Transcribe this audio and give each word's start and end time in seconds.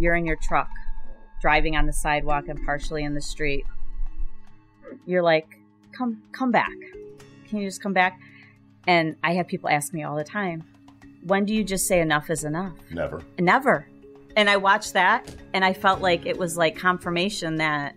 you're 0.00 0.16
in 0.16 0.24
your 0.26 0.36
truck, 0.36 0.70
driving 1.40 1.76
on 1.76 1.86
the 1.86 1.92
sidewalk 1.92 2.48
and 2.48 2.64
partially 2.64 3.04
in 3.04 3.14
the 3.14 3.20
street. 3.20 3.64
You're 5.06 5.22
like, 5.22 5.46
come, 5.92 6.22
come 6.32 6.50
back. 6.50 6.72
Can 7.48 7.58
you 7.58 7.68
just 7.68 7.82
come 7.82 7.92
back? 7.92 8.18
And 8.86 9.16
I 9.22 9.34
have 9.34 9.46
people 9.46 9.68
ask 9.68 9.92
me 9.92 10.02
all 10.02 10.16
the 10.16 10.24
time, 10.24 10.64
when 11.24 11.44
do 11.44 11.54
you 11.54 11.62
just 11.62 11.86
say 11.86 12.00
enough 12.00 12.30
is 12.30 12.44
enough? 12.44 12.72
Never. 12.90 13.22
Never. 13.38 13.86
And 14.36 14.48
I 14.48 14.56
watched 14.56 14.94
that 14.94 15.32
and 15.52 15.64
I 15.64 15.74
felt 15.74 16.00
like 16.00 16.24
it 16.24 16.38
was 16.38 16.56
like 16.56 16.76
confirmation 16.76 17.56
that 17.56 17.94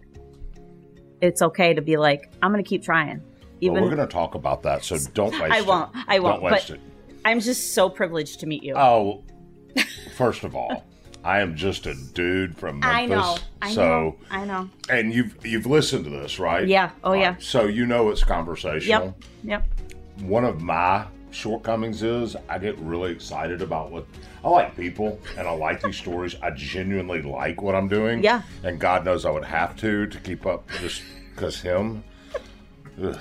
it's 1.21 1.41
okay 1.41 1.73
to 1.73 1.81
be 1.81 1.95
like, 1.95 2.33
I'm 2.41 2.51
going 2.51 2.63
to 2.63 2.67
keep 2.67 2.83
trying. 2.83 3.21
Even 3.61 3.75
well, 3.75 3.83
we're 3.83 3.95
going 3.95 4.05
to 4.05 4.11
talk 4.11 4.35
about 4.35 4.63
that, 4.63 4.83
so 4.83 4.97
don't 5.13 5.31
waste 5.39 5.53
I 5.53 5.61
won't. 5.61 5.95
It. 5.95 6.03
I 6.09 6.19
won't. 6.19 6.41
Don't 6.41 6.51
waste 6.51 6.67
but 6.67 6.75
it. 6.75 6.81
I'm 7.23 7.39
just 7.39 7.73
so 7.73 7.89
privileged 7.89 8.41
to 8.41 8.45
meet 8.45 8.61
you. 8.61 8.73
Oh, 8.75 9.23
first 10.15 10.43
of 10.43 10.53
all, 10.53 10.85
I 11.23 11.39
am 11.39 11.55
just 11.55 11.85
a 11.85 11.93
dude 11.93 12.57
from 12.57 12.79
Memphis. 12.79 12.95
I 12.95 13.05
know. 13.05 13.37
I 13.61 13.73
so, 13.73 13.81
know. 13.81 14.15
I 14.29 14.45
know. 14.45 14.69
And 14.89 15.13
you've 15.13 15.45
you've 15.45 15.65
listened 15.65 16.03
to 16.05 16.09
this, 16.09 16.37
right? 16.37 16.67
Yeah. 16.67 16.91
Oh, 17.03 17.09
All 17.09 17.15
yeah. 17.15 17.29
right. 17.29 17.41
So 17.41 17.65
you 17.65 17.85
know 17.85 18.09
it's 18.09 18.23
conversational. 18.23 19.15
Yep. 19.43 19.63
Yep. 20.17 20.23
One 20.23 20.43
of 20.43 20.61
my 20.61 21.05
shortcomings 21.31 22.03
is 22.03 22.35
I 22.49 22.59
get 22.59 22.77
really 22.79 23.11
excited 23.11 23.61
about 23.61 23.91
what 23.91 24.05
I 24.43 24.49
like 24.49 24.75
people 24.75 25.19
and 25.37 25.47
I 25.47 25.51
like 25.51 25.81
these 25.81 25.97
stories. 26.05 26.35
I 26.41 26.51
genuinely 26.51 27.21
like 27.21 27.61
what 27.61 27.73
I'm 27.73 27.87
doing. 27.87 28.21
Yeah. 28.21 28.41
And 28.63 28.79
God 28.79 29.05
knows 29.05 29.25
I 29.25 29.31
would 29.31 29.45
have 29.45 29.77
to 29.77 30.07
to 30.07 30.19
keep 30.19 30.45
up 30.45 30.69
just 30.81 31.03
because 31.33 31.61
him. 31.61 32.03
Ugh. 33.01 33.17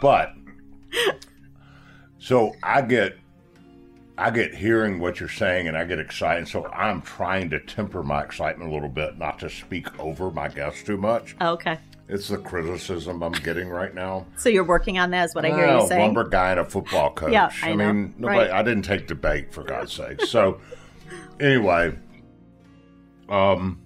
But 0.00 0.34
so 2.18 2.54
I 2.62 2.82
get 2.82 3.18
I 4.20 4.30
get 4.30 4.54
hearing 4.54 5.00
what 5.00 5.18
you're 5.18 5.30
saying 5.30 5.66
and 5.66 5.76
I 5.76 5.84
get 5.84 5.98
excited. 5.98 6.46
So 6.46 6.66
I'm 6.66 7.00
trying 7.00 7.48
to 7.50 7.58
temper 7.60 8.02
my 8.02 8.22
excitement 8.22 8.70
a 8.70 8.74
little 8.74 8.90
bit, 8.90 9.16
not 9.16 9.38
to 9.38 9.48
speak 9.48 9.98
over 9.98 10.30
my 10.30 10.48
guests 10.48 10.82
too 10.82 10.98
much. 10.98 11.34
Oh, 11.40 11.52
okay. 11.52 11.78
It's 12.06 12.28
the 12.28 12.36
criticism 12.36 13.22
I'm 13.22 13.32
getting 13.32 13.68
right 13.70 13.94
now. 13.94 14.26
So 14.36 14.48
you're 14.50 14.64
working 14.64 14.98
on 14.98 15.10
that, 15.12 15.24
is 15.26 15.34
what 15.34 15.44
I 15.46 15.48
hear 15.48 15.66
Well, 15.66 15.82
you 15.82 15.88
saying. 15.88 16.00
lumber 16.02 16.28
guy 16.28 16.50
and 16.50 16.60
a 16.60 16.64
football 16.64 17.12
coach. 17.14 17.32
Yeah, 17.32 17.50
I 17.62 17.72
know. 17.72 17.92
mean, 17.92 18.14
nobody. 18.18 18.38
Right. 18.40 18.50
I 18.50 18.62
didn't 18.62 18.82
take 18.82 19.06
debate 19.06 19.52
for 19.52 19.62
God's 19.62 19.92
sake. 19.92 20.20
So, 20.26 20.60
anyway, 21.38 21.96
um, 23.28 23.80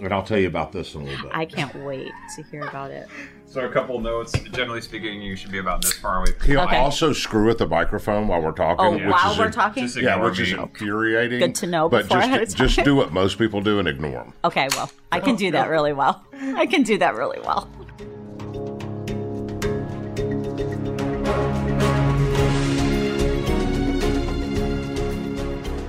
and 0.00 0.14
I'll 0.14 0.22
tell 0.22 0.38
you 0.38 0.46
about 0.46 0.72
this 0.72 0.94
in 0.94 1.02
a 1.02 1.04
little 1.04 1.24
bit. 1.24 1.32
I 1.34 1.44
can't 1.46 1.74
wait 1.84 2.12
to 2.36 2.42
hear 2.44 2.62
about 2.62 2.90
it. 2.90 3.08
So 3.48 3.64
a 3.64 3.68
couple 3.70 3.98
notes. 4.00 4.32
Generally 4.52 4.82
speaking, 4.82 5.22
you 5.22 5.34
should 5.36 5.50
be 5.52 5.58
about 5.58 5.80
this 5.80 5.92
far 5.94 6.18
away. 6.18 6.32
From 6.32 6.46
He'll 6.46 6.60
Okay. 6.62 6.76
also 6.78 7.12
screw 7.12 7.46
with 7.46 7.58
the 7.58 7.66
microphone 7.66 8.28
while 8.28 8.42
we're 8.42 8.50
talking. 8.52 8.84
Oh, 8.84 8.90
which 8.92 9.04
while 9.06 9.32
is 9.32 9.38
we're 9.38 9.46
in- 9.46 9.52
talking? 9.52 9.84
Just 9.84 9.96
Yeah, 9.96 10.14
ignore 10.14 10.30
which 10.30 10.40
is 10.40 10.52
infuriating. 10.52 11.38
Good 11.38 11.54
to 11.56 11.66
know 11.66 11.88
But 11.88 12.08
just 12.08 12.26
ahead 12.26 12.42
of 12.42 12.54
just 12.54 12.84
do 12.84 12.94
what 12.96 13.12
most 13.12 13.38
people 13.38 13.60
do 13.62 13.78
and 13.78 13.86
ignore 13.88 14.10
them. 14.24 14.32
Okay, 14.44 14.68
well, 14.76 14.90
I 15.12 15.20
can 15.20 15.36
do 15.36 15.50
that 15.52 15.70
really 15.70 15.92
well. 15.92 16.24
I 16.56 16.66
can 16.66 16.82
do 16.82 16.98
that 16.98 17.14
really 17.14 17.38
well. 17.40 17.70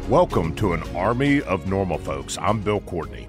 Welcome 0.07 0.55
to 0.55 0.73
an 0.73 0.83
army 0.95 1.41
of 1.41 1.67
normal 1.67 1.97
folks. 1.97 2.37
I'm 2.37 2.61
Bill 2.61 2.79
Courtney. 2.81 3.27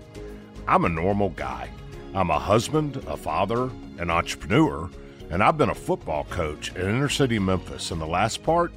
I'm 0.69 0.85
a 0.85 0.89
normal 0.89 1.31
guy. 1.31 1.71
I'm 2.15 2.31
a 2.31 2.39
husband, 2.39 3.03
a 3.09 3.17
father, 3.17 3.71
an 3.99 4.11
entrepreneur, 4.11 4.91
and 5.31 5.43
I've 5.43 5.59
been 5.59 5.71
a 5.71 5.75
football 5.75 6.25
coach 6.25 6.75
in 6.75 6.83
inner 6.83 7.09
city 7.09 7.39
Memphis. 7.39 7.91
And 7.91 8.01
the 8.01 8.07
last 8.07 8.43
part, 8.43 8.73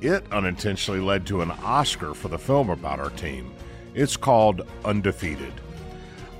it 0.00 0.24
unintentionally 0.32 1.00
led 1.00 1.26
to 1.26 1.40
an 1.40 1.50
Oscar 1.62 2.14
for 2.14 2.28
the 2.28 2.38
film 2.38 2.70
about 2.70 3.00
our 3.00 3.10
team. 3.10 3.52
It's 3.94 4.16
called 4.16 4.66
Undefeated. 4.84 5.52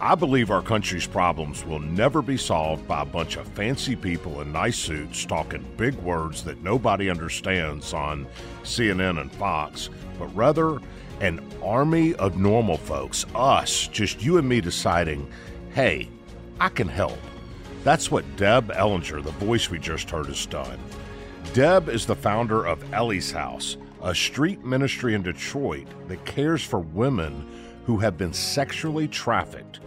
I 0.00 0.15
believe 0.15 0.50
our 0.50 0.61
country's 0.61 1.06
problems 1.06 1.65
will 1.65 1.78
never 1.78 2.21
be 2.21 2.37
solved 2.37 2.87
by 2.87 3.03
a 3.03 3.06
bunch 3.06 3.37
of 3.37 3.47
fancy 3.49 3.97
people 3.97 4.43
in 4.43 4.53
nice 4.53 4.77
suits 4.77 5.25
talking 5.25 5.65
big 5.77 5.94
words 5.94 6.44
that 6.44 6.62
nobody 6.62 7.09
understands 7.09 7.94
on 7.94 8.27
CNN 8.65 9.21
and 9.21 9.33
Fox, 9.33 9.89
but 10.19 10.27
rather 10.34 10.81
an 11.21 11.41
army 11.62 12.15
of 12.17 12.37
normal 12.37 12.77
folks, 12.77 13.25
us, 13.34 13.89
just 13.89 14.23
you 14.23 14.37
and 14.37 14.49
me 14.49 14.61
deciding, 14.61 15.31
hey, 15.73 16.11
I 16.61 16.69
can 16.69 16.89
help. 16.89 17.19
That's 17.84 18.11
what 18.11 18.37
Deb 18.37 18.72
Ellinger, 18.72 19.22
the 19.22 19.31
voice 19.33 19.69
we 19.69 19.78
just 19.78 20.09
heard, 20.11 20.27
has 20.27 20.47
done. 20.47 20.78
Deb 21.53 21.91
is 21.91 22.06
the 22.06 22.17
founder 22.17 22.67
of 22.67 22.95
Elli's 22.95 23.31
House, 23.31 23.77
a 24.03 24.15
street 24.15 24.65
ministry 24.65 25.15
in 25.15 25.22
Detroit 25.22 25.87
that 26.09 26.25
cares 26.25 26.65
for 26.65 26.81
women 26.81 27.47
who 27.84 27.99
have 27.99 28.17
been 28.17 28.33
sexually 28.33 29.06
trafficked. 29.06 29.81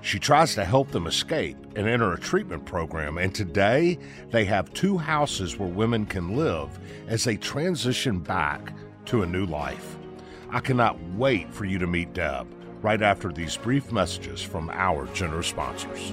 She 0.00 0.18
tries 0.18 0.56
to 0.56 0.64
help 0.64 0.90
them 0.90 1.06
escape 1.06 1.56
and 1.76 1.88
enter 1.88 2.12
a 2.12 2.18
treatment 2.18 2.64
program, 2.64 3.18
and 3.18 3.32
today 3.32 3.96
they 4.30 4.44
have 4.46 4.74
two 4.74 4.98
houses 4.98 5.56
where 5.56 5.68
women 5.68 6.06
can 6.06 6.36
live 6.36 6.78
as 7.06 7.22
they 7.22 7.36
transition 7.36 8.18
back 8.18 8.74
to 9.06 9.22
a 9.22 9.26
new 9.26 9.46
life. 9.46 9.96
I 10.50 10.58
cannot 10.58 11.00
wait 11.14 11.54
for 11.54 11.64
you 11.64 11.78
to 11.78 11.86
meet 11.86 12.12
Deb 12.12 12.52
right 12.82 13.00
after 13.00 13.32
these 13.32 13.56
brief 13.56 13.92
messages 13.92 14.42
from 14.42 14.68
our 14.70 15.06
generous 15.14 15.46
sponsors. 15.46 16.12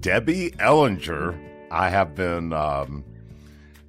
Debbie 0.00 0.50
Ellinger. 0.52 1.38
I 1.70 1.90
have 1.90 2.14
been 2.14 2.52
um, 2.52 3.04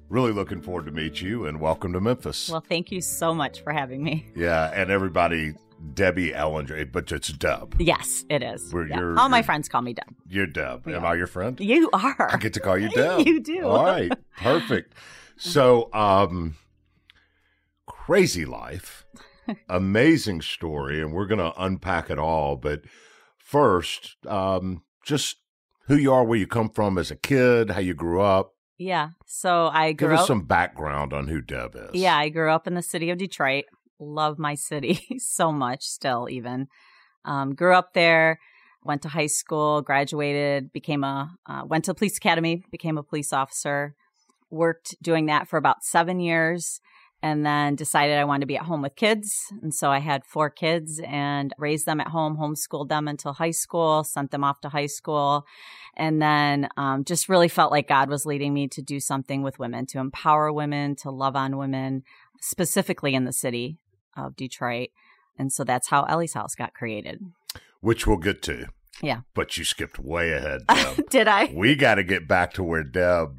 really 0.08 0.32
looking 0.32 0.60
forward 0.60 0.86
to 0.86 0.92
meet 0.92 1.20
you 1.20 1.46
and 1.46 1.60
welcome 1.60 1.92
to 1.94 2.00
Memphis. 2.00 2.48
Well, 2.50 2.60
thank 2.66 2.92
you 2.92 3.00
so 3.00 3.34
much 3.34 3.62
for 3.62 3.72
having 3.72 4.02
me. 4.02 4.26
yeah, 4.36 4.70
and 4.74 4.90
everybody, 4.90 5.54
Debbie 5.94 6.30
Ellinger, 6.32 6.90
but 6.92 7.10
it's 7.10 7.28
Deb. 7.32 7.76
Yes, 7.80 8.24
it 8.28 8.42
is. 8.42 8.72
Yeah. 8.72 8.98
you're- 8.98 9.16
All 9.18 9.28
my 9.28 9.38
you're- 9.38 9.42
friends 9.46 9.68
call 9.68 9.82
me 9.82 9.94
Deb. 9.94 10.14
You're 10.28 10.46
Deb. 10.46 10.86
Am 10.86 11.04
I 11.04 11.14
your 11.14 11.26
friend? 11.26 11.58
You 11.58 11.88
are. 11.92 12.28
I 12.32 12.36
get 12.36 12.52
to 12.54 12.60
call 12.60 12.76
you 12.78 12.88
Deb. 12.94 13.26
You 13.26 13.40
do. 13.40 13.66
All 13.66 13.84
right. 13.84 14.12
Perfect. 14.36 14.94
So, 15.38 15.88
um, 15.94 16.56
crazy 17.86 18.44
life, 18.44 19.04
amazing 19.68 20.42
story, 20.42 21.00
and 21.00 21.12
we're 21.12 21.26
going 21.26 21.38
to 21.40 21.52
unpack 21.60 22.10
it 22.10 22.18
all. 22.18 22.56
But 22.56 22.82
first, 23.38 24.16
um, 24.26 24.82
just 25.04 25.38
who 25.92 25.98
you 25.98 26.12
are, 26.12 26.24
where 26.24 26.38
you 26.38 26.46
come 26.46 26.70
from 26.70 26.96
as 26.96 27.10
a 27.10 27.16
kid, 27.16 27.70
how 27.70 27.80
you 27.80 27.92
grew 27.92 28.22
up. 28.22 28.54
Yeah. 28.78 29.10
So 29.26 29.68
I 29.70 29.92
Give 29.92 30.10
us 30.10 30.20
up. 30.20 30.26
some 30.26 30.46
background 30.46 31.12
on 31.12 31.28
who 31.28 31.42
Deb 31.42 31.76
is. 31.76 32.00
Yeah, 32.00 32.16
I 32.16 32.30
grew 32.30 32.50
up 32.50 32.66
in 32.66 32.74
the 32.74 32.82
city 32.82 33.10
of 33.10 33.18
Detroit. 33.18 33.64
Love 34.00 34.38
my 34.38 34.54
city 34.54 35.06
so 35.18 35.52
much 35.52 35.84
still, 35.84 36.28
even. 36.30 36.68
Um, 37.26 37.54
grew 37.54 37.74
up 37.74 37.92
there, 37.92 38.40
went 38.82 39.02
to 39.02 39.08
high 39.08 39.26
school, 39.26 39.82
graduated, 39.82 40.72
became 40.72 41.04
a, 41.04 41.30
uh, 41.46 41.64
went 41.66 41.84
to 41.84 41.94
police 41.94 42.16
academy, 42.16 42.64
became 42.70 42.96
a 42.96 43.02
police 43.02 43.32
officer, 43.34 43.94
worked 44.50 44.96
doing 45.02 45.26
that 45.26 45.46
for 45.46 45.58
about 45.58 45.84
seven 45.84 46.20
years, 46.20 46.80
and 47.22 47.46
then 47.46 47.76
decided 47.76 48.18
I 48.18 48.24
wanted 48.24 48.40
to 48.40 48.46
be 48.46 48.56
at 48.56 48.64
home 48.64 48.82
with 48.82 48.96
kids. 48.96 49.52
And 49.62 49.72
so 49.72 49.90
I 49.90 50.00
had 50.00 50.24
four 50.24 50.50
kids 50.50 51.00
and 51.06 51.54
raised 51.56 51.86
them 51.86 52.00
at 52.00 52.08
home, 52.08 52.36
homeschooled 52.36 52.88
them 52.88 53.06
until 53.06 53.32
high 53.32 53.52
school, 53.52 54.02
sent 54.02 54.32
them 54.32 54.42
off 54.42 54.60
to 54.62 54.68
high 54.68 54.86
school, 54.86 55.46
and 55.96 56.20
then 56.20 56.68
um, 56.76 57.04
just 57.04 57.28
really 57.28 57.48
felt 57.48 57.70
like 57.70 57.86
God 57.86 58.08
was 58.08 58.26
leading 58.26 58.52
me 58.52 58.66
to 58.68 58.82
do 58.82 58.98
something 58.98 59.42
with 59.42 59.60
women, 59.60 59.86
to 59.86 59.98
empower 59.98 60.52
women, 60.52 60.96
to 60.96 61.10
love 61.10 61.36
on 61.36 61.56
women, 61.56 62.02
specifically 62.40 63.14
in 63.14 63.24
the 63.24 63.32
city 63.32 63.78
of 64.16 64.34
Detroit. 64.34 64.88
And 65.38 65.52
so 65.52 65.62
that's 65.62 65.88
how 65.88 66.02
Elli's 66.04 66.34
House 66.34 66.54
got 66.54 66.74
created. 66.74 67.20
Which 67.80 68.06
we'll 68.06 68.16
get 68.16 68.42
to. 68.42 68.66
Yeah. 69.00 69.20
But 69.34 69.56
you 69.56 69.64
skipped 69.64 69.98
way 69.98 70.32
ahead, 70.32 70.60
Deb. 70.68 71.08
Did 71.10 71.28
I? 71.28 71.52
we 71.54 71.74
got 71.74 71.94
to 71.96 72.04
get 72.04 72.28
back 72.28 72.52
to 72.54 72.62
where 72.62 72.84
Deb, 72.84 73.36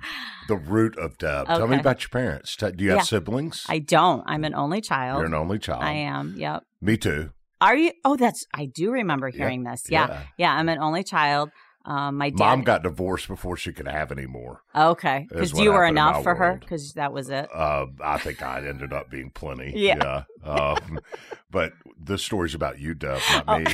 the 0.47 0.55
root 0.55 0.97
of 0.97 1.17
Deb. 1.17 1.47
Tell 1.47 1.67
me 1.67 1.77
about 1.79 2.01
your 2.01 2.09
parents. 2.09 2.55
Do 2.55 2.71
you 2.79 2.89
have 2.91 2.99
Yeah. 2.99 3.03
siblings? 3.03 3.65
I 3.69 3.79
don't. 3.79 4.23
I'm 4.25 4.43
an 4.43 4.55
only 4.55 4.81
child. 4.81 5.19
You're 5.19 5.27
an 5.27 5.33
only 5.33 5.59
child. 5.59 5.83
I 5.83 5.91
am. 5.93 6.33
Yep. 6.37 6.63
Me 6.81 6.97
too. 6.97 7.31
Are 7.61 7.77
you? 7.77 7.91
Oh, 8.03 8.17
that's. 8.17 8.45
I 8.53 8.65
do 8.65 8.91
remember 8.91 9.29
Yeah. 9.29 9.37
hearing 9.37 9.63
this. 9.63 9.83
Yeah. 9.89 10.07
Yeah. 10.07 10.21
yeah. 10.37 10.53
I'm 10.53 10.67
an 10.69 10.79
only 10.79 11.03
child. 11.03 11.49
Um, 11.85 12.17
my 12.17 12.29
dad. 12.29 12.39
Mom 12.39 12.61
got 12.63 12.81
divorced 12.83 13.27
before 13.27 13.57
she 13.57 13.73
could 13.73 13.87
have 13.87 14.11
any 14.11 14.25
more. 14.25 14.61
okay, 14.73 15.25
because 15.29 15.51
you 15.53 15.71
were 15.73 15.83
happened 15.83 15.97
in 15.97 16.03
my 16.03 16.09
enough 16.11 16.23
for 16.23 16.35
her. 16.35 16.57
Because 16.59 16.93
that 16.93 17.11
was 17.11 17.29
it. 17.29 17.49
Uh, 17.53 17.87
I 18.01 18.17
think 18.19 18.41
I 18.41 18.65
ended 18.65 18.93
up 18.93 19.09
being 19.09 19.29
plenty. 19.31 19.73
Yeah. 19.75 20.23
Um, 20.43 20.99
but 21.51 21.73
the 22.01 22.17
story's 22.17 22.55
about 22.55 22.79
you, 22.79 22.93
Deb, 22.93 23.19
not 23.31 23.43
Oh. 23.47 23.59
me. 23.59 23.65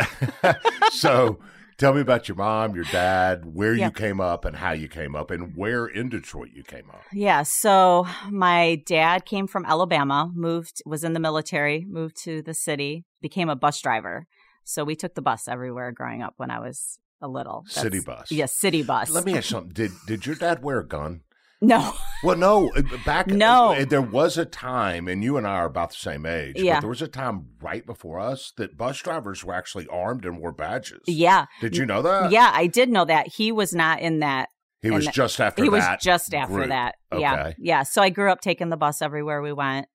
so 0.92 1.38
tell 1.78 1.92
me 1.94 2.00
about 2.00 2.28
your 2.28 2.36
mom, 2.36 2.74
your 2.74 2.84
dad, 2.84 3.44
where 3.44 3.74
Yeah. 3.74 3.86
you 3.86 3.92
came 3.92 4.20
up 4.20 4.44
and 4.44 4.56
how 4.56 4.72
you 4.72 4.88
came 4.88 5.14
up, 5.14 5.30
and 5.30 5.54
where 5.56 5.86
in 5.86 6.08
Detroit 6.08 6.50
you 6.54 6.62
came 6.62 6.88
up. 6.90 7.02
Yeah. 7.12 7.42
So 7.42 8.06
my 8.30 8.82
dad 8.86 9.24
came 9.24 9.46
from 9.46 9.64
Alabama, 9.64 10.30
moved, 10.34 10.82
was 10.86 11.04
in 11.04 11.12
the 11.12 11.20
military, 11.20 11.84
moved 11.88 12.16
to 12.24 12.42
the 12.42 12.54
city, 12.54 13.04
became 13.20 13.48
a 13.48 13.56
bus 13.56 13.80
driver. 13.80 14.26
So 14.64 14.84
we 14.84 14.94
took 14.94 15.14
the 15.14 15.22
bus 15.22 15.48
everywhere 15.48 15.90
growing 15.92 16.22
up 16.22 16.34
when 16.36 16.50
I 16.50 16.60
was 16.60 16.98
a 17.22 17.28
little. 17.28 17.64
City 17.68 18.00
bus. 18.00 18.30
Yes, 18.30 18.54
city 18.54 18.82
bus. 18.82 19.08
Let 19.10 19.24
me 19.24 19.36
ask 19.36 19.48
something. 19.48 19.72
Did 19.72 19.92
did 20.06 20.26
your 20.26 20.34
dad 20.36 20.62
wear 20.62 20.80
a 20.80 20.86
gun? 20.86 21.22
No. 21.64 21.94
Well, 22.24 22.36
no. 22.36 22.72
uh, 22.74 22.82
Back 23.06 23.26
No. 23.28 23.72
uh, 23.72 23.84
there 23.84 24.02
was 24.02 24.36
a 24.36 24.44
time, 24.44 25.06
and 25.06 25.22
you 25.22 25.36
and 25.36 25.46
I 25.46 25.52
are 25.58 25.66
about 25.66 25.90
the 25.90 25.94
same 25.96 26.26
age. 26.26 26.56
Yeah. 26.58 26.74
But 26.74 26.80
there 26.80 26.88
was 26.90 27.02
a 27.02 27.06
time 27.06 27.50
right 27.60 27.86
before 27.86 28.18
us 28.18 28.52
that 28.56 28.76
bus 28.76 28.98
drivers 29.00 29.44
were 29.44 29.54
actually 29.54 29.86
armed 29.86 30.24
and 30.24 30.40
wore 30.40 30.50
badges. 30.50 31.02
Yeah. 31.06 31.46
Did 31.60 31.76
you 31.76 31.86
know 31.86 32.02
that? 32.02 32.32
Yeah, 32.32 32.50
I 32.52 32.66
did 32.66 32.88
know 32.90 33.04
that. 33.04 33.28
He 33.28 33.52
was 33.52 33.72
not 33.72 34.00
in 34.00 34.18
that. 34.18 34.48
He 34.80 34.90
was 34.90 35.04
that- 35.04 35.14
just 35.14 35.40
after 35.40 35.62
he 35.62 35.68
was 35.68 35.84
that. 35.84 36.00
just 36.00 36.34
after 36.34 36.52
group. 36.52 36.68
that. 36.70 36.96
Yeah. 37.16 37.32
Okay. 37.34 37.54
Yeah. 37.60 37.84
So 37.84 38.02
I 38.02 38.10
grew 38.10 38.32
up 38.32 38.40
taking 38.40 38.68
the 38.70 38.76
bus 38.76 39.00
everywhere 39.00 39.40
we 39.40 39.52
went. 39.52 39.86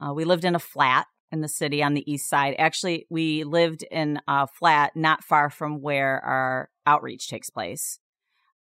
Uh, 0.00 0.14
we 0.14 0.24
lived 0.24 0.44
in 0.44 0.54
a 0.54 0.60
flat 0.60 1.06
in 1.32 1.40
the 1.40 1.48
city 1.48 1.82
on 1.82 1.94
the 1.94 2.08
east 2.08 2.28
side. 2.28 2.54
Actually, 2.56 3.04
we 3.10 3.42
lived 3.42 3.82
in 3.90 4.20
a 4.28 4.46
flat 4.46 4.92
not 4.94 5.24
far 5.24 5.50
from 5.50 5.82
where 5.82 6.20
our 6.24 6.70
outreach 6.86 7.28
takes 7.28 7.50
place. 7.50 7.98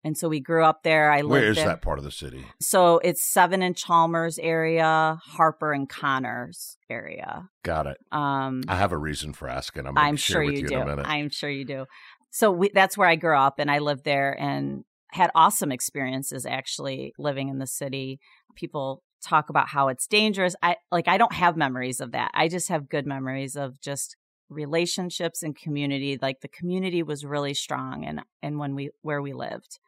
And 0.04 0.18
so 0.18 0.30
we 0.30 0.40
grew 0.40 0.64
up 0.64 0.84
there. 0.84 1.12
I 1.12 1.18
lived 1.18 1.30
Where 1.32 1.50
is 1.50 1.58
there. 1.58 1.66
that 1.66 1.82
part 1.82 1.98
of 1.98 2.06
the 2.06 2.12
city? 2.12 2.46
So 2.62 3.00
it's 3.00 3.24
Seven 3.24 3.62
and 3.62 3.76
Chalmers 3.76 4.40
area, 4.40 5.20
Harper 5.22 5.74
and 5.74 5.90
Connors 5.90 6.78
area. 6.90 7.50
Got 7.64 7.88
it. 7.88 7.98
Um, 8.12 8.62
I 8.68 8.76
have 8.76 8.94
a 8.94 8.98
reason 8.98 9.34
for 9.34 9.50
asking. 9.50 9.88
I'm, 9.88 9.98
I'm 9.98 10.16
sure 10.16 10.46
with 10.46 10.54
you, 10.54 10.62
you 10.62 10.68
do. 10.68 10.76
in 10.76 10.82
a 10.82 10.86
minute. 10.86 11.08
I'm 11.08 11.30
sure 11.30 11.50
you 11.50 11.66
do. 11.66 11.86
So 12.30 12.52
we, 12.52 12.70
that's 12.74 12.98
where 12.98 13.08
I 13.08 13.16
grew 13.16 13.38
up, 13.38 13.56
and 13.58 13.72
I 13.72 13.80
lived 13.80 14.06
there 14.06 14.40
and 14.40 14.84
had 15.12 15.32
awesome 15.34 15.72
experiences 15.72 16.46
actually 16.46 17.14
living 17.18 17.50
in 17.50 17.58
the 17.58 17.68
city. 17.68 18.20
People 18.56 19.02
talk 19.22 19.50
about 19.50 19.70
how 19.70 19.88
it's 19.88 20.08
dangerous. 20.08 20.56
I 20.62 20.76
like 20.92 21.08
I 21.08 21.18
don't 21.18 21.34
have 21.34 21.58
memories 21.58 22.00
of 22.00 22.12
that. 22.12 22.32
I 22.34 22.48
just 22.48 22.70
have 22.70 22.90
good 22.90 23.06
memories 23.06 23.56
of 23.56 23.82
just 23.82 24.16
relationships 24.50 25.44
and 25.44 25.56
community. 25.56 26.18
Like 26.22 26.42
the 26.42 26.48
community 26.48 27.04
was 27.04 27.26
really 27.26 27.54
strong 27.54 28.06
and 28.06 28.22
and 28.42 28.60
when 28.60 28.76
we 28.76 28.92
where 29.02 29.22
we 29.22 29.34
lived. 29.34 29.80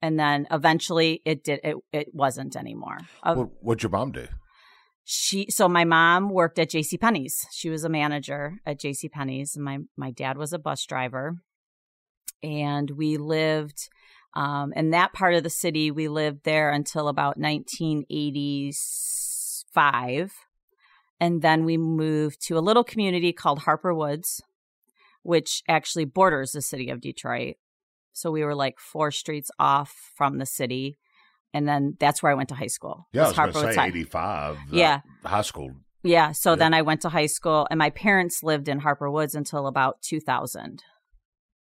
And 0.00 0.18
then 0.18 0.46
eventually 0.50 1.22
it 1.24 1.44
did 1.44 1.60
it 1.64 1.76
it 1.92 2.14
wasn't 2.14 2.56
anymore. 2.56 2.98
What, 3.22 3.50
what'd 3.60 3.82
your 3.82 3.90
mom 3.90 4.12
do? 4.12 4.28
she 5.10 5.46
so 5.48 5.70
my 5.70 5.84
mom 5.84 6.28
worked 6.28 6.58
at 6.58 6.68
JC 6.68 7.00
Penney's. 7.00 7.46
She 7.50 7.70
was 7.70 7.82
a 7.82 7.88
manager 7.88 8.58
at 8.66 8.78
JC 8.78 9.10
Penney's 9.10 9.56
and 9.56 9.64
my 9.64 9.78
my 9.96 10.10
dad 10.10 10.36
was 10.36 10.52
a 10.52 10.58
bus 10.58 10.84
driver. 10.84 11.38
And 12.42 12.90
we 12.90 13.16
lived 13.16 13.88
um 14.34 14.74
in 14.76 14.90
that 14.90 15.14
part 15.14 15.32
of 15.32 15.44
the 15.44 15.48
city 15.48 15.90
we 15.90 16.08
lived 16.08 16.44
there 16.44 16.70
until 16.70 17.08
about 17.08 17.38
1985. 17.38 20.32
And 21.20 21.42
then 21.42 21.64
we 21.64 21.76
moved 21.76 22.40
to 22.46 22.56
a 22.58 22.60
little 22.60 22.84
community 22.84 23.32
called 23.32 23.60
Harper 23.60 23.92
Woods, 23.92 24.42
which 25.22 25.62
actually 25.68 26.04
borders 26.04 26.52
the 26.52 26.62
city 26.62 26.90
of 26.90 27.00
Detroit. 27.00 27.56
So 28.12 28.30
we 28.30 28.44
were 28.44 28.54
like 28.54 28.78
four 28.78 29.10
streets 29.10 29.50
off 29.58 30.12
from 30.16 30.38
the 30.38 30.46
city. 30.46 30.98
And 31.52 31.66
then 31.66 31.96
that's 31.98 32.22
where 32.22 32.30
I 32.30 32.34
went 32.34 32.50
to 32.50 32.54
high 32.54 32.66
school. 32.66 33.08
Yeah, 33.12 33.22
I 33.22 33.28
was 33.28 33.30
was 33.30 33.36
going 33.36 33.48
to 33.48 33.52
Harper 33.58 33.60
say 33.60 33.66
Woods 33.66 33.76
High. 33.76 33.86
85. 33.86 34.56
uh, 34.56 34.58
Yeah. 34.70 35.00
high 35.24 35.42
school. 35.42 35.70
Yeah. 36.02 36.32
So 36.32 36.50
Yeah. 36.52 36.56
then 36.56 36.74
I 36.74 36.82
went 36.82 37.02
to 37.02 37.08
high 37.08 37.26
school, 37.26 37.66
and 37.70 37.78
my 37.78 37.90
parents 37.90 38.42
lived 38.42 38.68
in 38.68 38.80
Harper 38.80 39.10
Woods 39.10 39.34
until 39.34 39.66
about 39.66 40.00
2000. 40.02 40.82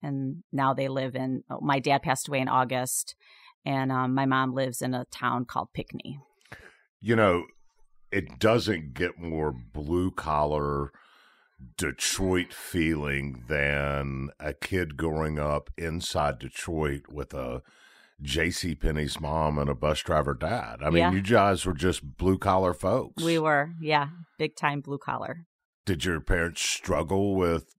And 0.03 0.43
now 0.53 0.75
they 0.75 0.89
live 0.89 1.15
in, 1.15 1.45
oh, 1.51 1.61
my 1.61 1.79
dad 1.79 2.03
passed 2.03 2.29
away 2.29 2.41
in 2.41 2.49
August, 2.49 3.15
and 3.65 3.93
um, 3.93 4.15
my 4.15 4.27
mom 4.27 4.55
lives 4.55 4.83
in 4.83 4.95
a 4.95 5.05
town 5.07 5.45
called 5.45 5.73
Pinckney. 5.73 6.21
You 7.01 7.17
know, 7.17 7.45
it 8.13 8.39
doesn't 8.39 8.95
get 8.95 9.19
more 9.19 9.53
blue 9.53 10.11
collar 10.11 10.91
Detroit 11.77 12.53
feeling 12.53 13.45
than 13.49 14.31
a 14.41 14.55
kid 14.55 14.97
growing 14.97 15.39
up 15.39 15.71
inside 15.77 16.39
Detroit 16.39 17.03
with 17.11 17.35
a 17.35 17.63
J.C. 18.23 18.75
Penney's 18.75 19.21
mom 19.21 19.59
and 19.59 19.69
a 19.71 19.75
bus 19.75 20.01
driver 20.01 20.35
dad. 20.35 20.81
I 20.83 20.87
mean, 20.91 20.97
Yeah. 20.99 21.13
you 21.13 21.23
guys 21.23 21.65
were 21.67 21.75
just 21.75 22.17
blue 22.17 22.39
collar 22.39 22.75
folks. 22.75 23.23
We 23.23 23.39
were, 23.39 23.73
yeah, 23.81 24.09
big 24.39 24.57
time 24.57 24.81
blue 24.81 24.99
collar. 24.99 25.47
Did 25.87 26.05
your 26.05 26.21
parents 26.21 26.63
struggle 26.63 27.35
with 27.35 27.75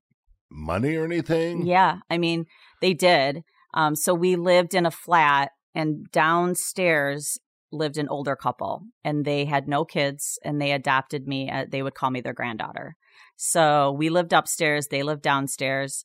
money 0.49 0.95
or 0.95 1.05
anything? 1.05 1.65
Yeah. 1.65 1.99
I 2.09 2.17
mean, 2.17 2.45
they 2.81 2.93
did. 2.93 3.43
Um, 3.73 3.95
so 3.95 4.13
we 4.13 4.35
lived 4.35 4.73
in 4.73 4.85
a 4.85 4.91
flat, 4.91 5.51
and 5.73 6.05
downstairs 6.11 7.39
lived 7.71 7.97
an 7.97 8.09
older 8.09 8.35
couple, 8.35 8.83
and 9.03 9.25
they 9.25 9.45
had 9.45 9.67
no 9.67 9.85
kids, 9.85 10.37
and 10.43 10.61
they 10.61 10.71
adopted 10.71 11.27
me. 11.27 11.49
Uh, 11.49 11.65
they 11.69 11.81
would 11.81 11.95
call 11.95 12.11
me 12.11 12.21
their 12.21 12.33
granddaughter. 12.33 12.95
So 13.37 13.91
we 13.91 14.09
lived 14.09 14.33
upstairs, 14.33 14.87
they 14.87 15.03
lived 15.03 15.21
downstairs, 15.21 16.03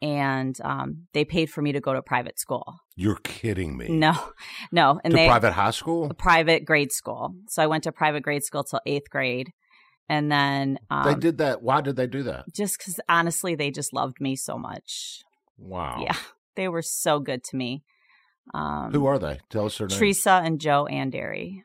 and 0.00 0.56
um, 0.62 1.06
they 1.12 1.24
paid 1.24 1.50
for 1.50 1.60
me 1.60 1.72
to 1.72 1.80
go 1.80 1.92
to 1.92 2.02
private 2.02 2.38
school. 2.38 2.76
You're 2.96 3.16
kidding 3.16 3.76
me. 3.76 3.88
No, 3.88 4.14
no, 4.72 5.00
and 5.04 5.10
to 5.12 5.16
they 5.16 5.26
private 5.26 5.52
high 5.52 5.72
school? 5.72 6.08
a 6.10 6.14
private 6.14 6.64
grade 6.64 6.92
school. 6.92 7.34
So 7.48 7.62
I 7.62 7.66
went 7.66 7.84
to 7.84 7.92
private 7.92 8.22
grade 8.22 8.44
school 8.44 8.64
till 8.64 8.80
eighth 8.86 9.10
grade, 9.10 9.50
and 10.08 10.30
then 10.30 10.78
um, 10.90 11.04
they 11.04 11.18
did 11.18 11.38
that. 11.38 11.62
Why 11.62 11.80
did 11.80 11.96
they 11.96 12.06
do 12.06 12.22
that? 12.24 12.44
just 12.54 12.78
because 12.78 13.00
honestly, 13.08 13.54
they 13.54 13.70
just 13.70 13.92
loved 13.92 14.20
me 14.20 14.36
so 14.36 14.56
much. 14.56 15.22
Wow. 15.58 16.00
Yeah, 16.02 16.16
they 16.56 16.68
were 16.68 16.82
so 16.82 17.18
good 17.18 17.42
to 17.44 17.56
me. 17.56 17.82
Um, 18.54 18.92
Who 18.92 19.06
are 19.06 19.18
they? 19.18 19.40
Tell 19.50 19.66
us 19.66 19.78
their 19.78 19.88
name. 19.88 19.98
Teresa 19.98 20.40
and 20.44 20.60
Joe 20.60 20.86
Andery. 20.90 21.62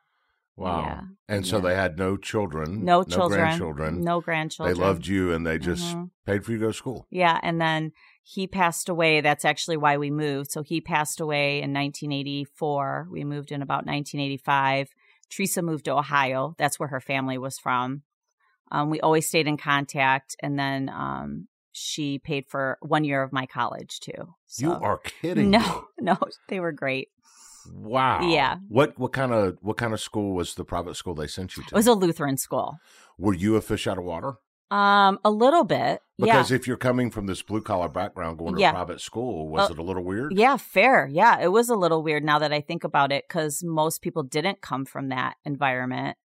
Wow. 0.55 0.81
Yeah. 0.81 1.01
And 1.27 1.47
so 1.47 1.57
Yeah. 1.57 1.61
they 1.63 1.75
had 1.75 1.97
no 1.97 2.15
children, 2.15 2.85
No 2.85 3.03
children. 3.03 3.39
grandchildren. 3.39 4.01
No 4.01 4.21
grandchildren. 4.21 4.77
They 4.77 4.83
loved 4.83 5.07
you 5.07 5.31
and 5.33 5.47
they 5.47 5.57
just 5.57 5.95
Mhm. 5.95 6.11
paid 6.27 6.45
for 6.45 6.51
you 6.51 6.59
to 6.59 6.65
go 6.65 6.67
to 6.71 6.73
school. 6.77 7.07
Yeah, 7.09 7.39
and 7.41 7.59
then 7.59 7.91
he 8.21 8.45
passed 8.45 8.87
away. 8.87 9.19
That's 9.21 9.45
actually 9.45 9.77
why 9.77 9.97
we 9.97 10.11
moved. 10.11 10.51
So 10.51 10.61
he 10.61 10.79
passed 10.79 11.19
away 11.19 11.59
in 11.61 11.73
1984. 11.73 13.07
We 13.09 13.23
moved 13.23 13.51
in 13.51 13.61
about 13.61 13.85
1985. 13.85 14.89
Teresa 15.29 15.61
moved 15.63 15.85
to 15.85 15.93
Ohio. 15.97 16.53
That's 16.59 16.79
where 16.79 16.89
her 16.89 16.99
family 17.01 17.37
was 17.39 17.57
from. 17.57 18.03
Um, 18.71 18.89
we 18.89 18.99
always 19.01 19.27
stayed 19.27 19.47
in 19.47 19.57
contact, 19.57 20.35
and 20.41 20.57
then 20.57 20.89
um, 20.89 21.47
she 21.73 22.19
paid 22.19 22.45
for 22.45 22.77
one 22.81 23.03
year 23.03 23.21
of 23.23 23.33
my 23.33 23.45
college 23.45 23.99
too. 23.99 24.35
So. 24.47 24.65
You 24.65 24.71
are 24.73 24.99
kidding. 24.99 25.49
me. 25.51 25.57
No, 25.57 25.85
no, 25.99 26.17
they 26.47 26.59
were 26.59 26.71
great. 26.71 27.09
Wow. 27.71 28.21
Yeah. 28.29 28.57
What 28.69 28.97
what 28.99 29.13
kind 29.13 29.33
of 29.33 29.57
what 29.61 29.77
kind 29.77 29.93
of 29.93 29.99
school 29.99 30.33
was 30.33 30.55
the 30.55 30.65
private 30.65 30.95
school 30.95 31.15
they 31.15 31.27
sent 31.27 31.57
you 31.57 31.63
to? 31.63 31.69
It 31.69 31.75
was 31.75 31.87
a 31.87 31.93
Lutheran 31.93 32.37
school. 32.37 32.77
Were 33.17 33.33
you 33.33 33.55
a 33.55 33.61
fish 33.61 33.87
out 33.87 33.97
of 33.97 34.03
water? 34.03 34.35
Um, 34.69 35.19
a 35.23 35.29
little 35.29 35.63
bit. 35.63 36.01
Because 36.17 36.49
yeah. 36.49 36.55
if 36.55 36.67
you're 36.67 36.77
coming 36.77 37.11
from 37.11 37.27
this 37.27 37.41
blue 37.43 37.61
collar 37.61 37.89
background 37.89 38.37
going 38.39 38.55
to 38.55 38.59
Yeah. 38.61 38.71
private 38.71 39.01
school, 39.01 39.47
was 39.47 39.69
Uh, 39.69 39.73
it 39.73 39.79
a 39.79 39.83
little 39.83 40.03
weird? 40.03 40.33
Yeah, 40.35 40.57
fair. 40.57 41.07
Yeah, 41.07 41.39
it 41.39 41.51
was 41.51 41.69
a 41.69 41.75
little 41.75 42.01
weird 42.01 42.23
now 42.23 42.39
that 42.39 42.51
I 42.51 42.59
think 42.61 42.83
about 42.83 43.11
it 43.11 43.25
because 43.27 43.63
most 43.63 44.01
people 44.01 44.23
didn't 44.23 44.61
come 44.61 44.85
from 44.85 45.09
that 45.09 45.35
environment, 45.45 46.17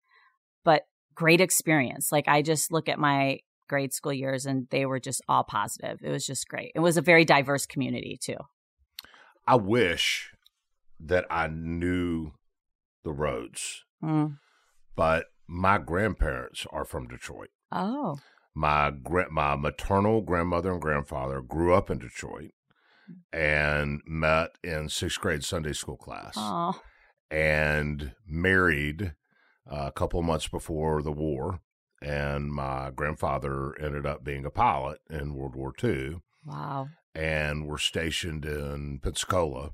but 0.65 0.85
great 1.15 1.41
experience. 1.41 2.11
Like 2.11 2.27
I 2.27 2.43
just 2.43 2.73
look 2.73 2.89
at 2.89 2.99
my 2.99 3.41
grade 3.69 3.93
school 3.93 4.13
years 4.13 4.47
and 4.47 4.67
they 4.71 4.87
were 4.87 4.99
just 5.01 5.23
all 5.29 5.45
positive. 5.45 5.99
It 6.03 6.11
was 6.11 6.27
just 6.27 6.49
great. 6.49 6.73
It 6.75 6.81
was 6.81 6.97
a 6.97 7.03
very 7.03 7.25
diverse 7.25 7.67
community 7.67 8.19
too. 8.21 8.37
I 9.47 9.57
wish 9.57 10.31
that 11.01 11.25
I 11.31 11.47
knew 11.47 12.33
the 13.05 13.13
roads, 13.13 13.85
Mm. 14.03 14.39
but 14.97 15.27
my 15.47 15.79
grandparents 15.79 16.67
are 16.71 16.85
from 16.85 17.07
Detroit. 17.09 17.51
Oh, 17.73 18.17
My 18.55 18.91
gra- 18.91 19.31
my 19.31 19.55
maternal 19.57 20.21
grandmother 20.21 20.73
and 20.73 20.81
grandfather 20.83 21.41
grew 21.41 21.73
up 21.75 21.91
in 21.91 21.99
Detroit 21.99 22.51
and 23.33 24.01
met 24.07 24.51
in 24.65 24.89
sixth 24.89 25.21
grade 25.21 25.45
Sunday 25.45 25.73
school 25.73 25.97
class. 25.97 26.35
oh, 26.37 26.81
and 27.31 28.13
married 28.27 29.15
uh, 29.71 29.85
a 29.87 29.93
couple 29.93 30.21
months 30.23 30.49
before 30.49 31.03
the 31.03 31.13
war. 31.13 31.61
And 32.01 32.53
my 32.53 32.91
grandfather 32.95 33.75
ended 33.81 34.07
up 34.07 34.23
being 34.23 34.45
a 34.45 34.51
pilot 34.51 35.01
in 35.11 35.35
World 35.35 35.57
War 35.57 35.73
II 35.83 36.21
wow. 36.47 36.89
and 37.15 37.67
were 37.67 37.79
stationed 37.79 38.45
in 38.45 39.01
Pensacola. 39.03 39.73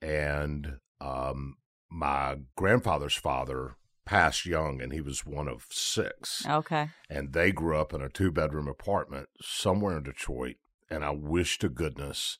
And 0.00 0.78
um, 1.00 1.56
my 1.90 2.38
grandfather's 2.56 3.14
father 3.14 3.76
passed 4.04 4.46
young, 4.46 4.80
and 4.80 4.92
he 4.92 5.00
was 5.00 5.26
one 5.26 5.46
of 5.46 5.66
six. 5.70 6.44
Okay. 6.46 6.88
And 7.08 7.32
they 7.32 7.52
grew 7.52 7.76
up 7.76 7.92
in 7.92 8.00
a 8.00 8.08
two 8.08 8.32
bedroom 8.32 8.66
apartment 8.66 9.28
somewhere 9.40 9.98
in 9.98 10.04
Detroit. 10.04 10.56
And 10.90 11.04
I 11.04 11.10
wish 11.10 11.58
to 11.58 11.68
goodness 11.68 12.38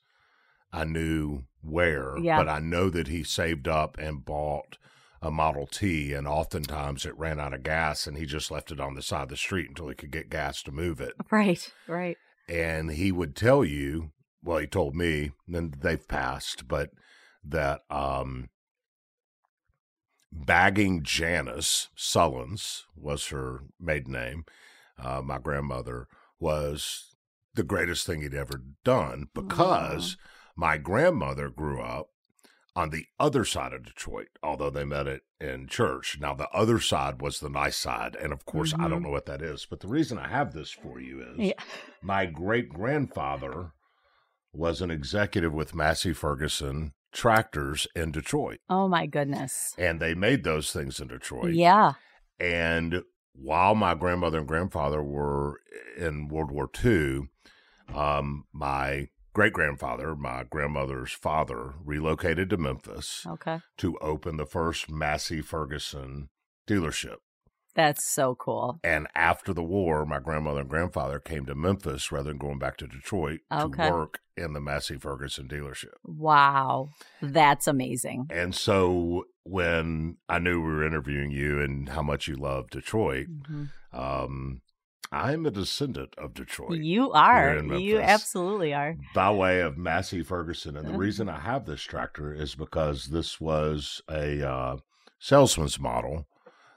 I 0.73 0.85
knew 0.85 1.45
where, 1.61 2.17
Yeah. 2.19 2.39
but 2.39 2.49
I 2.49 2.59
know 2.59 2.89
that 2.91 3.09
he 3.09 3.23
saved 3.23 3.69
up 3.69 3.99
and 3.99 4.25
bought 4.25 4.79
a 5.23 5.31
Model 5.31 5.69
T, 5.69 6.13
and 6.13 6.27
oftentimes 6.27 7.07
it 7.07 7.17
ran 7.17 7.39
out 7.39 7.55
of 7.55 7.63
gas, 7.63 8.09
and 8.09 8.19
he 8.19 8.27
just 8.27 8.51
left 8.51 8.73
it 8.73 8.81
on 8.81 8.95
the 8.95 9.03
side 9.03 9.23
of 9.23 9.29
the 9.29 9.37
street 9.37 9.69
until 9.69 9.89
he 9.89 9.95
could 9.95 10.11
get 10.11 10.29
gas 10.29 10.63
to 10.65 10.73
move 10.73 11.01
it. 11.01 11.15
Right. 11.31 11.73
Right. 11.89 12.19
And 12.49 12.91
he 12.91 13.13
would 13.13 13.37
tell 13.37 13.65
you, 13.65 14.11
well, 14.43 14.59
he 14.59 14.67
told 14.67 14.95
me, 14.95 15.31
and 15.51 15.75
they've 15.81 16.07
passed, 16.07 16.69
but 16.69 16.91
that 17.45 17.81
um, 17.89 18.51
bagging 20.33 21.05
Janice 21.05 21.89
Sullins 21.97 22.83
was 22.95 23.29
her 23.29 23.61
maiden 23.81 24.13
name. 24.13 24.45
Uh, 25.03 25.23
my 25.23 25.39
grandmother 25.39 26.09
was 26.39 27.15
the 27.55 27.63
greatest 27.63 28.07
thing 28.07 28.23
he'd 28.23 28.35
ever 28.35 28.63
done 28.85 29.29
because 29.35 30.17
my 30.57 30.77
grandmother 30.79 31.49
grew 31.49 31.81
up 31.81 32.09
on 32.75 32.91
the 32.91 33.07
other 33.21 33.45
side 33.45 33.73
of 33.73 33.85
Detroit, 33.85 34.29
although 34.43 34.71
they 34.71 34.85
met 34.85 35.07
it 35.07 35.23
in 35.41 35.67
church. 35.67 36.19
Now, 36.21 36.35
the 36.35 36.49
other 36.51 36.79
side 36.81 37.21
was 37.21 37.39
the 37.41 37.51
nice 37.51 37.77
side. 37.77 38.17
And 38.17 38.33
of 38.33 38.47
course, 38.47 38.73
I 38.79 38.89
don't 38.89 39.03
know 39.03 39.11
what 39.11 39.27
that 39.27 39.43
is. 39.43 39.67
But 39.69 39.81
the 39.81 39.89
reason 39.89 40.19
I 40.19 40.29
have 40.29 40.53
this 40.55 40.71
for 40.71 40.99
you 41.01 41.21
is 41.23 41.39
Yeah. 41.39 41.63
my 42.03 42.25
great 42.27 42.71
grandfather 42.71 43.73
was 44.55 44.81
an 44.81 44.91
executive 44.91 45.53
with 45.53 45.75
Massey 45.75 46.13
Ferguson 46.13 46.95
tractors 47.13 47.87
in 47.95 48.11
Detroit. 48.11 48.61
Oh 48.71 48.89
my 48.89 49.07
goodness. 49.07 49.75
And 49.77 50.01
they 50.01 50.15
made 50.15 50.45
those 50.45 50.73
things 50.73 50.99
in 50.99 51.09
Detroit. 51.09 51.53
Yeah. 51.55 51.93
And 52.41 53.03
while 53.35 53.75
my 53.75 53.95
grandmother 53.95 54.39
and 54.39 54.49
grandfather 54.49 55.03
were 55.03 55.61
in 55.99 56.29
World 56.29 56.51
War 56.51 56.71
II, 56.83 57.29
um, 57.95 58.45
my 58.53 59.09
great 59.33 59.53
grandfather, 59.53 60.15
my 60.15 60.45
grandmother's 60.45 61.13
father, 61.13 61.75
relocated 61.85 62.51
to 62.51 62.57
Memphis 62.57 63.25
Okay. 63.27 63.61
to 63.79 63.97
open 63.99 64.37
the 64.37 64.47
first 64.47 64.91
Massey 64.91 65.41
Ferguson 65.41 66.29
dealership. 66.69 67.17
That's 67.75 68.05
so 68.05 68.35
cool. 68.35 68.79
And 68.85 69.09
after 69.15 69.55
the 69.55 69.63
war, 69.63 70.05
my 70.05 70.19
grandmother 70.19 70.61
and 70.61 70.69
grandfather 70.69 71.19
came 71.19 71.47
to 71.47 71.55
Memphis 71.55 72.13
rather 72.13 72.29
than 72.29 72.37
going 72.39 72.59
back 72.59 72.77
to 72.79 72.87
Detroit 72.87 73.41
Okay. 73.51 73.83
to 73.89 73.91
work 73.93 74.21
in 74.37 74.53
the 74.53 74.61
Massey 74.61 74.99
Ferguson 74.99 75.49
dealership. 75.49 75.95
Wow. 76.05 76.91
That's 77.23 77.67
amazing. 77.67 78.27
And 78.31 78.55
so 78.55 79.25
when 79.45 80.19
I 80.29 80.39
knew 80.39 80.61
we 80.61 80.71
were 80.71 80.87
interviewing 80.87 81.31
you 81.31 81.61
and 81.63 81.89
how 81.89 82.03
much 82.03 82.29
you 82.29 82.37
love 82.37 82.69
Detroit, 82.69 83.29
Mhm. 83.29 83.71
um, 83.93 84.61
I'm 85.13 85.45
a 85.47 85.51
descendant 85.51 86.15
of 86.19 86.35
Detroit 86.35 86.81
You 86.81 87.13
are. 87.13 87.57
You 87.63 88.01
absolutely 88.01 88.73
are. 88.75 88.97
by 89.15 89.31
way 89.31 89.61
of 89.61 89.77
Massey 89.77 90.23
Ferguson. 90.23 90.77
And 90.77 90.87
the 90.87 90.91
Uh-huh. 90.91 90.99
reason 90.99 91.29
I 91.29 91.41
have 91.41 91.67
this 91.67 91.83
tractor 91.83 92.33
is 92.35 92.55
because 92.55 93.07
this 93.07 93.41
was 93.41 94.01
a 94.11 94.43
uh, 94.49 94.77
salesman's 95.19 95.79
model 95.79 96.27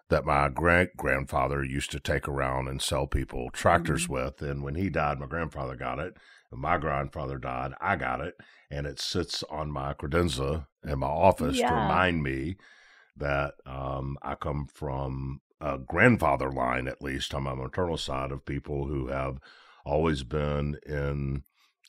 that 0.09 0.25
my 0.25 0.49
great 0.49 0.95
grandfather 0.95 1.63
used 1.63 1.91
to 1.91 1.99
take 1.99 2.27
around 2.27 2.67
and 2.67 2.81
sell 2.81 3.07
people 3.07 3.49
tractors 3.51 4.03
Mm-hmm. 4.03 4.13
with. 4.13 4.41
And 4.41 4.61
when 4.63 4.75
he 4.75 4.89
died, 4.89 5.19
my 5.19 5.25
grandfather 5.25 5.75
got 5.75 5.97
it. 5.99 6.15
And 6.51 6.61
my 6.61 6.77
grandfather 6.77 7.37
died, 7.39 7.71
I 7.81 7.95
got 7.95 8.21
it. 8.21 8.35
And 8.69 8.85
it 8.85 8.99
sits 8.99 9.43
on 9.49 9.71
my 9.71 9.93
credenza 9.93 10.67
in 10.83 10.99
my 10.99 11.07
office 11.07 11.57
to 11.57 11.63
remind 11.73 12.21
me 12.21 12.57
that 13.17 13.53
um, 13.65 14.17
I 14.21 14.35
come 14.35 14.67
from 14.67 15.41
a 15.61 15.77
grandfather 15.77 16.51
line, 16.51 16.87
at 16.87 17.01
least 17.01 17.33
on 17.33 17.43
my 17.43 17.53
maternal 17.53 17.97
side, 17.97 18.31
of 18.31 18.45
people 18.45 18.87
who 18.87 19.07
have 19.07 19.37
always 19.85 20.23
been 20.23 20.77
in 20.85 21.43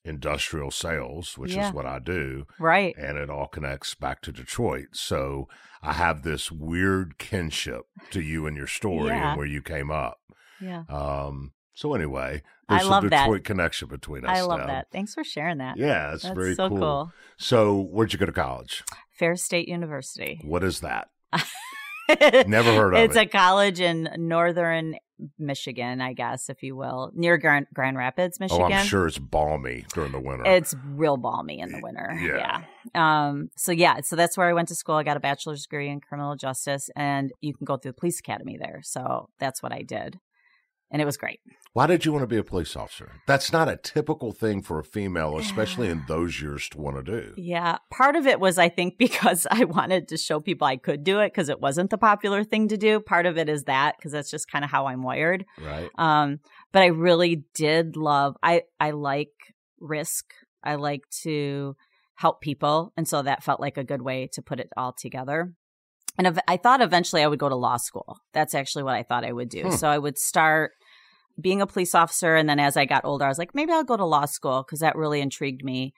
industrial 0.04 0.70
sales, 0.70 1.36
which 1.36 1.54
Yeah. 1.54 1.68
is 1.68 1.74
what 1.74 1.84
I 1.86 1.98
do, 1.98 2.46
Right. 2.60 2.94
and 2.96 3.18
it 3.18 3.28
all 3.28 3.48
connects 3.48 3.94
back 3.94 4.20
to 4.22 4.32
Detroit. 4.32 4.88
So 4.92 5.48
I 5.82 5.94
have 5.94 6.22
this 6.22 6.52
weird 6.52 7.18
kinship 7.18 7.82
to 8.10 8.20
you 8.20 8.46
and 8.46 8.56
your 8.56 8.68
story 8.68 9.08
Yeah. 9.08 9.30
and 9.30 9.36
where 9.38 9.46
you 9.46 9.62
came 9.62 9.90
up. 9.90 10.18
Yeah. 10.60 10.84
Um, 10.88 11.52
so 11.74 11.92
anyway, 11.94 12.42
I 12.68 12.76
there's 12.78 12.88
love 12.88 13.04
a 13.04 13.08
that. 13.10 13.24
Detroit 13.24 13.42
connection 13.44 13.88
between 13.88 14.24
us. 14.24 14.38
I 14.38 14.42
love 14.42 14.60
now. 14.60 14.66
that. 14.68 14.86
Thanks 14.92 15.12
for 15.12 15.24
sharing 15.24 15.58
that. 15.58 15.76
Yeah, 15.76 16.14
it's 16.14 16.22
That's 16.22 16.34
very 16.36 16.54
so 16.54 16.68
cool. 16.68 16.78
cool. 16.78 17.12
So 17.36 17.80
where'd 17.80 18.12
you 18.12 18.18
go 18.18 18.26
to 18.26 18.32
college? 18.32 18.84
Ferris 19.18 19.42
State 19.42 19.66
University. 19.68 20.40
What 20.44 20.62
is 20.62 20.80
that? 20.80 21.08
Never 22.46 22.74
heard 22.74 22.94
of 22.94 23.00
it's 23.00 23.16
it. 23.16 23.22
It's 23.22 23.34
a 23.34 23.38
college 23.38 23.80
in 23.80 24.08
northern 24.16 24.96
Michigan, 25.38 26.00
I 26.00 26.12
guess, 26.12 26.48
if 26.50 26.62
you 26.62 26.76
will, 26.76 27.10
near 27.14 27.38
Grand, 27.38 27.66
Grand 27.72 27.96
Rapids, 27.96 28.38
Michigan. 28.38 28.70
Oh, 28.70 28.74
I'm 28.74 28.86
sure 28.86 29.06
it's 29.06 29.18
balmy 29.18 29.86
during 29.94 30.12
the 30.12 30.20
winter. 30.20 30.44
It's 30.44 30.74
real 30.84 31.16
balmy 31.16 31.58
in 31.60 31.72
the 31.72 31.80
winter. 31.82 32.18
Yeah. 32.20 32.62
Yeah. 32.94 33.28
Um, 33.28 33.48
so 33.56 33.72
yeah, 33.72 34.00
so 34.02 34.16
that's 34.16 34.36
where 34.36 34.48
I 34.48 34.52
went 34.52 34.68
to 34.68 34.74
school. 34.74 34.96
I 34.96 35.02
got 35.02 35.16
a 35.16 35.20
bachelor's 35.20 35.62
degree 35.62 35.88
in 35.88 36.00
criminal 36.00 36.36
justice 36.36 36.90
and 36.94 37.32
you 37.40 37.54
can 37.54 37.64
go 37.64 37.76
through 37.76 37.92
the 37.92 37.98
police 37.98 38.20
academy 38.20 38.58
there. 38.58 38.80
So 38.82 39.28
that's 39.38 39.62
what 39.62 39.72
I 39.72 39.82
did. 39.82 40.18
And 40.90 41.02
it 41.02 41.04
was 41.04 41.16
great. 41.16 41.40
Why 41.72 41.86
did 41.86 42.04
you 42.04 42.12
want 42.12 42.22
to 42.22 42.26
be 42.28 42.38
a 42.38 42.44
police 42.44 42.74
officer? 42.74 43.12
That's 43.26 43.52
not 43.52 43.68
a 43.68 43.76
typical 43.76 44.32
thing 44.32 44.62
for 44.62 44.78
a 44.78 44.84
female, 44.84 45.36
especially 45.36 45.88
in 45.88 46.04
those 46.08 46.40
years, 46.40 46.68
to 46.70 46.78
want 46.78 46.96
to 46.96 47.02
do. 47.02 47.34
Yeah. 47.36 47.78
Part 47.90 48.16
of 48.16 48.26
it 48.26 48.40
was, 48.40 48.56
I 48.56 48.68
think, 48.68 48.96
because 48.98 49.46
I 49.50 49.64
wanted 49.64 50.08
to 50.08 50.16
show 50.16 50.40
people 50.40 50.66
I 50.66 50.76
could 50.76 51.04
do 51.04 51.20
it 51.20 51.32
because 51.32 51.48
it 51.48 51.60
wasn't 51.60 51.90
the 51.90 51.98
popular 51.98 52.44
thing 52.44 52.68
to 52.68 52.76
do. 52.76 53.00
Part 53.00 53.26
of 53.26 53.36
it 53.36 53.48
is 53.48 53.64
that 53.64 53.96
because 53.98 54.12
that's 54.12 54.30
just 54.30 54.50
kind 54.50 54.64
of 54.64 54.70
how 54.70 54.86
I'm 54.86 55.02
wired. 55.02 55.44
Right? 55.60 55.90
Um, 55.98 56.40
but 56.72 56.82
I 56.82 56.86
really 56.86 57.44
did 57.54 57.96
love, 57.96 58.36
I, 58.42 58.62
I 58.80 58.92
like 58.92 59.32
risk. 59.80 60.32
I 60.62 60.76
like 60.76 61.02
to 61.22 61.76
help 62.14 62.40
people. 62.40 62.92
And 62.96 63.06
so 63.06 63.22
that 63.22 63.42
felt 63.42 63.60
like 63.60 63.76
a 63.76 63.84
good 63.84 64.02
way 64.02 64.28
to 64.32 64.42
put 64.42 64.60
it 64.60 64.70
all 64.76 64.92
together. 64.92 65.52
And 66.18 66.26
ev- 66.26 66.38
I 66.48 66.56
thought 66.56 66.80
eventually 66.80 67.22
I 67.22 67.26
would 67.26 67.38
go 67.38 67.48
to 67.48 67.56
law 67.56 67.76
school. 67.76 68.18
That's 68.32 68.54
actually 68.54 68.84
what 68.84 68.94
I 68.94 69.02
thought 69.02 69.24
I 69.24 69.32
would 69.32 69.48
do. 69.48 69.64
Hmm. 69.64 69.70
So 69.72 69.88
I 69.88 69.98
would 69.98 70.18
start 70.18 70.72
being 71.40 71.60
a 71.60 71.66
police 71.66 71.94
officer. 71.94 72.34
And 72.36 72.48
then 72.48 72.58
as 72.58 72.76
I 72.76 72.84
got 72.86 73.04
older, 73.04 73.24
I 73.24 73.28
was 73.28 73.38
like, 73.38 73.54
maybe 73.54 73.72
I'll 73.72 73.84
go 73.84 73.96
to 73.96 74.04
law 74.06 74.24
school 74.24 74.62
because 74.64 74.80
that 74.80 74.96
really 74.96 75.20
intrigued 75.20 75.62
me. 75.64 75.92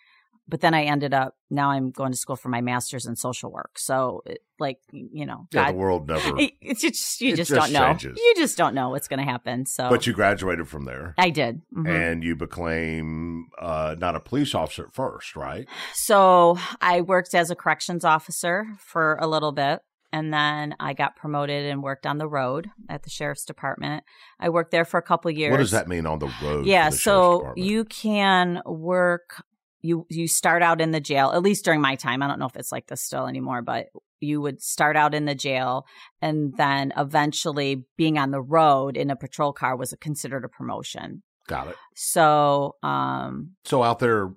but 0.51 0.63
then 0.63 0.73
I 0.73 0.85
ended 0.85 1.13
up 1.13 1.35
now 1.51 1.71
I'm 1.73 1.91
going 1.91 2.11
to 2.11 2.17
school 2.17 2.35
for 2.37 2.49
my 2.49 2.63
master's 2.63 3.05
in 3.05 3.17
social 3.17 3.53
work. 3.53 3.73
So 3.77 4.23
it, 4.25 4.39
like 4.59 4.79
you 4.93 5.27
know, 5.27 5.47
Yeah, 5.53 5.65
God, 5.67 5.73
the 5.75 5.77
world 5.79 6.09
never. 6.09 6.39
it- 6.41 6.55
it's 6.63 6.81
just 6.81 7.21
you 7.21 7.35
it 7.35 7.37
just, 7.37 7.51
just 7.51 7.61
don't 7.61 7.73
know. 7.75 7.87
changes. 7.89 8.17
You 8.19 8.33
just 8.35 8.57
don't 8.57 8.75
know 8.75 8.89
what's 8.89 9.09
going 9.09 9.19
to 9.25 9.31
happen. 9.31 9.67
So 9.67 9.91
But 9.91 10.07
you 10.07 10.15
graduated 10.15 10.67
from 10.67 10.87
there. 10.87 11.15
I 11.19 11.29
did. 11.31 11.61
Mhm. 11.77 11.87
And 11.89 12.25
you 12.25 12.35
became 12.35 13.47
uh, 13.61 13.95
not 13.99 14.17
a 14.17 14.21
police 14.21 14.55
officer 14.55 14.87
at 14.87 14.95
first, 14.95 15.37
right? 15.37 15.69
So 15.95 16.59
I 16.81 17.03
worked 17.03 17.35
as 17.35 17.51
a 17.51 17.55
corrections 17.57 18.05
officer 18.05 18.67
for 18.79 19.17
a 19.21 19.27
little 19.27 19.53
bit. 19.53 19.81
And 20.13 20.33
then 20.33 20.75
I 20.81 20.95
got 20.95 21.17
promoted 21.17 21.67
and 21.67 21.83
worked 21.83 22.07
on 22.07 22.19
the 22.19 22.29
road 22.29 22.71
at 22.89 23.03
the 23.03 23.11
sheriff's 23.11 23.45
department. 23.45 24.05
I 24.41 24.49
worked 24.49 24.71
there 24.71 24.85
for 24.87 24.99
a 24.99 25.03
couple 25.03 25.31
years. 25.31 25.51
What 25.51 25.59
does 25.59 25.73
that 25.73 25.89
mean 25.89 26.07
on 26.07 26.19
the 26.19 26.33
road? 26.43 26.65
Yeah, 26.67 26.91
the 26.91 26.97
so 26.97 27.53
you 27.57 27.85
can 27.85 28.63
work. 28.65 29.43
You 29.81 30.07
you 30.09 30.27
start 30.27 30.63
out 30.63 30.81
in 30.81 30.91
the 30.93 31.01
jail. 31.01 31.31
At 31.33 31.43
least 31.43 31.65
during 31.65 31.81
my 31.81 31.95
time, 31.95 32.23
I 32.23 32.27
don't 32.27 32.39
know 32.39 32.47
if 32.47 32.57
it's 32.57 32.73
like 32.73 32.87
this 32.87 33.01
still 33.03 33.27
anymore, 33.27 33.63
but 33.63 33.87
you 34.21 34.41
would 34.41 34.61
start 34.61 34.97
out 34.97 35.15
in 35.15 35.27
the 35.27 35.35
jail, 35.35 35.87
and 36.21 36.53
then 36.57 36.93
eventually 36.97 37.85
being 37.97 38.19
on 38.19 38.33
the 38.33 38.41
road 38.41 38.97
in 38.97 39.11
a 39.11 39.17
patrol 39.17 39.53
car 39.53 39.77
was 39.77 39.95
considered 40.01 40.45
a 40.45 40.49
promotion. 40.49 41.23
got 41.47 41.69
it. 41.69 41.77
So, 41.95 42.75
um, 42.83 43.53
So 43.65 43.83
out 43.83 44.01
there 44.01 44.31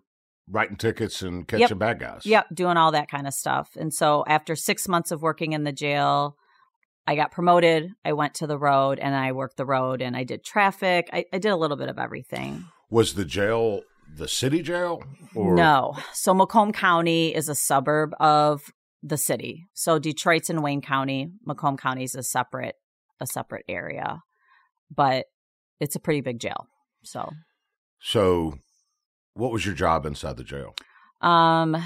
writing 0.49 0.77
tickets 0.77 1.21
and 1.21 1.47
catching 1.47 1.77
bad 1.77 1.99
guys. 1.99 2.25
Yep, 2.25 2.47
doing 2.53 2.77
all 2.77 2.91
that 2.91 3.09
kind 3.09 3.27
of 3.27 3.33
stuff. 3.33 3.69
And 3.77 3.93
so 3.93 4.23
after 4.27 4.55
six 4.55 4.87
months 4.87 5.11
of 5.11 5.21
working 5.21 5.53
in 5.53 5.63
the 5.63 5.71
jail, 5.71 6.35
I 7.07 7.15
got 7.15 7.31
promoted. 7.31 7.91
I 8.05 8.13
went 8.13 8.35
to 8.35 8.47
the 8.47 8.57
road 8.57 8.99
and 8.99 9.15
I 9.15 9.31
worked 9.31 9.57
the 9.57 9.65
road 9.65 10.01
and 10.01 10.15
I 10.15 10.23
did 10.23 10.43
traffic. 10.43 11.09
I, 11.11 11.25
I 11.33 11.39
did 11.39 11.49
a 11.49 11.55
little 11.55 11.77
bit 11.77 11.89
of 11.89 11.97
everything. 11.97 12.65
Was 12.89 13.13
the 13.13 13.25
jail 13.25 13.81
the 14.15 14.27
city 14.27 14.61
jail? 14.61 15.03
Or 15.35 15.55
no. 15.55 15.97
So 16.13 16.33
Macomb 16.33 16.73
County 16.73 17.33
is 17.33 17.47
a 17.47 17.55
suburb 17.55 18.13
of 18.19 18.61
the 19.01 19.17
city. 19.17 19.65
So 19.73 19.99
Detroit's 19.99 20.49
in 20.49 20.61
Wayne 20.61 20.81
County. 20.81 21.31
Macomb 21.45 21.77
County 21.77 22.03
is 22.03 22.15
a 22.15 22.23
separate 22.23 22.75
a 23.19 23.27
separate 23.27 23.65
area. 23.69 24.21
But 24.93 25.25
it's 25.79 25.95
a 25.95 25.99
pretty 25.99 26.21
big 26.21 26.39
jail. 26.39 26.67
So 27.03 27.31
So, 27.99 28.55
what 29.33 29.51
was 29.51 29.65
your 29.65 29.75
job 29.75 30.05
inside 30.05 30.37
the 30.37 30.43
jail? 30.43 30.75
Um, 31.21 31.77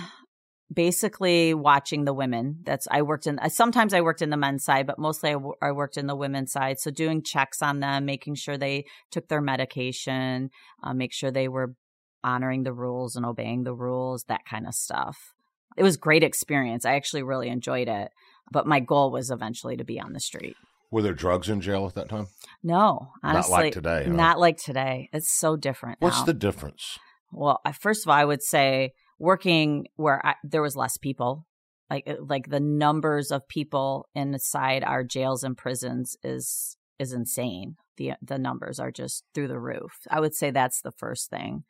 basically 0.74 1.54
watching 1.54 2.06
the 2.06 2.14
women. 2.14 2.60
That's 2.64 2.88
I 2.90 3.02
worked 3.02 3.28
in. 3.28 3.40
Sometimes 3.50 3.94
I 3.94 4.02
worked 4.02 4.22
in 4.22 4.30
the 4.30 4.38
men's 4.38 4.64
side, 4.64 4.88
but 4.88 5.00
mostly 5.00 5.30
I, 5.30 5.34
w- 5.34 5.54
I 5.62 5.72
worked 5.72 5.98
in 5.98 6.08
the 6.08 6.16
women's 6.16 6.52
side. 6.52 6.80
So 6.80 6.92
doing 6.92 7.24
checks 7.24 7.62
on 7.62 7.80
them, 7.80 8.06
making 8.06 8.36
sure 8.36 8.58
they 8.58 8.86
took 9.12 9.28
their 9.28 9.42
medication, 9.42 10.50
uh, 10.84 10.94
make 10.94 11.14
sure 11.14 11.32
they 11.32 11.48
were 11.48 11.75
honoring 12.24 12.64
the 12.64 12.74
rules 12.74 13.16
and 13.16 13.25
obeying 13.25 13.64
the 13.64 13.75
rules, 13.75 14.24
that 14.28 14.46
kind 14.50 14.68
of 14.68 14.74
stuff. 14.74 15.34
It 15.78 15.84
was 15.84 15.98
great 15.98 16.24
experience. 16.24 16.86
I 16.86 16.96
actually 16.96 17.24
really 17.24 17.50
enjoyed 17.50 17.88
it. 17.88 18.10
But 18.52 18.68
my 18.68 18.80
goal 18.80 19.12
was 19.12 19.32
eventually 19.32 19.78
to 19.78 19.84
be 19.84 20.00
on 20.00 20.14
the 20.14 20.20
street. 20.20 20.56
Were 20.92 21.02
there 21.02 21.14
drugs 21.14 21.50
in 21.50 21.62
jail 21.62 21.86
at 21.88 21.96
that 21.96 22.10
time? 22.10 22.28
No, 22.64 23.10
Not 23.24 23.50
like 23.50 23.74
today, 23.74 24.06
huh? 24.06 24.14
Not 24.14 24.40
like 24.40 24.58
today. 24.58 25.10
It's 25.12 25.32
so 25.32 25.58
different. 25.58 25.98
What's 26.00 26.20
now. 26.20 26.25
the 26.25 26.34
difference? 26.34 27.00
Well, 27.36 27.60
I, 27.65 27.72
first 27.74 28.06
of 28.06 28.10
all, 28.10 28.15
I 28.15 28.25
would 28.25 28.42
say 28.42 28.94
working 29.20 29.88
where 29.96 30.25
I, 30.25 30.36
there 30.44 30.62
was 30.62 30.75
less 30.75 30.98
people, 30.98 31.46
like 31.89 32.10
like 32.20 32.50
the 32.50 32.60
numbers 32.60 33.32
of 33.32 33.48
people 33.48 34.08
inside 34.15 34.84
our 34.84 35.04
jails 35.04 35.44
and 35.44 35.58
prisons 35.58 36.15
is 36.24 36.77
is 36.98 37.13
insane. 37.13 37.75
the 37.98 38.13
The 38.22 38.38
numbers 38.38 38.80
are 38.80 38.92
just 38.92 39.24
through 39.34 39.50
the 39.50 39.60
roof. 39.60 40.00
I 40.10 40.20
would 40.20 40.34
say 40.34 40.51
that's 40.51 40.82
the 40.82 40.92
first 40.92 41.30
thing. 41.30 41.63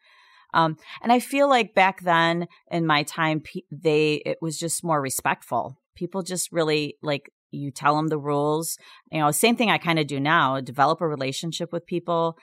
Um, 0.54 0.78
and 1.02 1.12
I 1.12 1.20
feel 1.20 1.50
like 1.50 1.76
back 1.76 2.02
then 2.02 2.48
in 2.72 2.86
my 2.86 3.04
time, 3.04 3.44
they 3.72 4.22
it 4.26 4.38
was 4.42 4.58
just 4.58 4.84
more 4.84 5.02
respectful. 5.02 5.78
People 5.96 6.22
just 6.22 6.52
really 6.52 6.98
like 7.02 7.32
you 7.52 7.72
tell 7.72 7.96
them 7.96 8.08
the 8.08 8.18
rules. 8.18 8.78
You 9.12 9.20
know, 9.20 9.32
same 9.32 9.56
thing 9.56 9.70
I 9.70 9.78
kind 9.78 10.00
of 10.00 10.08
do 10.08 10.20
now. 10.20 10.60
Develop 10.62 11.02
a 11.02 11.08
relationship 11.08 11.72
with 11.74 11.86
people, 11.86 12.38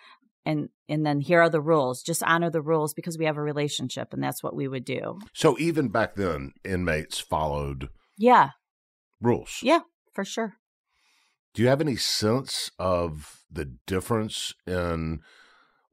and 0.44 0.68
and 0.88 1.07
then 1.07 1.20
here 1.20 1.40
are 1.40 1.48
the 1.50 1.61
rules. 1.61 2.02
Just 2.02 2.22
honor 2.22 2.50
the 2.50 2.62
rules 2.62 2.94
because 2.94 3.18
we 3.18 3.24
have 3.24 3.37
a 3.37 3.42
relationship, 3.42 4.12
and 4.12 4.22
that's 4.22 4.42
what 4.42 4.55
we 4.55 4.68
would 4.68 4.85
do. 4.85 5.18
So 5.33 5.59
even 5.59 5.88
back 5.88 6.14
then, 6.16 6.52
inmates 6.64 7.18
followed 7.18 7.88
Yeah, 8.16 8.50
rules. 9.20 9.61
yeah, 9.62 9.81
for 10.12 10.24
sure. 10.24 10.55
Do 11.55 11.62
you 11.62 11.68
have 11.68 11.81
any 11.83 11.96
sense 11.96 12.70
of 12.78 13.44
the 13.50 13.66
difference 13.87 14.55
in 14.66 15.20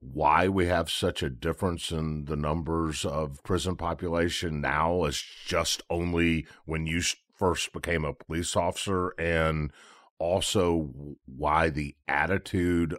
why 0.00 0.48
we 0.48 0.66
have 0.66 0.90
such 0.90 1.22
a 1.22 1.28
difference 1.28 1.90
in 1.90 2.24
the 2.24 2.36
numbers 2.36 3.04
of 3.04 3.42
prison 3.42 3.76
population 3.76 4.62
now 4.62 5.04
as 5.04 5.22
just 5.46 5.82
only 5.90 6.46
when 6.64 6.86
you 6.86 7.02
first 7.36 7.72
became 7.74 8.04
a 8.06 8.14
police 8.14 8.56
officer 8.56 9.10
and 9.18 9.70
also 10.18 10.90
why 11.26 11.68
the 11.68 11.94
attitude 12.08 12.96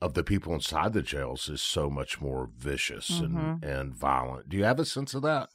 of 0.00 0.14
the 0.14 0.24
people 0.24 0.52
inside 0.54 0.92
the 0.92 1.02
jails 1.02 1.48
is 1.48 1.62
so 1.62 1.88
much 1.88 2.20
more 2.20 2.50
vicious 2.56 3.10
and, 3.10 3.64
and 3.64 3.94
violent. 3.94 4.48
Do 4.48 4.56
you 4.56 4.64
have 4.64 4.78
a 4.78 4.84
sense 4.84 5.14
of 5.14 5.22
that? 5.22 5.48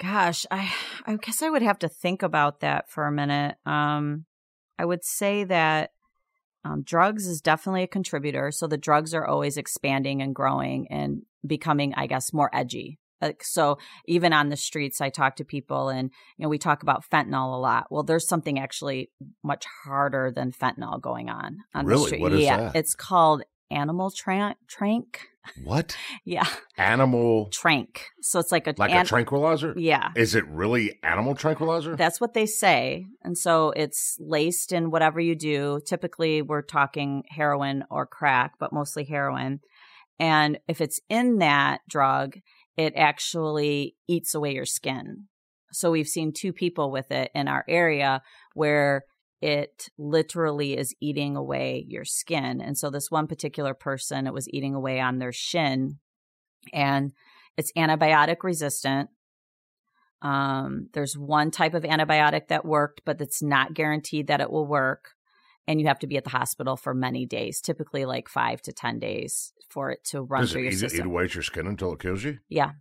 Gosh, 0.00 0.44
I 0.50 0.72
I 1.06 1.16
guess 1.16 1.40
I 1.40 1.50
would 1.50 1.62
have 1.62 1.78
to 1.80 1.88
think 1.88 2.22
about 2.22 2.60
that 2.60 2.90
for 2.90 3.06
a 3.06 3.12
minute. 3.12 3.56
Um, 3.64 4.24
I 4.78 4.84
would 4.84 5.04
say 5.04 5.44
that 5.44 5.92
um, 6.64 6.82
drugs 6.82 7.26
is 7.26 7.40
definitely 7.40 7.84
a 7.84 7.88
contributor. 7.88 8.50
So 8.50 8.66
the 8.66 8.78
drugs 8.78 9.14
are 9.14 9.26
always 9.26 9.56
expanding 9.56 10.22
and 10.22 10.34
growing 10.34 10.88
and 10.90 11.22
becoming, 11.46 11.94
I 11.94 12.06
guess, 12.06 12.32
more 12.32 12.50
edgy. 12.52 12.98
Like 13.24 13.42
so, 13.42 13.78
even 14.06 14.32
on 14.32 14.50
the 14.50 14.56
streets, 14.56 15.00
I 15.00 15.08
talk 15.08 15.36
to 15.36 15.44
people, 15.44 15.88
and 15.88 16.10
you 16.36 16.42
know, 16.44 16.48
we 16.48 16.58
talk 16.58 16.82
about 16.82 17.04
fentanyl 17.10 17.54
a 17.54 17.58
lot. 17.60 17.86
Well, 17.90 18.02
there's 18.02 18.28
something 18.28 18.58
actually 18.58 19.10
much 19.42 19.64
harder 19.84 20.30
than 20.34 20.52
fentanyl 20.52 21.00
going 21.00 21.28
on 21.30 21.58
on 21.74 21.86
Really? 21.86 22.02
the 22.02 22.06
street. 22.06 22.20
What 22.20 22.32
is 22.34 22.40
yeah, 22.42 22.56
that? 22.58 22.76
it's 22.76 22.94
called 22.94 23.42
animal 23.70 24.10
tra- 24.10 24.56
trank. 24.68 25.20
What? 25.62 25.96
Yeah, 26.26 26.46
Animal 26.78 27.50
trank. 27.50 28.06
So 28.22 28.38
it's 28.40 28.50
like 28.50 28.66
a 28.66 28.74
like 28.78 28.90
an- 28.92 29.02
a 29.02 29.04
tranquilizer? 29.04 29.74
Yeah, 29.76 30.10
Is 30.16 30.34
it 30.34 30.46
really 30.48 30.98
animal 31.02 31.34
tranquilizer? 31.34 31.96
That's 31.96 32.18
what 32.20 32.32
they 32.32 32.46
say. 32.46 33.04
And 33.22 33.36
so 33.36 33.72
it's 33.76 34.16
laced 34.20 34.72
in 34.72 34.90
whatever 34.90 35.20
you 35.20 35.34
do. 35.34 35.80
Typically, 35.86 36.40
we're 36.40 36.62
talking 36.62 37.24
heroin 37.28 37.84
or 37.90 38.06
crack, 38.06 38.52
but 38.58 38.72
mostly 38.72 39.04
heroin. 39.04 39.60
And 40.18 40.58
if 40.68 40.80
it's 40.80 41.00
in 41.10 41.38
that 41.38 41.80
drug, 41.88 42.36
it 42.76 42.92
actually 42.96 43.96
eats 44.08 44.34
away 44.34 44.54
your 44.54 44.64
skin. 44.64 45.26
So 45.72 45.90
we've 45.90 46.08
seen 46.08 46.32
two 46.32 46.52
people 46.52 46.90
with 46.90 47.10
it 47.10 47.30
in 47.34 47.48
our 47.48 47.64
area 47.68 48.22
where 48.54 49.04
it 49.40 49.88
literally 49.98 50.76
is 50.76 50.94
eating 51.00 51.36
away 51.36 51.84
your 51.88 52.04
skin. 52.04 52.60
And 52.60 52.78
so 52.78 52.90
this 52.90 53.10
one 53.10 53.26
particular 53.26 53.74
person, 53.74 54.26
it 54.26 54.32
was 54.32 54.48
eating 54.48 54.74
away 54.74 55.00
on 55.00 55.18
their 55.18 55.32
shin 55.32 55.98
and 56.72 57.12
it's 57.56 57.72
antibiotic 57.76 58.36
resistant. 58.42 59.10
Um, 60.22 60.88
there's 60.94 61.18
one 61.18 61.50
type 61.50 61.74
of 61.74 61.82
antibiotic 61.82 62.48
that 62.48 62.64
worked, 62.64 63.02
but 63.04 63.20
it's 63.20 63.42
not 63.42 63.74
guaranteed 63.74 64.28
that 64.28 64.40
it 64.40 64.50
will 64.50 64.66
work. 64.66 65.10
And 65.66 65.80
you 65.80 65.86
have 65.86 65.98
to 66.00 66.06
be 66.06 66.16
at 66.16 66.24
the 66.24 66.30
hospital 66.30 66.76
for 66.76 66.92
many 66.94 67.24
days, 67.26 67.60
typically 67.60 68.04
like 68.04 68.28
five 68.28 68.60
to 68.62 68.72
10 68.72 68.98
days 68.98 69.52
for 69.68 69.90
it 69.90 70.04
to 70.10 70.22
run 70.22 70.42
Does 70.42 70.52
through 70.52 70.60
it 70.60 70.64
your 70.64 70.72
eat, 70.72 70.76
eat 70.76 70.78
system. 70.90 71.06
away 71.06 71.24
at 71.24 71.34
your 71.34 71.42
skin 71.42 71.66
until 71.66 71.92
it 71.94 72.00
kills 72.00 72.22
you? 72.22 72.38
Yeah. 72.48 72.72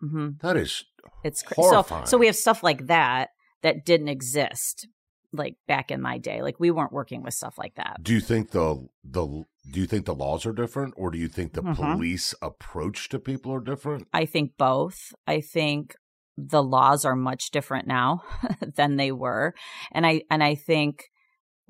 hmm 0.00 0.30
That 0.42 0.56
is 0.56 0.84
It's 1.24 1.42
so, 1.48 1.54
horrifying. 1.54 2.06
so 2.06 2.18
we 2.18 2.26
have 2.26 2.36
stuff 2.36 2.62
like 2.62 2.86
that 2.88 3.30
that 3.62 3.84
didn't 3.84 4.08
exist 4.08 4.88
like 5.32 5.54
back 5.68 5.90
in 5.92 6.00
my 6.02 6.18
day. 6.18 6.42
Like 6.42 6.58
we 6.58 6.72
weren't 6.72 6.92
working 6.92 7.22
with 7.22 7.34
stuff 7.34 7.56
like 7.58 7.76
that. 7.76 8.02
Do 8.02 8.12
you 8.12 8.20
think 8.20 8.50
the 8.50 8.88
the 9.04 9.26
do 9.70 9.78
you 9.80 9.86
think 9.86 10.06
the 10.06 10.14
laws 10.14 10.44
are 10.46 10.52
different, 10.52 10.94
or 10.96 11.10
do 11.12 11.18
you 11.18 11.28
think 11.28 11.52
the 11.52 11.62
Mhm. 11.62 11.76
police 11.76 12.34
approach 12.42 13.08
to 13.10 13.18
people 13.20 13.52
are 13.54 13.60
different? 13.60 14.08
I 14.12 14.24
think 14.26 14.56
both. 14.58 15.14
I 15.28 15.40
think 15.40 15.94
the 16.36 16.62
laws 16.62 17.04
are 17.04 17.14
much 17.14 17.50
different 17.52 17.86
now 17.86 18.22
than 18.76 18.96
they 18.96 19.12
were. 19.12 19.54
And 19.92 20.04
I 20.06 20.22
and 20.30 20.42
I 20.42 20.56
think 20.56 21.04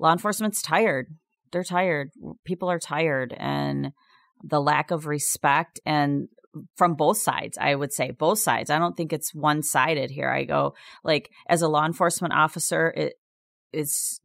law 0.01 0.11
enforcement's 0.11 0.61
tired. 0.61 1.07
They're 1.51 1.63
tired. 1.63 2.09
People 2.45 2.69
are 2.69 2.79
tired 2.79 3.33
and 3.37 3.91
the 4.43 4.59
lack 4.61 4.89
of 4.91 5.05
respect 5.05 5.79
and 5.85 6.27
from 6.75 6.95
both 6.95 7.17
sides, 7.17 7.57
I 7.61 7.75
would 7.75 7.93
say 7.93 8.11
both 8.11 8.39
sides. 8.39 8.69
I 8.69 8.77
don't 8.79 8.97
think 8.97 9.13
it's 9.13 9.33
one 9.33 9.63
sided 9.63 10.11
here. 10.11 10.29
I 10.29 10.43
go 10.43 10.73
like 11.03 11.29
as 11.47 11.61
a 11.61 11.69
law 11.69 11.85
enforcement 11.85 12.33
officer, 12.33 12.91
it 12.97 13.13
is 13.71 14.19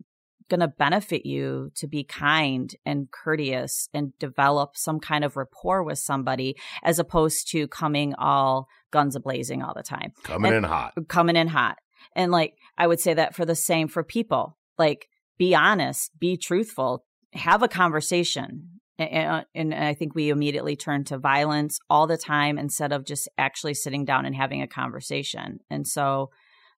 going 0.48 0.60
to 0.60 0.68
benefit 0.68 1.26
you 1.26 1.70
to 1.76 1.86
be 1.88 2.04
kind 2.04 2.74
and 2.84 3.10
courteous 3.10 3.88
and 3.92 4.16
develop 4.18 4.76
some 4.76 4.98
kind 5.00 5.24
of 5.24 5.36
rapport 5.36 5.82
with 5.84 5.98
somebody 5.98 6.56
as 6.82 6.98
opposed 6.98 7.48
to 7.50 7.66
coming 7.68 8.14
all 8.16 8.66
guns 8.92 9.14
a 9.16 9.20
blazing 9.20 9.62
all 9.62 9.74
the 9.74 9.82
time 9.82 10.12
Coming 10.22 10.52
And- 10.54 10.64
in 10.64 10.70
hot. 10.70 10.94
coming 11.08 11.36
in 11.36 11.48
hot. 11.48 11.78
And 12.14 12.32
like 12.32 12.54
I 12.78 12.86
would 12.86 13.00
say 13.00 13.14
that 13.14 13.34
for 13.34 13.44
the 13.44 13.54
same 13.56 13.88
for 13.88 14.02
people. 14.02 14.56
Like 14.78 15.08
be 15.38 15.54
honest, 15.54 16.18
be 16.18 16.36
truthful, 16.36 17.04
have 17.32 17.62
a 17.62 17.68
conversation. 17.68 18.80
and, 18.98 19.44
and 19.54 19.74
I 19.74 19.94
think 19.94 20.14
we 20.14 20.30
immediately 20.30 20.76
turn 20.76 21.04
to 21.04 21.18
violence 21.18 21.78
all 21.90 22.06
the 22.06 22.16
time 22.16 22.58
instead 22.58 22.92
of 22.92 23.04
just 23.04 23.28
actually 23.36 23.74
sitting 23.74 24.04
down 24.04 24.24
and 24.24 24.34
having 24.34 24.62
a 24.62 24.66
conversation. 24.66 25.60
And 25.68 25.86
so, 25.86 26.30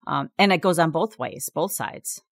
um, 0.06 0.30
and 0.38 0.52
it 0.52 0.62
goes 0.62 0.78
on 0.78 0.90
both 0.90 1.18
ways, 1.18 1.50
both 1.52 1.72
sides. 1.72 2.22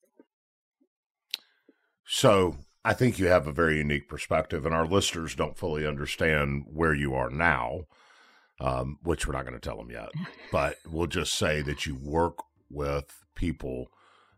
So 2.06 2.56
I 2.84 2.92
think 2.92 3.18
you 3.18 3.26
have 3.26 3.46
a 3.46 3.52
very 3.52 3.78
unique 3.78 4.08
perspective, 4.08 4.66
and 4.66 4.74
our 4.74 4.86
listeners 4.86 5.34
don't 5.34 5.56
fully 5.56 5.86
understand 5.86 6.64
where 6.72 6.94
you 6.94 7.14
are 7.14 7.30
now, 7.30 7.82
um, 8.60 8.98
which 9.02 9.26
we're 9.26 9.32
not 9.32 9.46
going 9.46 9.58
to 9.58 9.68
tell 9.68 9.78
them 9.78 9.90
yet. 9.90 10.10
but 10.52 10.76
we'll 10.86 11.06
just 11.06 11.34
say 11.34 11.62
that 11.62 11.86
you 11.86 11.94
work 11.94 12.38
with 12.70 13.24
people 13.34 13.90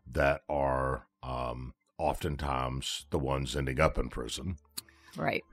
that 0.09 0.41
are 0.49 1.06
um, 1.27 1.73
oftentimes 1.97 3.05
the 3.09 3.19
ones 3.19 3.55
ending 3.55 3.79
up 3.79 3.97
in 3.97 4.09
prison. 4.09 4.57
Right. 5.15 5.43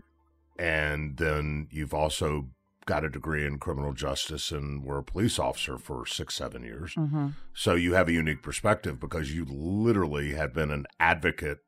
And 0.59 1.17
then 1.17 1.69
you've 1.71 1.95
also 1.95 2.51
got 2.87 3.05
a 3.05 3.09
degree 3.09 3.47
in 3.47 3.59
criminal 3.59 3.93
justice 3.93 4.51
and 4.51 4.85
were 4.85 4.99
a 4.99 5.05
police 5.05 5.39
officer 5.39 5.79
for 5.79 6.07
six, 6.07 6.35
seven 6.35 6.63
years. 6.63 6.95
Mm-hmm. 6.95 7.29
So 7.55 7.75
you 7.75 7.95
have 7.95 8.09
a 8.09 8.13
unique 8.13 8.43
perspective 8.43 9.01
because 9.01 9.35
you 9.35 9.47
literally 9.47 10.35
have 10.35 10.53
been 10.53 10.71
an 10.71 10.87
advocate 11.01 11.61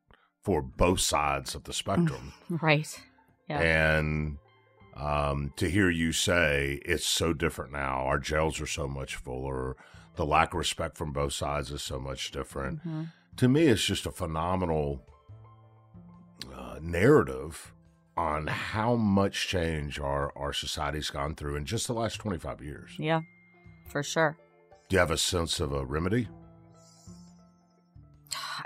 for 0.42 0.62
both 0.62 1.01
sides 1.01 1.55
of 1.55 1.64
the 1.64 1.73
spectrum. 1.73 2.33
Right. 2.49 3.03
Yeah. 3.49 3.61
And 3.61 4.38
um, 4.97 5.53
to 5.57 5.71
hear 5.71 5.88
you 5.88 6.12
say 6.12 6.81
it's 6.85 7.07
so 7.07 7.33
different 7.33 7.73
now, 7.73 8.05
our 8.07 8.19
jails 8.19 8.61
are 8.61 8.66
so 8.66 8.87
much 8.87 9.16
fuller, 9.16 9.77
the 10.16 10.27
lack 10.27 10.53
of 10.53 10.59
respect 10.59 10.97
from 10.97 11.12
both 11.12 11.33
sides 11.33 11.71
is 11.71 11.83
so 11.83 11.99
much 11.99 12.31
different. 12.31 12.81
Mm-hmm. 12.81 13.03
To 13.38 13.49
me, 13.49 13.66
it's 13.66 13.85
just 13.85 14.07
a 14.07 14.11
phenomenal 14.11 15.03
uh, 16.55 16.79
narrative 16.81 17.75
on 18.16 18.46
how 18.46 18.94
much 18.94 19.49
change 19.49 20.01
our, 20.01 20.33
our 20.37 20.55
society's 20.55 21.11
gone 21.11 21.35
through 21.35 21.57
in 21.57 21.66
just 21.66 21.87
the 21.87 21.92
last 21.92 22.16
25 22.16 22.62
years. 22.62 22.92
Yeah, 22.99 23.20
for 23.88 24.03
sure. 24.03 24.38
Do 24.88 24.96
you 24.96 25.01
have 25.01 25.11
a 25.11 25.18
sense 25.18 25.61
of 25.61 25.72
a 25.72 25.85
remedy? 25.85 26.29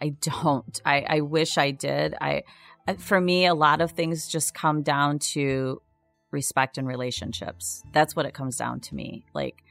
I 0.01 0.11
don't. 0.21 0.81
I, 0.85 1.05
I 1.09 1.21
wish 1.21 1.59
I 1.59 1.73
did. 1.73 2.15
I, 2.21 2.45
for 2.99 3.21
me, 3.21 3.47
a 3.47 3.55
lot 3.55 3.81
of 3.81 3.91
things 3.91 4.29
just 4.29 4.55
come 4.55 4.83
down 4.83 5.19
to 5.19 5.83
respect 6.31 6.79
and 6.79 6.87
relationships. 6.87 7.83
That's 7.93 8.15
what 8.15 8.25
it 8.25 8.35
comes 8.35 8.57
down 8.57 8.81
to 8.81 8.95
me. 8.95 9.27
Like, 9.35 9.65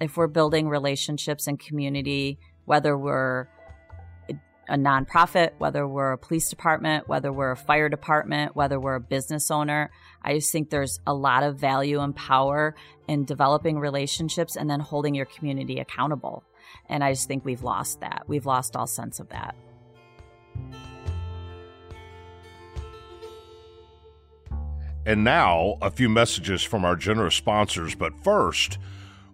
if 0.00 0.16
we're 0.16 0.28
building 0.28 0.68
relationships 0.68 1.46
and 1.46 1.58
community, 1.58 2.38
whether 2.64 2.96
we're 2.96 3.48
a 4.68 4.76
nonprofit, 4.76 5.50
whether 5.58 5.86
we're 5.86 6.12
a 6.12 6.18
police 6.18 6.48
department, 6.48 7.08
whether 7.08 7.32
we're 7.32 7.52
a 7.52 7.56
fire 7.56 7.88
department, 7.88 8.56
whether 8.56 8.80
we're 8.80 8.96
a 8.96 9.00
business 9.00 9.50
owner. 9.50 9.90
I 10.22 10.34
just 10.34 10.50
think 10.52 10.70
there's 10.70 11.00
a 11.06 11.14
lot 11.14 11.42
of 11.42 11.58
value 11.58 12.00
and 12.00 12.14
power 12.14 12.74
in 13.08 13.24
developing 13.24 13.78
relationships 13.78 14.56
and 14.56 14.68
then 14.68 14.80
holding 14.80 15.14
your 15.14 15.26
community 15.26 15.78
accountable. 15.78 16.44
And 16.88 17.04
I 17.04 17.12
just 17.12 17.28
think 17.28 17.44
we've 17.44 17.62
lost 17.62 18.00
that. 18.00 18.24
We've 18.26 18.46
lost 18.46 18.76
all 18.76 18.86
sense 18.86 19.20
of 19.20 19.28
that. 19.30 19.54
And 25.06 25.22
now, 25.22 25.76
a 25.82 25.90
few 25.90 26.08
messages 26.08 26.62
from 26.62 26.84
our 26.84 26.96
generous 26.96 27.34
sponsors. 27.34 27.94
But 27.94 28.14
first, 28.24 28.78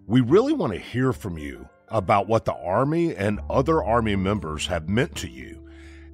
we 0.05 0.19
really 0.19 0.51
want 0.51 0.73
to 0.73 0.79
hear 0.79 1.13
from 1.13 1.37
you 1.37 1.69
about 1.91 2.27
what 2.27 2.45
the 2.45 2.55
Army 2.55 3.15
and 3.15 3.39
other 3.49 3.83
Army 3.83 4.15
members 4.15 4.67
have 4.67 4.89
meant 4.89 5.15
to 5.17 5.29
you. 5.29 5.59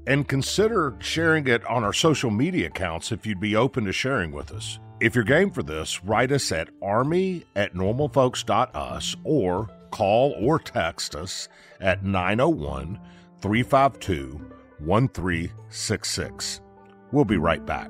And 0.05 0.27
consider 0.27 0.95
sharing 0.99 1.47
it 1.47 1.65
on 1.65 1.83
our 1.83 1.93
social 1.93 2.31
media 2.31 2.67
accounts 2.67 3.11
if 3.11 3.25
you'd 3.25 3.39
be 3.39 3.55
open 3.55 3.85
to 3.85 3.91
sharing 3.91 4.31
with 4.31 4.51
us. 4.51 4.79
If 4.99 5.13
you're 5.13 5.23
game 5.23 5.51
for 5.51 5.61
this, 5.61 6.03
write 6.03 6.31
us 6.31 6.51
at 6.51 6.69
army 6.81 7.43
at 7.55 7.75
normalfolks.us 7.75 9.15
or 9.23 9.69
call 9.91 10.35
or 10.39 10.59
text 10.59 11.15
us 11.15 11.49
at 11.79 12.03
901 12.03 12.99
352 13.41 14.41
1366. 14.79 16.61
We'll 17.11 17.25
be 17.25 17.37
right 17.37 17.65
back. 17.65 17.89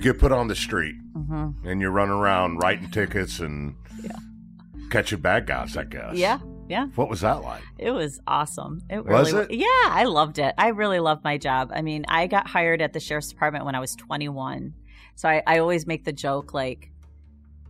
You 0.00 0.12
get 0.14 0.18
put 0.18 0.32
on 0.32 0.48
the 0.48 0.56
street 0.56 0.94
Mm-hmm. 1.14 1.68
and 1.68 1.80
you 1.82 1.90
run 1.90 2.08
around 2.08 2.56
writing 2.62 2.90
tickets 2.90 3.38
and 3.40 3.74
catching 4.90 5.20
bad 5.20 5.46
guys, 5.46 5.76
I 5.76 5.84
guess. 5.84 6.14
Yeah, 6.16 6.38
yeah. 6.70 6.86
What 6.94 7.10
was 7.10 7.20
that 7.20 7.42
like? 7.42 7.62
It 7.76 7.90
was 7.90 8.18
awesome. 8.26 8.80
It 8.88 9.04
Was 9.04 9.30
really 9.30 9.44
it? 9.56 9.58
Yeah, 9.58 9.90
I 9.94 10.04
loved 10.04 10.38
it. 10.38 10.54
I 10.56 10.68
really 10.68 11.00
loved 11.00 11.22
my 11.22 11.36
job. 11.36 11.70
I 11.74 11.82
mean, 11.82 12.06
I 12.08 12.28
got 12.28 12.48
hired 12.48 12.80
at 12.80 12.94
the 12.94 13.00
sheriff's 13.00 13.28
department 13.28 13.66
when 13.66 13.74
I 13.74 13.80
was 13.80 13.94
21. 13.96 14.72
So 15.16 15.28
I, 15.28 15.42
I 15.46 15.58
always 15.58 15.86
make 15.86 16.04
the 16.06 16.12
joke 16.14 16.54
like 16.54 16.90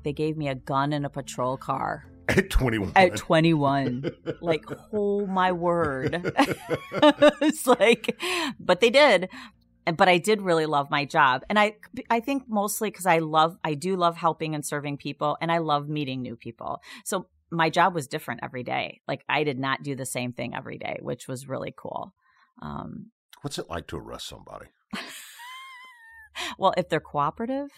they 0.04 0.12
gave 0.12 0.36
me 0.36 0.46
a 0.46 0.54
gun 0.54 0.92
and 0.92 1.04
a 1.04 1.10
patrol 1.10 1.56
car 1.56 2.06
At 2.28 2.48
21. 2.48 2.92
at 2.94 3.16
21. 3.16 4.08
like, 4.40 4.64
oh 4.92 5.26
my 5.26 5.50
word. 5.50 6.32
it's 7.42 7.66
like, 7.66 8.16
but 8.60 8.78
they 8.78 8.90
did. 8.90 9.28
But 9.96 10.08
I 10.08 10.18
did 10.18 10.42
really 10.42 10.66
love 10.66 10.90
my 10.90 11.04
job, 11.04 11.42
and 11.48 11.58
I 11.58 11.76
I 12.08 12.20
think 12.20 12.44
mostly 12.48 12.90
because 12.90 13.06
I 13.06 13.18
love 13.18 13.56
I 13.64 13.74
do 13.74 13.96
love 13.96 14.16
helping 14.16 14.54
and 14.54 14.64
serving 14.64 14.96
people, 14.98 15.36
and 15.40 15.50
I 15.52 15.58
love 15.58 15.88
meeting 15.88 16.22
new 16.22 16.36
people. 16.36 16.80
So 17.04 17.26
my 17.50 17.68
job 17.70 17.94
was 17.94 18.06
different 18.06 18.40
every 18.42 18.62
day. 18.62 19.00
Like 19.08 19.24
I 19.28 19.44
did 19.44 19.58
not 19.58 19.82
do 19.82 19.94
the 19.96 20.06
same 20.06 20.32
thing 20.32 20.54
every 20.54 20.78
day, 20.78 20.98
which 21.02 21.26
was 21.28 21.48
really 21.48 21.74
cool. 21.76 22.14
Um, 22.62 23.10
What's 23.42 23.58
it 23.58 23.70
like 23.70 23.86
to 23.88 23.96
arrest 23.96 24.28
somebody? 24.28 24.66
well, 26.58 26.74
if 26.76 26.88
they're 26.88 27.00
cooperative, 27.00 27.70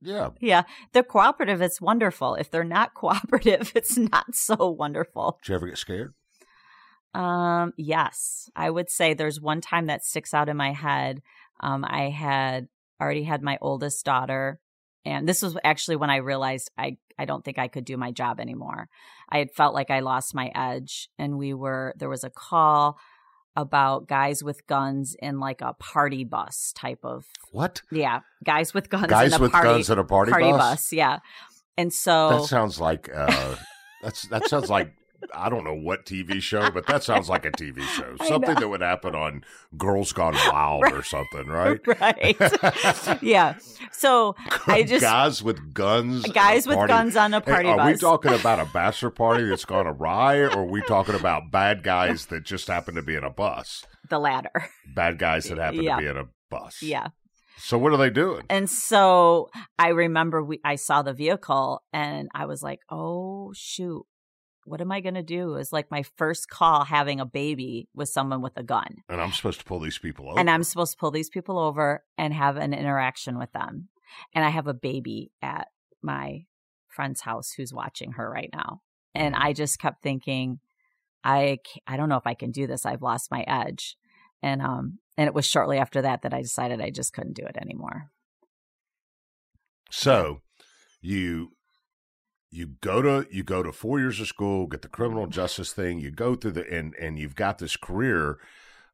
Yeah. 0.00 0.30
yeah, 0.40 0.62
they're 0.92 1.02
cooperative. 1.02 1.60
It's 1.60 1.80
wonderful. 1.80 2.34
If 2.34 2.50
they're 2.50 2.64
not 2.64 2.94
cooperative, 3.02 3.72
it's 3.74 3.96
not 3.98 4.34
so 4.34 4.70
wonderful. 4.70 5.38
Did 5.42 5.48
you 5.50 5.54
ever 5.56 5.66
get 5.68 5.78
scared? 5.78 6.14
Um, 7.14 7.72
yes, 7.76 8.48
I 8.56 8.70
would 8.70 8.90
say 8.90 9.14
there's 9.14 9.40
one 9.40 9.60
time 9.60 9.86
that 9.86 10.04
sticks 10.04 10.32
out 10.34 10.48
in 10.48 10.56
my 10.56 10.72
head. 10.72 11.22
Um, 11.60 11.84
I 11.86 12.08
had 12.10 12.68
already 13.00 13.24
had 13.24 13.42
my 13.42 13.58
oldest 13.60 14.04
daughter, 14.04 14.58
and 15.04 15.28
this 15.28 15.42
was 15.42 15.56
actually 15.64 15.96
when 15.96 16.10
I 16.10 16.16
realized 16.16 16.70
I 16.78 16.96
I 17.18 17.24
don't 17.26 17.44
think 17.44 17.58
I 17.58 17.68
could 17.68 17.84
do 17.84 17.96
my 17.96 18.10
job 18.12 18.40
anymore. 18.40 18.88
I 19.28 19.38
had 19.38 19.50
felt 19.50 19.74
like 19.74 19.90
I 19.90 20.00
lost 20.00 20.34
my 20.34 20.50
edge, 20.54 21.08
and 21.18 21.36
we 21.38 21.52
were 21.54 21.94
there 21.98 22.08
was 22.08 22.24
a 22.24 22.30
call 22.30 22.98
about 23.54 24.08
guys 24.08 24.42
with 24.42 24.66
guns 24.66 25.14
in 25.20 25.38
like 25.38 25.60
a 25.60 25.74
party 25.74 26.24
bus 26.24 26.72
type 26.74 27.00
of 27.04 27.26
What? 27.50 27.82
yeah 27.92 28.20
guys 28.42 28.72
with 28.72 28.88
guns 28.88 29.08
Guys 29.08 29.34
in 29.34 29.40
a 29.40 29.42
with 29.42 29.52
party, 29.52 29.68
guns 29.68 29.90
at 29.90 29.98
a 29.98 30.04
party, 30.04 30.32
bus? 30.32 30.90
yeah 30.90 31.18
and 31.76 31.92
so 31.92 32.30
That 32.30 32.44
sounds 32.44 32.80
like 32.80 33.10
uh 33.14 33.56
that's 34.02 34.22
that 34.28 34.48
sounds 34.48 34.70
like 34.70 34.94
I 35.34 35.48
don't 35.48 35.64
know 35.64 35.74
what 35.74 36.04
TV 36.06 36.40
show, 36.40 36.70
but 36.70 36.86
that 36.86 37.02
sounds 37.02 37.28
like 37.28 37.44
a 37.44 37.50
TV 37.50 37.80
show. 37.82 38.16
Something 38.26 38.54
that 38.56 38.68
would 38.68 38.80
happen 38.80 39.14
on 39.14 39.44
Girls 39.76 40.12
Gone 40.12 40.34
Wild 40.50 40.84
or 40.92 41.02
something, 41.02 41.46
right? 41.46 41.80
right 42.00 42.36
yeah 43.22 43.54
so 43.90 44.34
I 44.66 44.82
just 44.82 45.02
guys 45.02 45.42
with 45.42 45.72
guns. 45.74 46.24
guys 46.32 46.66
with 46.66 46.76
guns 46.88 47.16
on 47.16 47.34
a 47.34 47.40
Hey, 47.40 47.50
party 47.52 47.68
are 47.68 47.76
bus 47.76 47.92
we 47.94 47.98
talking 47.98 48.32
about 48.32 48.60
a 48.60 48.70
bachelor 48.72 49.10
party 49.10 49.44
that's 49.48 49.64
gone 49.64 49.86
awry, 49.86 50.36
or 50.38 50.50
are 50.50 50.64
we 50.64 50.82
talking 50.82 51.14
about 51.14 51.50
bad 51.50 51.82
guys 51.82 52.26
that 52.26 52.44
just 52.44 52.66
happen 52.68 52.94
to 52.96 53.02
be 53.02 53.14
in 53.14 53.24
a 53.24 53.30
bus? 53.30 53.84
the 54.10 54.18
latter 54.18 54.50
Bad 54.94 55.18
guys 55.18 55.44
that 55.44 55.58
happen 55.58 55.82
Yeah. 55.82 55.96
to 55.96 56.02
be 56.02 56.08
in 56.08 56.16
a 56.18 56.24
bus. 56.50 56.82
yeah 56.82 57.08
So 57.58 57.78
what 57.78 57.92
are 57.92 57.96
they 57.96 58.10
doing? 58.10 58.42
and 58.50 58.68
so 58.68 59.48
i 59.78 59.88
remember 59.88 60.42
we 60.42 60.60
i 60.64 60.74
saw 60.76 61.02
the 61.02 61.12
vehicle 61.14 61.82
and 61.92 62.28
i 62.34 62.44
was 62.46 62.62
like 62.62 62.80
oh 62.90 63.52
shoot 63.54 64.04
what 64.64 64.80
am 64.80 64.92
i 64.92 65.00
going 65.00 65.14
to 65.14 65.22
do 65.22 65.56
is 65.56 65.72
like 65.72 65.90
my 65.90 66.02
first 66.02 66.48
call 66.48 66.84
having 66.84 67.20
a 67.20 67.26
baby 67.26 67.88
with 67.94 68.08
someone 68.08 68.42
with 68.42 68.56
a 68.56 68.62
gun. 68.62 69.02
And 69.08 69.20
I'm 69.20 69.32
supposed 69.32 69.58
to 69.60 69.64
pull 69.64 69.80
these 69.80 69.98
people 69.98 70.28
over. 70.28 70.38
and 70.38 70.48
i'm 70.50 70.62
supposed 70.62 70.92
to 70.92 70.98
pull 70.98 71.10
these 71.10 71.30
people 71.30 71.58
over 71.58 72.04
and 72.16 72.32
have 72.32 72.56
an 72.56 72.72
interaction 72.72 73.38
with 73.38 73.52
them. 73.52 73.88
And 74.34 74.44
i 74.44 74.50
have 74.50 74.66
a 74.66 74.74
baby 74.74 75.32
at 75.42 75.68
my 76.02 76.44
friend's 76.88 77.22
house 77.22 77.52
who's 77.52 77.72
watching 77.72 78.12
her 78.12 78.30
right 78.30 78.50
now. 78.52 78.82
And 79.14 79.34
i 79.34 79.52
just 79.52 79.78
kept 79.78 80.02
thinking 80.02 80.60
i 81.24 81.58
i 81.86 81.96
don't 81.96 82.08
know 82.08 82.16
if 82.16 82.26
i 82.26 82.34
can 82.34 82.50
do 82.50 82.66
this. 82.66 82.86
I've 82.86 83.02
lost 83.02 83.30
my 83.30 83.44
edge. 83.46 83.96
And 84.42 84.60
um 84.62 84.98
and 85.16 85.26
it 85.26 85.34
was 85.34 85.46
shortly 85.46 85.78
after 85.78 86.02
that 86.02 86.22
that 86.22 86.34
i 86.34 86.40
decided 86.40 86.80
i 86.80 86.90
just 86.90 87.12
couldn't 87.12 87.34
do 87.34 87.44
it 87.44 87.56
anymore. 87.56 88.10
So 89.90 90.40
you 91.00 91.52
you 92.54 92.66
go 92.82 93.00
to 93.02 93.26
you 93.34 93.42
go 93.42 93.62
to 93.62 93.72
four 93.72 93.98
years 93.98 94.20
of 94.20 94.28
school, 94.28 94.66
get 94.66 94.82
the 94.82 94.88
criminal 94.88 95.26
justice 95.26 95.72
thing, 95.72 95.98
you 95.98 96.10
go 96.10 96.34
through 96.36 96.52
the 96.52 96.70
and 96.72 96.94
and 97.00 97.18
you've 97.18 97.34
got 97.34 97.58
this 97.58 97.76
career, 97.76 98.38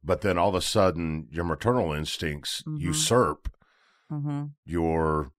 but 0.03 0.21
then 0.21 0.37
all 0.37 0.49
of 0.49 0.55
a 0.55 0.61
sudden 0.61 1.27
your 1.29 1.43
maternal 1.43 1.91
instincts 1.93 2.63
Mhm. 2.65 2.79
usurp 2.79 3.51
mm-hmm. 4.11 4.45
your 4.65 5.33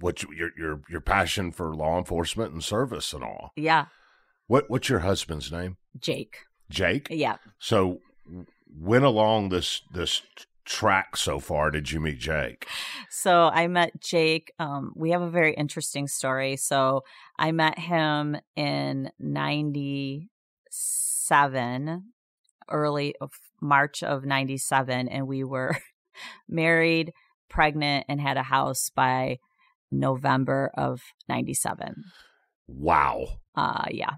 what 0.00 0.22
you, 0.22 0.28
your 0.36 0.50
your 0.58 0.82
your 0.88 1.00
passion 1.00 1.50
for 1.50 1.74
law 1.74 1.98
enforcement 1.98 2.52
and 2.52 2.62
service 2.62 3.12
and 3.12 3.24
all. 3.24 3.52
yeah 3.56 3.86
What 4.46 4.68
what's 4.68 4.88
your 4.88 5.00
husband's 5.00 5.50
name? 5.50 5.76
jake 5.98 6.36
Jake. 6.70 7.06
yeah 7.10 7.36
So 7.58 8.00
went 8.68 9.04
along 9.04 9.48
this 9.50 9.82
this 9.92 10.22
track 10.64 11.16
so 11.16 11.38
far 11.38 11.70
did 11.70 11.90
you 11.90 12.00
meet 12.00 12.18
Jake? 12.18 12.66
So 13.10 13.50
I 13.52 13.66
met 13.68 14.00
Jake. 14.00 14.52
Um, 14.58 14.92
we 14.96 15.10
have 15.10 15.22
a 15.22 15.30
very 15.30 15.54
interesting 15.54 16.08
story. 16.08 16.56
So 16.56 17.02
I 17.38 17.52
met 17.52 17.78
him 17.78 18.36
in 18.56 19.10
97, 19.18 22.12
early 22.70 23.14
of 23.20 23.32
March 23.60 24.02
of 24.02 24.24
97, 24.24 25.08
and 25.08 25.26
we 25.26 25.44
were 25.44 25.76
married, 26.48 27.12
pregnant, 27.48 28.06
and 28.08 28.20
had 28.20 28.36
a 28.36 28.42
house 28.42 28.90
by 28.94 29.38
November 29.90 30.70
of 30.76 31.00
97. 31.28 31.94
Wow. 32.66 33.40
Uh, 33.54 33.84
yeah. 33.90 34.14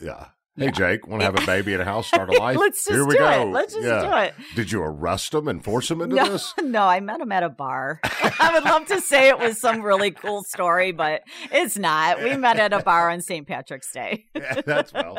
Yeah. 0.00 0.28
Hey 0.56 0.66
Yeah. 0.66 0.70
Jake, 0.70 1.08
want 1.08 1.20
to 1.20 1.24
have 1.24 1.34
a 1.42 1.44
baby 1.46 1.72
in 1.74 1.80
a 1.80 1.84
house, 1.84 2.06
start 2.06 2.28
a 2.28 2.32
life? 2.38 2.56
Let's 2.56 2.84
just 2.84 2.92
Here 2.94 3.04
we 3.04 3.14
do 3.14 3.18
go. 3.18 3.42
it. 3.42 3.52
Let's 3.52 3.74
just 3.74 3.84
Yeah. 3.86 4.02
do 4.02 4.16
it. 4.28 4.34
Did 4.54 4.70
you 4.70 4.82
arrest 4.82 5.34
him 5.34 5.48
and 5.48 5.64
force 5.64 5.90
him 5.90 6.00
into 6.00 6.14
No, 6.14 6.24
this? 6.28 6.54
no, 6.62 6.82
I 6.84 7.00
met 7.00 7.20
him 7.20 7.32
at 7.32 7.42
a 7.42 7.48
bar. 7.48 7.98
I 8.04 8.50
would 8.54 8.62
love 8.64 8.86
to 8.86 9.00
say 9.00 9.28
it 9.28 9.38
was 9.38 9.60
some 9.60 9.82
really 9.82 10.12
cool 10.12 10.44
story, 10.44 10.92
but 10.92 11.22
it's 11.50 11.76
not. 11.76 12.22
We 12.22 12.36
met 12.36 12.58
at 12.60 12.72
a 12.72 12.80
bar 12.80 13.10
on 13.10 13.20
St. 13.20 13.46
Patrick's 13.48 13.90
Day. 13.92 14.26
Yeah, 14.34 14.60
That's 14.64 14.92
well. 14.92 15.18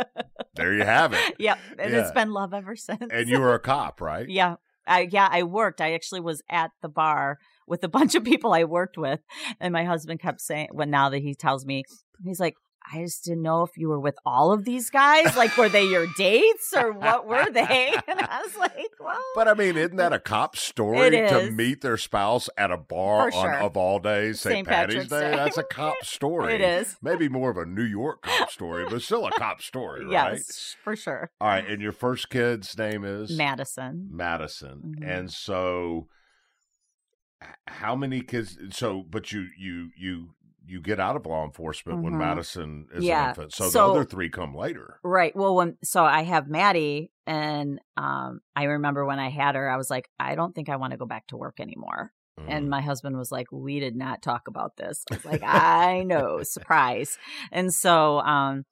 There 0.56 0.74
you 0.74 0.86
have 0.86 1.12
it. 1.12 1.36
Yep, 1.38 1.58
and 1.80 1.92
Yeah. 1.94 2.00
it's 2.02 2.12
been 2.12 2.32
love 2.32 2.54
ever 2.54 2.78
since. 2.78 3.02
And 3.12 3.28
you 3.28 3.42
were 3.42 3.54
a 3.54 3.60
cop, 3.60 4.00
right? 4.00 4.30
yeah, 4.30 4.56
I, 4.88 5.02
yeah, 5.12 5.28
I 5.30 5.44
worked. 5.44 5.82
I 5.82 5.94
actually 5.96 6.22
was 6.22 6.42
at 6.50 6.72
the 6.82 6.88
bar 6.88 7.40
with 7.68 7.84
a 7.84 7.90
bunch 7.90 8.16
of 8.16 8.24
people 8.24 8.54
I 8.54 8.64
worked 8.64 8.98
with, 8.98 9.20
and 9.60 9.74
my 9.74 9.84
husband 9.84 10.22
kept 10.22 10.40
saying, 10.40 10.70
"When 10.72 10.90
now 10.92 11.10
that 11.10 11.20
he 11.24 11.36
tells 11.36 11.66
me, 11.66 11.84
he's 12.24 12.40
like." 12.40 12.54
I 12.94 13.02
just 13.02 13.24
didn't 13.24 13.42
know 13.42 13.64
if 13.64 13.78
you 13.78 13.90
were 13.90 14.00
with 14.00 14.16
all 14.26 14.52
of 14.52 14.64
these 14.64 14.90
guys. 14.90 15.36
Like, 15.36 15.58
were 15.58 15.70
they 15.70 15.86
your 15.86 16.06
dates 16.18 16.72
or 16.76 16.92
what 16.92 17.26
were 17.28 17.50
they? 17.52 17.94
And 18.08 18.20
I 18.20 18.42
was 18.44 18.56
like, 18.58 18.92
well, 19.00 19.20
But 19.34 19.48
I 19.48 19.54
mean, 19.56 19.76
isn't 19.76 19.96
that 19.98 20.14
a 20.14 20.20
cop 20.34 20.56
story 20.56 21.10
to 21.10 21.50
meet 21.52 21.82
their 21.82 21.98
spouse 21.98 22.48
at 22.58 22.70
a 22.72 22.78
bar 22.78 23.32
For 23.32 23.38
on 23.56 23.64
of 23.64 23.76
all 23.76 24.00
days, 24.00 24.42
St. 24.42 24.68
Patrick's 24.68 25.08
Day? 25.08 25.32
Day. 25.32 25.36
That's 25.36 25.58
a 25.58 25.64
cop 25.64 25.96
story. 26.04 26.54
it 26.54 26.62
is. 26.62 26.96
Maybe 27.02 27.28
more 27.28 27.50
of 27.50 27.58
a 27.58 27.66
New 27.66 27.84
York 27.84 28.22
cop 28.22 28.52
story, 28.52 28.86
but 28.90 29.02
still 29.02 29.26
a 29.26 29.32
cop 29.32 29.62
story, 29.62 30.06
right? 30.06 30.34
Yes, 30.36 30.76
for 30.84 30.96
sure. 30.96 31.32
All 31.42 31.48
right. 31.48 31.68
And 31.68 31.82
your 31.82 31.92
first 31.92 32.30
kid's 32.30 32.78
name 32.78 33.04
is 33.04 33.36
Madison. 33.36 34.10
Madison. 34.12 34.96
Mhm. 35.00 35.08
And 35.20 35.32
so 35.32 36.08
how 37.68 37.96
many 37.96 38.22
kids 38.22 38.58
so 38.72 39.04
but 39.10 39.32
you 39.32 39.48
you 39.58 39.90
you 39.98 40.30
you 40.68 40.82
get 40.82 41.00
out 41.00 41.16
of 41.16 41.26
law 41.26 41.46
enforcement 41.46 42.02
when 42.04 42.14
Mhm. 42.14 42.20
Madison 42.20 42.88
is 42.94 43.04
Yeah. 43.04 43.24
an 43.24 43.30
infant. 43.30 43.54
So, 43.54 43.70
the 43.70 43.84
other 43.84 44.04
three 44.06 44.30
come 44.30 44.56
later. 44.56 45.00
Right. 45.04 45.36
Well, 45.36 45.56
when 45.56 45.78
so 45.84 46.04
I 46.04 46.24
have 46.24 46.48
Maddie, 46.48 47.12
and 47.28 47.80
um, 47.98 48.42
I 48.56 48.64
remember 48.64 49.06
when 49.06 49.20
I 49.20 49.30
had 49.30 49.56
her, 49.56 49.70
I 49.70 49.78
was 49.78 49.90
like, 49.90 50.10
I 50.20 50.36
don't 50.36 50.54
think 50.56 50.70
I 50.70 50.76
want 50.78 50.92
to 50.92 50.98
go 50.98 51.06
back 51.06 51.28
to 51.28 51.38
work 51.38 51.60
anymore. 51.60 52.12
And 52.48 52.66
Mm. 52.66 52.70
my 52.70 52.82
husband 52.82 53.18
was 53.18 53.32
like, 53.32 53.48
We 53.52 53.80
did 53.80 53.96
not 53.96 54.22
talk 54.22 54.48
about 54.48 54.76
this. 54.78 55.04
I 55.12 55.16
was 55.16 55.26
like, 55.26 55.44
I 55.44 56.04
know, 56.04 56.44
surprise. 56.44 57.18
And 57.52 57.74
so, 57.74 58.20
um, 58.20 58.66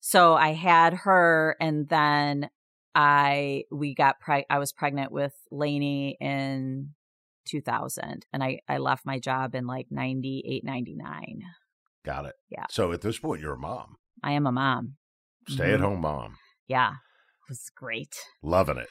so 0.00 0.34
I 0.34 0.52
had 0.52 0.94
her, 0.94 1.56
and 1.60 1.88
then 1.88 2.48
I 2.94 3.64
we 3.72 3.94
got 3.94 4.16
preg- 4.20 4.44
I 4.50 4.58
was 4.58 4.72
pregnant 4.72 5.10
with 5.12 5.32
Lainey 5.50 6.16
in 6.20 6.94
2000, 7.46 8.26
and 8.32 8.42
I 8.42 8.60
I 8.68 8.78
left 8.78 9.06
my 9.06 9.18
job 9.18 9.54
in 9.54 9.66
like 9.66 9.86
98, 9.90 10.64
99. 10.64 11.42
Got 12.04 12.26
it. 12.26 12.34
Yeah. 12.50 12.64
So 12.70 12.92
at 12.92 13.00
this 13.00 13.18
point 13.18 13.40
you're 13.40 13.54
a 13.54 13.58
mom. 13.58 13.96
I 14.22 14.32
am 14.32 14.46
a 14.46 14.52
mom. 14.52 14.94
Stay 15.48 15.72
at 15.72 15.80
mm-hmm. 15.80 15.84
home 15.84 16.00
mom. 16.00 16.36
Yeah, 16.68 16.90
it 16.90 17.48
was 17.48 17.70
great. 17.74 18.14
Loving 18.42 18.78
it. 18.78 18.88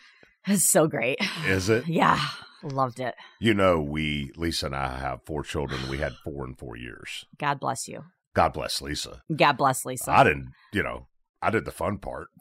It 0.48 0.52
was 0.52 0.70
so 0.70 0.88
great. 0.88 1.20
Is 1.46 1.70
it? 1.70 1.86
Yeah, 1.88 2.20
loved 2.64 3.00
it. 3.00 3.16
You 3.40 3.54
know, 3.54 3.80
we 3.82 4.32
Lisa 4.36 4.68
and 4.68 4.76
I 4.76 5.00
have 5.00 5.24
four 5.26 5.44
children. 5.44 5.90
We 5.90 5.98
had 5.98 6.14
four 6.24 6.46
in 6.46 6.56
four 6.56 6.76
years. 6.78 7.26
God 7.38 7.60
bless 7.60 7.88
you. 7.88 8.04
God 8.34 8.54
bless 8.54 8.82
Lisa. 8.82 9.22
God 9.36 9.58
bless 9.58 9.86
Lisa. 9.86 10.12
I 10.12 10.24
didn't, 10.24 10.52
you 10.72 10.84
know, 10.84 11.08
I 11.42 11.50
did 11.50 11.66
the 11.66 11.72
fun 11.72 11.98
part. 11.98 12.28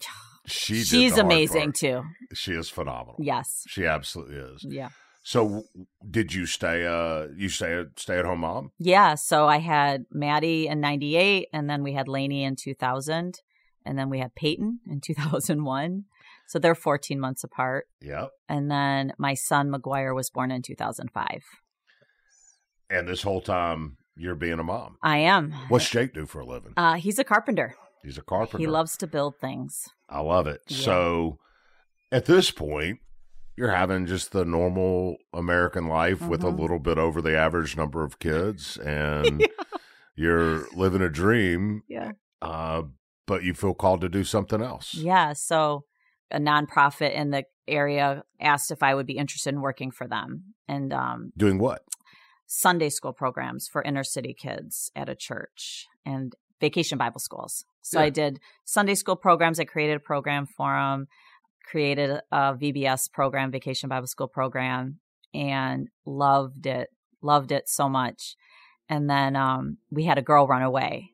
She 0.47 0.77
did 0.77 0.87
She's 0.87 1.19
amazing 1.19 1.73
too. 1.73 2.03
She 2.33 2.55
is 2.55 2.71
phenomenal. 2.71 3.17
Yes. 3.21 3.63
She 3.69 3.85
absolutely 3.85 4.37
is. 4.37 4.65
Yeah. 4.67 4.89
So 5.23 5.65
did 6.09 6.33
you 6.33 6.47
stay 6.47 6.87
uh 6.87 7.29
you 7.37 7.49
stay 7.49 7.75
a 7.75 7.87
stay 7.97 8.19
at 8.19 8.25
home 8.25 8.41
mom? 8.41 8.73
Yeah. 8.79 9.15
So 9.15 9.47
I 9.47 9.59
had 9.59 10.07
Maddie 10.11 10.67
in 10.67 10.81
98, 10.81 11.49
and 11.53 11.69
then 11.69 11.83
we 11.83 11.93
had 11.93 12.09
Lainey 12.09 12.43
in 12.45 12.57
2000, 12.57 13.41
and 13.85 13.99
then 13.99 14.11
we 14.11 14.19
had 14.19 14.35
Peyton 14.35 14.81
in 14.89 15.01
2001. 15.01 16.05
So 16.49 16.59
they're 16.59 16.75
14 16.75 17.21
months 17.21 17.45
apart. 17.45 17.87
Yep. 18.01 18.31
And 18.49 18.71
then 18.71 19.13
my 19.19 19.35
son, 19.35 19.71
McGuire, 19.71 20.15
was 20.15 20.31
born 20.31 20.51
in 20.51 20.63
2005. 20.63 21.45
And 22.91 23.07
this 23.07 23.23
whole 23.23 23.41
time 23.41 23.99
you're 24.17 24.35
being 24.35 24.59
a 24.59 24.65
mom. 24.65 24.97
I 25.03 25.19
am. 25.19 25.53
What's 25.69 25.89
Jake 25.89 26.13
do 26.13 26.27
for 26.27 26.41
a 26.41 26.47
living? 26.47 26.73
Uh, 26.77 26.95
he's 26.95 27.19
a 27.19 27.25
carpenter. 27.25 27.77
He's 28.03 28.19
a 28.19 28.23
carpenter. 28.23 28.59
He 28.59 28.67
loves 28.67 28.97
to 28.97 29.07
build 29.07 29.37
things. 29.39 29.89
I 30.09 30.21
love 30.21 30.47
it. 30.47 30.61
Yeah. 30.67 30.79
So 30.79 31.39
at 32.11 32.25
this 32.27 32.51
point, 32.51 32.99
you're 33.61 33.71
having 33.77 34.07
just 34.07 34.33
the 34.33 34.43
normal 34.47 35.19
American 35.35 35.87
life 35.87 36.23
with 36.23 36.43
a 36.43 36.47
Mhm. 36.47 36.59
little 36.59 36.79
bit 36.79 36.97
over 36.97 37.21
the 37.21 37.37
average 37.37 37.77
number 37.77 38.03
of 38.03 38.19
kids, 38.19 38.79
and 38.85 39.47
you're 40.17 40.67
living 40.75 41.03
a 41.03 41.11
dream. 41.11 41.83
Yeah. 41.87 42.13
Uh, 42.41 42.85
but 43.27 43.43
you 43.45 43.53
feel 43.53 43.75
called 43.75 44.01
to 44.01 44.09
do 44.09 44.25
something 44.25 44.63
else. 44.63 44.95
Yeah. 44.95 45.35
So 45.35 45.85
a 46.31 46.39
nonprofit 46.39 47.13
in 47.15 47.31
the 47.31 47.45
area 47.69 48.25
asked 48.41 48.71
if 48.71 48.83
I 48.83 48.95
would 48.95 49.07
be 49.07 49.19
interested 49.19 49.53
in 49.55 49.61
working 49.61 49.91
for 49.91 50.09
them 50.09 50.55
and 50.67 50.93
um, 50.93 51.33
Doing 51.37 51.59
what? 51.59 51.83
Sunday 52.47 52.89
school 52.89 53.13
programs 53.13 53.69
for 53.69 53.83
inner 53.83 54.03
city 54.05 54.35
kids 54.35 54.91
at 54.97 55.09
a 55.11 55.15
church 55.15 55.87
and 56.07 56.35
vacation 56.61 56.97
Bible 56.99 57.21
schools. 57.21 57.65
So 57.83 57.99
Yeah. 58.01 58.07
I 58.07 58.11
did 58.11 58.41
Sunday 58.65 58.95
school 58.95 59.17
programs. 59.17 59.61
I 59.61 59.65
created 59.65 59.97
a 59.97 60.01
program 60.01 60.47
for 60.47 60.73
them, 60.75 61.07
created 61.71 62.11
a 62.33 62.55
VBS 62.55 63.11
program, 63.13 63.51
Vacation 63.51 63.89
Bible 63.89 64.07
School 64.07 64.29
program, 64.29 64.99
and 65.33 65.89
loved 66.05 66.67
it. 66.67 66.89
Loved 67.23 67.53
it 67.53 67.69
so 67.69 67.89
much. 67.89 68.35
And 68.89 69.09
then 69.09 69.37
um, 69.37 69.77
we 69.91 70.05
had 70.05 70.19
a 70.19 70.23
girl 70.23 70.47
run 70.47 70.63
away 70.63 71.13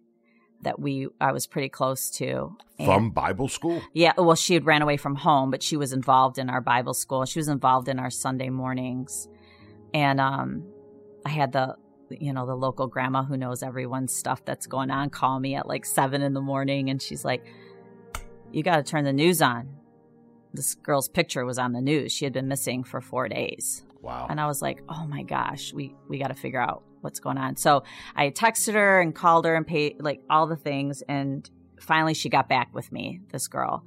that 0.63 0.79
we 0.79 1.09
I 1.21 1.33
was 1.33 1.47
pretty 1.47 1.69
close 1.69 2.11
to. 2.13 2.57
And- 2.79 2.87
From 2.87 3.11
Bible 3.11 3.49
school? 3.49 3.83
yeah, 3.93 4.13
well, 4.17 4.35
she 4.37 4.55
had 4.55 4.65
ran 4.65 4.83
away 4.83 4.97
from 4.97 5.15
home, 5.17 5.51
but 5.51 5.63
she 5.63 5.77
was 5.77 5.93
involved 5.93 6.39
in 6.39 6.49
our 6.49 6.61
Bible 6.61 6.95
school. 6.95 7.25
She 7.27 7.39
was 7.39 7.49
involved 7.49 7.89
in 7.89 7.99
our 7.99 8.11
Sunday 8.11 8.49
mornings, 8.49 9.29
and 9.93 10.21
um, 10.21 10.65
I 11.27 11.31
had 11.31 11.53
the, 11.53 11.77
you 12.11 12.33
know, 12.33 12.47
the 12.47 12.55
local 12.55 12.87
grandma 12.87 13.25
who 13.25 13.37
knows 13.37 13.63
everyone's 13.63 14.15
stuff 14.17 14.45
that's 14.45 14.67
going 14.67 14.91
on 14.91 15.11
call 15.11 15.39
me 15.39 15.55
at 15.57 15.67
like 15.69 15.85
seven 15.85 16.23
in 16.23 16.33
the 16.33 16.41
morning, 16.41 16.89
and 16.89 17.03
she's 17.03 17.25
like, 17.25 17.45
"You 18.53 18.63
got 18.63 18.77
to 18.77 18.83
turn 18.83 19.05
the 19.05 19.13
news 19.13 19.43
on." 19.43 19.69
This 20.57 20.75
girl's 20.75 21.09
picture 21.09 21.45
was 21.45 21.59
on 21.59 21.73
the 21.73 21.81
news. 21.81 22.13
She 22.13 22.25
had 22.25 22.33
been 22.33 22.49
missing 22.49 22.83
for 22.85 23.01
four 23.01 23.29
days. 23.29 23.85
Wow. 24.03 24.27
And 24.29 24.41
I 24.41 24.47
was 24.47 24.63
like, 24.63 24.83
oh 24.89 25.07
my 25.07 25.23
gosh, 25.23 25.73
we, 25.73 25.95
we 26.09 26.19
got 26.19 26.29
to 26.29 26.35
figure 26.35 26.61
out 26.61 26.83
what's 27.01 27.21
going 27.21 27.39
on. 27.39 27.57
So 27.57 27.85
I 28.15 28.31
texted 28.31 28.75
her 28.75 29.01
and 29.01 29.15
called 29.15 29.45
her 29.45 29.55
and 29.55 29.67
paid 29.67 29.97
like 30.01 30.21
all 30.31 30.47
the 30.47 30.57
things. 30.57 31.03
And 31.09 31.49
finally 31.81 32.15
she 32.15 32.29
got 32.29 32.49
back 32.49 32.75
with 32.75 32.91
me, 32.93 33.21
this 33.31 33.49
girl. 33.49 33.85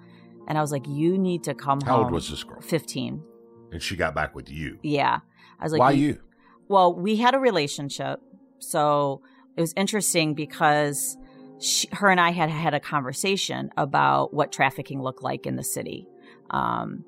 And 0.47 0.58
I 0.58 0.62
was 0.62 0.71
like, 0.71 0.88
you 0.88 1.17
need 1.17 1.43
to 1.43 1.53
come 1.53 1.79
How 1.82 1.91
home. 1.91 1.97
How 1.99 2.03
old 2.05 2.13
was 2.13 2.29
this 2.29 2.43
girl? 2.43 2.62
15. 2.62 3.23
And 3.71 3.82
she 3.82 3.95
got 3.95 4.15
back 4.15 4.36
with 4.36 4.49
you. 4.49 4.79
Yeah. 4.82 5.19
I 5.60 5.63
was 5.63 5.71
like, 5.71 5.79
Why 5.79 5.91
you? 5.91 6.19
well, 6.67 6.93
we 6.93 7.17
had 7.17 7.36
a 7.36 7.39
relationship. 7.39 8.19
So 8.60 9.21
it 9.55 9.62
was 9.62 9.73
interesting 9.75 10.34
because 10.34 11.17
she, 11.60 11.88
her 11.91 12.10
and 12.10 12.19
I 12.19 12.32
had 12.32 12.49
had 12.49 12.73
a 12.73 12.79
conversation 12.79 13.69
about 13.77 14.34
what 14.34 14.51
trafficking 14.51 15.01
looked 15.01 15.21
like 15.21 15.45
in 15.45 15.55
the 15.55 15.63
city. 15.63 16.08
Um, 16.50 17.06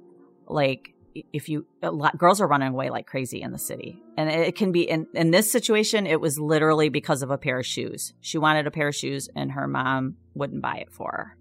like 0.47 0.93
if 1.33 1.49
you, 1.49 1.65
lot, 1.81 2.17
girls 2.17 2.41
are 2.41 2.47
running 2.47 2.69
away 2.69 2.89
like 2.89 3.07
crazy 3.07 3.41
in 3.41 3.51
the 3.51 3.57
city. 3.57 4.01
And 4.17 4.29
it 4.29 4.55
can 4.55 4.71
be 4.71 4.89
in, 4.89 5.07
in 5.13 5.31
this 5.31 5.51
situation, 5.51 6.07
it 6.07 6.21
was 6.21 6.39
literally 6.39 6.89
because 6.89 7.21
of 7.21 7.31
a 7.31 7.37
pair 7.37 7.59
of 7.59 7.65
shoes. 7.65 8.13
She 8.21 8.37
wanted 8.37 8.67
a 8.67 8.71
pair 8.71 8.89
of 8.89 8.95
shoes 8.95 9.29
and 9.35 9.51
her 9.51 9.67
mom 9.67 10.15
wouldn't 10.33 10.61
buy 10.61 10.77
it 10.77 10.91
for 10.91 11.11
her. 11.11 11.37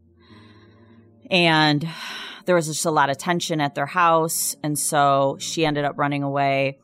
And 1.30 1.88
there 2.46 2.56
was 2.56 2.66
just 2.66 2.84
a 2.84 2.90
lot 2.90 3.10
of 3.10 3.18
tension 3.18 3.60
at 3.60 3.74
their 3.74 3.86
house. 3.86 4.56
And 4.62 4.78
so 4.78 5.36
she 5.38 5.64
ended 5.64 5.84
up 5.84 5.96
running 5.96 6.22
away. 6.22 6.78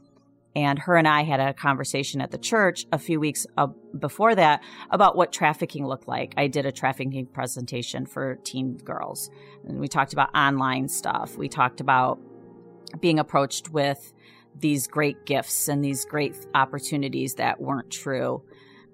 And 0.56 0.78
her 0.78 0.96
and 0.96 1.06
I 1.06 1.22
had 1.22 1.38
a 1.38 1.52
conversation 1.52 2.22
at 2.22 2.30
the 2.30 2.38
church 2.38 2.86
a 2.90 2.98
few 2.98 3.20
weeks 3.20 3.46
uh, 3.58 3.66
before 3.98 4.34
that 4.34 4.62
about 4.90 5.14
what 5.14 5.30
trafficking 5.30 5.86
looked 5.86 6.08
like. 6.08 6.32
I 6.38 6.46
did 6.46 6.64
a 6.64 6.72
trafficking 6.72 7.26
presentation 7.26 8.06
for 8.06 8.36
teen 8.36 8.78
girls. 8.78 9.30
And 9.68 9.78
we 9.78 9.86
talked 9.86 10.14
about 10.14 10.34
online 10.34 10.88
stuff. 10.88 11.36
We 11.36 11.50
talked 11.50 11.82
about 11.82 12.18
being 13.00 13.18
approached 13.18 13.68
with 13.68 14.14
these 14.58 14.86
great 14.86 15.26
gifts 15.26 15.68
and 15.68 15.84
these 15.84 16.06
great 16.06 16.34
opportunities 16.54 17.34
that 17.34 17.60
weren't 17.60 17.90
true. 17.90 18.42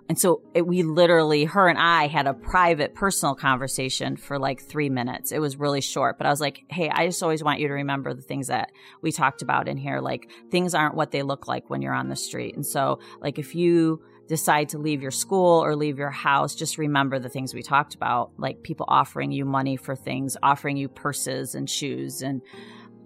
And 0.09 0.19
so 0.19 0.43
it, 0.55 0.67
we 0.67 0.83
literally, 0.83 1.45
her 1.45 1.69
and 1.69 1.79
I 1.79 2.07
had 2.07 2.27
a 2.27 2.35
private 2.35 2.95
personal 2.95 3.35
conversation 3.35 4.17
for 4.17 4.39
like 4.39 4.61
three 4.61 4.91
minutes. 4.91 5.33
It 5.33 5.39
was 5.39 5.57
really 5.57 5.81
short, 5.81 6.19
but 6.19 6.27
I 6.27 6.31
was 6.31 6.41
like, 6.41 6.65
Hey, 6.69 6.91
I 6.91 7.07
just 7.07 7.23
always 7.23 7.43
want 7.43 7.61
you 7.61 7.69
to 7.69 7.75
remember 7.75 8.13
the 8.13 8.23
things 8.23 8.49
that 8.49 8.71
we 9.01 9.13
talked 9.13 9.43
about 9.43 9.69
in 9.69 9.77
here. 9.77 10.01
Like 10.01 10.31
things 10.51 10.75
aren't 10.75 10.95
what 10.95 11.13
they 11.13 11.23
look 11.23 11.49
like 11.49 11.71
when 11.71 11.83
you're 11.83 11.95
on 11.95 12.09
the 12.09 12.17
street. 12.17 12.57
And 12.57 12.67
so 12.67 12.99
like 13.21 13.39
if 13.39 13.55
you 13.55 14.03
decide 14.29 14.71
to 14.71 14.79
leave 14.79 15.03
your 15.03 15.11
school 15.11 15.63
or 15.63 15.77
leave 15.77 15.99
your 15.99 16.11
house, 16.11 16.55
just 16.55 16.79
remember 16.79 17.19
the 17.19 17.29
things 17.29 17.55
we 17.55 17.63
talked 17.63 17.95
about, 17.95 18.33
like 18.39 18.63
people 18.63 18.87
offering 18.89 19.33
you 19.33 19.45
money 19.45 19.77
for 19.77 19.97
things, 19.97 20.37
offering 20.43 20.77
you 20.77 20.89
purses 20.89 21.55
and 21.55 21.69
shoes 21.69 22.23
and, 22.23 22.43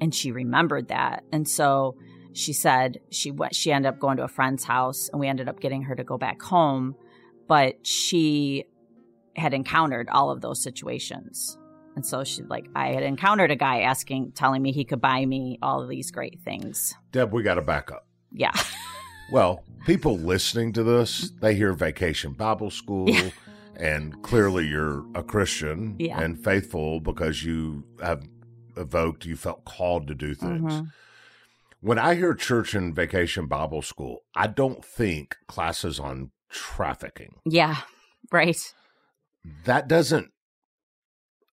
and 0.01 0.15
she 0.15 0.33
remembered 0.33 0.89
that. 0.89 1.25
And 1.33 1.49
so 1.49 1.97
she 2.37 2.53
said 2.53 2.99
she 3.11 3.31
went 3.31 3.55
she 3.55 3.73
ended 3.73 3.89
up 3.89 3.99
going 3.99 4.17
to 4.17 4.23
a 4.25 4.29
friend's 4.29 4.65
house 4.65 5.09
and 5.11 5.19
we 5.21 5.27
ended 5.29 5.49
up 5.49 5.59
getting 5.61 5.83
her 5.83 5.95
to 5.95 6.05
go 6.05 6.19
back 6.19 6.41
home 6.43 6.95
but 7.49 7.87
she 7.87 8.65
had 9.37 9.55
encountered 9.55 10.09
all 10.11 10.31
of 10.31 10.41
those 10.41 10.63
situations 10.63 11.57
and 11.95 12.05
so 12.05 12.23
she 12.25 12.43
like 12.43 12.69
i 12.75 12.89
had 12.89 13.03
encountered 13.03 13.51
a 13.51 13.57
guy 13.57 13.81
asking 13.81 14.33
telling 14.33 14.61
me 14.63 14.73
he 14.73 14.85
could 14.85 15.01
buy 15.01 15.25
me 15.25 15.59
all 15.63 15.83
of 15.83 15.89
these 15.89 16.11
great 16.11 16.41
things 16.45 16.95
Deb, 17.13 17.33
we 17.33 17.43
got 17.43 17.55
to 17.55 17.63
back 17.63 17.91
up. 17.91 18.07
yeah 18.33 18.53
Well, 19.33 19.65
people 19.87 20.17
listening 20.17 20.73
to 20.75 20.85
this, 20.85 21.33
they 21.41 21.57
hear 21.57 21.73
Vacation 21.73 22.33
Bible 22.33 22.71
School, 22.71 23.11
Yeah. 23.11 23.31
and 23.75 24.23
clearly 24.23 24.69
you're 24.69 25.05
a 25.17 25.25
Christian 25.25 25.97
Yeah. 25.99 26.21
and 26.21 26.39
faithful 26.39 27.01
because 27.01 27.43
you 27.43 27.83
have 28.01 28.23
evoked, 28.77 29.25
you 29.25 29.35
felt 29.35 29.65
called 29.65 30.07
to 30.07 30.15
do 30.15 30.33
things. 30.37 30.73
Mhm. 30.73 30.87
When 31.87 32.01
I 32.01 32.17
hear 32.17 32.35
church 32.35 32.75
and 32.75 32.93
Vacation 32.93 33.47
Bible 33.47 33.81
School, 33.81 34.23
I 34.35 34.49
don't 34.49 34.85
think 34.85 35.37
classes 35.47 36.01
on 36.01 36.33
trafficking. 36.51 37.37
yeah 37.45 37.83
right 38.33 38.75
That 39.67 39.87
doesn't. 39.87 40.33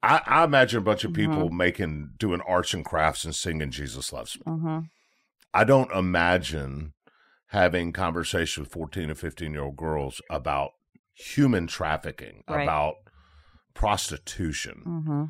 I, 0.04 0.22
I 0.28 0.44
imagine 0.44 0.78
a 0.78 0.82
bunch 0.84 1.04
of 1.04 1.14
Mhm. 1.14 1.16
people 1.16 1.50
making, 1.50 2.12
doing 2.20 2.42
arts 2.42 2.76
and 2.76 2.86
crafts 2.86 3.26
and 3.26 3.34
singing 3.34 3.72
Jesus 3.72 4.14
Loves 4.14 4.38
Me. 4.38 4.44
hmm 4.46 4.80
I 5.52 5.64
don't 5.64 5.92
imagine 5.92 6.94
having 7.48 7.92
conversations 7.92 8.66
with 8.68 8.72
14 8.72 9.10
and 9.10 9.18
15 9.18 9.54
year 9.54 9.64
old 9.64 9.78
girls 9.78 10.22
about 10.30 10.74
human 11.16 11.66
trafficking, 11.66 12.44
Right. 12.48 12.62
about 12.66 12.98
prostitution. 13.74 14.82
hmm 14.84 15.24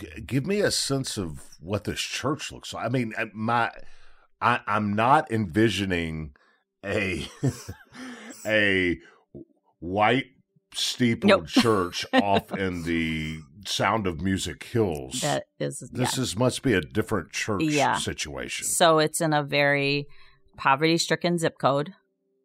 G- 0.00 0.20
give 0.26 0.46
me 0.46 0.60
a 0.60 0.70
sense 0.70 1.16
of 1.16 1.42
what 1.60 1.84
this 1.84 2.00
church 2.00 2.50
looks 2.52 2.72
like. 2.74 2.84
I 2.84 2.88
mean, 2.88 3.12
my 3.32 3.70
I, 4.40 4.60
I'm 4.66 4.94
not 4.94 5.30
envisioning 5.30 6.32
a 6.84 7.26
a 8.46 8.98
white 9.80 10.26
steepled 10.74 11.28
Nope. 11.30 11.46
church 11.48 12.06
off 12.12 12.52
in 12.52 12.82
the 12.84 13.40
Sound 13.66 14.06
of 14.06 14.20
Music 14.20 14.62
Hills. 14.64 15.20
that 15.20 15.44
is 15.58 15.80
this 15.92 16.16
yeah. 16.16 16.22
is 16.22 16.36
must 16.36 16.62
be 16.62 16.72
a 16.74 16.80
different 16.80 17.30
church 17.32 17.62
Yeah. 17.64 17.96
situation. 17.96 18.66
So 18.66 18.98
it's 18.98 19.20
in 19.20 19.32
a 19.32 19.42
very 19.42 20.06
poverty 20.56 20.96
stricken 20.98 21.38
zip 21.38 21.58
code. 21.58 21.92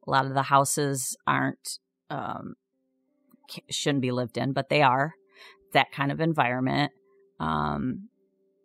A 0.08 0.12
lot 0.12 0.26
of 0.26 0.34
the 0.34 0.44
houses 0.44 1.16
aren't, 1.26 1.80
um, 2.10 2.56
shouldn't 3.70 4.02
be 4.02 4.12
lived 4.12 4.38
in, 4.38 4.54
but 4.54 4.70
they 4.70 4.82
are 4.82 5.14
that 5.74 5.92
kind 5.92 6.12
of 6.12 6.20
environment. 6.22 6.92
Um, 7.40 8.10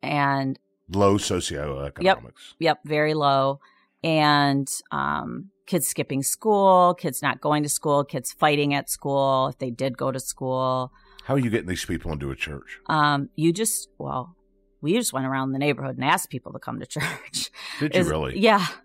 and 0.03 0.59
Low 0.93 1.17
socioeconomics. 1.17 2.03
yep, 2.03 2.23
yep, 2.59 2.79
very 2.85 3.15
low. 3.15 3.61
And, 4.03 4.69
um, 4.91 5.51
kids 5.67 5.87
skipping 5.87 6.23
school, 6.23 6.95
kids 6.95 7.23
not 7.23 7.41
going 7.41 7.63
to 7.63 7.69
school, 7.69 8.03
kids 8.03 8.33
fighting 8.33 8.75
at 8.75 8.91
school 8.91 9.47
if 9.49 9.59
they 9.59 9.71
did 9.71 9.97
go 9.97 10.11
to 10.11 10.19
school. 10.19 10.91
How 11.25 11.35
are 11.35 11.39
you 11.39 11.49
getting 11.51 11.69
these 11.69 11.85
people 11.85 12.11
into 12.13 12.31
a 12.31 12.35
church? 12.37 12.81
Um, 12.87 13.29
you 13.37 13.53
just, 13.53 13.89
well, 13.99 14.35
we 14.81 14.95
just 14.95 15.13
went 15.13 15.27
around 15.27 15.53
the 15.53 15.59
neighborhood 15.61 15.97
and 15.97 16.05
asked 16.05 16.29
people 16.31 16.53
to 16.55 16.59
come 16.59 16.81
to 16.81 16.87
church. 16.99 17.51
Did 17.79 17.95
you 17.95 18.05
really? 18.05 18.39
Yeah. 18.39 18.67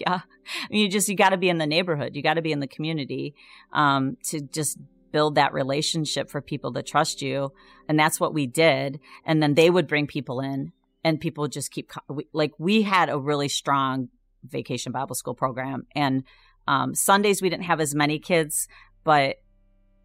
Yeah. 0.00 0.20
I 0.20 0.66
mean, 0.70 0.82
you 0.82 0.88
just, 0.88 1.08
you 1.08 1.16
got 1.16 1.30
to 1.30 1.36
be 1.36 1.48
in 1.48 1.58
the 1.58 1.66
neighborhood. 1.66 2.14
You 2.14 2.22
got 2.22 2.34
to 2.34 2.40
be 2.40 2.52
in 2.52 2.60
the 2.60 2.68
community 2.68 3.34
um, 3.72 4.16
to 4.26 4.40
just 4.40 4.78
build 5.12 5.34
that 5.34 5.52
relationship 5.52 6.30
for 6.30 6.40
people 6.40 6.72
to 6.72 6.82
trust 6.82 7.22
you. 7.22 7.52
And 7.88 7.98
that's 7.98 8.20
what 8.20 8.34
we 8.34 8.46
did. 8.46 9.00
And 9.24 9.42
then 9.42 9.54
they 9.54 9.70
would 9.70 9.86
bring 9.86 10.06
people 10.06 10.40
in 10.40 10.72
and 11.04 11.20
people 11.20 11.42
would 11.42 11.52
just 11.52 11.70
keep, 11.70 11.90
like, 12.32 12.52
we 12.58 12.82
had 12.82 13.08
a 13.08 13.18
really 13.18 13.48
strong 13.48 14.08
vacation 14.44 14.92
Bible 14.92 15.14
school 15.14 15.34
program. 15.34 15.86
And 15.94 16.24
um, 16.66 16.94
Sundays, 16.94 17.40
we 17.40 17.48
didn't 17.48 17.64
have 17.64 17.80
as 17.80 17.94
many 17.94 18.18
kids, 18.18 18.68
but 19.04 19.36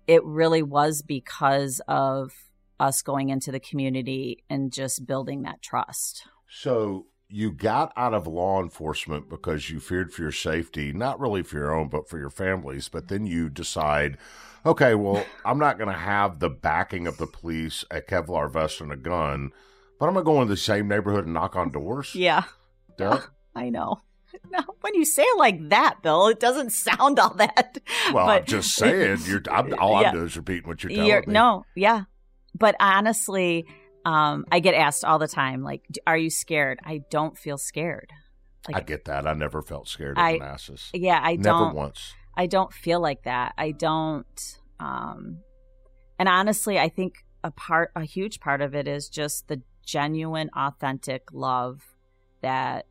it 0.07 0.23
really 0.23 0.63
was 0.63 1.01
because 1.01 1.81
of 1.87 2.31
us 2.79 3.01
going 3.01 3.29
into 3.29 3.51
the 3.51 3.59
community 3.59 4.43
and 4.49 4.71
just 4.71 5.05
building 5.05 5.43
that 5.43 5.61
trust. 5.61 6.23
So 6.49 7.07
you 7.33 7.51
got 7.51 7.91
out 7.97 8.13
of 8.13 8.27
law 8.27 8.61
enforcement 8.61 9.27
because 9.29 9.69
you 9.69 9.79
feared 9.79 10.13
for 10.13 10.21
your 10.21 10.31
safety, 10.31 10.93
not 10.93 11.19
really 11.19 11.41
for 11.41 11.57
your 11.57 11.73
own, 11.73 11.87
but 11.89 12.07
for 12.07 12.19
your 12.19 12.29
families. 12.29 12.89
But 12.89 13.07
then 13.07 13.25
you 13.25 13.49
decide, 13.49 14.17
okay, 14.65 14.93
well, 14.93 15.25
I'm 15.43 15.57
not 15.57 15.77
going 15.79 15.89
to 15.89 15.97
have 15.99 16.37
the 16.39 16.49
backing 16.49 17.07
of 17.07 17.17
the 17.17 17.25
police, 17.25 17.83
a 17.89 18.01
Kevlar 18.01 18.51
vest, 18.51 18.81
and 18.81 18.91
a 18.91 18.95
gun. 18.97 19.51
But 19.99 20.07
I'm 20.07 20.13
gonna 20.15 20.25
go 20.25 20.41
in 20.41 20.47
the 20.49 20.57
same 20.57 20.87
neighborhood 20.89 21.25
and 21.25 21.33
knock 21.33 21.55
on 21.55 21.71
doors. 21.71 22.13
Yeah, 22.13 22.43
Duh. 22.97 23.21
I 23.55 23.69
know. 23.69 24.01
No, 24.51 24.59
when 24.81 24.95
you 24.95 25.05
say 25.05 25.21
it 25.21 25.37
like 25.37 25.69
that, 25.69 26.01
Bill, 26.01 26.27
it 26.27 26.39
doesn't 26.39 26.71
sound 26.71 27.19
all 27.19 27.35
that. 27.35 27.77
Well, 28.11 28.27
I'm 28.27 28.43
just 28.45 28.75
saying. 28.75 29.19
You're. 29.25 29.41
I'm, 29.49 29.73
all 29.79 30.01
Yeah. 30.01 30.09
I'm 30.09 30.13
doing 30.15 30.25
is 30.25 30.35
repeating 30.35 30.67
what 30.67 30.83
you're 30.83 30.89
telling 30.89 31.07
You're- 31.07 31.23
me. 31.27 31.33
No, 31.33 31.65
yeah. 31.75 32.03
But 32.57 32.75
honestly, 32.79 33.65
um, 34.05 34.45
I 34.51 34.59
get 34.59 34.73
asked 34.73 35.05
all 35.05 35.19
the 35.19 35.27
time, 35.27 35.63
like, 35.63 35.83
"Are 36.05 36.17
you 36.17 36.29
scared?" 36.29 36.79
I 36.83 37.01
don't 37.09 37.37
feel 37.37 37.57
scared. 37.57 38.11
I 38.73 38.81
get 38.81 39.05
that. 39.05 39.27
I 39.27 39.33
never 39.33 39.61
felt 39.61 39.87
scared 39.87 40.17
I- 40.17 40.31
of 40.31 40.39
Manassas. 40.39 40.89
Yeah, 40.93 41.19
I 41.21 41.35
Never 41.35 41.65
don't. 41.65 41.75
once. 41.75 42.13
I 42.35 42.47
don't 42.47 42.71
feel 42.73 42.99
like 43.01 43.23
that. 43.23 43.53
I 43.57 43.71
don't. 43.71 44.57
Um, 44.79 45.39
and 46.17 46.29
honestly, 46.29 46.79
I 46.79 46.89
think 46.89 47.25
a 47.43 47.51
part, 47.51 47.91
a 47.95 48.03
huge 48.03 48.39
part 48.39 48.61
of 48.61 48.73
it 48.73 48.87
is 48.87 49.09
just 49.09 49.47
the 49.49 49.61
genuine, 49.85 50.49
authentic 50.55 51.23
love 51.33 51.81
that 52.41 52.85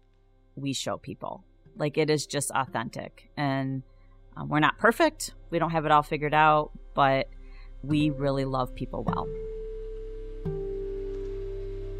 we 0.57 0.73
show 0.75 0.99
people. 0.99 1.45
Like 1.77 1.97
it 1.97 2.11
is 2.11 2.27
just 2.27 2.51
authentic, 2.51 3.31
and 3.37 3.83
um, 4.37 4.51
we're 4.51 4.61
not 4.61 4.77
perfect. 4.79 5.35
We 5.51 5.59
don't 5.59 5.71
have 5.71 5.87
it 5.87 5.91
all 5.91 6.03
figured 6.03 6.35
out, 6.35 6.71
but 6.95 7.29
we 7.83 8.11
really 8.11 8.45
love 8.45 8.75
people 8.75 9.03
well. 9.05 9.27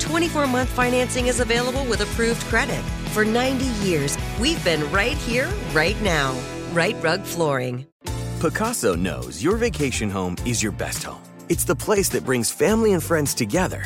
24 0.00 0.46
month 0.46 0.68
financing 0.70 1.28
is 1.28 1.40
available 1.40 1.84
with 1.84 2.00
approved 2.00 2.40
credit. 2.46 2.82
For 3.12 3.24
90 3.24 3.66
years, 3.84 4.16
we've 4.40 4.62
been 4.64 4.90
right 4.90 5.16
here, 5.18 5.48
right 5.72 6.00
now. 6.02 6.36
Rite 6.72 6.96
Rug 7.02 7.22
Flooring. 7.22 7.86
Pacaso 8.40 8.98
knows 8.98 9.42
your 9.42 9.56
vacation 9.56 10.08
home 10.08 10.36
is 10.46 10.62
your 10.62 10.72
best 10.72 11.02
home. 11.02 11.22
It's 11.48 11.64
the 11.64 11.76
place 11.76 12.08
that 12.10 12.24
brings 12.24 12.50
family 12.50 12.92
and 12.94 13.02
friends 13.02 13.34
together. 13.34 13.84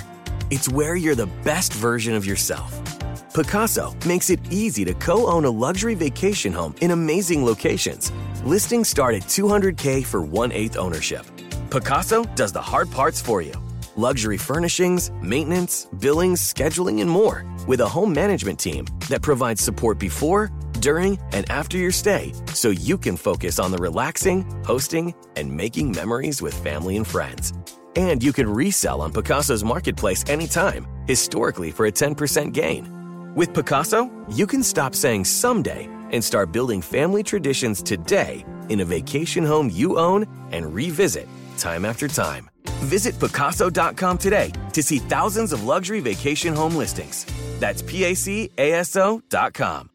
It's 0.51 0.69
where 0.69 0.95
you're 0.95 1.15
the 1.15 1.31
best 1.43 1.73
version 1.73 2.15
of 2.15 2.25
yourself. 2.25 2.73
Pacaso 3.33 3.93
makes 4.07 4.31
it 4.31 4.41
easy 4.53 4.85
to 4.85 4.95
co 4.95 5.27
own 5.27 5.45
a 5.45 5.51
luxury 5.51 5.95
vacation 5.95 6.53
home 6.53 6.75
in 6.81 6.93
amazing 6.93 7.45
locations. 7.45 8.13
Listings 8.45 8.89
start 8.89 9.15
at 9.15 9.23
200K 9.23 10.05
for 10.05 10.23
one 10.23 10.53
eighth 10.53 10.77
ownership. 10.77 11.25
Pacaso 11.71 12.33
does 12.37 12.53
the 12.53 12.63
hard 12.63 12.91
parts 12.91 13.21
for 13.21 13.43
you 13.43 13.64
luxury 13.97 14.37
furnishings, 14.37 15.11
maintenance, 15.21 15.87
billings, 16.01 16.41
scheduling, 16.41 17.01
and 17.01 17.11
more 17.11 17.45
with 17.67 17.81
a 17.81 17.89
home 17.89 18.13
management 18.13 18.59
team 18.59 18.87
that 19.09 19.23
provides 19.23 19.63
support 19.63 19.99
before, 19.99 20.51
during, 20.81 21.19
and 21.33 21.49
after 21.51 21.79
your 21.79 21.93
stay 21.93 22.33
so 22.53 22.71
you 22.71 22.99
can 22.99 23.17
focus 23.17 23.59
on 23.59 23.71
the 23.71 23.79
relaxing, 23.79 24.43
hosting, 24.65 25.15
and 25.37 25.51
making 25.51 25.93
memories 25.93 26.43
with 26.43 26.55
family 26.55 26.97
and 26.97 27.07
friends. 27.07 27.53
And 27.97 28.23
you 28.23 28.33
can 28.33 28.49
resell 28.49 29.01
on 29.01 29.13
Pacaso's 29.13 29.65
marketplace 29.65 30.25
anytime, 30.29 30.87
historically 31.07 31.71
for 31.71 31.87
a 31.87 31.93
10% 31.93 32.53
gain. 32.53 33.35
With 33.35 33.53
Pacaso, 33.53 34.11
you 34.37 34.47
can 34.47 34.63
stop 34.63 34.95
saying 34.95 35.25
someday 35.25 35.89
and 36.11 36.23
start 36.23 36.53
building 36.53 36.81
family 36.81 37.23
traditions 37.23 37.83
today 37.83 38.45
in 38.69 38.81
a 38.81 38.85
vacation 38.85 39.45
home 39.45 39.71
you 39.71 39.99
own 39.99 40.27
and 40.53 40.75
revisit 40.75 41.29
time 41.57 41.85
after 41.85 42.09
time. 42.09 42.54
Visit 42.85 43.15
Pacaso.com 43.15 44.19
today 44.19 44.53
to 44.73 44.83
see 44.83 44.99
thousands 44.99 45.53
of 45.53 45.65
luxury 45.65 46.01
vacation 46.01 46.55
home 46.55 46.77
listings. 46.77 47.27
That's 47.59 47.83
PACASO.com. 47.83 49.91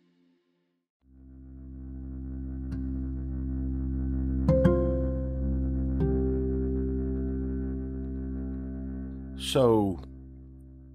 So, 9.39 9.99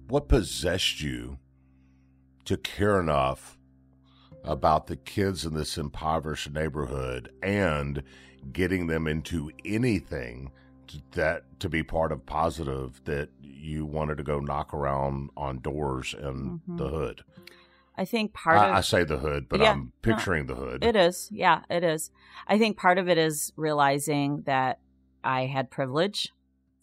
what 0.07 0.29
possessed 0.29 1.01
you 1.01 1.39
to 2.45 2.55
care 2.55 3.01
enough 3.01 3.57
about 4.45 4.87
the 4.87 4.95
kids 4.95 5.45
in 5.45 5.55
this 5.55 5.77
impoverished 5.77 6.51
neighborhood 6.51 7.33
and 7.41 8.01
getting 8.53 8.87
them 8.87 9.07
into 9.07 9.51
anything 9.65 10.51
that 11.11 11.59
to 11.59 11.69
be 11.69 11.83
part 11.83 12.11
of 12.11 12.25
positive 12.25 13.01
that 13.05 13.29
you 13.41 13.85
wanted 13.85 14.17
to 14.17 14.23
go 14.23 14.39
knock 14.39 14.73
around 14.73 15.29
on 15.35 15.59
doors 15.59 16.13
in 16.13 16.59
Mhm. 16.67 16.77
the 16.77 16.89
hood? 16.89 17.23
I 17.97 18.03
think 18.05 18.33
part 18.33 18.57
I, 18.57 18.69
of 18.69 18.75
I 18.75 18.81
say 18.81 19.03
the 19.03 19.19
hood, 19.19 19.47
but 19.49 19.61
Yeah, 19.61 19.71
I'm 19.71 19.93
picturing 20.01 20.47
the 20.47 20.55
hood. 20.55 20.83
It 20.83 20.95
is. 20.95 21.29
Yeah, 21.31 21.61
it 21.69 21.83
is. 21.83 22.11
I 22.47 22.57
think 22.57 22.77
part 22.77 22.97
of 22.97 23.07
it 23.07 23.17
is 23.17 23.53
realizing 23.55 24.43
that 24.45 24.79
I 25.23 25.45
had 25.45 25.71
privilege 25.71 26.31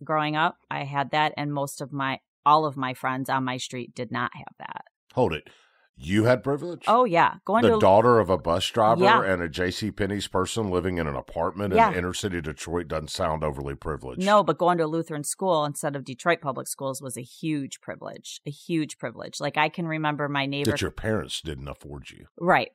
growing 0.03 0.37
up. 0.37 0.57
I 0.71 0.85
had 0.85 1.11
that 1.11 1.35
and 1.37 1.53
most 1.53 1.81
of 1.81 1.93
my 1.93 2.21
all 2.45 2.65
of 2.65 2.77
my 2.77 2.93
friends 2.95 3.29
on 3.29 3.45
my 3.45 3.57
street 3.57 3.95
did 3.95 4.11
not 4.11 4.33
have 4.35 4.55
that. 4.59 4.85
Hold 5.15 5.33
it. 5.33 5.49
You 5.97 6.24
had 6.24 6.43
privilege? 6.43 6.82
Oh 6.88 7.05
yeah, 7.05 7.34
going 7.45 7.62
the 7.62 7.74
to 7.74 7.78
daughter 7.78 8.18
of 8.18 8.28
a 8.30 8.38
bus 8.38 8.66
driver 8.70 9.05
Yeah. 9.05 9.22
and 9.22 9.43
a 9.43 9.49
J.C. 9.49 9.90
Penney's 9.90 10.26
person 10.26 10.70
living 10.70 10.99
in 10.99 11.07
an 11.07 11.14
apartment 11.14 11.74
Yeah. 11.74 11.90
in 11.90 11.99
inner 11.99 12.14
city 12.14 12.40
Detroit 12.40 12.88
doesn't 12.88 13.09
sound 13.11 13.45
overly 13.45 13.74
privileged. 13.74 14.22
No, 14.24 14.43
but 14.43 14.59
going 14.59 14.78
to 14.78 14.84
a 14.84 14.86
Lutheran 14.86 15.22
school 15.22 15.64
instead 15.64 15.95
of 15.95 16.05
Detroit 16.05 16.40
public 16.40 16.66
schools 16.66 17.01
was 17.03 17.16
a 17.16 17.22
huge 17.22 17.80
privilege. 17.80 18.40
A 18.47 18.51
huge 18.51 18.99
privilege. 18.99 19.38
Like 19.40 19.57
I 19.57 19.68
can 19.68 19.86
remember 19.86 20.28
my 20.28 20.47
neighbor 20.47 20.70
that 20.72 20.80
your 20.80 20.90
parents 20.90 21.40
didn't 21.40 21.68
afford 21.68 22.11
you. 22.11 22.26
Right. 22.40 22.70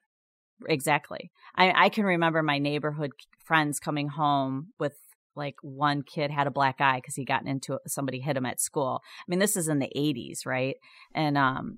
Exactly. 0.67 1.31
I 1.55 1.85
I 1.85 1.89
can 1.89 2.05
remember 2.05 2.41
my 2.43 2.59
neighborhood 2.59 3.11
friends 3.43 3.79
coming 3.79 4.09
home 4.09 4.73
with 4.79 4.93
like 5.35 5.55
one 5.61 6.01
kid 6.01 6.31
had 6.31 6.47
a 6.47 6.51
black 6.51 6.81
eye 6.81 6.97
because 6.97 7.13
he 7.15 7.23
gotten 7.25 7.47
into 7.47 7.73
it, 7.75 7.81
somebody 7.87 8.19
hit 8.19 8.37
him 8.37 8.45
at 8.45 8.59
school. 8.59 9.01
I 9.03 9.23
mean, 9.27 9.37
this 9.39 9.55
is 9.55 9.67
in 9.67 9.77
the 9.79 9.91
80s, 9.95 10.45
right? 10.45 10.75
And 11.13 11.37
um 11.37 11.77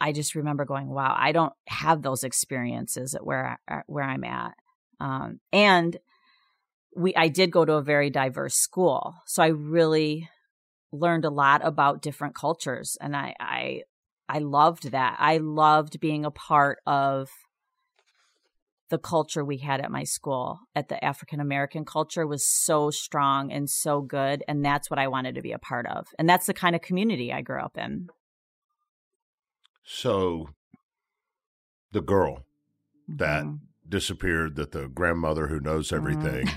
I 0.00 0.12
just 0.12 0.34
remember 0.34 0.64
going, 0.64 0.88
"Wow, 0.88 1.14
I 1.18 1.32
don't 1.32 1.52
have 1.66 2.02
those 2.02 2.24
experiences 2.24 3.14
at 3.14 3.24
where 3.24 3.58
I, 3.68 3.82
where 3.86 4.04
I'm 4.04 4.24
at." 4.24 4.54
Um 5.00 5.40
and 5.52 5.98
we 6.96 7.14
I 7.14 7.28
did 7.28 7.50
go 7.50 7.64
to 7.64 7.74
a 7.74 7.82
very 7.82 8.10
diverse 8.10 8.54
school. 8.54 9.14
So 9.26 9.42
I 9.42 9.48
really 9.48 10.28
learned 10.92 11.24
a 11.24 11.30
lot 11.30 11.60
about 11.64 12.02
different 12.02 12.34
cultures 12.34 12.96
and 13.00 13.16
I 13.16 13.34
I 13.40 13.82
I 14.28 14.40
loved 14.40 14.90
that. 14.92 15.16
I 15.18 15.38
loved 15.38 16.00
being 16.00 16.24
a 16.24 16.30
part 16.30 16.78
of 16.86 17.30
the 18.90 18.98
culture 18.98 19.44
we 19.44 19.58
had 19.58 19.80
at 19.80 19.90
my 19.90 20.04
school 20.04 20.60
at 20.74 20.88
the 20.88 21.02
African 21.04 21.40
American 21.40 21.84
culture 21.84 22.26
was 22.26 22.46
so 22.46 22.90
strong 22.90 23.52
and 23.52 23.68
so 23.68 24.00
good 24.00 24.42
and 24.48 24.64
that's 24.64 24.90
what 24.90 24.98
I 24.98 25.08
wanted 25.08 25.34
to 25.34 25.42
be 25.42 25.52
a 25.52 25.58
part 25.58 25.86
of. 25.86 26.06
And 26.18 26.28
that's 26.28 26.46
the 26.46 26.54
kind 26.54 26.74
of 26.74 26.82
community 26.82 27.32
I 27.32 27.42
grew 27.42 27.60
up 27.60 27.76
in. 27.76 28.08
So 29.84 30.50
the 31.92 32.00
girl 32.02 32.44
that 33.08 33.44
Mhm. 33.44 33.60
disappeared, 33.88 34.56
that 34.56 34.72
the 34.72 34.88
grandmother 34.88 35.46
who 35.48 35.60
knows 35.60 35.88
Mm-hmm. 35.88 35.96
everything, 35.96 36.48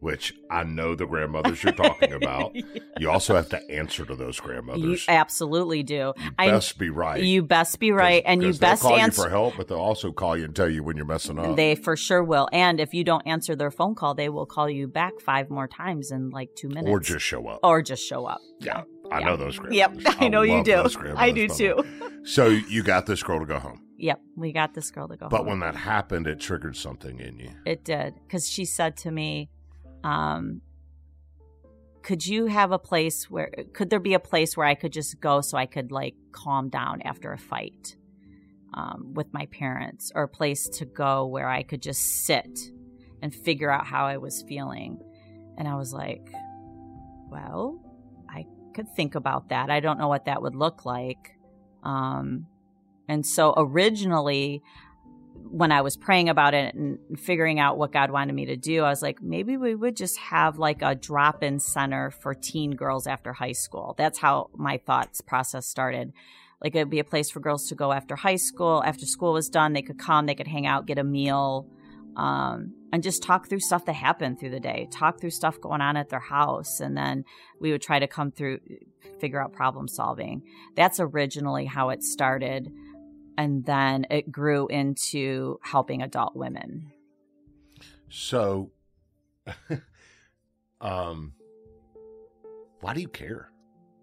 which 0.00 0.32
I 0.50 0.62
know 0.64 0.94
the 0.94 1.06
grandmothers 1.06 1.62
you're 1.62 1.72
talking 1.74 2.12
about. 2.12 2.54
You 3.00 3.10
also 3.10 3.36
have 3.36 3.48
to 3.50 3.70
answer 3.70 4.04
to 4.04 4.16
those 4.16 4.38
you 4.38 4.42
grandmothers. 4.44 5.04
absolutely 5.06 5.84
do. 5.84 6.14
You 6.18 6.30
I- 6.36 6.50
best 6.50 6.78
be 6.78 6.90
right. 6.90 7.22
You 7.22 7.42
best 7.44 7.78
be 7.78 7.92
right 7.92 8.24
and 8.26 8.42
you 8.42 8.52
best 8.54 8.82
call 8.82 8.96
answer 8.96 9.20
you 9.22 9.24
for 9.26 9.30
help, 9.30 9.54
but 9.56 9.68
they'll 9.68 9.78
also 9.78 10.10
call 10.10 10.36
you 10.36 10.44
and 10.46 10.56
tell 10.56 10.68
you 10.68 10.82
when 10.82 10.96
you're 10.96 11.06
messing 11.06 11.38
up. 11.38 11.54
They 11.54 11.76
for 11.76 11.96
sure 11.96 12.24
will. 12.24 12.48
And 12.52 12.80
if 12.80 12.92
you 12.94 13.04
don't 13.04 13.24
answer 13.24 13.54
their 13.54 13.70
phone 13.70 13.94
call, 13.94 14.14
they 14.16 14.28
will 14.28 14.46
call 14.46 14.68
you 14.68 14.88
back 14.88 15.20
five 15.20 15.48
more 15.48 15.68
times 15.68 16.10
in 16.10 16.30
like 16.30 16.48
two 16.56 16.68
minutes. 16.68 16.88
or 16.88 16.98
just 16.98 17.24
show 17.24 17.46
up. 17.46 17.60
or 17.62 17.82
just 17.82 18.04
show 18.04 18.26
up. 18.26 18.40
yeah, 18.58 18.82
I 19.10 19.20
Yeah. 19.20 19.26
know 19.26 19.36
those 19.36 19.58
Yep, 19.70 19.92
grandmothers. 19.94 20.16
I 20.20 20.28
know 20.28 20.42
you 20.42 20.62
do. 20.64 20.74
I 20.80 20.82
do 20.84 20.94
grandmothers, 20.96 21.14
by 21.16 21.32
the 21.32 21.48
too. 21.48 22.24
So 22.24 22.46
you 22.48 22.82
got 22.82 23.06
this 23.06 23.22
girl 23.22 23.40
to 23.40 23.46
go 23.46 23.58
home. 23.58 23.80
yep, 23.96 24.20
we 24.36 24.52
got 24.52 24.74
this 24.74 24.90
girl 24.90 25.08
to 25.08 25.16
go. 25.16 25.24
Home. 25.26 25.30
But 25.30 25.38
home. 25.38 25.46
when 25.48 25.60
that 25.60 25.74
happened, 25.76 26.26
it 26.26 26.40
triggered 26.40 26.76
something 26.76 27.18
in 27.18 27.38
you. 27.38 27.50
It 27.64 27.84
did 27.84 28.14
because 28.26 28.48
she 28.48 28.64
said 28.64 28.96
to 28.98 29.10
me, 29.10 29.48
um, 30.04 30.60
"Could 32.02 32.26
you 32.26 32.46
have 32.46 32.70
a 32.72 32.78
place 32.78 33.30
where? 33.30 33.50
Could 33.72 33.90
there 33.90 34.00
be 34.00 34.14
a 34.14 34.20
place 34.20 34.56
where 34.56 34.66
I 34.66 34.74
could 34.74 34.92
just 34.92 35.20
go 35.20 35.40
so 35.40 35.56
I 35.58 35.66
could 35.66 35.90
like 35.90 36.14
calm 36.32 36.68
down 36.68 37.02
after 37.02 37.32
a 37.32 37.38
fight 37.38 37.96
um, 38.74 39.14
with 39.14 39.32
my 39.32 39.46
parents, 39.46 40.12
or 40.14 40.24
a 40.24 40.28
place 40.28 40.68
to 40.78 40.84
go 40.84 41.26
where 41.26 41.48
I 41.48 41.62
could 41.62 41.80
just 41.82 42.02
sit 42.26 42.58
and 43.22 43.34
figure 43.34 43.70
out 43.70 43.86
how 43.86 44.04
I 44.06 44.18
was 44.18 44.42
feeling?" 44.42 45.00
And 45.56 45.66
I 45.66 45.74
was 45.76 45.92
like, 45.92 46.30
"Well, 47.30 47.80
I 47.84 47.87
could 48.78 48.94
think 48.94 49.14
about 49.14 49.48
that. 49.48 49.70
I 49.70 49.80
don't 49.80 49.98
know 49.98 50.08
what 50.08 50.24
that 50.26 50.42
would 50.42 50.54
look 50.54 50.84
like." 50.84 51.36
Um, 51.82 52.46
and 53.08 53.24
so 53.24 53.54
originally, 53.56 54.62
when 55.50 55.72
I 55.72 55.80
was 55.80 55.96
praying 55.96 56.28
about 56.28 56.54
it 56.54 56.74
and 56.74 56.98
figuring 57.18 57.58
out 57.58 57.78
what 57.78 57.92
God 57.92 58.10
wanted 58.10 58.34
me 58.34 58.46
to 58.46 58.56
do, 58.56 58.84
I 58.84 58.90
was 58.90 59.02
like, 59.02 59.22
maybe 59.22 59.56
we 59.56 59.74
would 59.74 59.96
just 59.96 60.18
have 60.18 60.58
like 60.58 60.82
a 60.82 60.94
drop 60.94 61.42
in 61.42 61.58
center 61.58 62.10
for 62.10 62.34
teen 62.34 62.72
girls 62.72 63.06
after 63.06 63.32
high 63.32 63.52
school. 63.52 63.94
That's 63.96 64.18
how 64.18 64.50
my 64.54 64.78
thoughts 64.78 65.20
process 65.20 65.66
started. 65.66 66.12
Like 66.62 66.74
it'd 66.74 66.90
be 66.90 66.98
a 66.98 67.04
place 67.04 67.30
for 67.30 67.40
girls 67.40 67.68
to 67.68 67.74
go 67.74 67.92
after 67.92 68.16
high 68.16 68.36
school. 68.36 68.82
After 68.84 69.06
school 69.06 69.32
was 69.32 69.48
done, 69.48 69.72
they 69.72 69.82
could 69.82 69.98
come, 69.98 70.26
they 70.26 70.34
could 70.34 70.48
hang 70.48 70.66
out, 70.66 70.86
get 70.86 70.98
a 70.98 71.04
meal, 71.04 71.66
um, 72.16 72.74
and 72.92 73.02
just 73.02 73.22
talk 73.22 73.48
through 73.48 73.60
stuff 73.60 73.84
that 73.84 73.94
happened 73.94 74.40
through 74.40 74.50
the 74.50 74.60
day, 74.60 74.88
talk 74.90 75.20
through 75.20 75.30
stuff 75.30 75.60
going 75.60 75.80
on 75.80 75.96
at 75.96 76.08
their 76.08 76.18
house. 76.20 76.80
And 76.80 76.96
then 76.96 77.24
we 77.60 77.70
would 77.70 77.82
try 77.82 77.98
to 77.98 78.06
come 78.06 78.30
through, 78.30 78.60
figure 79.20 79.42
out 79.42 79.52
problem 79.52 79.88
solving. 79.88 80.42
That's 80.74 80.98
originally 81.00 81.66
how 81.66 81.90
it 81.90 82.02
started 82.02 82.72
and 83.38 83.64
then 83.64 84.04
it 84.10 84.32
grew 84.32 84.66
into 84.66 85.60
helping 85.62 86.02
adult 86.02 86.34
women. 86.34 86.90
So, 88.10 88.72
um, 90.80 91.34
why 92.80 92.94
do 92.94 93.00
you 93.00 93.08
care? 93.08 93.52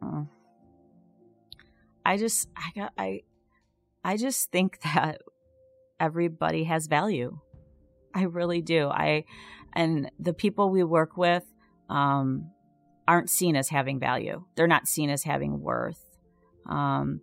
Uh, 0.01 0.23
I 2.05 2.15
just, 2.15 2.47
I 2.55 2.71
got, 2.73 2.93
I, 2.97 3.23
I 4.05 4.15
just 4.15 4.51
think 4.51 4.79
that 4.83 5.21
everybody 5.99 6.63
has 6.63 6.87
value. 6.87 7.39
I 8.15 8.23
really 8.23 8.61
do. 8.61 8.87
I, 8.87 9.25
and 9.73 10.09
the 10.17 10.33
people 10.33 10.71
we 10.71 10.83
work 10.83 11.17
with, 11.17 11.43
um, 11.89 12.49
aren't 13.07 13.29
seen 13.29 13.55
as 13.55 13.69
having 13.69 13.99
value. 13.99 14.43
They're 14.55 14.65
not 14.65 14.87
seen 14.87 15.11
as 15.11 15.23
having 15.23 15.61
worth. 15.61 16.03
Um, 16.65 17.21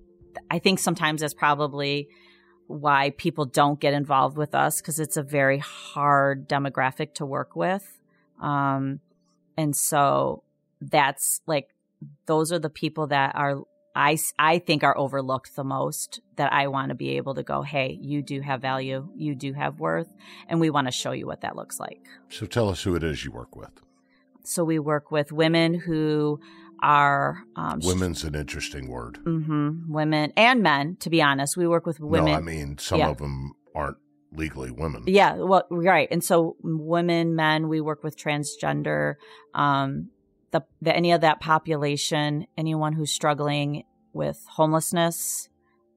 I 0.48 0.60
think 0.60 0.78
sometimes 0.78 1.22
that's 1.22 1.34
probably 1.34 2.08
why 2.68 3.10
people 3.10 3.44
don't 3.44 3.80
get 3.80 3.92
involved 3.92 4.36
with 4.36 4.54
us 4.54 4.80
because 4.80 5.00
it's 5.00 5.16
a 5.16 5.22
very 5.22 5.58
hard 5.58 6.48
demographic 6.48 7.14
to 7.14 7.26
work 7.26 7.56
with. 7.56 7.98
Um, 8.40 9.00
and 9.56 9.74
so 9.74 10.44
that's 10.80 11.40
like, 11.46 11.68
those 12.26 12.52
are 12.52 12.60
the 12.60 12.70
people 12.70 13.08
that 13.08 13.34
are, 13.34 13.62
I, 13.94 14.18
I 14.38 14.58
think 14.58 14.82
are 14.84 14.96
overlooked 14.96 15.54
the 15.54 15.64
most 15.64 16.20
that 16.36 16.52
I 16.52 16.68
want 16.68 16.88
to 16.90 16.94
be 16.94 17.16
able 17.16 17.34
to 17.34 17.42
go, 17.42 17.62
hey, 17.62 17.98
you 18.00 18.22
do 18.22 18.40
have 18.40 18.60
value, 18.62 19.08
you 19.14 19.34
do 19.34 19.52
have 19.52 19.80
worth, 19.80 20.08
and 20.48 20.60
we 20.60 20.70
want 20.70 20.86
to 20.88 20.92
show 20.92 21.12
you 21.12 21.26
what 21.26 21.42
that 21.42 21.56
looks 21.56 21.78
like. 21.78 22.00
So 22.30 22.46
tell 22.46 22.68
us 22.68 22.82
who 22.82 22.94
it 22.94 23.02
is 23.04 23.24
you 23.24 23.30
work 23.30 23.54
with. 23.54 23.70
So 24.44 24.64
we 24.64 24.78
work 24.78 25.10
with 25.10 25.30
women 25.30 25.74
who 25.74 26.40
are 26.82 27.38
um, 27.54 27.80
Women's 27.84 28.24
an 28.24 28.34
interesting 28.34 28.88
word. 28.88 29.18
Mm-hmm. 29.24 29.92
Women 29.92 30.32
and 30.36 30.62
men, 30.62 30.96
to 31.00 31.10
be 31.10 31.22
honest. 31.22 31.56
We 31.56 31.68
work 31.68 31.86
with 31.86 32.00
women. 32.00 32.32
No, 32.32 32.38
I 32.38 32.40
mean 32.40 32.78
some 32.78 32.98
Yeah. 32.98 33.10
of 33.10 33.18
them 33.18 33.52
aren't 33.74 33.98
legally 34.32 34.70
women. 34.72 35.04
Yeah, 35.06 35.34
well, 35.36 35.64
right. 35.70 36.08
And 36.10 36.24
so 36.24 36.56
women, 36.62 37.36
men, 37.36 37.68
we 37.68 37.80
work 37.80 38.02
with 38.02 38.16
transgender, 38.16 39.14
um, 39.54 40.08
the, 40.52 40.62
the 40.80 40.94
any 40.94 41.12
of 41.12 41.20
that 41.22 41.40
population, 41.40 42.46
anyone 42.56 42.92
who's 42.92 43.10
struggling 43.10 43.84
with 44.12 44.44
homelessness, 44.50 45.48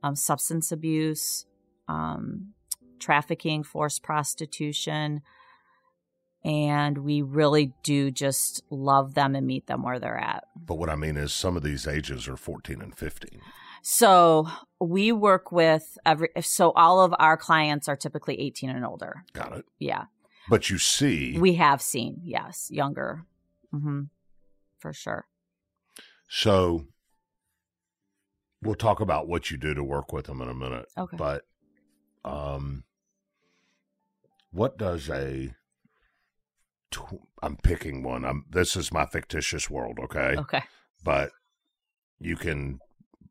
um, 0.03 0.15
substance 0.15 0.71
abuse, 0.71 1.45
um, 1.87 2.53
trafficking, 2.99 3.63
forced 3.63 4.01
prostitution. 4.03 5.21
And 6.43 6.99
we 6.99 7.21
really 7.23 7.73
do 7.83 8.11
just 8.11 8.61
love 8.69 9.15
them 9.15 9.35
and 9.35 9.47
meet 9.47 9.65
them 9.67 9.81
where 9.81 9.99
they're 9.99 10.17
at. 10.17 10.43
But 10.55 10.75
what 10.77 10.89
I 10.89 10.95
mean 10.95 11.17
is 11.17 11.33
some 11.33 11.57
of 11.57 11.63
these 11.63 11.87
ages 11.87 12.27
are 12.27 12.37
14 12.37 12.81
and 12.81 12.95
15. 12.95 13.41
So 13.81 14.47
we 14.79 15.11
work 15.11 15.51
with 15.51 15.97
every, 16.05 16.29
so 16.41 16.71
all 16.71 17.01
of 17.01 17.13
our 17.19 17.35
clients 17.35 17.87
are 17.87 17.95
typically 17.95 18.39
18 18.39 18.69
and 18.69 18.85
older. 18.85 19.25
Got 19.33 19.57
it. 19.57 19.65
Yeah. 19.79 20.05
But 20.49 20.69
you 20.69 20.77
see, 20.77 21.37
We 21.39 21.55
have 21.55 21.81
seen, 21.81 22.21
yes, 22.23 22.67
younger. 22.71 23.25
hmm 23.71 24.03
For 24.85 24.93
sure. 24.93 25.25
so 26.29 26.85
we'll 28.61 28.75
talk 28.75 28.99
about 28.99 29.27
what 29.27 29.49
you 29.49 29.57
do 29.57 29.73
to 29.73 29.83
work 29.83 30.13
with 30.13 30.27
them 30.27 30.41
in 30.41 30.47
a 30.47 30.53
minute. 30.53 30.85
Okay. 30.95 31.17
But 31.17 31.41
um, 32.23 32.83
what 34.51 34.77
does 34.77 35.09
a 35.09 35.55
I'm 37.41 37.57
picking 37.57 38.03
one. 38.03 38.23
I'm 38.25 38.45
this 38.47 38.75
is 38.75 38.91
my 38.93 39.07
fictitious 39.07 39.71
world, 39.71 39.97
okay? 40.03 40.35
Okay. 40.37 40.61
But 41.03 41.31
you 42.19 42.35
can 42.35 42.79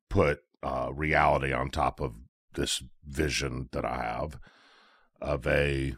put 0.09 0.41
uh, 0.61 0.91
reality 0.93 1.53
on 1.53 1.71
top 1.71 2.01
of 2.01 2.15
this 2.55 2.83
vision 3.07 3.69
that 3.71 3.85
I 3.85 4.03
have 4.03 4.39
of 5.21 5.47
a 5.47 5.95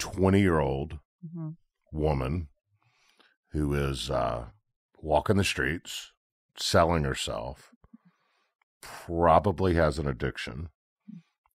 20 0.00 0.40
year 0.40 0.58
old 0.58 0.98
hmm 1.32 1.50
woman 1.92 2.48
who 3.52 3.74
is 3.74 4.10
uh, 4.10 4.46
walking 5.00 5.36
the 5.36 5.44
streets, 5.44 6.12
selling 6.56 7.04
herself, 7.04 7.70
probably 8.80 9.74
has 9.74 9.98
an 9.98 10.06
addiction, 10.06 10.68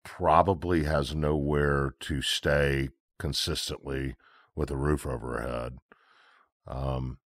probably 0.03 0.83
has 0.83 1.15
nowhere 1.15 1.95
to 2.01 2.21
stay 2.21 2.89
consistently 3.17 4.15
with 4.55 4.69
a 4.71 4.77
roof 4.77 5.05
over 5.05 5.37
her 5.39 5.47
head. 5.47 5.77
Um, 6.67 7.17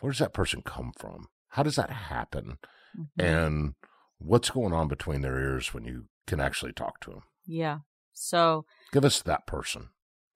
where 0.00 0.12
does 0.12 0.20
that 0.20 0.32
person 0.34 0.62
come 0.62 0.92
from? 0.96 1.28
How 1.48 1.62
does 1.62 1.76
that 1.76 1.90
happen? 1.90 2.58
Mm-hmm. 2.98 3.20
And 3.24 3.74
what's 4.18 4.50
going 4.50 4.72
on 4.72 4.88
between 4.88 5.20
their 5.20 5.38
ears 5.38 5.74
when 5.74 5.84
you 5.84 6.04
can 6.26 6.40
actually 6.40 6.72
talk 6.72 7.00
to 7.00 7.10
them? 7.10 7.22
Yeah. 7.46 7.78
So 8.12 8.64
Give 8.92 9.04
us 9.04 9.22
that 9.22 9.46
person. 9.46 9.88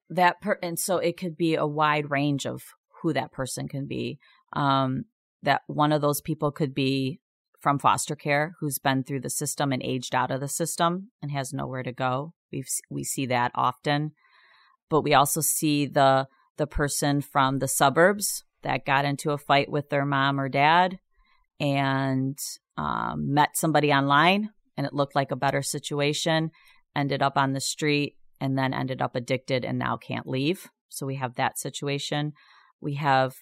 that 0.09 0.41
per 0.41 0.59
and 0.63 0.79
so 0.79 0.99
it 0.99 1.17
could 1.17 1.37
be 1.37 1.55
a 1.55 1.67
wide 1.67 2.11
range 2.11 2.47
of 2.47 2.63
who 3.03 3.13
that 3.13 3.33
person 3.33 3.69
can 3.69 3.87
be. 3.87 4.19
Um, 4.53 5.05
that 5.43 5.63
one 5.67 5.93
of 5.93 6.01
those 6.01 6.21
people 6.21 6.53
could 6.53 6.73
be 6.75 7.21
from 7.61 7.79
foster 7.79 8.17
care 8.17 8.55
who's 8.61 8.79
been 8.79 9.05
through 9.05 9.21
the 9.21 9.31
system 9.31 9.73
and 9.73 9.83
aged 9.83 10.15
out 10.15 10.31
of 10.31 10.41
the 10.41 10.49
system 10.49 11.11
and 11.21 11.31
has 11.31 11.53
nowhere 11.53 11.83
to 11.83 11.93
go. 11.93 12.33
We 12.53 12.65
we 12.91 13.05
see 13.05 13.27
that 13.27 13.53
often, 13.55 14.13
but 14.89 15.03
we 15.03 15.15
also 15.15 15.41
see 15.41 15.87
the 15.87 16.27
the 16.59 16.67
person 16.67 17.21
from 17.21 17.59
the 17.59 17.69
suburbs 17.69 18.45
that 18.63 18.85
got 18.85 19.05
into 19.05 19.31
a 19.31 19.39
fight 19.39 19.71
with 19.71 19.91
their 19.91 20.05
mom 20.05 20.39
or 20.39 20.49
dad 20.49 20.99
and 21.59 22.39
um, 22.77 23.33
met 23.33 23.57
somebody 23.57 23.93
online 23.93 24.51
and 24.77 24.87
it 24.87 24.95
looked 24.95 25.15
like 25.15 25.31
a 25.31 25.37
better 25.37 25.63
situation, 25.63 26.51
ended 26.95 27.23
up 27.23 27.37
on 27.37 27.53
the 27.53 27.61
street 27.61 28.17
and 28.41 28.59
then 28.59 28.75
ended 28.75 29.01
up 29.01 29.15
addicted 29.15 29.65
and 29.65 29.79
now 29.79 29.97
can't 29.97 30.27
leave. 30.27 30.69
So 30.89 31.07
we 31.07 31.17
have 31.17 31.37
that 31.37 31.59
situation. 31.59 32.33
We 32.83 32.95
have, 32.95 33.37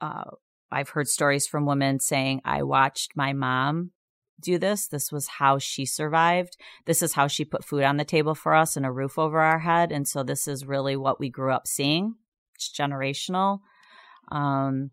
uh, 0.00 0.24
I've 0.70 0.88
heard 0.88 1.06
stories 1.06 1.46
from 1.46 1.66
women 1.66 2.00
saying, 2.00 2.40
I 2.44 2.62
watched 2.62 3.12
my 3.14 3.32
mom 3.32 3.90
do 4.40 4.58
this. 4.58 4.88
This 4.88 5.12
was 5.12 5.28
how 5.28 5.58
she 5.58 5.86
survived. 5.86 6.56
This 6.86 7.02
is 7.02 7.12
how 7.12 7.28
she 7.28 7.44
put 7.44 7.64
food 7.64 7.84
on 7.84 7.98
the 7.98 8.04
table 8.04 8.34
for 8.34 8.54
us 8.54 8.76
and 8.76 8.84
a 8.84 8.90
roof 8.90 9.18
over 9.18 9.40
our 9.40 9.60
head. 9.60 9.92
And 9.92 10.08
so 10.08 10.22
this 10.22 10.48
is 10.48 10.66
really 10.66 10.96
what 10.96 11.20
we 11.20 11.30
grew 11.30 11.52
up 11.52 11.66
seeing. 11.66 12.16
It's 12.54 12.72
generational. 12.72 13.60
Um, 14.30 14.90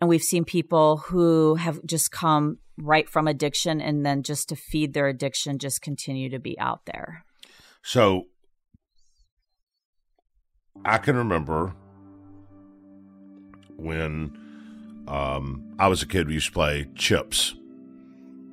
and 0.00 0.08
we've 0.08 0.22
seen 0.22 0.44
people 0.44 0.96
who 0.96 1.54
have 1.56 1.84
just 1.86 2.10
come 2.10 2.58
right 2.76 3.08
from 3.08 3.28
addiction 3.28 3.80
and 3.80 4.04
then 4.04 4.22
just 4.22 4.48
to 4.48 4.56
feed 4.56 4.94
their 4.94 5.06
addiction, 5.06 5.58
just 5.58 5.82
continue 5.82 6.28
to 6.30 6.40
be 6.40 6.58
out 6.58 6.86
there. 6.86 7.24
So 7.82 8.24
I 10.84 10.98
can 10.98 11.16
remember 11.16 11.74
when 13.76 14.36
um, 15.08 15.74
I 15.78 15.88
was 15.88 16.02
a 16.02 16.06
kid. 16.06 16.26
We 16.28 16.34
used 16.34 16.46
to 16.46 16.52
play 16.52 16.88
Chips. 16.94 17.54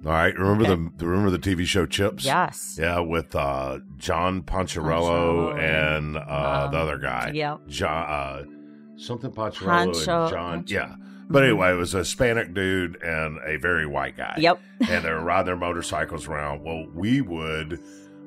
All 0.05 0.11
right, 0.13 0.33
remember 0.37 0.63
Okay. 0.65 0.89
the 0.97 1.05
remember 1.07 1.29
the 1.29 1.39
TV 1.39 1.65
show 1.65 1.85
Chips? 1.85 2.23
Yes. 2.23 2.77
Yeah, 2.79 2.99
with 2.99 3.35
uh, 3.35 3.79
John 3.97 4.41
Poncherello 4.43 5.59
and 5.59 6.15
uh, 6.17 6.67
the 6.71 6.77
Um, 6.77 6.81
other 6.83 6.97
guy. 6.97 7.31
Yeah. 7.33 7.57
John 7.67 8.05
uh, 8.09 8.43
something 8.97 9.31
Poncherello 9.31 9.87
and 9.87 9.93
John. 10.05 10.29
Pancho- 10.59 10.73
Yeah, 10.73 10.95
But 11.29 11.43
anyway, 11.43 11.71
it 11.71 11.75
was 11.75 11.93
a 11.95 11.99
Hispanic 11.99 12.53
dude 12.53 13.01
and 13.03 13.39
a 13.45 13.57
very 13.57 13.85
white 13.85 14.15
guy. 14.15 14.35
Yep. 14.37 14.61
and 14.89 15.03
they 15.03 15.09
were 15.11 15.21
riding 15.21 15.47
their 15.47 15.57
motorcycles 15.57 16.27
around. 16.29 16.63
Well, 16.63 16.85
we 16.93 17.19
would 17.19 17.79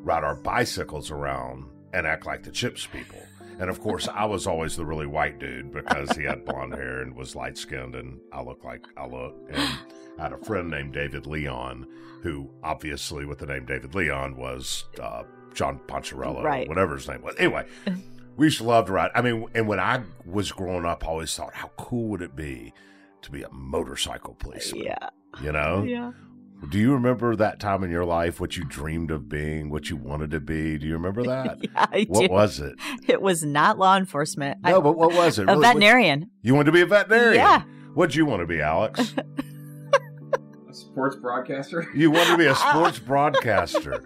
ride 0.03 0.25
our 0.25 0.37
bicycles 0.37 1.11
around 1.11 1.65
and 1.95 2.07
act 2.07 2.27
like 2.27 2.43
the 2.43 2.51
Chips 2.51 2.87
people. 2.87 3.19
And 3.59 3.71
of 3.71 3.81
course, 3.81 4.09
I 4.09 4.25
was 4.25 4.47
always 4.47 4.77
the 4.77 4.85
really 4.85 5.07
white 5.07 5.39
dude 5.39 5.73
because 5.73 6.11
he 6.17 6.25
had 6.25 6.45
blonde 6.45 6.75
hair 6.75 7.01
and 7.03 7.15
was 7.15 7.37
light 7.37 7.57
skinned, 7.59 7.95
and 7.95 8.19
I 8.33 8.43
look 8.43 8.65
like 8.65 8.85
I 8.97 9.07
look. 9.07 9.37
And 9.51 9.79
I 10.19 10.23
had 10.23 10.33
a 10.33 10.39
friend 10.39 10.71
named 10.71 10.93
David 10.95 11.27
Leon, 11.27 11.87
who 12.23 12.51
obviously, 12.63 13.25
with 13.25 13.39
the 13.39 13.47
name 13.47 13.65
David 13.67 13.95
Leon, 13.95 14.37
was 14.37 14.85
uh, 15.01 15.23
John 15.55 15.79
Poncherello, 15.87 16.43
Right. 16.43 16.69
whatever 16.69 16.95
his 16.97 17.09
name 17.09 17.23
was. 17.23 17.35
Anyway, 17.39 17.67
we 18.37 18.47
used 18.47 18.59
to 18.59 18.65
love 18.65 18.87
to 18.87 18.93
ride. 18.93 19.11
I 19.15 19.23
mean, 19.23 19.47
and 19.55 19.69
when 19.69 19.79
I 19.81 20.03
was 20.27 20.51
growing 20.53 20.85
up, 20.85 21.05
I 21.05 21.09
always 21.09 21.35
thought, 21.35 21.55
how 21.55 21.71
cool 21.77 22.09
would 22.09 22.23
it 22.23 22.35
be 22.35 22.73
to 23.23 23.31
be 23.31 23.43
a 23.43 23.51
motorcycle 23.51 24.35
policeman? 24.35 24.85
Yeah. 24.85 25.09
You 25.43 25.53
know? 25.53 25.83
Yeah. 25.85 26.13
Do 26.71 26.79
you 26.79 26.93
remember 26.93 27.35
that 27.37 27.59
time 27.59 27.83
in 27.83 27.91
your 27.91 28.05
life, 28.05 28.41
what 28.41 28.57
you 28.57 28.65
dreamed 28.65 29.11
of 29.11 29.29
being, 29.29 29.69
what 29.69 29.91
you 29.91 29.97
wanted 29.97 30.31
to 30.31 30.41
be? 30.41 30.79
Do 30.79 30.87
you 30.87 30.95
remember 30.95 31.23
that? 31.25 31.59
Yeah, 31.63 31.71
I 31.75 32.07
what 32.09 32.27
do. 32.29 32.33
was 32.33 32.61
it? 32.61 32.75
It 33.09 33.21
was 33.21 33.45
not 33.45 33.79
law 33.79 33.97
enforcement. 33.97 34.59
No, 34.63 34.79
I- 34.79 34.81
but 34.81 34.93
what 34.97 35.13
was 35.13 35.39
it? 35.39 35.43
a 35.43 35.47
Really, 35.47 35.59
what- 35.59 35.67
veterinarian. 35.67 36.31
you 36.43 36.55
wanted 36.55 36.67
to 36.67 36.73
be 36.73 36.81
a 36.83 36.87
veterinarian? 36.87 37.35
Yeah. 37.35 37.63
What'd 37.95 38.15
you 38.15 38.25
want 38.27 38.41
to 38.41 38.47
be, 38.47 38.61
Alex? 38.61 39.15
A 40.69 40.75
sports 40.75 41.17
broadcaster? 41.17 41.87
You 41.95 42.11
wanted 42.11 42.31
to 42.31 42.39
be 42.39 42.47
a 42.47 42.55
sports 42.55 42.99
broadcaster. 43.07 44.03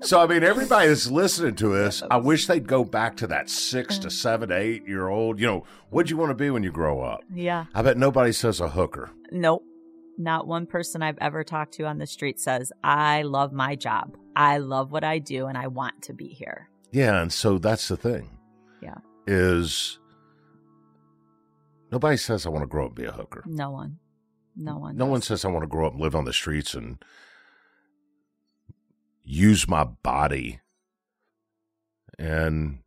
So, 0.00 0.18
I 0.18 0.26
mean, 0.26 0.42
everybody 0.42 0.88
that's 0.88 1.10
listening 1.10 1.56
to 1.56 1.74
us, 1.74 2.02
I 2.10 2.16
wish 2.16 2.46
they'd 2.46 2.66
go 2.66 2.84
back 2.84 3.18
to 3.18 3.26
that 3.26 3.50
six 3.50 3.98
to 3.98 4.08
mm. 4.08 4.12
seven, 4.12 4.50
eight 4.50 4.88
year 4.88 5.08
old. 5.08 5.38
You 5.38 5.46
know, 5.46 5.64
what'd 5.90 6.08
you 6.08 6.16
want 6.16 6.30
to 6.30 6.34
be 6.34 6.48
when 6.48 6.62
you 6.62 6.72
grow 6.72 7.02
up? 7.02 7.20
Yeah. 7.34 7.66
I 7.74 7.82
bet 7.82 7.98
nobody 7.98 8.32
says 8.32 8.60
a 8.60 8.70
hooker. 8.70 9.10
Nope. 9.30 9.62
Not 10.20 10.46
one 10.46 10.66
person 10.66 11.02
I've 11.02 11.16
ever 11.22 11.42
talked 11.42 11.72
to 11.74 11.86
on 11.86 11.96
the 11.96 12.06
street 12.06 12.38
says, 12.38 12.72
I 12.84 13.22
love 13.22 13.54
my 13.54 13.74
job. 13.74 14.18
I 14.36 14.58
love 14.58 14.92
what 14.92 15.02
I 15.02 15.18
do 15.18 15.46
and 15.46 15.56
I 15.56 15.66
want 15.68 16.02
to 16.02 16.12
be 16.12 16.28
here. 16.28 16.68
Yeah, 16.92 17.22
and 17.22 17.32
so 17.32 17.56
that's 17.56 17.88
the 17.88 17.96
thing. 17.96 18.28
Yeah. 18.82 18.96
Is 19.26 19.98
nobody 21.90 22.18
says 22.18 22.44
I 22.44 22.50
want 22.50 22.64
to 22.64 22.66
grow 22.68 22.84
up 22.84 22.90
and 22.90 22.96
be 22.96 23.04
a 23.06 23.12
hooker. 23.12 23.42
No 23.46 23.70
one. 23.70 23.98
No 24.54 24.76
one. 24.76 24.94
No 24.98 25.06
one 25.06 25.22
says 25.22 25.42
I 25.42 25.48
want 25.48 25.62
to 25.62 25.68
grow 25.68 25.86
up 25.86 25.94
and 25.94 26.02
live 26.02 26.14
on 26.14 26.26
the 26.26 26.34
streets 26.34 26.74
and 26.74 27.02
use 29.24 29.66
my 29.66 29.84
body. 29.84 30.60
And 32.18 32.80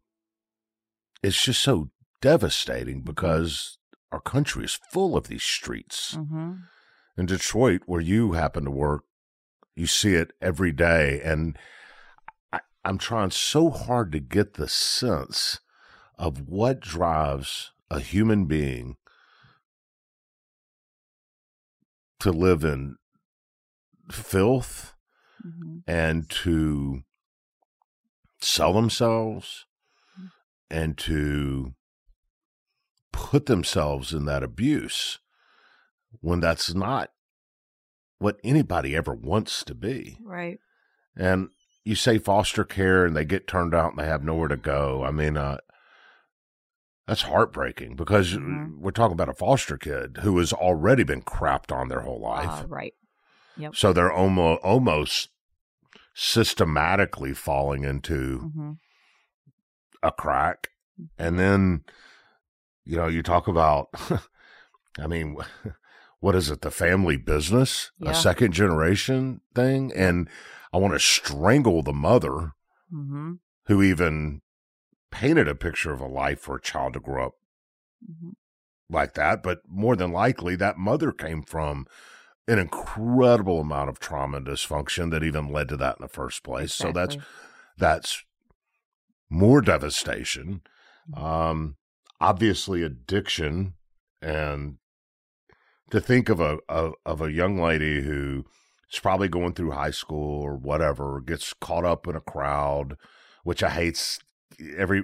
it's 1.23 1.43
just 1.43 1.63
so 1.63 1.89
devastating 2.21 3.01
because 3.01 3.79
our 4.11 4.21
country 4.21 4.65
is 4.65 4.79
full 4.91 5.17
of 5.17 5.29
these 5.29 5.41
streets. 5.41 6.15
Mhm. 6.15 6.59
In 7.16 7.26
Detroit, 7.28 7.82
where 7.86 8.01
you 8.01 8.32
happen 8.32 8.66
to 8.66 8.72
work, 8.72 9.03
you 9.76 9.86
see 9.88 10.16
it 10.16 10.34
every 10.41 10.72
day. 10.72 11.22
And 11.22 11.57
I, 12.51 12.61
I'm 12.84 12.97
trying 12.97 13.32
so 13.32 13.70
hard 13.70 14.11
to 14.14 14.20
get 14.20 14.55
the 14.55 14.68
sense 14.68 15.59
of 16.18 16.47
what 16.47 16.80
drives 16.80 17.72
a 17.89 17.99
human 17.99 18.45
being 18.45 18.97
to 22.20 22.32
live 22.32 22.64
in 22.64 22.97
filth 24.11 24.93
Mhm. 25.45 25.84
and 25.86 26.30
to 26.30 27.03
sell 28.39 28.74
themselves 28.74 29.66
and 30.70 30.97
to 30.99 31.76
put 33.11 33.45
themselves 33.47 34.14
in 34.14 34.26
that 34.26 34.41
abuse 34.43 35.20
when 36.22 36.39
that's 36.39 36.74
not 36.74 37.09
what 38.20 38.39
anybody 38.43 38.95
ever 38.95 39.14
wants 39.14 39.64
to 39.66 39.76
be. 39.76 40.18
Right. 40.24 40.59
And 41.16 41.49
you 41.84 41.95
say 41.95 42.18
foster 42.18 42.64
care 42.64 43.05
and 43.05 43.16
they 43.16 43.26
get 43.26 43.47
turned 43.47 43.74
out 43.76 43.91
and 43.91 43.99
they 43.99 44.07
have 44.07 44.24
nowhere 44.24 44.47
to 44.47 44.57
go. 44.57 45.03
I 45.03 45.11
mean, 45.11 45.36
uh, 45.38 45.57
that's 47.07 47.24
heartbreaking 47.24 47.95
because 47.95 48.34
Mhm. 48.34 48.80
we're 48.80 48.91
talking 48.91 49.14
about 49.14 49.28
a 49.30 49.34
foster 49.34 49.78
kid 49.78 50.20
who 50.22 50.38
has 50.38 50.53
already 50.53 51.03
been 51.03 51.22
crapped 51.22 51.72
on 51.76 51.89
their 51.89 52.01
whole 52.01 52.22
life. 52.22 52.64
Uh, 52.64 52.68
right. 52.68 52.93
Yep. 53.57 53.76
So 53.76 53.91
they're 53.93 54.11
almost 54.11 54.61
almost 54.64 55.30
systematically 56.14 57.34
falling 57.34 57.84
into 57.84 58.39
hmm 58.39 58.72
a 60.01 60.11
crack. 60.11 60.70
And 61.18 61.39
then, 61.39 61.86
you 62.84 62.97
know, 62.97 63.07
you 63.07 63.24
talk 63.24 63.47
about, 63.47 63.88
I 64.99 65.07
mean, 65.07 65.38
what 66.24 66.36
is 66.36 66.49
it? 66.49 66.61
The 66.61 66.71
family 66.71 67.17
business, 67.17 67.91
Yeah. 67.99 68.11
a 68.11 68.15
second 68.15 68.53
generation 68.53 69.41
thing. 69.53 69.91
And 69.93 70.30
I 70.71 70.78
want 70.78 70.93
to 70.93 70.99
strangle 70.99 71.84
the 71.84 71.91
mother 71.91 72.53
hmm 72.89 73.34
who 73.65 73.82
even 73.82 74.41
painted 75.11 75.49
a 75.49 75.55
picture 75.55 75.91
of 75.91 75.99
a 75.99 76.07
life 76.07 76.39
for 76.39 76.55
a 76.55 76.61
child 76.61 76.93
to 76.93 77.01
grow 77.01 77.28
up 77.28 77.34
hmm 78.05 78.30
like 78.89 79.15
that. 79.15 79.43
But 79.43 79.63
more 79.67 79.97
than 79.97 80.13
likely, 80.13 80.55
that 80.55 80.78
mother 80.78 81.11
came 81.11 81.43
from 81.43 81.88
an 82.47 82.57
incredible 82.57 83.59
amount 83.59 83.89
of 83.89 83.99
trauma 83.99 84.38
and 84.38 84.47
dysfunction 84.47 85.11
that 85.11 85.24
even 85.24 85.51
led 85.51 85.67
to 85.69 85.78
that 85.78 85.97
in 85.97 86.03
the 86.03 86.07
first 86.07 86.41
place. 86.41 86.74
So 86.74 86.93
that's 86.93 87.17
that's 87.78 88.24
more 89.30 89.59
devastation. 89.59 90.61
Um, 91.13 91.76
obviously, 92.21 92.82
addiction, 92.82 93.74
and 94.21 94.78
to 95.93 96.01
think 96.01 96.27
of 96.27 96.39
a, 96.39 96.57
of 96.67 96.93
of 97.05 97.21
a 97.21 97.31
young 97.31 97.57
lady 97.57 98.01
who 98.01 98.45
is 98.91 98.99
probably 98.99 99.27
going 99.27 99.53
through 99.53 99.71
high 99.71 99.91
school 99.91 100.41
or 100.41 100.55
whatever 100.57 101.21
gets 101.21 101.53
caught 101.53 101.85
up 101.85 102.07
in 102.07 102.15
a 102.15 102.19
crowd, 102.21 102.97
which 103.43 103.61
I 103.63 103.69
hate. 103.69 104.19
Every 104.77 105.03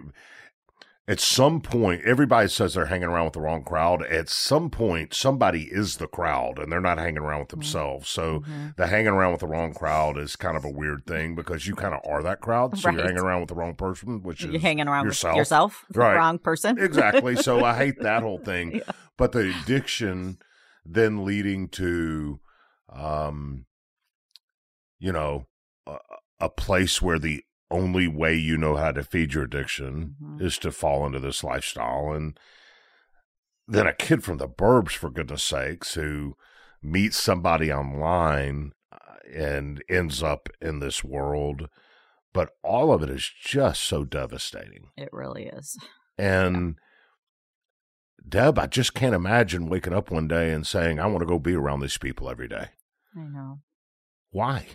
at 1.07 1.19
some 1.19 1.59
point, 1.61 2.03
everybody 2.05 2.47
says 2.47 2.75
they're 2.75 2.85
hanging 2.85 3.07
around 3.07 3.25
with 3.25 3.33
the 3.33 3.41
wrong 3.41 3.63
crowd. 3.63 4.03
At 4.05 4.29
some 4.29 4.69
point, 4.69 5.13
somebody 5.13 5.63
is 5.71 5.97
the 5.97 6.05
crowd, 6.07 6.59
and 6.59 6.71
they're 6.71 6.79
not 6.79 6.99
hanging 6.99 7.17
around 7.23 7.39
with 7.39 7.49
themselves. 7.49 8.07
So 8.09 8.41
Mhm. 8.41 8.75
the 8.75 8.85
hanging 8.87 9.07
around 9.07 9.31
with 9.31 9.41
the 9.41 9.47
wrong 9.47 9.73
crowd 9.73 10.19
is 10.19 10.35
kind 10.35 10.55
of 10.55 10.63
a 10.65 10.69
weird 10.69 11.05
thing 11.07 11.33
because 11.33 11.65
you 11.67 11.73
kind 11.75 11.95
of 11.95 12.01
are 12.07 12.21
that 12.23 12.41
crowd. 12.41 12.77
So 12.77 12.91
you're 12.91 13.01
hanging 13.01 13.17
around 13.23 13.39
with 13.41 13.49
the 13.49 13.55
wrong 13.55 13.73
person, 13.75 14.21
which 14.21 14.43
You're 14.43 14.55
is 14.55 14.61
hanging 14.61 14.87
around 14.87 15.05
yourself. 15.05 15.33
with 15.33 15.37
yourself, 15.39 15.85
the 15.89 15.99
Right. 15.99 16.15
wrong 16.15 16.37
person. 16.37 16.77
exactly. 16.79 17.35
So 17.37 17.63
I 17.65 17.75
hate 17.75 17.99
that 18.01 18.21
whole 18.21 18.37
thing. 18.51 18.75
Yeah. 18.75 18.81
But 19.17 19.31
the 19.31 19.51
addiction 19.63 20.37
then 20.85 21.23
leading 21.25 21.67
to, 21.69 22.39
um, 22.91 23.65
you 24.99 25.11
know, 25.11 25.45
a, 25.87 25.97
a 26.39 26.49
place 26.49 27.01
where 27.01 27.19
the 27.19 27.43
only 27.71 28.07
way 28.07 28.33
you 28.35 28.57
know 28.57 28.75
how 28.75 28.91
to 28.91 29.03
feed 29.03 29.33
your 29.33 29.43
addiction 29.43 30.15
Mhm. 30.21 30.41
is 30.41 30.57
to 30.59 30.71
fall 30.71 31.05
into 31.05 31.19
this 31.19 31.43
lifestyle. 31.43 32.11
And 32.11 32.39
then 33.67 33.85
a 33.85 33.93
kid 33.93 34.23
from 34.23 34.37
the 34.37 34.47
burbs, 34.47 34.93
for 34.93 35.09
goodness 35.11 35.43
sakes, 35.43 35.93
who 35.93 36.35
meets 36.81 37.17
somebody 37.17 37.71
online 37.71 38.71
uh, 38.91 38.97
and 39.31 39.83
ends 39.87 40.23
up 40.23 40.49
in 40.59 40.79
this 40.79 41.03
world. 41.03 41.69
But 42.33 42.51
all 42.63 42.91
of 42.91 43.03
it 43.03 43.09
is 43.09 43.29
just 43.43 43.83
so 43.83 44.03
devastating. 44.05 44.89
It 44.97 45.09
really 45.11 45.45
is. 45.45 45.77
And 46.17 46.75
Deb, 48.27 48.59
I 48.59 48.67
just 48.67 48.93
can't 48.93 49.15
imagine 49.15 49.69
waking 49.69 49.93
up 49.93 50.11
one 50.11 50.27
day 50.27 50.51
and 50.51 50.65
saying, 50.65 50.99
I 50.99 51.07
want 51.07 51.19
to 51.19 51.25
go 51.25 51.39
be 51.39 51.55
around 51.55 51.79
these 51.79 51.97
people 51.97 52.29
every 52.29 52.47
day. 52.47 52.67
I 53.15 53.21
know. 53.21 53.61
Why? 54.31 54.67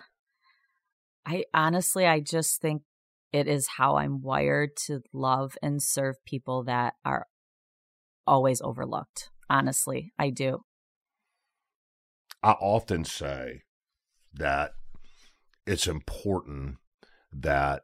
I 1.26 1.44
honestly, 1.54 2.06
I 2.06 2.20
just 2.20 2.60
think 2.60 2.82
it 3.32 3.46
is 3.48 3.66
how 3.76 3.96
I'm 3.96 4.20
wired 4.20 4.76
to 4.86 5.02
love 5.12 5.56
and 5.62 5.82
serve 5.82 6.24
people 6.24 6.64
that 6.64 6.94
are 7.04 7.26
always 8.26 8.60
overlooked. 8.62 9.30
Honestly, 9.48 10.12
I 10.18 10.30
do. 10.30 10.64
I 12.42 12.52
often 12.52 13.04
say 13.04 13.62
that 14.32 14.72
it's 15.66 15.86
important 15.86 16.76
that 17.32 17.82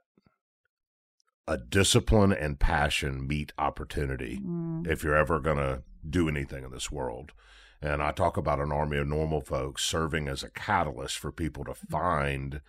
a 1.51 1.59
discipline 1.59 2.33
and 2.33 2.61
passion 2.61 3.27
meet 3.27 3.53
opportunity 3.59 4.39
Mm, 4.41 4.87
if 4.87 5.03
you're 5.03 5.17
ever 5.17 5.41
going 5.41 5.57
to 5.57 5.83
do 6.09 6.29
anything 6.29 6.65
in 6.65 6.71
this 6.71 6.91
world. 6.91 7.33
And 7.83 8.03
I 8.03 8.13
talk 8.13 8.37
about 8.37 8.61
an 8.61 8.71
army 8.71 8.99
of 8.99 9.09
normal 9.09 9.41
folks 9.41 9.85
serving 9.85 10.29
as 10.29 10.43
a 10.43 10.51
catalyst 10.51 11.19
for 11.19 11.33
people 11.33 11.65
to 11.65 11.75
find 11.75 12.61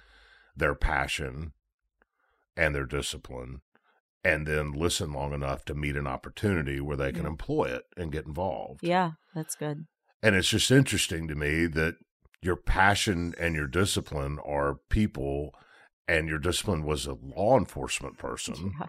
their 0.56 0.74
passion 0.74 1.52
and 2.58 2.74
their 2.74 2.86
discipline 2.86 3.62
and 4.24 4.48
then 4.48 4.72
listen 4.72 5.14
long 5.14 5.34
enough 5.34 5.64
to 5.66 5.76
meet 5.76 5.96
an 5.96 6.08
opportunity 6.08 6.80
where 6.80 6.98
they 6.98 7.12
can 7.12 7.26
employ 7.26 7.66
it 7.66 7.84
and 7.96 8.12
get 8.12 8.26
involved. 8.26 8.82
yeah, 8.84 9.12
that's 9.36 9.56
good. 9.56 9.86
And 10.24 10.36
it's 10.36 10.50
just 10.50 10.72
interesting 10.72 11.28
to 11.28 11.36
me 11.36 11.66
that 11.68 11.96
your 12.42 12.56
passion 12.56 13.34
and 13.40 13.56
your 13.56 13.68
discipline 13.68 14.40
are 14.46 14.80
people, 14.90 15.54
and 16.12 16.28
your 16.28 16.40
discipline 16.40 16.84
was 16.84 17.08
a 17.08 17.14
law 17.14 17.58
enforcement 17.58 18.18
person. 18.18 18.74
Yeah. 18.78 18.88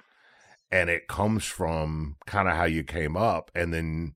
And 0.72 0.90
it 0.90 1.06
comes 1.06 1.44
from 1.44 2.16
kind 2.26 2.48
of 2.48 2.56
how 2.56 2.64
you 2.64 2.82
came 2.82 3.16
up. 3.16 3.50
And 3.54 3.72
then 3.72 4.14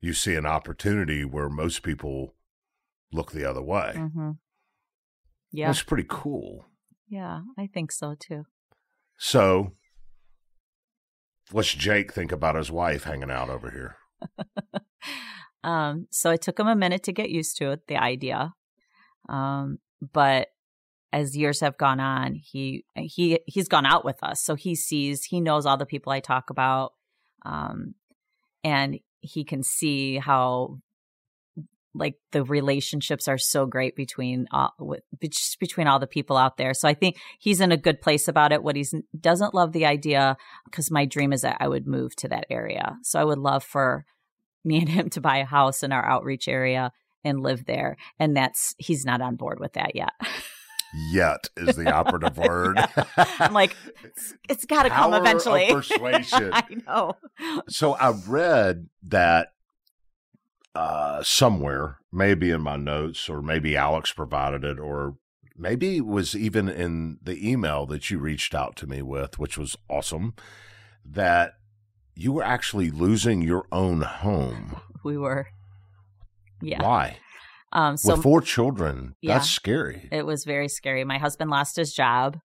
you 0.00 0.12
see 0.12 0.34
an 0.34 0.44
opportunity 0.44 1.24
where 1.24 1.48
most 1.48 1.84
people 1.84 2.34
look 3.12 3.30
the 3.30 3.48
other 3.48 3.62
way. 3.62 3.92
hmm 3.94 4.32
Yeah. 5.52 5.68
That's 5.68 5.82
pretty 5.82 6.06
cool. 6.08 6.64
Yeah, 7.08 7.42
I 7.56 7.68
think 7.68 7.92
so 7.92 8.16
too. 8.18 8.46
So, 9.16 9.72
what's 11.52 11.72
Jake 11.72 12.12
think 12.12 12.32
about 12.32 12.56
his 12.56 12.70
wife 12.72 13.04
hanging 13.04 13.30
out 13.30 13.50
over 13.50 13.70
here? 13.70 13.96
um, 15.64 16.08
so 16.10 16.30
it 16.30 16.42
took 16.42 16.58
him 16.58 16.66
a 16.66 16.76
minute 16.76 17.04
to 17.04 17.12
get 17.12 17.30
used 17.30 17.56
to 17.58 17.70
it, 17.70 17.86
the 17.86 17.96
idea. 17.96 18.54
Um, 19.28 19.78
but 20.00 20.48
as 21.12 21.36
years 21.36 21.60
have 21.60 21.78
gone 21.78 22.00
on, 22.00 22.34
he 22.34 22.84
he 22.94 23.40
he's 23.46 23.68
gone 23.68 23.86
out 23.86 24.04
with 24.04 24.22
us, 24.22 24.42
so 24.42 24.54
he 24.54 24.74
sees, 24.74 25.24
he 25.24 25.40
knows 25.40 25.66
all 25.66 25.76
the 25.76 25.86
people 25.86 26.12
I 26.12 26.20
talk 26.20 26.50
about, 26.50 26.92
um, 27.44 27.94
and 28.62 28.98
he 29.20 29.44
can 29.44 29.62
see 29.62 30.18
how 30.18 30.78
like 31.94 32.14
the 32.32 32.44
relationships 32.44 33.28
are 33.28 33.38
so 33.38 33.66
great 33.66 33.96
between 33.96 34.46
all 34.52 34.72
with 34.78 35.02
just 35.28 35.58
between 35.58 35.86
all 35.86 35.98
the 35.98 36.06
people 36.06 36.36
out 36.36 36.56
there. 36.56 36.74
So 36.74 36.88
I 36.88 36.94
think 36.94 37.16
he's 37.38 37.60
in 37.60 37.72
a 37.72 37.76
good 37.76 38.00
place 38.00 38.28
about 38.28 38.52
it. 38.52 38.62
What 38.62 38.76
he 38.76 38.84
doesn't 39.18 39.54
love 39.54 39.72
the 39.72 39.86
idea 39.86 40.36
because 40.66 40.90
my 40.90 41.06
dream 41.06 41.32
is 41.32 41.42
that 41.42 41.56
I 41.60 41.68
would 41.68 41.86
move 41.86 42.14
to 42.16 42.28
that 42.28 42.46
area. 42.50 42.96
So 43.02 43.18
I 43.18 43.24
would 43.24 43.38
love 43.38 43.64
for 43.64 44.04
me 44.64 44.78
and 44.78 44.88
him 44.88 45.10
to 45.10 45.20
buy 45.20 45.38
a 45.38 45.44
house 45.44 45.82
in 45.82 45.92
our 45.92 46.04
outreach 46.04 46.48
area 46.48 46.92
and 47.24 47.40
live 47.40 47.64
there. 47.64 47.96
And 48.18 48.36
that's 48.36 48.74
he's 48.78 49.04
not 49.04 49.20
on 49.20 49.36
board 49.36 49.58
with 49.60 49.72
that 49.74 49.94
yet. 49.94 50.12
Yet 50.94 51.48
is 51.56 51.76
the 51.76 51.90
operative 51.92 52.38
word. 52.38 52.78
I'm 53.16 53.52
like, 53.52 53.76
it's, 54.02 54.34
it's 54.48 54.64
got 54.64 54.84
to 54.84 54.90
come 54.90 55.12
eventually. 55.12 55.66
persuasion. 55.70 56.50
I 56.52 56.64
know. 56.86 57.16
So 57.68 57.92
I 57.94 58.12
read 58.26 58.88
that 59.02 59.48
uh, 60.74 61.22
somewhere, 61.22 61.98
maybe 62.12 62.50
in 62.50 62.62
my 62.62 62.76
notes, 62.76 63.28
or 63.28 63.42
maybe 63.42 63.76
Alex 63.76 64.12
provided 64.12 64.64
it, 64.64 64.78
or 64.78 65.16
maybe 65.56 65.98
it 65.98 66.06
was 66.06 66.34
even 66.34 66.68
in 66.68 67.18
the 67.22 67.50
email 67.50 67.84
that 67.86 68.10
you 68.10 68.18
reached 68.18 68.54
out 68.54 68.76
to 68.76 68.86
me 68.86 69.02
with, 69.02 69.38
which 69.38 69.58
was 69.58 69.76
awesome, 69.90 70.34
that 71.04 71.54
you 72.14 72.32
were 72.32 72.44
actually 72.44 72.90
losing 72.90 73.42
your 73.42 73.66
own 73.70 74.00
home. 74.02 74.80
We 75.04 75.18
were. 75.18 75.48
Yeah. 76.62 76.82
Why? 76.82 77.18
Um. 77.72 77.96
So 77.96 78.14
with 78.14 78.22
four 78.22 78.40
children, 78.40 79.14
Yeah. 79.20 79.34
that's 79.34 79.50
scary. 79.50 80.08
it 80.10 80.24
was 80.26 80.44
very 80.44 80.68
scary. 80.68 81.04
My 81.04 81.18
husband 81.18 81.50
lost 81.50 81.76
his 81.76 81.92
job. 81.92 82.38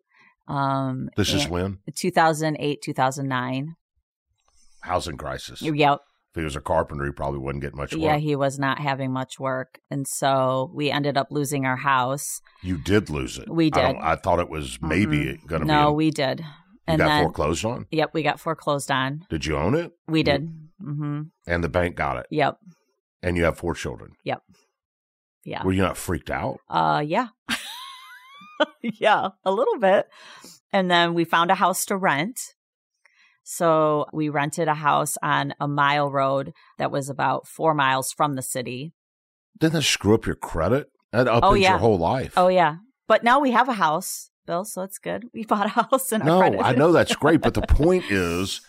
Um. 0.48 1.10
This 1.16 1.34
is 1.34 1.48
when 1.48 1.80
2008, 1.96 2.82
2009. 2.82 3.76
housing 4.82 5.18
crisis. 5.18 5.62
Yep. 5.62 6.00
If 6.36 6.40
he 6.40 6.44
was 6.44 6.56
a 6.56 6.62
carpenter, 6.62 7.06
he 7.06 7.12
probably 7.12 7.40
wouldn't 7.40 7.64
get 7.64 7.76
much 7.76 7.94
work. 7.94 8.02
Yeah, 8.02 8.18
he 8.18 8.36
was 8.36 8.58
not 8.58 8.80
having 8.80 9.12
much 9.14 9.40
work. 9.40 9.80
And 9.92 10.08
so 10.08 10.72
we 10.74 10.90
ended 10.90 11.16
up 11.16 11.28
losing 11.30 11.66
our 11.66 11.76
house. 11.78 12.42
you 12.64 12.78
did 12.78 13.10
lose 13.10 13.38
it. 13.38 13.48
We 13.48 13.70
did. 13.70 13.96
I 13.98 14.16
thought 14.16 14.40
it 14.40 14.50
was 14.50 14.80
maybe 14.82 15.38
going 15.48 15.62
to 15.62 15.68
No, 15.68 15.74
be. 15.74 15.84
No, 15.84 15.92
we 15.94 16.10
did. 16.12 16.40
you 16.40 16.46
And 16.88 16.98
got 16.98 17.08
then, 17.08 17.24
foreclosed 17.24 17.64
on. 17.66 17.86
yep, 17.92 18.10
we 18.16 18.24
got 18.24 18.40
foreclosed 18.40 18.90
on. 18.90 19.26
Did 19.30 19.46
you 19.46 19.56
own 19.58 19.76
it? 19.76 19.92
We 20.08 20.24
did. 20.24 20.50
hmm 20.82 21.22
And 21.46 21.64
the 21.64 21.70
bank 21.70 21.96
got 21.96 22.18
it. 22.18 22.26
Yep. 22.32 22.58
And 23.22 23.38
you 23.38 23.44
have 23.46 23.58
four 23.60 23.76
children. 23.76 24.14
Yeah. 25.46 25.64
Were 25.64 25.74
you 25.74 25.82
not 25.82 25.98
freaked 25.98 26.30
out? 26.30 26.60
Uh, 26.70 27.04
yeah. 27.06 27.28
yeah, 28.82 29.30
a 29.44 29.52
little 29.52 29.78
bit. 29.80 30.08
And 30.72 30.90
then 30.90 31.14
we 31.14 31.26
found 31.26 31.52
a 31.52 31.56
house 31.56 31.86
to 31.86 31.98
rent. 31.98 32.40
So 33.44 34.06
we 34.14 34.30
rented 34.30 34.68
a 34.68 34.74
house 34.76 35.18
on 35.22 35.54
a 35.60 35.68
mile 35.68 36.10
road 36.10 36.54
that 36.78 36.92
was 36.92 37.10
about 37.10 37.48
four 37.48 37.74
miles 37.74 38.14
from 38.14 38.36
the 38.36 38.42
city. 38.42 38.94
Didn't 39.60 39.74
that 39.74 39.82
screw 39.84 40.14
up 40.16 40.26
your 40.26 40.36
credit? 40.36 40.90
That 41.12 41.28
upends 41.28 41.40
Oh, 41.44 41.54
yeah. 41.54 41.72
your 41.72 41.78
whole 41.80 41.98
life. 41.98 42.34
Oh, 42.38 42.48
yeah. 42.48 42.78
But 43.08 43.24
now 43.24 43.40
we 43.40 43.52
have 43.52 43.68
a 43.68 43.74
house, 43.74 44.30
Bill, 44.48 44.64
so 44.66 44.82
it's 44.84 44.98
good. 44.98 45.26
We 45.34 45.44
bought 45.46 45.66
a 45.66 45.70
house 45.70 46.12
and 46.12 46.24
no. 46.24 46.42
I 46.42 46.74
know 46.74 46.92
that's 46.94 47.16
great, 47.16 47.42
but 47.42 47.54
the 47.54 47.62
point 47.64 48.06
is 48.10 48.62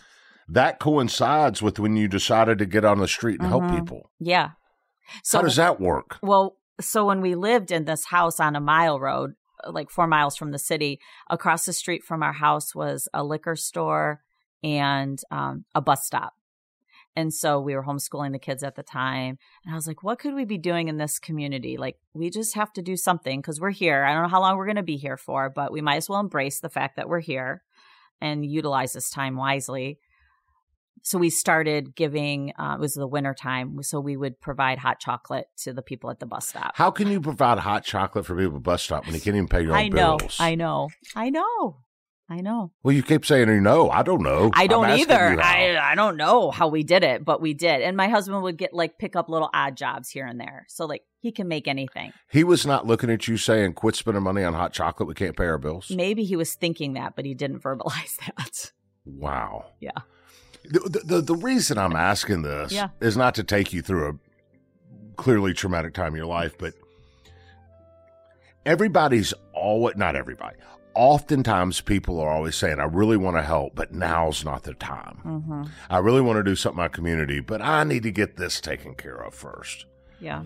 that 0.49 0.79
coincides 0.79 1.61
with 1.61 1.79
when 1.79 1.95
you 1.95 2.07
decided 2.07 2.57
to 2.59 2.65
get 2.65 2.83
on 2.85 2.99
the 2.99 3.07
street 3.07 3.39
and 3.39 3.47
help 3.49 3.63
Mhm. 3.63 3.79
people. 3.79 4.11
Yeah. 4.19 4.51
So 5.23 5.37
How 5.39 5.43
does 5.43 5.55
that 5.55 5.79
work? 5.79 6.17
Well, 6.21 6.57
so 6.79 7.05
when 7.05 7.21
we 7.21 7.35
lived 7.35 7.71
in 7.71 7.85
this 7.85 8.05
house 8.05 8.39
on 8.39 8.55
a 8.55 8.61
mile 8.61 8.99
road, 8.99 9.33
uh, 9.63 9.71
like 9.71 9.89
four 9.89 10.07
miles 10.07 10.35
from 10.35 10.51
the 10.51 10.59
city, 10.59 10.99
across 11.29 11.65
the 11.65 11.73
street 11.73 12.03
from 12.03 12.23
our 12.23 12.33
house 12.33 12.75
was 12.75 13.07
a 13.13 13.23
liquor 13.23 13.55
store 13.55 14.21
and 14.63 15.21
um, 15.31 15.65
a 15.73 15.81
bus 15.81 16.05
stop. 16.05 16.33
And 17.15 17.33
so 17.33 17.61
we 17.61 17.75
were 17.75 17.83
homeschooling 17.83 18.33
the 18.33 18.39
kids 18.39 18.61
at 18.61 18.75
the 18.75 18.83
time. 18.83 19.37
And 19.63 19.73
I 19.73 19.75
was 19.75 19.87
like, 19.87 20.03
what 20.03 20.19
could 20.19 20.33
we 20.33 20.43
be 20.43 20.57
doing 20.57 20.89
in 20.89 20.97
this 20.97 21.17
community? 21.17 21.77
Like, 21.77 21.97
we 22.13 22.29
just 22.29 22.55
have 22.55 22.73
to 22.73 22.81
do 22.81 22.97
something 22.97 23.39
because 23.39 23.61
we're 23.61 23.69
here. 23.69 24.03
I 24.03 24.13
don't 24.13 24.23
know 24.23 24.29
how 24.29 24.41
long 24.41 24.57
we're 24.57 24.65
going 24.65 24.75
to 24.75 24.83
be 24.83 24.97
here 24.97 25.15
for, 25.15 25.49
but 25.49 25.71
we 25.71 25.81
might 25.81 25.95
as 25.95 26.09
well 26.09 26.19
embrace 26.19 26.59
the 26.59 26.69
fact 26.69 26.97
that 26.97 27.07
we're 27.07 27.21
here 27.21 27.63
and 28.19 28.45
utilize 28.45 28.93
this 28.93 29.09
time 29.09 29.37
wisely. 29.37 29.99
So 31.05 31.19
we 31.19 31.29
started 31.29 31.95
giving, 31.95 32.51
uh, 32.57 32.73
it 32.73 32.79
was 32.79 32.95
the 32.95 33.05
winter 33.05 33.35
time. 33.35 33.83
So 33.83 33.99
we 33.99 34.17
would 34.17 34.41
provide 34.41 34.79
hot 34.79 34.99
chocolate 34.99 35.45
to 35.57 35.71
the 35.71 35.83
people 35.83 36.09
at 36.09 36.19
the 36.19 36.25
bus 36.25 36.47
stop. 36.47 36.71
How 36.73 36.89
can 36.89 37.09
you 37.09 37.21
provide 37.21 37.59
hot 37.59 37.83
chocolate 37.83 38.25
for 38.25 38.35
people 38.35 38.47
at 38.47 38.53
the 38.55 38.59
bus 38.59 38.81
stop 38.81 39.05
when 39.05 39.13
you 39.13 39.21
can't 39.21 39.35
even 39.35 39.47
pay 39.47 39.61
your 39.61 39.73
own 39.73 39.77
I 39.77 39.87
know, 39.89 40.17
bills? 40.17 40.37
I 40.39 40.55
know, 40.55 40.89
I 41.15 41.29
know, 41.29 41.77
I 42.27 42.41
know. 42.41 42.71
Well, 42.81 42.95
you 42.95 43.03
keep 43.03 43.23
saying 43.23 43.49
you 43.49 43.61
know. 43.61 43.91
I 43.91 44.01
don't 44.01 44.23
know. 44.23 44.49
I 44.53 44.65
don't 44.65 44.89
either. 44.89 45.39
I 45.39 45.77
I 45.77 45.93
don't 45.93 46.17
know 46.17 46.49
how 46.49 46.69
we 46.69 46.81
did 46.81 47.03
it, 47.03 47.23
but 47.23 47.39
we 47.39 47.53
did. 47.53 47.81
And 47.81 47.95
my 47.95 48.07
husband 48.07 48.41
would 48.41 48.57
get 48.57 48.73
like 48.73 48.97
pick 48.97 49.15
up 49.15 49.29
little 49.29 49.51
odd 49.53 49.77
jobs 49.77 50.09
here 50.09 50.25
and 50.25 50.39
there. 50.39 50.65
So 50.67 50.87
like 50.87 51.03
he 51.19 51.31
can 51.31 51.47
make 51.47 51.67
anything. 51.67 52.13
He 52.31 52.43
was 52.43 52.65
not 52.65 52.87
looking 52.87 53.11
at 53.11 53.27
you 53.27 53.37
saying, 53.37 53.73
"Quit 53.73 53.95
spending 53.95 54.23
money 54.23 54.43
on 54.43 54.55
hot 54.55 54.73
chocolate. 54.73 55.07
We 55.07 55.13
can't 55.13 55.37
pay 55.37 55.45
our 55.45 55.59
bills." 55.59 55.91
Maybe 55.91 56.23
he 56.23 56.35
was 56.35 56.55
thinking 56.55 56.93
that, 56.93 57.15
but 57.15 57.25
he 57.25 57.35
didn't 57.35 57.59
verbalize 57.59 58.17
that. 58.25 58.71
Wow. 59.05 59.65
Yeah. 59.79 59.91
The, 60.69 61.01
the, 61.05 61.21
the 61.21 61.35
reason 61.35 61.77
I'm 61.77 61.95
asking 61.95 62.41
this 62.43 62.71
Yeah. 62.71 62.89
is 63.01 63.15
not 63.17 63.35
to 63.35 63.43
take 63.43 63.73
you 63.73 63.81
through 63.81 64.09
a 64.09 64.13
clearly 65.15 65.53
traumatic 65.53 65.93
time 65.93 66.09
in 66.13 66.17
your 66.17 66.25
life, 66.25 66.57
but 66.57 66.73
everybody's 68.65 69.33
always, 69.53 69.95
not 69.95 70.15
everybody, 70.15 70.57
oftentimes 70.95 71.81
people 71.81 72.19
are 72.19 72.29
always 72.29 72.55
saying, 72.55 72.79
I 72.79 72.83
really 72.85 73.17
want 73.17 73.37
to 73.37 73.41
help, 73.43 73.75
but 73.75 73.93
now's 73.93 74.43
not 74.45 74.63
the 74.63 74.73
time. 74.73 75.19
Mm-hmm. 75.25 75.63
I 75.89 75.97
really 75.99 76.21
want 76.21 76.37
to 76.37 76.43
do 76.43 76.55
something 76.55 76.79
in 76.79 76.83
my 76.83 76.87
community, 76.87 77.39
but 77.39 77.61
I 77.61 77.83
need 77.83 78.03
to 78.03 78.11
get 78.11 78.37
this 78.37 78.61
taken 78.61 78.95
care 78.95 79.17
of 79.23 79.33
first. 79.33 79.85
Yeah, 80.19 80.43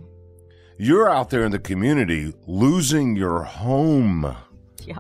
You're 0.78 1.10
out 1.10 1.30
there 1.30 1.44
in 1.46 1.52
the 1.52 1.60
community 1.60 2.34
losing 2.48 3.16
your 3.16 3.44
home, 3.44 4.36
yeah. 4.84 4.98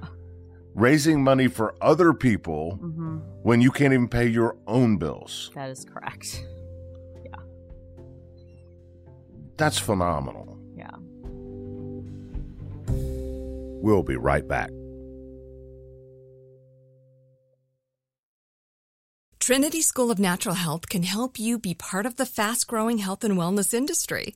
Raising 0.76 1.24
money 1.24 1.48
for 1.48 1.76
other 1.82 2.14
people 2.14 2.80
Mm-hmm. 2.82 3.18
when 3.44 3.62
you 3.62 3.72
can't 3.72 3.94
even 3.94 4.08
pay 4.08 4.28
your 4.28 4.56
own 4.68 4.98
bills. 4.98 5.52
That 5.56 5.70
is 5.70 5.86
correct. 5.86 6.44
Yeah. 7.26 7.36
That's 9.58 9.78
phenomenal. 9.78 10.58
Yeah. 10.76 10.90
We'll 13.82 14.04
be 14.04 14.16
right 14.16 14.48
back. 14.48 14.70
Trinity 19.40 19.82
School 19.82 20.12
of 20.12 20.20
Natural 20.20 20.56
Health 20.56 20.90
can 20.90 21.04
help 21.04 21.40
you 21.40 21.58
be 21.58 21.74
part 21.74 22.06
of 22.06 22.18
the 22.18 22.26
fast 22.26 22.68
growing 22.68 23.00
health 23.00 23.24
and 23.24 23.36
wellness 23.36 23.74
industry. 23.74 24.36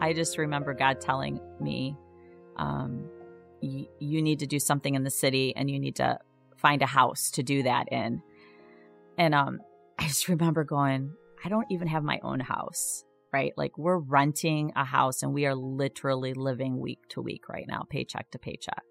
I 0.00 0.12
just 0.12 0.38
remember 0.38 0.74
God 0.74 1.00
telling 1.00 1.40
me, 1.60 1.96
um, 2.56 3.08
y- 3.62 3.88
you 3.98 4.22
need 4.22 4.38
to 4.40 4.46
do 4.46 4.58
something 4.58 4.94
in 4.94 5.04
the 5.04 5.10
city 5.10 5.54
and 5.54 5.70
you 5.70 5.78
need 5.78 5.96
to 5.96 6.18
find 6.56 6.82
a 6.82 6.86
house 6.86 7.30
to 7.32 7.42
do 7.42 7.62
that 7.62 7.92
in. 7.92 8.22
And 9.18 9.34
um, 9.34 9.60
I 9.98 10.06
just 10.06 10.28
remember 10.28 10.64
going, 10.64 11.12
I 11.44 11.48
don't 11.48 11.66
even 11.70 11.88
have 11.88 12.02
my 12.02 12.18
own 12.22 12.40
house, 12.40 13.04
right? 13.32 13.52
Like 13.56 13.76
we're 13.78 13.98
renting 13.98 14.72
a 14.76 14.84
house 14.84 15.22
and 15.22 15.32
we 15.32 15.46
are 15.46 15.54
literally 15.54 16.34
living 16.34 16.80
week 16.80 17.00
to 17.10 17.20
week 17.20 17.48
right 17.48 17.66
now, 17.68 17.84
paycheck 17.88 18.30
to 18.30 18.38
paycheck. 18.38 18.84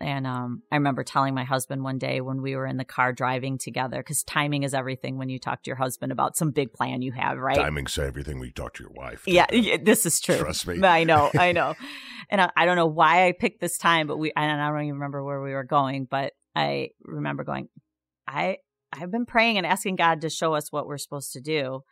And 0.00 0.26
um, 0.26 0.62
I 0.72 0.76
remember 0.76 1.04
telling 1.04 1.34
my 1.34 1.44
husband 1.44 1.84
one 1.84 1.98
day 1.98 2.20
when 2.20 2.42
we 2.42 2.56
were 2.56 2.66
in 2.66 2.76
the 2.76 2.84
car 2.84 3.12
driving 3.12 3.58
together, 3.58 3.98
because 3.98 4.22
timing 4.24 4.64
is 4.64 4.74
everything 4.74 5.18
when 5.18 5.28
you 5.28 5.38
talk 5.38 5.62
to 5.62 5.68
your 5.68 5.76
husband 5.76 6.10
about 6.10 6.36
some 6.36 6.50
big 6.50 6.72
plan 6.72 7.00
you 7.00 7.12
have, 7.12 7.38
right? 7.38 7.56
Timing's 7.56 7.96
everything 7.96 8.38
when 8.38 8.46
you 8.46 8.52
talk 8.52 8.74
to 8.74 8.82
your 8.82 8.92
wife. 8.92 9.22
Yeah, 9.26 9.46
this 9.82 10.04
is 10.04 10.20
true. 10.20 10.36
Trust 10.36 10.66
me. 10.66 10.84
I 10.84 11.04
know, 11.04 11.30
I 11.38 11.52
know. 11.52 11.74
and 12.28 12.40
I, 12.40 12.50
I 12.56 12.66
don't 12.66 12.76
know 12.76 12.86
why 12.86 13.28
I 13.28 13.32
picked 13.32 13.60
this 13.60 13.78
time, 13.78 14.06
but 14.06 14.18
we, 14.18 14.32
and 14.34 14.60
I 14.60 14.68
don't 14.68 14.82
even 14.82 14.94
remember 14.94 15.22
where 15.24 15.40
we 15.40 15.52
were 15.52 15.64
going, 15.64 16.06
but 16.10 16.32
I 16.56 16.90
remember 17.04 17.44
going, 17.44 17.68
I, 18.26 18.58
I've 18.92 19.12
been 19.12 19.26
praying 19.26 19.58
and 19.58 19.66
asking 19.66 19.96
God 19.96 20.22
to 20.22 20.30
show 20.30 20.54
us 20.54 20.72
what 20.72 20.86
we're 20.86 20.98
supposed 20.98 21.32
to 21.32 21.40
do. 21.40 21.82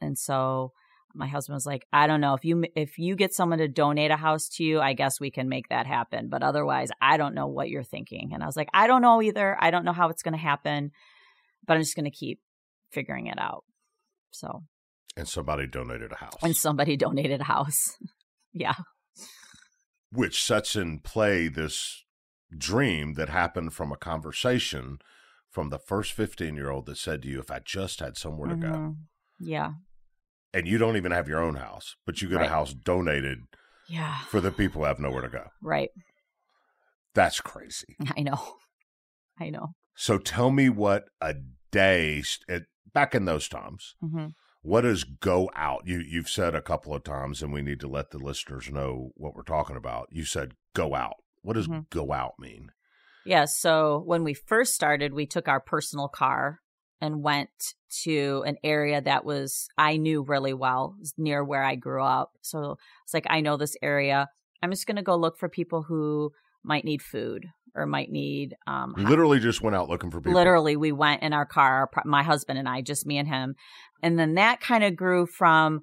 And 0.00 0.18
so 0.18 0.72
my 1.14 1.26
husband 1.26 1.54
was 1.54 1.66
like, 1.66 1.86
I 1.92 2.06
don't 2.06 2.20
know 2.20 2.34
if 2.34 2.44
you 2.44 2.64
if 2.76 2.98
you 2.98 3.16
get 3.16 3.32
someone 3.34 3.58
to 3.58 3.68
donate 3.68 4.10
a 4.10 4.16
house 4.16 4.48
to 4.56 4.64
you, 4.64 4.80
I 4.80 4.92
guess 4.92 5.20
we 5.20 5.30
can 5.30 5.48
make 5.48 5.68
that 5.68 5.86
happen, 5.86 6.28
but 6.28 6.42
otherwise, 6.42 6.90
I 7.00 7.16
don't 7.16 7.34
know 7.34 7.46
what 7.46 7.68
you're 7.68 7.82
thinking. 7.82 8.30
And 8.34 8.42
I 8.42 8.46
was 8.46 8.56
like, 8.56 8.68
I 8.74 8.86
don't 8.86 9.02
know 9.02 9.20
either. 9.22 9.56
I 9.60 9.70
don't 9.70 9.84
know 9.84 9.92
how 9.92 10.08
it's 10.10 10.22
going 10.22 10.34
to 10.34 10.38
happen, 10.38 10.90
but 11.66 11.74
I'm 11.74 11.80
just 11.82 11.96
going 11.96 12.04
to 12.04 12.10
keep 12.10 12.40
figuring 12.92 13.26
it 13.26 13.38
out. 13.38 13.64
So, 14.30 14.62
and 15.16 15.26
somebody 15.26 15.66
donated 15.66 16.12
a 16.12 16.16
house. 16.16 16.36
And 16.42 16.54
somebody 16.56 16.96
donated 17.04 17.40
a 17.40 17.44
house. 17.44 17.96
yeah. 18.52 18.74
Which 20.10 20.42
sets 20.42 20.74
in 20.76 21.00
play 21.00 21.48
this 21.48 22.04
dream 22.56 23.14
that 23.14 23.28
happened 23.28 23.74
from 23.74 23.92
a 23.92 23.96
conversation 23.96 24.98
from 25.50 25.68
the 25.70 25.78
first 25.78 26.12
15 26.12 26.54
year 26.54 26.70
old 26.70 26.86
that 26.86 26.96
said 26.98 27.22
to 27.22 27.28
you, 27.28 27.40
if 27.40 27.50
I 27.50 27.58
just 27.58 28.00
had 28.00 28.16
somewhere 28.16 28.48
to 28.48 28.54
Mm-hmm. 28.54 28.72
go. 28.72 28.96
Yeah. 29.40 29.72
And 30.58 30.66
you 30.66 30.76
don't 30.76 30.96
even 30.96 31.12
have 31.12 31.28
your 31.28 31.38
own 31.40 31.54
house, 31.54 31.94
but 32.04 32.20
you 32.20 32.28
get 32.28 32.38
Right. 32.38 32.46
a 32.46 32.48
house 32.48 32.74
donated 32.74 33.38
Yeah. 33.86 34.18
for 34.24 34.40
the 34.40 34.50
people 34.50 34.80
who 34.82 34.86
have 34.88 34.98
nowhere 34.98 35.22
to 35.22 35.28
go. 35.28 35.44
Right. 35.62 35.90
That's 37.14 37.40
crazy. 37.40 37.96
I 38.16 38.22
know. 38.22 38.56
I 39.40 39.50
know. 39.50 39.68
So 39.94 40.18
tell 40.18 40.50
me 40.50 40.68
what 40.68 41.04
a 41.20 41.34
day 41.70 42.24
at, 42.48 42.62
back 42.92 43.14
in 43.14 43.24
those 43.24 43.48
times. 43.48 43.94
hmm 44.00 44.26
What 44.62 44.80
does 44.80 45.04
go 45.04 45.48
out? 45.54 45.82
You 45.86 46.00
you've 46.00 46.28
said 46.28 46.56
a 46.56 46.60
couple 46.60 46.92
of 46.92 47.04
times, 47.04 47.40
and 47.42 47.52
we 47.52 47.62
need 47.62 47.78
to 47.80 47.88
let 47.88 48.10
the 48.10 48.18
listeners 48.18 48.68
know 48.68 49.10
what 49.14 49.34
we're 49.36 49.42
talking 49.44 49.76
about. 49.76 50.08
You 50.10 50.24
said 50.24 50.54
go 50.74 50.94
out. 50.96 51.14
What 51.42 51.54
does 51.54 51.68
Mhm. 51.68 51.88
go 51.90 52.12
out 52.12 52.34
mean? 52.40 52.72
Yeah. 53.24 53.44
So 53.44 54.02
when 54.04 54.24
we 54.24 54.34
first 54.34 54.74
started, 54.74 55.14
we 55.14 55.24
took 55.26 55.46
our 55.46 55.60
personal 55.60 56.08
car 56.08 56.58
and 57.00 57.22
went 57.22 57.74
to 58.04 58.42
an 58.46 58.56
area 58.64 59.00
that 59.00 59.24
was, 59.24 59.68
I 59.78 59.96
knew 59.96 60.22
really 60.22 60.54
well, 60.54 60.96
near 61.16 61.44
where 61.44 61.64
I 61.64 61.74
grew 61.74 62.02
up. 62.02 62.32
So 62.42 62.78
it's 63.04 63.14
like, 63.14 63.26
I 63.30 63.40
know 63.40 63.56
this 63.56 63.76
area. 63.82 64.28
I'm 64.62 64.70
just 64.70 64.86
going 64.86 64.96
to 64.96 65.02
go 65.02 65.16
look 65.16 65.38
for 65.38 65.48
people 65.48 65.82
who 65.82 66.32
might 66.64 66.84
need 66.84 67.02
food 67.02 67.46
or 67.74 67.86
might 67.86 68.10
need, 68.10 68.56
um, 68.66 68.94
literally 68.96 69.38
just 69.38 69.62
went 69.62 69.76
out 69.76 69.88
looking 69.88 70.10
for 70.10 70.20
people. 70.20 70.32
literally 70.32 70.76
we 70.76 70.90
went 70.90 71.22
in 71.22 71.32
our 71.32 71.46
car 71.46 71.88
my 72.04 72.24
husband 72.24 72.58
and 72.58 72.68
i 72.68 72.80
just 72.80 73.06
me 73.06 73.18
and 73.18 73.28
him 73.28 73.54
and 74.02 74.18
then 74.18 74.34
that 74.34 74.60
kind 74.60 74.82
of 74.82 74.96
grew 74.96 75.26
from 75.26 75.80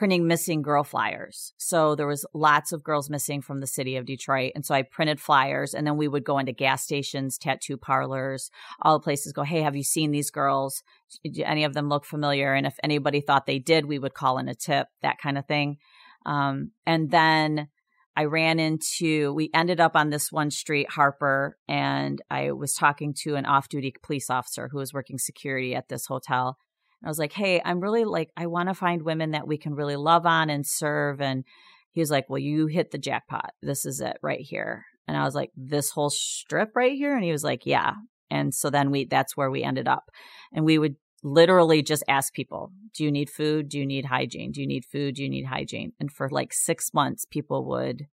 printing 0.00 0.26
missing 0.26 0.62
girl 0.62 0.82
flyers. 0.82 1.52
So 1.58 1.94
there 1.94 2.06
was 2.06 2.24
lots 2.32 2.72
of 2.72 2.82
girls 2.82 3.10
missing 3.10 3.42
from 3.42 3.60
the 3.60 3.66
city 3.66 3.96
of 3.96 4.06
detroit. 4.06 4.52
And 4.54 4.64
so 4.64 4.74
i 4.74 4.80
printed 4.80 5.20
flyers 5.20 5.74
and 5.74 5.86
then 5.86 5.98
we 5.98 6.08
would 6.08 6.24
go 6.24 6.38
into 6.38 6.52
gas 6.52 6.82
stations 6.82 7.36
tattoo 7.36 7.76
parlors 7.76 8.50
all 8.80 8.98
the 8.98 9.04
places 9.04 9.34
go 9.34 9.42
hey 9.42 9.60
have 9.60 9.76
you 9.76 9.82
seen 9.82 10.10
these 10.10 10.30
girls? 10.30 10.82
Do 11.22 11.42
any 11.44 11.64
of 11.64 11.74
them 11.74 11.90
look 11.90 12.06
familiar? 12.06 12.54
And 12.54 12.66
if 12.66 12.78
anybody 12.82 13.20
thought 13.20 13.44
they 13.44 13.58
did 13.58 13.84
we 13.84 13.98
would 13.98 14.14
call 14.14 14.38
in 14.38 14.48
a 14.48 14.54
tip 14.54 14.86
that 15.02 15.18
kind 15.18 15.36
of 15.36 15.44
thing. 15.44 15.76
Um, 16.24 16.70
and 16.86 17.10
then 17.10 17.68
I 18.16 18.24
ran 18.24 18.58
into, 18.58 19.34
we 19.34 19.50
ended 19.52 19.80
up 19.80 19.96
on 19.96 20.08
this 20.08 20.32
one 20.32 20.50
street, 20.50 20.90
Harper, 20.90 21.58
and 21.68 22.22
I 22.30 22.52
was 22.52 22.72
talking 22.72 23.12
to 23.18 23.36
an 23.36 23.44
off 23.44 23.68
duty 23.68 23.94
police 24.02 24.30
officer 24.30 24.68
who 24.68 24.78
was 24.78 24.94
working 24.94 25.18
security 25.18 25.74
at 25.74 25.88
this 25.90 26.06
hotel. 26.06 26.56
I 27.04 27.08
was 27.08 27.18
like, 27.18 27.32
hey, 27.32 27.62
I'm 27.64 27.80
really 27.80 28.04
like, 28.04 28.30
I 28.36 28.46
want 28.46 28.68
to 28.68 28.74
find 28.74 29.02
women 29.02 29.30
that 29.30 29.46
we 29.46 29.56
can 29.56 29.74
really 29.74 29.96
love 29.96 30.26
on 30.26 30.50
and 30.50 30.66
serve. 30.66 31.20
And 31.20 31.44
he 31.92 32.00
was 32.00 32.10
like, 32.10 32.28
well, 32.28 32.38
you 32.38 32.66
hit 32.66 32.90
the 32.90 32.98
jackpot. 32.98 33.52
This 33.62 33.84
is 33.84 34.00
it 34.00 34.18
right 34.22 34.40
here. 34.40 34.84
And 35.08 35.16
I 35.16 35.24
was 35.24 35.34
like, 35.34 35.50
this 35.56 35.90
whole 35.90 36.10
strip 36.10 36.76
right 36.76 36.92
here? 36.92 37.14
And 37.14 37.24
he 37.24 37.32
was 37.32 37.42
like, 37.42 37.66
yeah. 37.66 37.94
And 38.30 38.54
so 38.54 38.70
then 38.70 38.90
we, 38.90 39.06
that's 39.06 39.36
where 39.36 39.50
we 39.50 39.62
ended 39.62 39.88
up. 39.88 40.10
And 40.52 40.64
we 40.64 40.78
would 40.78 40.96
literally 41.22 41.82
just 41.82 42.04
ask 42.08 42.32
people, 42.32 42.70
do 42.94 43.04
you 43.04 43.10
need 43.10 43.28
food? 43.28 43.68
Do 43.68 43.78
you 43.78 43.86
need 43.86 44.06
hygiene? 44.06 44.52
Do 44.52 44.60
you 44.60 44.66
need 44.66 44.84
food? 44.84 45.16
Do 45.16 45.22
you 45.22 45.28
need 45.28 45.46
hygiene? 45.46 45.92
And 45.98 46.12
for 46.12 46.28
like 46.28 46.52
six 46.52 46.94
months, 46.94 47.24
people 47.24 47.66
would 47.68 48.06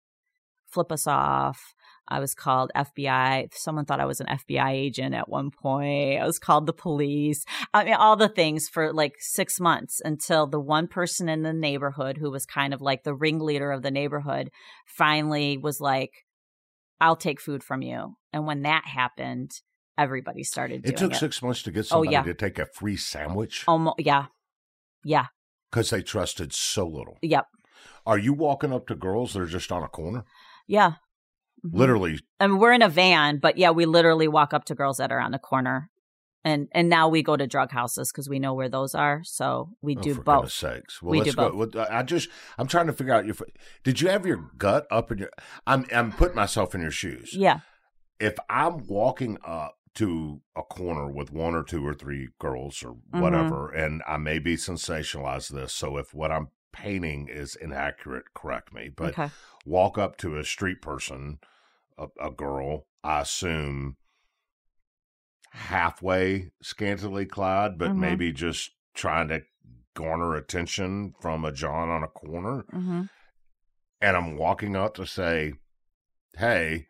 flip 0.69 0.91
us 0.91 1.07
off. 1.07 1.73
I 2.09 2.19
was 2.19 2.33
called 2.33 2.71
FBI. 2.75 3.53
Someone 3.53 3.85
thought 3.85 3.99
I 3.99 4.05
was 4.05 4.21
an 4.21 4.27
FBI 4.27 4.71
agent 4.71 5.13
at 5.13 5.27
one 5.29 5.51
point. 5.51 6.21
I 6.21 6.25
was 6.25 6.39
called 6.39 6.65
the 6.65 6.73
police. 6.73 7.43
I 7.73 7.83
mean, 7.83 7.95
all 7.95 8.15
the 8.15 8.29
things 8.29 8.69
for 8.69 8.93
like 8.93 9.15
six 9.19 9.59
months 9.59 10.01
until 10.05 10.47
the 10.47 10.59
one 10.59 10.87
person 10.87 11.27
in 11.29 11.43
the 11.43 11.53
neighborhood 11.53 12.17
who 12.17 12.31
was 12.31 12.45
kind 12.45 12.73
of 12.73 12.81
like 12.81 13.03
the 13.03 13.13
ringleader 13.13 13.71
of 13.71 13.81
the 13.81 13.91
neighborhood 13.91 14.49
finally 14.85 15.57
was 15.57 15.81
like, 15.81 16.11
I'll 17.01 17.15
take 17.15 17.39
food 17.41 17.63
from 17.63 17.81
you. 17.81 18.15
And 18.33 18.47
when 18.47 18.63
that 18.63 18.85
happened, 18.85 19.51
everybody 19.97 20.43
started 20.43 20.83
doing 20.83 20.93
It 20.93 20.97
took 20.97 21.11
it. 21.13 21.17
six 21.17 21.41
months 21.41 21.61
to 21.63 21.71
get 21.71 21.81
Oh, 21.91 22.03
somebody 22.03 22.11
yeah. 22.13 22.23
to 22.23 22.33
take 22.33 22.57
a 22.59 22.65
free 22.67 22.97
sandwich 22.97 23.63
Almost, 23.67 23.99
yeah. 23.99 24.25
Yeah. 25.03 25.25
because 25.71 25.89
they 25.89 26.01
trusted 26.01 26.53
so 26.53 26.87
little. 26.87 27.17
Yep. 27.21 27.45
Are 28.05 28.17
you 28.17 28.33
walking 28.33 28.71
up 28.73 28.87
to 28.87 28.95
girls 28.95 29.33
that 29.33 29.41
are 29.41 29.45
just 29.45 29.71
on 29.71 29.83
a 29.83 29.87
corner? 29.87 30.23
Yeah. 30.67 30.93
Mhm. 31.65 31.73
Literally, 31.73 32.19
I 32.39 32.47
mean, 32.47 32.57
we're 32.59 32.73
in 32.73 32.81
a 32.81 32.89
van, 32.89 33.37
but 33.39 33.57
yeah, 33.57 33.71
we 33.71 33.85
literally 33.85 34.27
walk 34.27 34.53
up 34.53 34.65
to 34.65 34.75
girls 34.75 34.97
that 34.97 35.11
are 35.11 35.19
on 35.19 35.31
the 35.31 35.39
corner, 35.39 35.89
and 36.43 36.67
and 36.71 36.87
now 36.89 37.09
we 37.09 37.23
go 37.23 37.35
to 37.35 37.47
drug 37.47 37.71
houses 37.71 38.11
because 38.11 38.29
we 38.29 38.37
know 38.39 38.53
where 38.53 38.69
those 38.69 38.93
are. 38.93 39.21
So 39.23 39.71
we 39.81 39.97
oh, 39.97 40.01
do 40.01 40.13
for 40.15 40.21
both. 40.23 40.51
sakes. 40.51 41.01
Well, 41.01 41.11
We 41.11 41.19
let's 41.19 41.31
do 41.31 41.35
go. 41.35 41.49
both. 41.51 41.75
Well, 41.75 41.87
I 41.89 42.03
just, 42.03 42.29
I'm 42.57 42.67
trying 42.67 42.87
to 42.87 42.93
figure 42.93 43.13
out 43.13 43.25
your. 43.25 43.35
Did 43.83 44.01
you 44.01 44.09
have 44.09 44.25
your 44.25 44.51
gut 44.57 44.85
up 44.91 45.11
in 45.11 45.17
your? 45.17 45.29
I'm, 45.65 45.85
I'm 45.93 46.11
putting 46.11 46.35
myself 46.35 46.75
in 46.75 46.81
your 46.81 46.91
shoes. 46.91 47.33
Yeah. 47.33 47.59
If 48.19 48.35
I'm 48.49 48.85
walking 48.87 49.37
up 49.45 49.75
to 49.95 50.41
a 50.55 50.61
corner 50.61 51.09
with 51.11 51.31
one 51.31 51.55
or 51.55 51.63
two 51.63 51.85
or 51.85 51.93
three 51.95 52.29
girls 52.39 52.83
or 52.83 52.91
Mm-hmm. 52.91 53.19
whatever, 53.19 53.69
and 53.71 54.03
I 54.07 54.17
may 54.17 54.37
be 54.37 54.55
sensationalize 54.55 55.49
this, 55.49 55.73
so 55.73 55.97
if 55.97 56.13
what 56.13 56.31
I'm 56.31 56.49
painting 56.71 57.27
is 57.29 57.55
inaccurate, 57.55 58.25
correct 58.35 58.71
me. 58.73 58.89
But 58.95 59.09
okay. 59.17 59.29
Walk 59.67 59.97
up 59.97 60.17
to 60.17 60.37
a 60.37 60.43
street 60.43 60.81
person, 60.81 61.39
a, 61.97 62.07
a 62.21 62.31
girl, 62.31 62.87
I 63.03 63.21
assume 63.21 63.97
halfway 65.51 66.51
scantily 66.61 67.25
clad, 67.25 67.77
but 67.77 67.91
Mhm. 67.91 67.97
maybe 67.97 68.31
just 68.31 68.71
trying 68.93 69.27
to 69.29 69.43
garner 69.93 70.35
attention 70.35 71.13
from 71.19 71.43
a 71.43 71.51
John 71.51 71.89
on 71.89 72.03
a 72.03 72.07
corner. 72.07 72.65
hmm 72.71 73.03
And 73.99 74.15
I'm 74.15 74.37
walking 74.37 74.75
up 74.75 74.93
to 74.95 75.07
say, 75.07 75.53
Hey, 76.37 76.87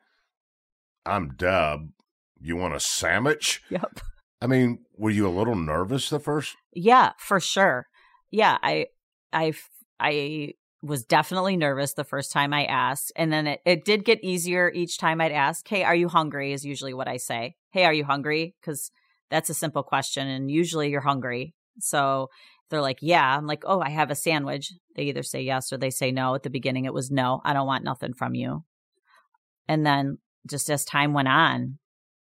I'm 1.05 1.35
Deb. 1.35 1.93
You 2.39 2.57
want 2.57 2.75
a 2.75 2.81
sandwich? 2.81 3.61
Yep. 3.69 4.01
I 4.41 4.47
mean, 4.47 4.85
were 4.97 5.09
you 5.09 5.25
a 5.27 5.29
little 5.31 5.55
nervous 5.55 6.09
the 6.09 6.19
first? 6.19 6.57
Yeah, 6.73 7.13
for 7.17 7.39
sure. 7.39 7.87
Yeah, 8.29 8.57
I, 8.61 8.87
I, 9.31 9.53
I 10.01 10.53
was 10.81 11.03
definitely 11.03 11.57
nervous 11.57 11.93
the 11.93 12.03
first 12.03 12.31
time 12.31 12.53
I 12.53 12.65
asked, 12.65 13.11
and 13.15 13.31
then 13.31 13.47
it, 13.47 13.61
it 13.65 13.85
did 13.85 14.05
get 14.05 14.23
easier 14.23 14.71
each 14.71 14.97
time 14.97 15.19
I'd 15.19 15.31
ask. 15.31 15.67
Hey, 15.67 15.83
are 15.83 15.95
you 15.95 16.07
hungry? 16.07 16.53
Is 16.53 16.65
usually 16.65 16.93
what 16.93 17.07
I 17.07 17.17
say. 17.17 17.55
Hey, 17.71 17.85
are 17.85 17.93
you 17.93 18.05
hungry? 18.05 18.55
Because 18.61 18.91
that's 19.29 19.49
a 19.49 19.55
simple 19.55 19.83
question, 19.83 20.27
and 20.27 20.51
usually 20.51 20.89
you're 20.89 21.01
hungry. 21.01 21.55
So 21.79 22.29
they're 22.69 22.81
like, 22.81 22.99
yeah. 23.01 23.37
I'm 23.37 23.47
like, 23.47 23.63
oh, 23.65 23.79
I 23.79 23.89
have 23.89 24.11
a 24.11 24.15
sandwich. 24.15 24.73
They 24.95 25.03
either 25.03 25.23
say 25.23 25.41
yes 25.41 25.71
or 25.71 25.77
they 25.77 25.89
say 25.89 26.11
no. 26.11 26.35
At 26.35 26.43
the 26.43 26.49
beginning, 26.49 26.85
it 26.85 26.93
was 26.93 27.11
no. 27.11 27.41
I 27.43 27.53
don't 27.53 27.67
want 27.67 27.83
nothing 27.83 28.13
from 28.13 28.35
you. 28.35 28.63
And 29.67 29.85
then 29.85 30.17
just 30.47 30.69
as 30.69 30.85
time 30.85 31.13
went 31.13 31.27
on, 31.27 31.79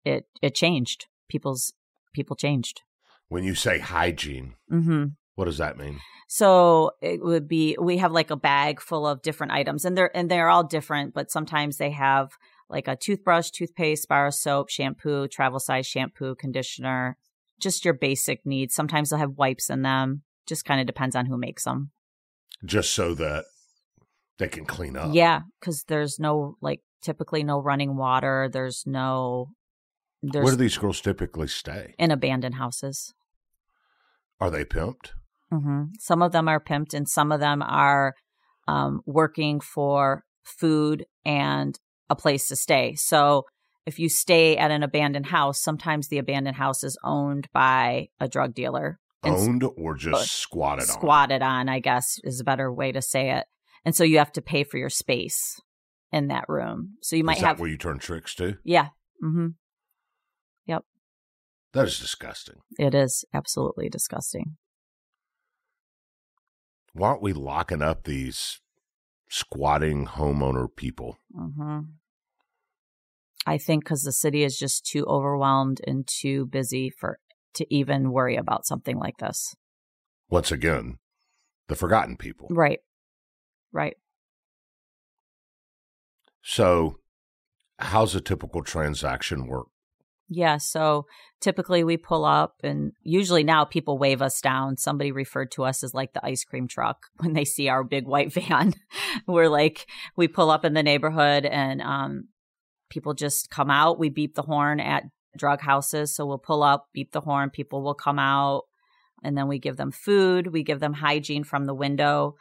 it 0.03 0.25
it 0.41 0.55
changed. 0.55 1.07
People's 1.29 1.73
people 2.13 2.35
changed. 2.35 2.81
When 3.27 3.43
you 3.43 3.55
say 3.55 3.79
hygiene, 3.79 4.55
Mm-hmm. 4.71 5.05
What 5.35 5.45
does 5.45 5.57
that 5.57 5.77
mean? 5.77 5.99
So 6.27 6.91
it 7.01 7.23
would 7.23 7.47
be 7.47 7.77
we 7.79 7.97
have 7.97 8.11
like 8.11 8.31
a 8.31 8.35
bag 8.35 8.81
full 8.81 9.05
of 9.05 9.21
different 9.21 9.53
items 9.53 9.85
and 9.85 9.97
they're 9.97 10.15
and 10.15 10.29
they're 10.29 10.49
all 10.49 10.63
different, 10.63 11.13
but 11.13 11.31
sometimes 11.31 11.77
they 11.77 11.91
have 11.91 12.31
like 12.69 12.87
a 12.87 12.95
toothbrush, 12.95 13.51
toothpaste, 13.51 14.07
bar 14.07 14.27
of 14.27 14.33
soap, 14.33 14.69
shampoo, 14.69 15.27
travel 15.27 15.59
size 15.59 15.85
shampoo, 15.85 16.35
conditioner, 16.35 17.17
just 17.59 17.85
your 17.85 17.93
basic 17.93 18.45
needs. 18.45 18.73
Sometimes 18.73 19.09
they'll 19.09 19.19
have 19.19 19.37
wipes 19.37 19.69
in 19.69 19.83
them. 19.83 20.23
Just 20.47 20.65
kind 20.65 20.79
of 20.79 20.87
depends 20.87 21.15
on 21.15 21.25
who 21.25 21.37
makes 21.37 21.63
them. 21.63 21.91
Just 22.63 22.93
so 22.93 23.13
that 23.15 23.45
they 24.37 24.47
can 24.47 24.65
clean 24.65 24.97
up. 24.97 25.13
Yeah, 25.13 25.41
because 25.59 25.83
there's 25.83 26.19
no 26.19 26.57
like 26.61 26.81
typically 27.01 27.43
no 27.43 27.59
running 27.59 27.95
water. 27.97 28.49
There's 28.51 28.83
no 28.85 29.49
there's 30.23 30.43
Where 30.43 30.53
do 30.53 30.57
these 30.57 30.77
girls 30.77 31.01
typically 31.01 31.47
stay? 31.47 31.93
in 31.99 32.09
abandoned 32.09 32.55
houses. 32.55 33.13
Are 34.39 34.49
they 34.49 34.65
pimped? 34.65 35.11
Hmm 35.51 35.83
Some 35.99 36.21
of 36.21 36.31
them 36.31 36.47
are 36.47 36.59
pimped, 36.59 36.93
and 36.93 37.07
some 37.07 37.31
of 37.31 37.39
them 37.39 37.61
are 37.61 38.13
um, 38.67 39.01
working 39.05 39.59
for 39.59 40.23
food 40.43 41.05
and 41.25 41.77
a 42.09 42.15
place 42.15 42.47
to 42.47 42.55
stay. 42.55 42.95
So 42.95 43.43
if 43.85 43.99
you 43.99 44.09
stay 44.09 44.57
at 44.57 44.71
an 44.71 44.83
abandoned 44.83 45.27
house, 45.27 45.61
sometimes 45.61 46.07
the 46.07 46.17
abandoned 46.17 46.55
house 46.57 46.83
is 46.83 46.97
owned 47.03 47.47
by 47.53 48.07
a 48.19 48.27
drug 48.27 48.53
dealer. 48.55 48.99
Owned 49.23 49.63
or 49.75 49.95
just 49.95 50.21
uh, 50.21 50.25
squatted 50.25 50.89
on? 50.89 50.95
squatted 50.95 51.41
on, 51.41 51.67
I 51.69 51.79
guess 51.79 52.19
is 52.23 52.39
a 52.39 52.43
better 52.43 52.71
way 52.71 52.91
to 52.91 53.01
say 53.01 53.31
it. 53.31 53.45
And 53.83 53.95
so 53.95 54.03
you 54.03 54.19
have 54.19 54.31
to 54.33 54.41
pay 54.41 54.63
for 54.63 54.77
your 54.77 54.89
space 54.89 55.59
in 56.11 56.27
that 56.27 56.45
room. 56.47 56.95
So 57.01 57.15
you 57.15 57.23
might 57.23 57.37
Is 57.37 57.41
that 57.41 57.47
have, 57.49 57.59
where 57.59 57.69
you 57.69 57.77
turn 57.77 57.97
tricks 57.99 58.35
to? 58.35 58.57
yeah, 58.63 58.89
Mm-hmm. 59.23 59.47
Yep. 60.67 60.83
That 61.73 61.87
is 61.87 61.99
disgusting. 61.99 62.55
it 62.77 62.93
is 62.95 63.25
absolutely 63.33 63.89
disgusting. 63.89 64.57
Why 66.95 67.09
aren't 67.09 67.21
we 67.21 67.33
locking 67.33 67.81
up 67.81 68.05
these 68.05 68.61
squatting 69.29 70.07
homeowner 70.07 70.73
people? 70.73 71.17
Mm-hmm. 71.37 71.79
I 73.45 73.57
think 73.57 73.83
because 73.83 74.03
the 74.03 74.13
city 74.13 74.45
is 74.45 74.57
just 74.57 74.85
too 74.85 75.05
overwhelmed 75.05 75.81
and 75.85 76.07
too 76.07 76.45
busy 76.45 76.89
for 76.89 77.19
to 77.55 77.65
even 77.69 78.11
worry 78.11 78.37
about 78.37 78.65
something 78.65 78.97
like 78.97 79.17
this. 79.17 79.55
Once 80.29 80.53
again, 80.53 80.97
the 81.67 81.75
forgotten 81.75 82.15
people. 82.15 82.47
Right. 82.49 82.79
Right. 83.73 83.97
So, 86.41 86.99
how's 87.77 88.15
a 88.15 88.21
typical 88.21 88.63
transaction 88.63 89.47
work? 89.47 89.67
Yeah. 90.27 90.57
So 90.57 91.05
typically 91.39 91.83
we 91.83 91.97
pull 91.97 92.25
up, 92.25 92.55
and 92.63 92.93
usually 93.03 93.43
now 93.43 93.63
people 93.65 93.97
wave 93.97 94.21
us 94.21 94.41
down. 94.41 94.77
Somebody 94.77 95.11
referred 95.11 95.51
to 95.51 95.63
us 95.63 95.83
as 95.83 95.93
like 95.93 96.13
the 96.13 96.25
ice 96.25 96.43
cream 96.43 96.67
truck 96.67 97.05
when 97.17 97.33
they 97.33 97.45
see 97.45 97.69
our 97.69 97.83
big 97.83 98.07
white 98.07 98.33
van. 98.33 98.73
We're 99.27 99.49
like, 99.49 99.87
we 100.15 100.27
pull 100.27 100.49
up 100.49 100.65
in 100.65 100.73
the 100.73 100.83
neighborhood 100.83 101.45
and 101.45 101.81
um, 101.81 102.29
people 102.89 103.13
just 103.13 103.49
come 103.49 103.69
out. 103.69 103.99
We 103.99 104.09
beep 104.09 104.35
the 104.35 104.41
horn 104.41 104.79
at 104.79 105.03
drug 105.37 105.61
houses. 105.61 106.15
So 106.15 106.25
we'll 106.25 106.37
pull 106.37 106.63
up, 106.63 106.87
beep 106.93 107.11
the 107.11 107.21
horn, 107.21 107.49
people 107.49 107.83
will 107.83 107.93
come 107.93 108.19
out, 108.19 108.63
and 109.23 109.37
then 109.37 109.47
we 109.47 109.59
give 109.59 109.77
them 109.77 109.91
food. 109.91 110.47
We 110.47 110.63
give 110.63 110.79
them 110.79 110.93
hygiene 110.93 111.43
from 111.43 111.65
the 111.65 111.73
window. 111.73 112.35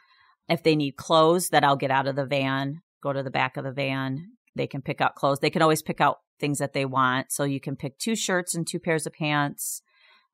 If 0.47 0.63
they 0.63 0.75
need 0.75 0.95
clothes, 0.95 1.49
that 1.49 1.63
I'll 1.63 1.75
get 1.75 1.91
out 1.91 2.07
of 2.07 2.15
the 2.15 2.25
van, 2.25 2.81
go 3.01 3.11
to 3.11 3.23
the 3.23 3.31
back 3.31 3.57
of 3.57 3.63
the 3.63 3.71
van. 3.71 4.31
They 4.55 4.67
can 4.67 4.81
pick 4.81 5.01
out 5.01 5.15
clothes. 5.15 5.39
They 5.39 5.49
can 5.49 5.61
always 5.61 5.81
pick 5.81 5.99
out 5.99 6.19
things 6.39 6.59
that 6.59 6.73
they 6.73 6.85
want. 6.85 7.31
So 7.31 7.43
you 7.43 7.59
can 7.59 7.75
pick 7.75 7.97
two 7.97 8.15
shirts 8.15 8.55
and 8.55 8.67
two 8.67 8.79
pairs 8.79 9.05
of 9.05 9.13
pants. 9.13 9.81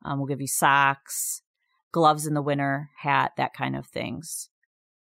Um, 0.04 0.18
we'll 0.18 0.28
give 0.28 0.42
you 0.42 0.48
socks, 0.48 1.42
gloves 1.92 2.26
in 2.26 2.34
the 2.34 2.42
winter, 2.42 2.90
hat, 2.98 3.34
that 3.38 3.54
kind 3.54 3.76
of 3.76 3.86
things. 3.88 4.50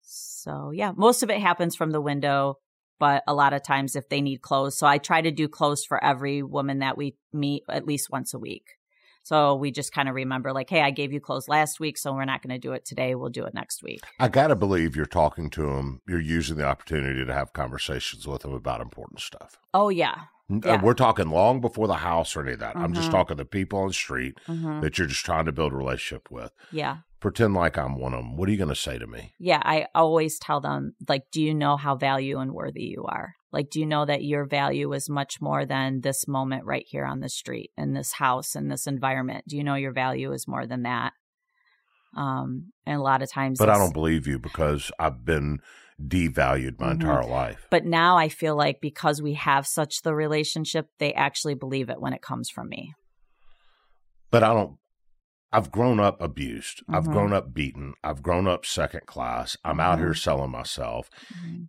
So 0.03 0.71
yeah, 0.71 0.93
most 0.95 1.23
of 1.23 1.31
it 1.31 1.41
happens 1.41 1.75
from 1.75 1.91
the 1.93 2.01
window, 2.01 2.59
but 2.99 3.23
a 3.27 3.35
lot 3.35 3.55
of 3.55 3.63
times 3.63 3.97
if 3.97 4.09
they 4.09 4.21
need 4.21 4.43
clothes, 4.43 4.77
so 4.77 4.87
I 4.87 4.99
try 4.99 5.23
to 5.23 5.31
do 5.31 5.49
clothes 5.49 5.85
for 5.85 6.03
every 6.03 6.43
woman 6.43 6.81
that 6.81 6.99
we 6.99 7.17
meet 7.33 7.63
at 7.69 7.87
least 7.87 8.11
once 8.11 8.35
a 8.35 8.39
week. 8.39 8.67
So 9.25 9.55
we 9.55 9.71
just 9.71 9.93
kind 9.93 10.09
of 10.09 10.17
remember, 10.17 10.53
like, 10.53 10.69
hey, 10.69 10.81
I 10.81 10.91
gave 10.91 11.13
you 11.13 11.21
clothes 11.21 11.47
last 11.47 11.79
week, 11.79 11.97
so 11.97 12.13
we're 12.13 12.25
not 12.25 12.43
going 12.43 12.55
to 12.55 12.59
do 12.59 12.73
it 12.73 12.85
today. 12.85 13.15
We'll 13.15 13.31
do 13.31 13.45
it 13.45 13.55
next 13.55 13.81
week. 13.83 14.01
I 14.19 14.27
got 14.27 14.49
to 14.49 14.57
believe 14.57 14.97
you're 14.97 15.07
talking 15.07 15.49
to 15.51 15.63
them. 15.63 16.01
You're 16.09 16.21
using 16.21 16.57
the 16.57 16.67
opportunity 16.67 17.25
to 17.25 17.33
have 17.33 17.53
conversations 17.53 18.27
with 18.27 18.43
them 18.43 18.53
about 18.53 18.81
important 18.81 19.21
stuff. 19.21 19.61
Oh 19.73 19.91
yeah, 19.91 20.23
Yeah. 20.65 20.83
We're 20.83 20.95
talking 20.95 21.31
long 21.31 21.61
before 21.61 21.87
the 21.87 21.95
house 21.95 22.37
or 22.37 22.43
any 22.43 22.53
of 22.53 22.59
that. 22.61 22.77
I'm 22.77 22.93
just 22.93 23.09
Mhm. 23.09 23.13
talking 23.13 23.37
to 23.39 23.45
people 23.45 23.79
on 23.81 23.89
the 23.89 23.95
street 23.95 24.39
hmm 24.47 24.81
that 24.81 24.99
you're 24.99 25.07
just 25.07 25.25
trying 25.25 25.45
to 25.47 25.53
build 25.53 25.73
a 25.73 25.77
relationship 25.77 26.31
with. 26.31 26.53
yeah. 26.71 26.99
Pretend 27.21 27.55
like 27.55 27.79
I'm 27.79 27.97
one 27.99 28.15
of 28.15 28.19
them. 28.21 28.37
What 28.37 28.49
are 28.49 28.53
you 28.53 28.59
going 28.59 28.69
to 28.69 28.75
say 28.75 28.99
to 28.99 29.07
me? 29.07 29.33
yeah, 29.39 29.63
I 29.65 29.87
always 29.95 30.41
tell 30.41 30.61
them, 30.61 30.97
like, 31.09 31.23
do 31.31 31.41
you 31.41 31.55
know 31.55 31.77
how 31.77 31.95
value 31.95 32.39
and 32.41 32.53
worthy 32.53 32.83
you 32.87 33.05
are? 33.05 33.35
Like, 33.53 33.71
do 33.71 33.79
you 33.79 33.87
know 33.87 34.05
that 34.05 34.25
your 34.25 34.45
value 34.45 34.93
is 34.93 35.09
much 35.09 35.41
more 35.41 35.65
than 35.65 36.01
this 36.01 36.27
moment 36.27 36.65
right 36.65 36.85
here 36.89 37.05
on 37.05 37.21
the 37.21 37.29
street, 37.29 37.71
in 37.77 37.93
this 37.95 38.15
house, 38.15 38.57
in 38.57 38.67
this 38.69 38.89
environment? 38.89 39.45
Do 39.47 39.57
you 39.57 39.63
know 39.63 39.77
your 39.77 39.93
value 39.93 40.33
is 40.33 40.49
more 40.49 40.67
than 40.67 40.83
that? 40.83 41.13
Um, 42.17 42.73
and 42.87 42.99
a 42.99 43.03
lot 43.03 43.23
of 43.23 43.31
times, 43.31 43.59
But 43.59 43.71
I 43.71 43.79
don't 43.79 43.93
believe 43.95 44.27
you 44.27 44.39
because 44.39 44.91
I've 44.99 45.25
been 45.25 45.61
devalued 46.09 46.79
my 46.81 46.89
Mhm. 46.89 46.93
entire 46.93 47.25
life. 47.25 47.67
But 47.71 47.85
now 47.85 48.17
I 48.17 48.29
feel 48.29 48.57
like 48.57 48.81
because 48.81 49.23
we 49.23 49.35
have 49.35 49.67
such 49.67 50.03
the 50.03 50.15
relationship, 50.15 50.89
they 50.99 51.13
actually 51.15 51.55
believe 51.55 51.89
it 51.91 52.01
when 52.01 52.13
it 52.13 52.23
comes 52.23 52.51
from 52.51 52.69
me. 52.69 52.95
But 54.31 54.43
I 54.43 54.53
don't. 54.55 54.79
I've 55.55 55.71
grown 55.71 56.01
up 56.01 56.21
abused. 56.23 56.83
I've 56.89 57.05
Mhm. 57.05 57.13
grown 57.13 57.33
up 57.35 57.53
beaten. 57.53 57.93
I've 58.03 58.23
grown 58.23 58.49
up 58.49 58.65
second 58.65 59.07
class. 59.07 59.57
I'm 59.65 59.81
out 59.81 59.97
Mm-hmm. 59.97 60.05
here 60.05 60.15
selling 60.15 60.51
myself. 60.51 61.11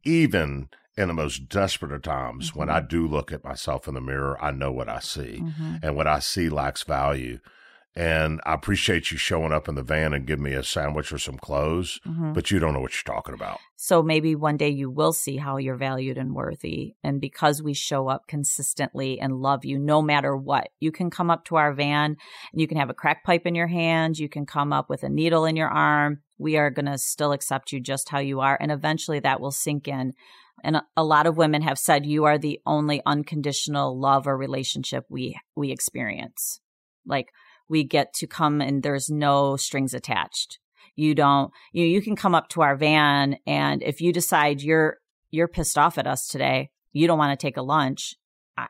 Even 0.06 0.70
in 0.96 1.08
the 1.10 1.14
most 1.14 1.50
desperate 1.50 1.92
of 1.92 2.02
times, 2.02 2.56
when 2.56 2.70
I 2.70 2.80
Mm-hmm. 2.80 2.88
do 2.88 3.08
look 3.08 3.32
at 3.34 3.44
myself 3.44 3.88
in 3.88 3.94
the 3.94 4.00
mirror, 4.02 4.42
I 4.42 4.52
know 4.52 4.72
what 4.72 4.88
I 4.88 5.00
see. 5.00 5.40
Mhm. 5.42 5.80
And 5.84 5.96
what 5.98 6.08
I 6.08 6.20
see 6.20 6.48
lacks 6.50 6.84
value. 6.84 7.40
And 7.96 8.42
I 8.44 8.54
appreciate 8.56 9.12
you 9.12 9.18
showing 9.18 9.52
up 9.52 9.68
in 9.70 9.76
the 9.76 9.84
van 9.84 10.14
and 10.14 10.26
giving 10.26 10.46
me 10.46 10.54
a 10.54 10.64
sandwich 10.64 11.12
or 11.12 11.20
some 11.20 11.38
clothes, 11.38 12.00
Mhm. 12.08 12.34
but 12.34 12.50
you 12.50 12.58
don't 12.58 12.74
know 12.74 12.80
what 12.80 12.94
you're 12.94 13.16
talking 13.16 13.36
about. 13.36 13.60
So 13.76 14.02
maybe 14.02 14.34
one 14.34 14.58
day 14.58 14.70
you 14.70 14.90
will 14.90 15.14
see 15.14 15.38
how 15.38 15.58
you're 15.58 15.76
valued 15.78 16.18
and 16.18 16.34
worthy. 16.34 16.96
And 17.04 17.22
because 17.22 17.62
we 17.62 17.76
show 17.76 18.08
up 18.08 18.26
consistently 18.28 19.20
and 19.20 19.42
love 19.42 19.64
you 19.64 19.78
no 19.78 20.02
matter 20.02 20.36
what, 20.36 20.70
you 20.80 20.92
can 20.92 21.12
come 21.12 21.30
up 21.30 21.46
to 21.46 21.56
our 21.56 21.72
van 21.74 22.18
and 22.52 22.62
you 22.62 22.68
can 22.68 22.78
have 22.78 22.90
a 22.90 22.96
crack 22.96 23.24
pipe 23.24 23.46
in 23.46 23.54
your 23.54 23.68
hand. 23.68 24.18
You 24.18 24.30
can 24.30 24.48
come 24.48 24.74
up 24.74 24.90
with 24.90 25.04
a 25.04 25.10
needle 25.10 25.46
in 25.46 25.56
your 25.56 25.70
arm. 25.70 26.22
We 26.40 26.58
are 26.58 26.72
going 26.72 26.88
to 26.88 26.98
still 26.98 27.32
accept 27.32 27.72
you 27.72 27.80
just 27.80 28.10
how 28.10 28.20
you 28.20 28.40
are. 28.40 28.58
And 28.60 28.72
eventually 28.72 29.20
that 29.20 29.40
will 29.40 29.52
sink 29.52 29.88
in. 29.88 30.14
And 30.64 30.78
a, 30.78 30.86
a 30.98 31.04
lot 31.04 31.28
of 31.28 31.38
women 31.38 31.62
have 31.62 31.78
said 31.78 32.06
you 32.06 32.24
are 32.24 32.38
the 32.40 32.60
only 32.66 33.02
unconditional 33.06 34.00
love 34.00 34.26
or 34.26 34.36
relationship 34.38 35.06
we 35.10 35.38
we 35.56 35.72
experience. 35.72 36.60
Like 37.06 37.28
we 37.70 37.84
get 37.84 38.14
to 38.16 38.28
come 38.28 38.62
and 38.62 38.84
there's 38.84 39.10
no 39.10 39.56
strings 39.56 39.94
attached. 39.94 40.60
You 40.96 41.16
don't 41.16 41.52
you 41.72 41.86
you 41.86 42.02
can 42.02 42.16
come 42.16 42.36
up 42.36 42.50
to 42.50 42.62
our 42.62 42.76
van 42.76 43.38
and 43.48 43.82
if 43.82 44.00
you 44.02 44.14
decide 44.14 44.62
you're 44.62 44.98
you're 45.32 45.48
pissed 45.48 45.78
off 45.78 45.98
at 45.98 46.06
us 46.06 46.28
today 46.28 46.70
you 46.92 47.08
don't 47.08 47.18
want 47.18 47.38
to 47.38 47.44
take 47.44 47.58
a 47.58 47.64
lunch 47.64 48.16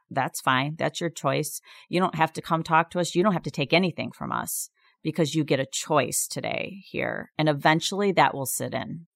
that's 0.09 0.39
fine 0.39 0.75
that's 0.77 1.01
your 1.01 1.09
choice. 1.09 1.59
You 1.89 1.99
don't 1.99 2.15
have 2.15 2.31
to 2.33 2.41
come 2.41 2.63
talk 2.63 2.91
to 2.91 2.99
us 2.99 3.15
you 3.15 3.23
don't 3.23 3.33
have 3.33 3.43
to 3.43 3.51
take 3.51 3.73
anything 3.73 4.11
from 4.11 4.31
us 4.31 4.69
because 5.03 5.35
you 5.35 5.43
get 5.43 5.59
a 5.59 5.65
choice 5.65 6.27
today 6.27 6.83
here 6.85 7.31
and 7.37 7.49
eventually 7.49 8.13
that 8.13 8.33
will 8.33 8.45
sit 8.45 8.73
in. 8.73 9.07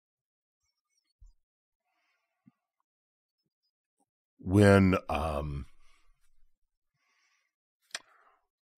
When 4.39 4.97
um 5.07 5.65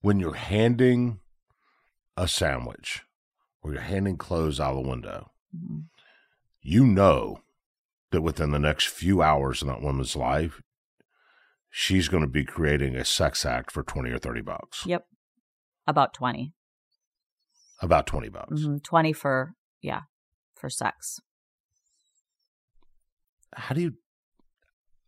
when 0.02 0.20
you're 0.20 0.34
handing 0.34 1.20
a 2.16 2.28
sandwich 2.28 3.04
or 3.62 3.74
you're 3.74 3.82
handing 3.82 4.18
clothes 4.18 4.60
out 4.60 4.76
of 4.78 4.84
the 4.84 4.90
window, 4.90 5.32
Mhm. 5.56 5.90
you 6.62 6.86
know 6.86 7.42
that 8.12 8.22
within 8.22 8.52
the 8.52 8.60
next 8.60 8.88
few 8.88 9.22
hours 9.22 9.62
in 9.62 9.68
that 9.68 9.82
woman's 9.82 10.16
life, 10.16 10.62
she's 11.70 12.08
going 12.10 12.24
to 12.24 12.30
be 12.30 12.44
creating 12.46 12.96
a 12.96 13.06
sex 13.06 13.46
act 13.46 13.72
for 13.72 13.84
20 13.84 14.10
or 14.12 14.18
30 14.20 14.42
bucks. 14.42 14.86
Yep. 14.86 15.06
About 15.86 16.14
20. 16.14 16.54
About 17.82 18.06
20 18.08 18.30
bucks. 18.30 18.62
Mhm. 18.62 18.84
20 18.84 19.14
for, 19.14 19.54
yeah, 19.82 20.02
for 20.56 20.70
sex. 20.70 21.20
How 23.56 23.74
do 23.76 23.82
you, 23.82 23.98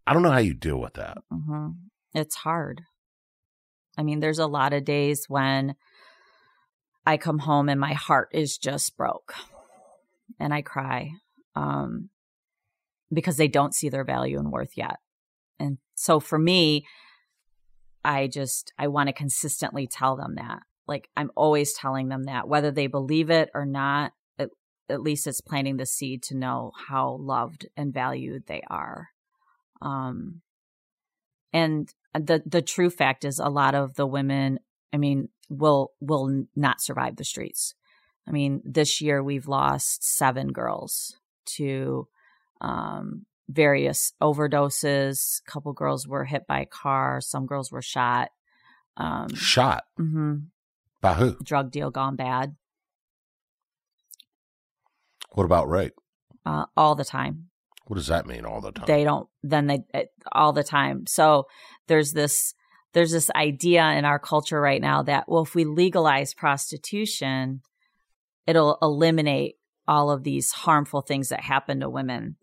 I 0.08 0.14
don't 0.14 0.24
know 0.24 0.32
how 0.32 0.38
you 0.40 0.54
deal 0.54 0.80
with 0.80 0.94
that. 0.96 1.18
hmm 1.30 1.70
It's 2.14 2.36
hard. 2.38 2.84
I 3.98 4.04
mean, 4.04 4.20
there's 4.20 4.40
a 4.40 4.48
lot 4.48 4.74
of 4.74 4.86
days 4.86 5.26
when 5.28 5.76
I 7.06 7.18
come 7.18 7.40
home 7.40 7.70
and 7.70 7.80
my 7.80 7.94
heart 7.94 8.30
is 8.32 8.58
just 8.58 8.96
broke 8.96 9.34
and 10.40 10.54
I 10.54 10.62
cry 10.62 11.12
um, 11.56 12.10
because 13.12 13.38
they 13.38 13.48
don't 13.48 13.76
see 13.76 13.90
their 13.90 14.06
value 14.06 14.40
and 14.40 14.52
worth 14.52 14.78
yet. 14.78 14.98
And 15.60 15.78
so 15.96 16.20
for 16.20 16.40
me, 16.40 16.86
I 18.04 18.28
just, 18.28 18.74
I 18.78 18.88
want 18.88 19.08
to 19.08 19.14
consistently 19.14 19.88
tell 19.88 20.16
them 20.16 20.36
that. 20.36 20.60
Like, 20.88 21.10
I'm 21.16 21.32
always 21.36 21.74
telling 21.74 22.10
them 22.10 22.24
that, 22.24 22.48
whether 22.48 22.72
they 22.72 22.88
believe 22.88 23.30
it 23.30 23.50
or 23.54 23.66
not, 23.66 24.14
at, 24.40 24.50
at 24.90 25.02
least 25.02 25.28
it's 25.28 25.42
planting 25.42 25.78
the 25.78 25.86
seed 25.86 26.24
to 26.24 26.38
know 26.38 26.72
how 26.88 27.18
loved 27.20 27.68
and 27.78 27.94
valued 27.94 28.44
they 28.48 28.64
are. 28.70 29.10
Um, 29.82 30.42
and 31.54 31.94
the 32.14 32.42
the 32.46 32.62
true 32.62 32.90
fact 32.90 33.24
is 33.26 33.40
a 33.40 33.50
lot 33.50 33.76
of 33.76 33.96
the 33.96 34.06
women 34.08 34.60
i 34.94 34.98
mean 34.98 35.30
will 35.52 35.92
will 36.00 36.46
not 36.56 36.82
survive 36.82 37.18
the 37.18 37.26
streets. 37.26 37.76
I 38.28 38.32
mean 38.32 38.62
this 38.64 39.02
year 39.02 39.22
we've 39.22 39.48
lost 39.48 40.04
seven 40.04 40.52
girls 40.54 41.18
to 41.58 42.08
um 42.62 43.26
various 43.50 44.14
overdoses. 44.22 45.42
A 45.46 45.52
couple 45.52 45.74
girls 45.74 46.08
were 46.08 46.24
hit 46.24 46.48
by 46.48 46.62
a 46.62 46.66
car. 46.66 47.20
Some 47.20 47.46
girls 47.46 47.72
were 47.72 47.82
shot. 47.82 48.30
Um 48.96 49.36
Shot? 49.36 49.84
Mm-hmm. 50.00 50.36
by 51.02 51.14
who? 51.16 51.36
drug 51.44 51.72
deal 51.72 51.92
gone 51.92 52.16
bad. 52.16 52.56
What 55.34 55.44
about 55.46 55.70
rape? 55.70 55.94
uh, 56.46 56.66
all 56.76 56.96
the 56.96 57.06
time 57.06 57.50
What 57.88 57.98
does 57.98 58.08
that 58.08 58.26
mean 58.26 58.46
all 58.46 58.62
the 58.62 58.72
time? 58.72 58.86
they 58.88 59.04
don't 59.04 59.28
then 59.44 59.68
they 59.68 59.80
it, 59.94 60.10
all 60.32 60.54
the 60.54 60.64
time. 60.64 61.06
So 61.08 61.48
there's 61.88 62.14
this 62.14 62.54
there's 62.94 63.12
this 63.12 63.30
idea 63.32 63.84
in 63.92 64.06
our 64.06 64.20
culture 64.20 64.60
right 64.60 64.82
now 64.82 65.04
that 65.04 65.26
well 65.28 65.44
if 65.44 65.56
we 65.56 65.66
legalize 65.66 66.34
prostitution 66.34 67.62
it'll 68.48 68.78
eliminate 68.82 69.56
all 69.88 70.12
of 70.12 70.24
these 70.24 70.52
harmful 70.52 71.02
things 71.02 71.30
that 71.30 71.42
happen 71.42 71.80
to 71.80 71.90
women. 71.90 72.38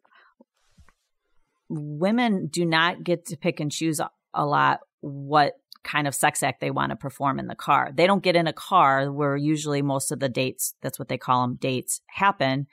Women 1.69 2.49
do 2.49 2.65
not 2.65 3.05
get 3.05 3.27
to 3.27 3.37
pick 3.37 3.61
and 3.61 3.71
choose 3.71 4.01
a 4.35 4.47
lot 4.47 4.81
what 5.01 5.55
kind 5.85 6.07
of 6.07 6.15
sex 6.15 6.43
act 6.43 6.61
they 6.61 6.71
want 6.71 6.91
to 6.91 6.97
perform 6.97 7.39
in 7.39 7.47
the 7.47 7.55
car. 7.55 7.91
They 7.95 8.07
don't 8.07 8.23
get 8.23 8.37
in 8.37 8.47
a 8.47 8.53
car 8.53 9.11
where 9.11 9.37
usually 9.37 9.83
most 9.83 10.13
of 10.13 10.21
the 10.21 10.29
dates 10.29 10.75
that's 10.83 10.99
what 10.99 11.09
they 11.09 11.19
call 11.19 11.43
them 11.43 11.57
dates 11.61 12.01
happen 12.09 12.67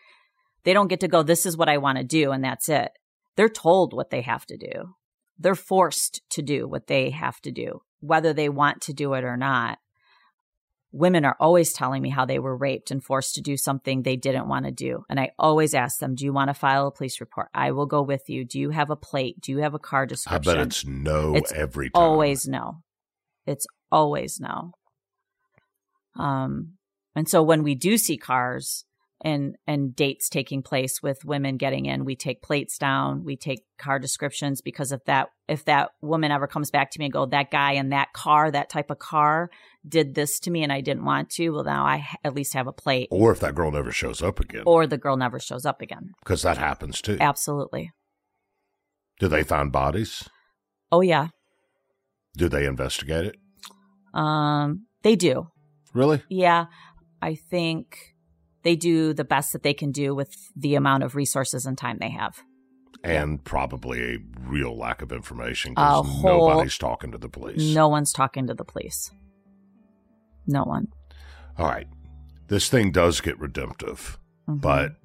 they 0.65 0.73
don't 0.73 0.89
get 0.89 0.99
to 0.99 1.07
go 1.07 1.23
this 1.23 1.45
is 1.45 1.55
what 1.55 1.69
i 1.69 1.77
want 1.77 1.97
to 1.97 2.03
do 2.03 2.31
and 2.31 2.43
that's 2.43 2.67
it 2.67 2.91
they're 3.35 3.49
told 3.49 3.93
what 3.93 4.09
they 4.09 4.21
have 4.21 4.45
to 4.47 4.57
do. 4.57 4.95
They're 5.37 5.55
forced 5.55 6.21
to 6.31 6.41
do 6.41 6.67
what 6.67 6.87
they 6.87 7.09
have 7.09 7.41
to 7.41 7.51
do, 7.51 7.81
whether 7.99 8.33
they 8.33 8.49
want 8.49 8.81
to 8.83 8.93
do 8.93 9.13
it 9.13 9.23
or 9.23 9.35
not. 9.35 9.79
Women 10.93 11.25
are 11.25 11.35
always 11.41 11.73
telling 11.73 12.01
me 12.01 12.09
how 12.09 12.23
they 12.23 12.39
were 12.39 12.55
raped 12.55 12.89
and 12.89 13.03
forced 13.03 13.35
to 13.35 13.41
do 13.41 13.57
something 13.57 14.03
they 14.03 14.15
didn't 14.15 14.47
want 14.47 14.65
to 14.65 14.71
do. 14.71 15.03
And 15.09 15.19
I 15.19 15.31
always 15.37 15.73
ask 15.73 15.99
them, 15.99 16.15
Do 16.15 16.23
you 16.23 16.31
want 16.31 16.47
to 16.49 16.53
file 16.53 16.87
a 16.87 16.91
police 16.91 17.19
report? 17.19 17.49
I 17.53 17.71
will 17.71 17.85
go 17.85 18.01
with 18.01 18.29
you. 18.29 18.45
Do 18.45 18.57
you 18.57 18.69
have 18.69 18.89
a 18.89 18.95
plate? 18.95 19.41
Do 19.41 19.51
you 19.51 19.57
have 19.57 19.73
a 19.73 19.79
car 19.79 20.05
description? 20.05 20.53
I 20.53 20.55
bet 20.55 20.67
it's 20.67 20.85
no 20.85 21.35
It's 21.35 21.51
every 21.51 21.89
time. 21.89 22.01
always 22.01 22.47
no. 22.47 22.77
It's 23.45 23.67
always 23.91 24.39
no. 24.39 24.71
Um, 26.17 26.75
and 27.13 27.27
so 27.27 27.43
when 27.43 27.61
we 27.61 27.75
do 27.75 27.97
see 27.97 28.15
cars 28.15 28.85
and 29.21 29.55
and 29.65 29.95
dates 29.95 30.29
taking 30.29 30.61
place 30.61 31.01
with 31.01 31.23
women 31.25 31.57
getting 31.57 31.85
in, 31.85 32.03
we 32.05 32.15
take 32.15 32.41
plates 32.41 32.77
down, 32.77 33.23
we 33.23 33.37
take 33.37 33.63
car 33.77 33.97
descriptions 33.99 34.61
because 34.61 34.91
if 34.91 35.03
that 35.05 35.29
if 35.47 35.65
that 35.65 35.91
woman 36.01 36.31
ever 36.31 36.47
comes 36.47 36.69
back 36.71 36.91
to 36.91 36.99
me 36.99 37.05
and 37.05 37.13
go, 37.13 37.25
that 37.25 37.49
guy 37.51 37.73
in 37.73 37.89
that 37.89 38.11
car, 38.13 38.51
that 38.51 38.69
type 38.69 38.91
of 38.91 38.99
car, 38.99 39.49
did 39.87 40.15
this 40.15 40.39
to 40.41 40.51
me 40.51 40.63
and 40.63 40.71
I 40.71 40.81
didn't 40.81 41.05
want 41.05 41.29
to, 41.31 41.49
well 41.51 41.63
now 41.63 41.85
I 41.85 42.05
at 42.23 42.33
least 42.35 42.53
have 42.53 42.67
a 42.67 42.73
plate, 42.73 43.07
Or 43.11 43.31
if 43.31 43.39
that 43.39 43.55
girl 43.55 43.71
never 43.71 43.91
shows 43.91 44.21
up 44.21 44.39
again, 44.39 44.63
or 44.65 44.85
the 44.85 44.97
girl 44.97 45.17
never 45.17 45.39
shows 45.39 45.65
up 45.65 45.81
again. 45.81 46.11
because 46.23 46.41
that 46.41 46.57
happens 46.57 47.01
too. 47.01 47.17
Absolutely. 47.19 47.91
Do 49.19 49.27
they 49.29 49.43
find 49.43 49.71
bodies? 49.71 50.27
Oh 50.91 51.01
yeah. 51.01 51.29
Do 52.37 52.49
they 52.49 52.65
investigate 52.65 53.25
it? 53.27 53.37
Um, 54.13 54.87
they 55.03 55.15
do. 55.15 55.47
Really? 55.93 56.21
Yeah, 56.29 56.65
I 57.21 57.35
think 57.35 58.14
they 58.65 58.75
do 58.75 59.13
the 59.13 59.23
best 59.23 59.53
that 59.53 59.63
they 59.63 59.73
can 59.73 59.91
do 59.91 60.13
with 60.13 60.35
the 60.55 60.75
amount 60.75 61.03
of 61.03 61.15
resources 61.15 61.65
and 61.65 61.77
time 61.77 61.97
they 62.01 62.09
have. 62.09 62.41
And 63.03 63.41
probably 63.43 64.15
a 64.15 64.17
real 64.41 64.75
lack 64.75 65.01
of 65.03 65.11
information 65.11 65.73
because 65.75 66.23
nobody's 66.23 66.77
talking 66.77 67.11
to 67.11 67.17
the 67.19 67.29
police. 67.29 67.73
No 67.75 67.87
one's 67.87 68.11
talking 68.11 68.47
to 68.47 68.55
the 68.55 68.65
police. 68.65 69.11
No 70.47 70.63
one. 70.63 70.87
All 71.57 71.67
right. 71.67 71.87
This 72.47 72.67
thing 72.67 72.91
does 72.91 73.21
get 73.21 73.39
redemptive, 73.39 74.17
Mhm. 74.49 74.61
but 74.61 74.95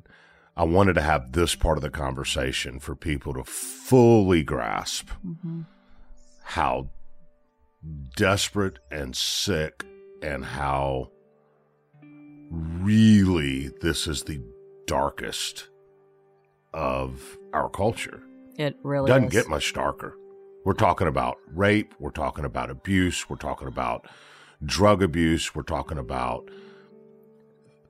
I 0.56 0.64
wanted 0.64 0.94
to 0.94 1.02
have 1.02 1.32
this 1.32 1.54
part 1.54 1.76
of 1.78 1.82
the 1.82 1.90
conversation 1.90 2.80
for 2.80 2.94
people 2.96 3.34
to 3.34 3.44
fully 3.44 4.42
grasp 4.42 5.08
Mhm. 5.24 5.66
how 6.44 6.88
desperate 8.16 8.78
and 8.90 9.14
sick 9.16 9.84
and 10.22 10.44
how 10.44 11.10
really 12.50 13.68
this 13.80 14.06
is 14.06 14.24
the 14.24 14.40
darkest 14.86 15.68
of 16.74 17.38
our 17.52 17.68
culture. 17.68 18.22
it 18.58 18.76
really 18.82 19.08
Doesn't 19.08 19.28
is. 19.28 19.32
get 19.32 19.48
much 19.48 19.72
darker. 19.72 20.16
We're 20.64 20.74
talking 20.74 21.06
about 21.06 21.38
rape, 21.54 21.94
we're 21.98 22.10
talking 22.10 22.44
about 22.44 22.70
abuse, 22.70 23.30
we're 23.30 23.36
talking 23.36 23.66
about 23.68 24.06
drug 24.64 25.02
abuse, 25.02 25.54
we're 25.54 25.62
talking 25.62 25.96
about 25.98 26.50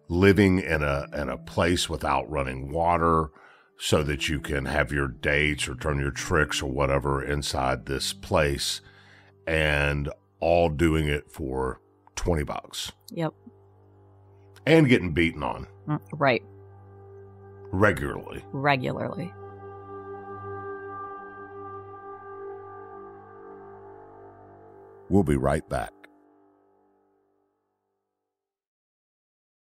living 0.08 0.58
in 0.60 0.82
a 0.82 1.06
in 1.14 1.28
a 1.28 1.36
place 1.38 1.88
without 1.88 2.30
running 2.30 2.70
water 2.70 3.30
so 3.78 4.02
that 4.02 4.28
you 4.28 4.40
can 4.40 4.66
have 4.66 4.92
your 4.92 5.08
dates 5.08 5.66
or 5.68 5.74
turn 5.74 5.98
your 5.98 6.10
tricks 6.10 6.60
or 6.62 6.70
whatever 6.70 7.22
inside 7.24 7.86
this 7.86 8.12
place 8.12 8.80
and 9.46 10.10
all 10.38 10.68
doing 10.68 11.06
it 11.08 11.30
for 11.30 11.80
20 12.16 12.42
bucks 12.44 12.92
Yep. 13.12 13.32
And 14.66 14.88
getting 14.88 15.12
beaten 15.12 15.42
on 15.42 15.66
Mm, 15.88 16.00
Right. 16.12 16.42
regularly. 17.72 18.44
Regularly. 18.52 19.32
We'll 25.08 25.24
be 25.24 25.36
right 25.36 25.68
back. 25.68 25.90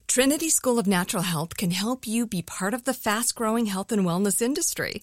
Trinity 0.08 0.48
School 0.48 0.78
of 0.78 0.86
Natural 0.86 1.22
Health 1.24 1.56
can 1.56 1.70
help 1.72 2.06
you 2.06 2.26
be 2.26 2.40
part 2.40 2.72
of 2.72 2.84
the 2.84 2.94
fast 2.94 3.34
growing 3.34 3.66
health 3.66 3.90
and 3.92 4.02
wellness 4.06 4.40
industry. 4.40 5.02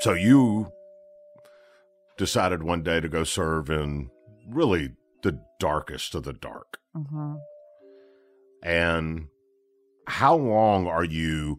So 0.00 0.12
you 0.12 0.72
decided 2.16 2.62
one 2.62 2.82
day 2.82 3.00
to 3.00 3.08
go 3.08 3.24
serve 3.24 3.70
in 3.70 4.10
really 4.48 4.92
the 5.22 5.40
darkest 5.58 6.14
of 6.14 6.24
the 6.24 6.32
dark. 6.32 6.78
hmm 6.94 7.34
And 8.62 9.28
how 10.06 10.36
long 10.36 10.86
are 10.86 11.04
you 11.04 11.58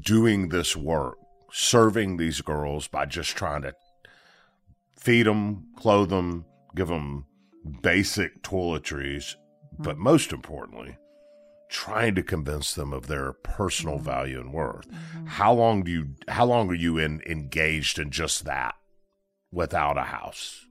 doing 0.00 0.48
this 0.48 0.76
work, 0.76 1.16
serving 1.52 2.16
these 2.16 2.40
girls 2.40 2.88
by 2.88 3.06
just 3.06 3.36
trying 3.36 3.62
to 3.62 3.74
feed 4.96 5.26
them, 5.26 5.68
clothe 5.76 6.10
them, 6.10 6.44
give 6.74 6.88
them 6.88 7.24
basic 7.82 8.42
toiletries, 8.42 9.34
but 9.78 9.96
most 9.96 10.32
importantly, 10.32 10.96
trying 11.68 12.14
to 12.14 12.22
convince 12.22 12.74
them 12.74 12.92
of 12.92 13.06
their 13.06 13.32
personal 13.32 13.98
value 13.98 14.40
and 14.40 14.52
worth. 14.52 14.86
How 15.26 15.52
long 15.52 15.82
do 15.82 15.90
you 15.90 16.08
how 16.28 16.44
long 16.46 16.70
are 16.70 16.74
you 16.74 16.98
in 16.98 17.20
engaged 17.26 17.98
in 17.98 18.10
just 18.10 18.44
that 18.44 18.74
without 19.52 19.98
a 19.98 20.02
house? 20.04 20.64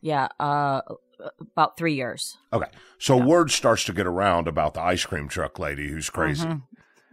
Yeah, 0.00 0.28
uh, 0.38 0.82
about 1.40 1.76
three 1.76 1.94
years. 1.94 2.36
Okay. 2.52 2.68
So 2.98 3.16
word 3.16 3.50
starts 3.50 3.84
to 3.84 3.92
get 3.92 4.06
around 4.06 4.46
about 4.48 4.74
the 4.74 4.80
ice 4.82 5.04
cream 5.04 5.28
truck 5.28 5.58
lady 5.58 5.88
who's 5.88 6.10
crazy. 6.10 6.46
Mhm. 6.46 6.62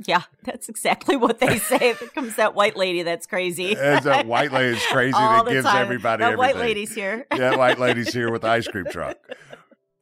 Yeah, 0.06 0.24
that's 0.44 0.70
exactly 0.70 1.16
what 1.16 1.40
they 1.40 1.60
say. 1.60 1.90
if 1.92 2.02
it 2.02 2.14
comes 2.14 2.36
that 2.36 2.56
white 2.56 2.76
lady, 2.76 3.04
that's 3.04 3.26
crazy. 3.28 3.72
Is 3.74 4.04
that 4.04 4.26
white 4.26 4.52
lady's 4.52 4.84
crazy 4.88 5.14
All 5.18 5.38
that 5.38 5.46
the 5.46 5.52
gives 5.52 5.66
time. 5.68 5.82
everybody 5.82 6.24
that 6.24 6.38
white 6.38 6.58
lady's 6.58 6.94
here. 6.94 7.26
yeah, 7.34 7.56
white 7.56 7.80
lady's 7.80 8.12
here 8.14 8.32
with 8.32 8.42
the 8.42 8.50
ice 8.50 8.68
cream 8.68 8.86
truck. 8.86 9.18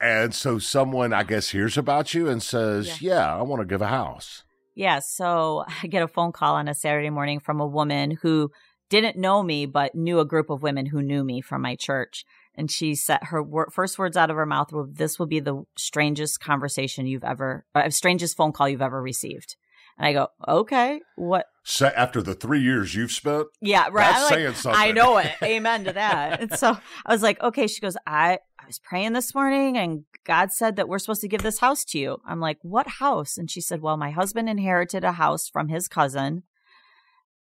And 0.01 0.33
so 0.33 0.57
someone, 0.57 1.13
I 1.13 1.23
guess, 1.23 1.51
hears 1.51 1.77
about 1.77 2.13
you 2.13 2.27
and 2.27 2.41
says, 2.41 3.01
Yeah, 3.01 3.35
I 3.35 3.43
want 3.43 3.61
to 3.61 3.67
give 3.67 3.81
a 3.81 3.87
house. 3.87 4.43
Yeah, 4.73 4.99
so 4.99 5.63
I 5.83 5.87
get 5.87 6.03
a 6.03 6.07
phone 6.07 6.31
call 6.31 6.55
on 6.55 6.67
a 6.67 6.73
Saturday 6.73 7.11
morning 7.11 7.39
from 7.39 7.59
a 7.59 7.67
woman 7.67 8.17
who 8.21 8.51
didn't 8.89 9.15
know 9.15 9.43
me, 9.43 9.67
but 9.67 9.95
knew 9.95 10.19
a 10.19 10.25
group 10.25 10.49
of 10.49 10.63
women 10.63 10.87
who 10.87 11.01
knew 11.01 11.23
me 11.23 11.39
from 11.39 11.61
my 11.61 11.75
church. 11.75 12.25
And 12.55 12.69
she 12.69 12.95
said 12.95 13.19
her 13.23 13.41
wor- 13.41 13.69
first 13.71 13.97
words 13.97 14.17
out 14.17 14.29
of 14.29 14.35
her 14.35 14.45
mouth 14.45 14.73
were, 14.73 14.87
"This 14.91 15.17
will 15.17 15.27
be 15.27 15.39
the 15.39 15.63
strangest 15.77 16.41
conversation 16.41 17.05
you've 17.05 17.23
ever, 17.23 17.65
uh, 17.73 17.89
strangest 17.89 18.35
phone 18.35 18.51
call 18.51 18.67
you've 18.67 18.81
ever 18.81 19.01
received." 19.01 19.55
And 19.97 20.07
I 20.07 20.13
go, 20.13 20.27
"Okay, 20.45 20.99
what?" 21.15 21.45
So 21.63 21.87
after 21.95 22.21
the 22.21 22.33
three 22.33 22.61
years 22.61 22.95
you've 22.95 23.11
spent, 23.11 23.47
Yeah, 23.61 23.87
right. 23.91 24.11
That's 24.11 24.23
like, 24.23 24.33
saying 24.33 24.53
something. 24.55 24.81
I 24.81 24.91
know 24.91 25.17
it. 25.17 25.31
Amen 25.43 25.85
to 25.85 25.93
that. 25.93 26.41
And 26.41 26.57
so 26.57 26.75
I 27.05 27.11
was 27.11 27.21
like, 27.21 27.41
okay. 27.41 27.67
She 27.67 27.81
goes, 27.81 27.95
I 28.07 28.39
was 28.71 28.79
praying 28.79 29.11
this 29.11 29.35
morning 29.35 29.77
and 29.77 30.05
God 30.23 30.53
said 30.53 30.77
that 30.77 30.87
we're 30.87 30.97
supposed 30.97 31.19
to 31.19 31.27
give 31.27 31.43
this 31.43 31.59
house 31.59 31.83
to 31.83 31.99
you. 31.99 32.21
I'm 32.25 32.39
like, 32.39 32.57
what 32.61 32.87
house? 32.87 33.37
And 33.37 33.51
she 33.51 33.59
said, 33.59 33.81
well, 33.81 33.97
my 33.97 34.11
husband 34.11 34.47
inherited 34.47 35.03
a 35.03 35.11
house 35.11 35.49
from 35.49 35.67
his 35.67 35.89
cousin 35.89 36.43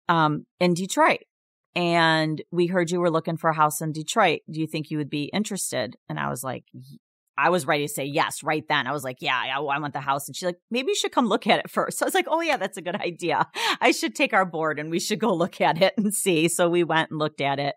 um, 0.08 0.46
in 0.62 0.74
Detroit. 0.74 1.26
And 1.76 2.42
we 2.50 2.68
heard 2.68 2.92
you 2.92 3.02
were 3.02 3.12
looking 3.12 3.36
for 3.36 3.50
a 3.50 3.56
house 3.56 3.82
in 3.82 3.92
Detroit. 3.92 4.40
Do 4.50 4.62
you 4.62 4.68
think 4.68 4.90
you 4.90 4.98
would 5.00 5.10
be 5.10 5.26
interested? 5.26 5.98
And 6.08 6.18
I 6.18 6.30
was 6.30 6.46
like, 6.46 6.64
I 7.38 7.50
was 7.50 7.68
ready 7.68 7.86
to 7.86 7.94
say 7.94 8.06
yes 8.06 8.42
right 8.42 8.64
then. 8.70 8.88
I 8.88 8.94
was 8.94 9.04
like, 9.04 9.18
yeah, 9.20 9.38
I, 9.38 9.50
I 9.50 9.80
want 9.80 9.92
the 9.92 10.00
house. 10.00 10.30
And 10.30 10.36
she's 10.36 10.46
like, 10.46 10.60
maybe 10.72 10.92
you 10.92 10.96
should 10.96 11.12
come 11.12 11.28
look 11.28 11.46
at 11.46 11.60
it 11.60 11.70
first. 11.70 12.00
So 12.00 12.06
I 12.06 12.08
was 12.08 12.16
like, 12.16 12.28
oh, 12.30 12.40
yeah, 12.40 12.56
that's 12.56 12.78
a 12.78 12.82
good 12.82 12.96
idea. 12.96 13.48
I 13.82 13.92
should 13.92 14.16
take 14.16 14.32
our 14.32 14.46
board 14.46 14.80
and 14.80 14.90
we 14.90 15.02
should 15.02 15.20
go 15.20 15.34
look 15.34 15.60
at 15.60 15.82
it 15.82 15.94
and 15.98 16.14
see. 16.14 16.48
So 16.48 16.70
we 16.70 16.86
went 16.86 17.12
and 17.12 17.20
looked 17.20 17.42
at 17.42 17.60
it. 17.60 17.76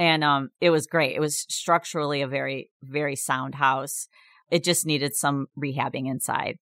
And 0.00 0.24
um, 0.24 0.48
it 0.62 0.70
was 0.70 0.86
great. 0.86 1.14
It 1.14 1.20
was 1.20 1.44
structurally 1.50 2.22
a 2.22 2.26
very, 2.26 2.70
very 2.82 3.16
sound 3.16 3.56
house. 3.56 4.08
It 4.50 4.64
just 4.64 4.86
needed 4.86 5.14
some 5.14 5.48
rehabbing 5.62 6.08
inside. 6.08 6.56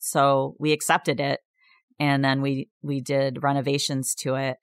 So 0.00 0.56
we 0.58 0.72
accepted 0.72 1.20
it. 1.20 1.38
And 2.00 2.24
then 2.24 2.42
we, 2.42 2.68
we 2.82 3.00
did 3.00 3.44
renovations 3.44 4.12
to 4.16 4.34
it. 4.34 4.56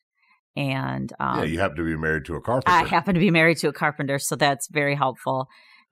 And 0.58 1.14
um, 1.22 1.40
yeah, 1.40 1.46
you 1.46 1.60
happen 1.60 1.78
to 1.78 1.86
be 1.86 1.96
married 1.96 2.26
to 2.26 2.36
a 2.36 2.42
carpenter. 2.42 2.70
I 2.70 2.84
happen 2.84 3.14
to 3.14 3.20
be 3.22 3.32
married 3.32 3.60
to 3.60 3.70
a 3.70 3.74
carpenter, 3.74 4.20
so 4.20 4.36
that's 4.36 4.68
very 4.68 4.96
helpful. 4.96 5.48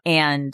And 0.06 0.53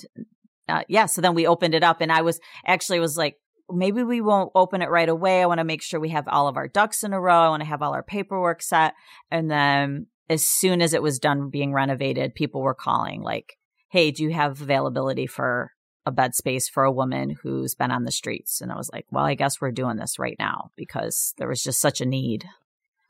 uh, 0.69 0.83
yeah, 0.87 1.07
so 1.07 1.21
then 1.21 1.33
we 1.33 1.47
opened 1.47 1.73
it 1.73 1.83
up, 1.83 2.01
and 2.01 2.11
I 2.11 2.21
was 2.21 2.39
actually 2.65 2.99
was 2.99 3.17
like, 3.17 3.37
maybe 3.71 4.03
we 4.03 4.19
won't 4.19 4.51
open 4.53 4.81
it 4.81 4.89
right 4.89 5.07
away. 5.07 5.41
I 5.41 5.45
want 5.45 5.59
to 5.59 5.63
make 5.63 5.81
sure 5.81 5.99
we 5.99 6.09
have 6.09 6.27
all 6.27 6.49
of 6.49 6.57
our 6.57 6.67
ducks 6.67 7.05
in 7.05 7.13
a 7.13 7.21
row. 7.21 7.39
I 7.39 7.49
want 7.49 7.61
to 7.61 7.69
have 7.69 7.81
all 7.81 7.93
our 7.93 8.03
paperwork 8.03 8.61
set, 8.61 8.93
and 9.31 9.49
then 9.49 10.07
as 10.29 10.47
soon 10.47 10.81
as 10.81 10.93
it 10.93 11.01
was 11.01 11.19
done 11.19 11.49
being 11.49 11.73
renovated, 11.73 12.35
people 12.35 12.61
were 12.61 12.73
calling 12.73 13.21
like, 13.21 13.57
"Hey, 13.89 14.11
do 14.11 14.23
you 14.23 14.31
have 14.31 14.61
availability 14.61 15.27
for?" 15.27 15.71
A 16.03 16.11
bed 16.11 16.33
space 16.33 16.67
for 16.67 16.83
a 16.83 16.91
woman 16.91 17.37
who's 17.43 17.75
been 17.75 17.91
on 17.91 18.05
the 18.05 18.11
streets. 18.11 18.59
And 18.59 18.71
I 18.71 18.75
was 18.75 18.89
like, 18.91 19.05
well, 19.11 19.23
I 19.23 19.35
guess 19.35 19.61
we're 19.61 19.69
doing 19.69 19.97
this 19.97 20.17
right 20.17 20.35
now 20.39 20.71
because 20.75 21.35
there 21.37 21.47
was 21.47 21.61
just 21.61 21.79
such 21.79 22.01
a 22.01 22.07
need. 22.07 22.45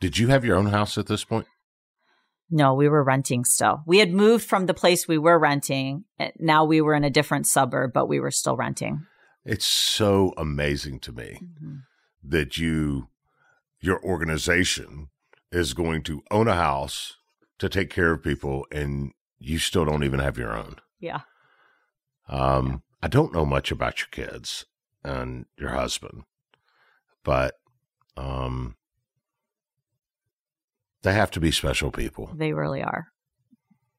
Did 0.01 0.17
you 0.17 0.27
have 0.27 0.43
your 0.43 0.57
own 0.57 0.65
house 0.65 0.97
at 0.97 1.05
this 1.05 1.23
point? 1.23 1.47
No, 2.49 2.73
we 2.73 2.89
were 2.89 3.01
renting 3.01 3.45
still. 3.45 3.81
We 3.85 3.99
had 3.99 4.11
moved 4.11 4.43
from 4.43 4.65
the 4.65 4.73
place 4.73 5.07
we 5.07 5.17
were 5.17 5.39
renting. 5.39 6.03
and 6.19 6.33
Now 6.38 6.65
we 6.65 6.81
were 6.81 6.93
in 6.93 7.05
a 7.05 7.09
different 7.09 7.47
suburb, 7.47 7.93
but 7.93 8.07
we 8.07 8.19
were 8.19 8.29
still 8.29 8.57
renting. 8.57 9.05
It's 9.45 9.65
so 9.65 10.33
amazing 10.35 10.99
to 10.99 11.13
me 11.13 11.39
mm-hmm. 11.41 11.75
that 12.23 12.57
you, 12.57 13.07
your 13.79 14.03
organization 14.03 15.07
is 15.52 15.73
going 15.73 16.03
to 16.03 16.23
own 16.32 16.48
a 16.48 16.56
house 16.56 17.18
to 17.60 17.68
take 17.69 17.90
care 17.90 18.11
of 18.11 18.23
people 18.23 18.65
and 18.72 19.11
you 19.40 19.57
still 19.60 19.86
don't 19.86 20.03
even 20.03 20.19
have 20.19 20.38
your 20.38 20.56
own. 20.56 20.76
Yeah. 20.99 21.22
Um, 22.30 22.84
I 23.02 23.07
don't 23.07 23.34
know 23.34 23.45
much 23.45 23.72
about 23.72 23.99
your 23.99 24.07
kids 24.11 24.65
and 25.03 25.45
your 25.57 25.69
husband, 25.72 26.23
but 27.23 27.56
um, 28.15 28.76
they 31.02 31.14
have 31.14 31.32
to 31.32 31.40
be 31.40 31.52
special 31.52 31.91
people 31.91 32.32
They 32.36 32.53
really 32.53 32.82
are. 32.84 33.07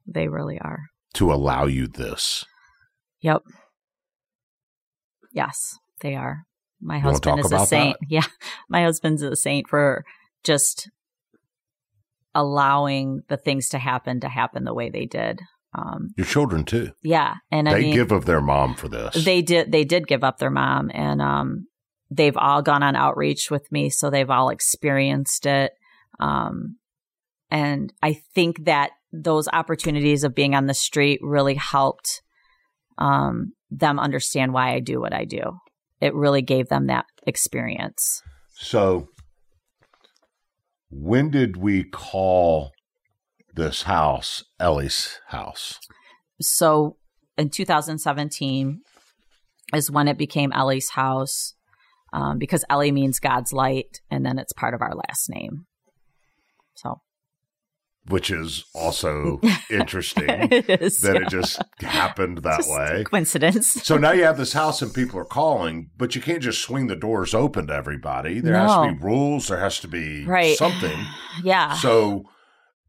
They 0.07 0.29
really 0.29 0.59
are. 0.59 0.81
to 1.15 1.33
allow 1.33 1.67
you 1.67 1.87
this. 1.87 2.45
Yep. 3.21 3.43
Yes, 5.33 5.79
they 6.01 6.15
are. 6.15 6.45
My 6.81 6.97
You 6.97 7.03
husband 7.03 7.39
is 7.41 7.53
a 7.53 7.67
saint. 7.67 7.97
that? 8.01 8.07
Yeah. 8.09 8.25
My 8.69 8.83
husband's 8.83 9.23
a 9.23 9.37
saint 9.37 9.69
for 9.69 10.05
just 10.45 10.91
allowing 12.35 13.23
the 13.29 13.37
things 13.37 13.69
to 13.71 13.79
happen 13.79 14.21
to 14.21 14.29
happen 14.29 14.65
the 14.65 14.75
way 14.75 14.91
they 14.91 15.07
did. 15.07 15.41
Um, 15.75 16.11
Your 16.17 16.27
children 16.27 16.65
too. 16.65 16.91
yeah. 17.03 17.35
And 17.51 17.69
I 17.69 17.75
they 17.75 17.81
mean, 17.83 17.95
give 17.95 18.13
of 18.13 18.27
their 18.27 18.41
mom 18.43 18.75
for 18.75 18.89
this. 18.89 19.25
They 19.25 19.41
did. 19.43 19.73
They 19.73 19.85
did 19.85 20.07
give 20.07 20.23
up 20.23 20.39
their 20.39 20.51
mom, 20.51 20.91
and 20.93 21.23
um, 21.23 21.67
they've 22.11 22.37
all 22.37 22.61
gone 22.61 22.83
on 22.83 22.95
outreach 22.95 23.51
with 23.51 23.71
me, 23.73 23.89
so 23.89 24.11
they've 24.11 24.29
all 24.29 24.51
experienced 24.51 25.47
it. 25.47 25.73
Um, 26.21 26.77
and 27.51 27.93
I 28.03 28.21
think 28.35 28.65
that 28.67 28.91
those 29.13 29.49
opportunities 29.49 30.25
of 30.25 30.35
being 30.35 30.55
on 30.55 30.67
the 30.67 30.75
street 30.75 31.21
really 31.23 31.55
helped 31.55 32.23
um, 32.99 33.53
them 33.71 33.99
understand 33.99 34.53
why 34.53 34.75
I 34.75 34.81
do 34.81 35.01
what 35.01 35.15
I 35.15 35.25
do. 35.25 35.59
It 36.01 36.15
really 36.15 36.43
gave 36.43 36.69
them 36.69 36.87
that 36.89 37.07
experience. 37.27 38.21
So, 38.55 39.09
when 40.93 41.31
did 41.31 41.57
we 41.57 41.85
call 41.85 42.73
this 43.55 43.83
house 43.83 44.45
Elli's 44.61 45.21
house? 45.29 45.81
So 46.41 46.97
in 47.39 47.49
2017 47.49 48.83
is 49.75 49.91
when 49.91 50.07
it 50.07 50.19
became 50.19 50.53
Elli's 50.53 50.91
house. 50.91 51.55
um, 52.13 52.37
because 52.37 52.63
Elli 52.69 52.93
means 52.93 53.19
God's 53.19 53.55
light, 53.55 54.03
and 54.11 54.25
then 54.25 54.39
it's 54.39 54.53
part 54.53 54.75
of 54.75 54.83
our 54.83 54.95
last 54.95 55.31
name. 55.31 55.65
So 56.75 57.01
which 58.09 58.31
is 58.31 58.65
also 58.75 59.41
interesting 59.71 60.25
it 60.29 60.69
is 60.83 60.99
that 61.03 61.15
yeah. 61.15 61.23
it 61.23 61.29
just 61.29 61.63
happened 61.81 62.39
that 62.39 62.59
Just 62.59 62.71
way. 62.71 63.05
coincidence. 63.05 63.73
So 63.85 63.97
now 63.97 64.11
you 64.13 64.25
have 64.25 64.37
this 64.37 64.53
house 64.55 64.83
and 64.83 64.93
people 64.93 65.21
are 65.21 65.25
calling, 65.25 65.91
but 65.97 66.15
you 66.17 66.21
can't 66.21 66.43
just 66.43 66.61
swing 66.63 66.89
the 66.89 66.97
doors 66.97 67.33
open 67.35 67.69
to 67.69 67.75
everybody. 67.75 68.41
There 68.41 68.55
has 68.57 68.75
to 68.75 68.93
be 68.95 68.99
rules. 69.05 69.49
There 69.49 69.61
has 69.61 69.79
to 69.81 69.89
be 69.89 70.25
Right. 70.25 70.57
something. 70.57 70.99
Yeah. 71.45 71.75
So, 71.75 72.25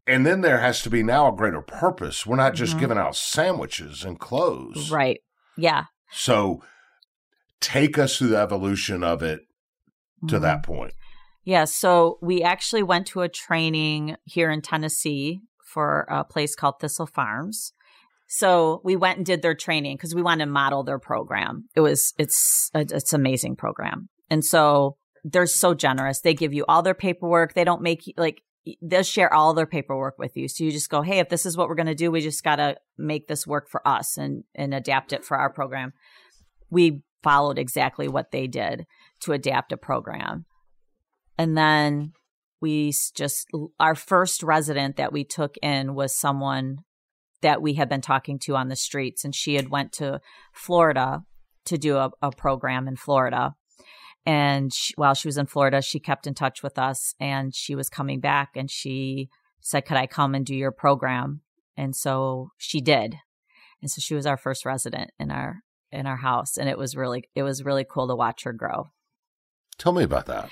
and 0.06 0.26
then 0.26 0.40
there 0.42 0.58
has 0.58 0.82
to 0.82 0.90
be 0.90 1.02
now 1.02 1.28
a 1.32 1.36
greater 1.36 1.62
purpose. 1.62 2.26
We're 2.26 2.36
not 2.36 2.54
just 2.54 2.76
Mhm. 2.76 2.80
giving 2.80 2.98
out 2.98 3.16
sandwiches 3.16 4.04
and 4.04 4.18
clothes. 4.18 4.90
right. 4.90 5.20
Yeah. 5.56 5.84
So, 6.10 6.62
take 7.60 7.98
us 7.98 8.18
through 8.18 8.28
the 8.28 8.36
evolution 8.38 9.02
of 9.02 9.22
it 9.22 9.40
to 10.28 10.36
Mhm. 10.38 10.42
that 10.42 10.62
point. 10.62 10.92
Yeah, 11.44 11.64
so 11.64 12.18
we 12.22 12.42
actually 12.42 12.82
went 12.82 13.06
to 13.08 13.20
a 13.20 13.28
training 13.28 14.16
here 14.24 14.50
in 14.50 14.62
Tennessee 14.62 15.42
for 15.62 16.06
a 16.08 16.24
place 16.24 16.54
called 16.54 16.80
Thistle 16.80 17.06
Farms. 17.06 17.72
So 18.26 18.80
we 18.82 18.96
went 18.96 19.18
and 19.18 19.26
did 19.26 19.42
their 19.42 19.54
training 19.54 19.96
because 19.96 20.14
we 20.14 20.22
wanted 20.22 20.46
to 20.46 20.50
model 20.50 20.82
their 20.82 20.98
program. 20.98 21.68
It 21.74 21.80
was 21.80 22.14
it's 22.18 22.70
uh, 22.74 22.84
it's 22.90 23.12
an 23.12 23.20
amazing 23.20 23.56
program, 23.56 24.08
and 24.30 24.44
so 24.44 24.96
they're 25.22 25.46
so 25.46 25.74
generous. 25.74 26.20
They 26.20 26.34
give 26.34 26.54
you 26.54 26.64
all 26.66 26.82
their 26.82 26.94
paperwork. 26.94 27.54
They 27.54 27.64
don't 27.64 27.82
make 27.82 28.06
you 28.06 28.14
like 28.16 28.42
they'll 28.80 29.02
share 29.02 29.32
all 29.32 29.52
their 29.52 29.66
paperwork 29.66 30.18
with 30.18 30.36
you. 30.36 30.48
So 30.48 30.64
you 30.64 30.72
just 30.72 30.88
go, 30.88 31.02
hey, 31.02 31.18
if 31.18 31.28
this 31.28 31.44
is 31.44 31.56
what 31.56 31.68
we're 31.68 31.74
going 31.74 31.86
to 31.86 31.94
do, 31.94 32.10
we 32.10 32.22
just 32.22 32.42
got 32.42 32.56
to 32.56 32.76
make 32.96 33.28
this 33.28 33.46
work 33.46 33.68
for 33.68 33.86
us 33.86 34.16
and 34.16 34.44
and 34.54 34.72
adapt 34.72 35.12
it 35.12 35.24
for 35.24 35.36
our 35.36 35.52
program. 35.52 35.92
We 36.70 37.02
followed 37.22 37.58
exactly 37.58 38.08
what 38.08 38.30
they 38.30 38.46
did 38.46 38.86
to 39.20 39.32
adapt 39.32 39.72
a 39.72 39.76
program. 39.76 40.46
And 41.38 41.56
then 41.56 42.12
we 42.60 42.92
just, 43.14 43.48
our 43.78 43.94
first 43.94 44.42
resident 44.42 44.96
that 44.96 45.12
we 45.12 45.24
took 45.24 45.56
in 45.62 45.94
was 45.94 46.16
someone 46.16 46.78
that 47.42 47.60
we 47.60 47.74
had 47.74 47.88
been 47.88 48.00
talking 48.00 48.38
to 48.40 48.56
on 48.56 48.68
the 48.68 48.76
streets. 48.76 49.24
And 49.24 49.34
she 49.34 49.56
had 49.56 49.68
went 49.68 49.92
to 49.94 50.20
Florida 50.52 51.24
to 51.66 51.78
do 51.78 51.96
a, 51.96 52.10
a 52.22 52.30
program 52.30 52.88
in 52.88 52.96
Florida. 52.96 53.54
And 54.26 54.72
she, 54.72 54.94
while 54.96 55.14
she 55.14 55.28
was 55.28 55.36
in 55.36 55.46
Florida, 55.46 55.82
she 55.82 56.00
kept 56.00 56.26
in 56.26 56.34
touch 56.34 56.62
with 56.62 56.78
us 56.78 57.14
and 57.20 57.54
she 57.54 57.74
was 57.74 57.90
coming 57.90 58.20
back 58.20 58.50
and 58.56 58.70
she 58.70 59.28
said, 59.60 59.84
Could 59.84 59.98
I 59.98 60.06
come 60.06 60.34
and 60.34 60.46
do 60.46 60.54
your 60.54 60.72
program? 60.72 61.42
And 61.76 61.94
so 61.94 62.50
she 62.56 62.80
did. 62.80 63.16
And 63.82 63.90
so 63.90 64.00
she 64.00 64.14
was 64.14 64.24
our 64.24 64.38
first 64.38 64.64
resident 64.64 65.10
in 65.18 65.30
our 65.30 65.60
in 65.92 66.06
our 66.06 66.16
house 66.16 66.56
and 66.56 66.68
it 66.68 66.76
was 66.76 66.96
really 66.96 67.24
it 67.34 67.42
was 67.42 67.64
really 67.64 67.84
cool 67.88 68.08
to 68.08 68.16
watch 68.16 68.44
her 68.44 68.52
grow. 68.52 68.88
Tell 69.78 69.92
me 69.92 70.02
about 70.02 70.26
that. 70.26 70.48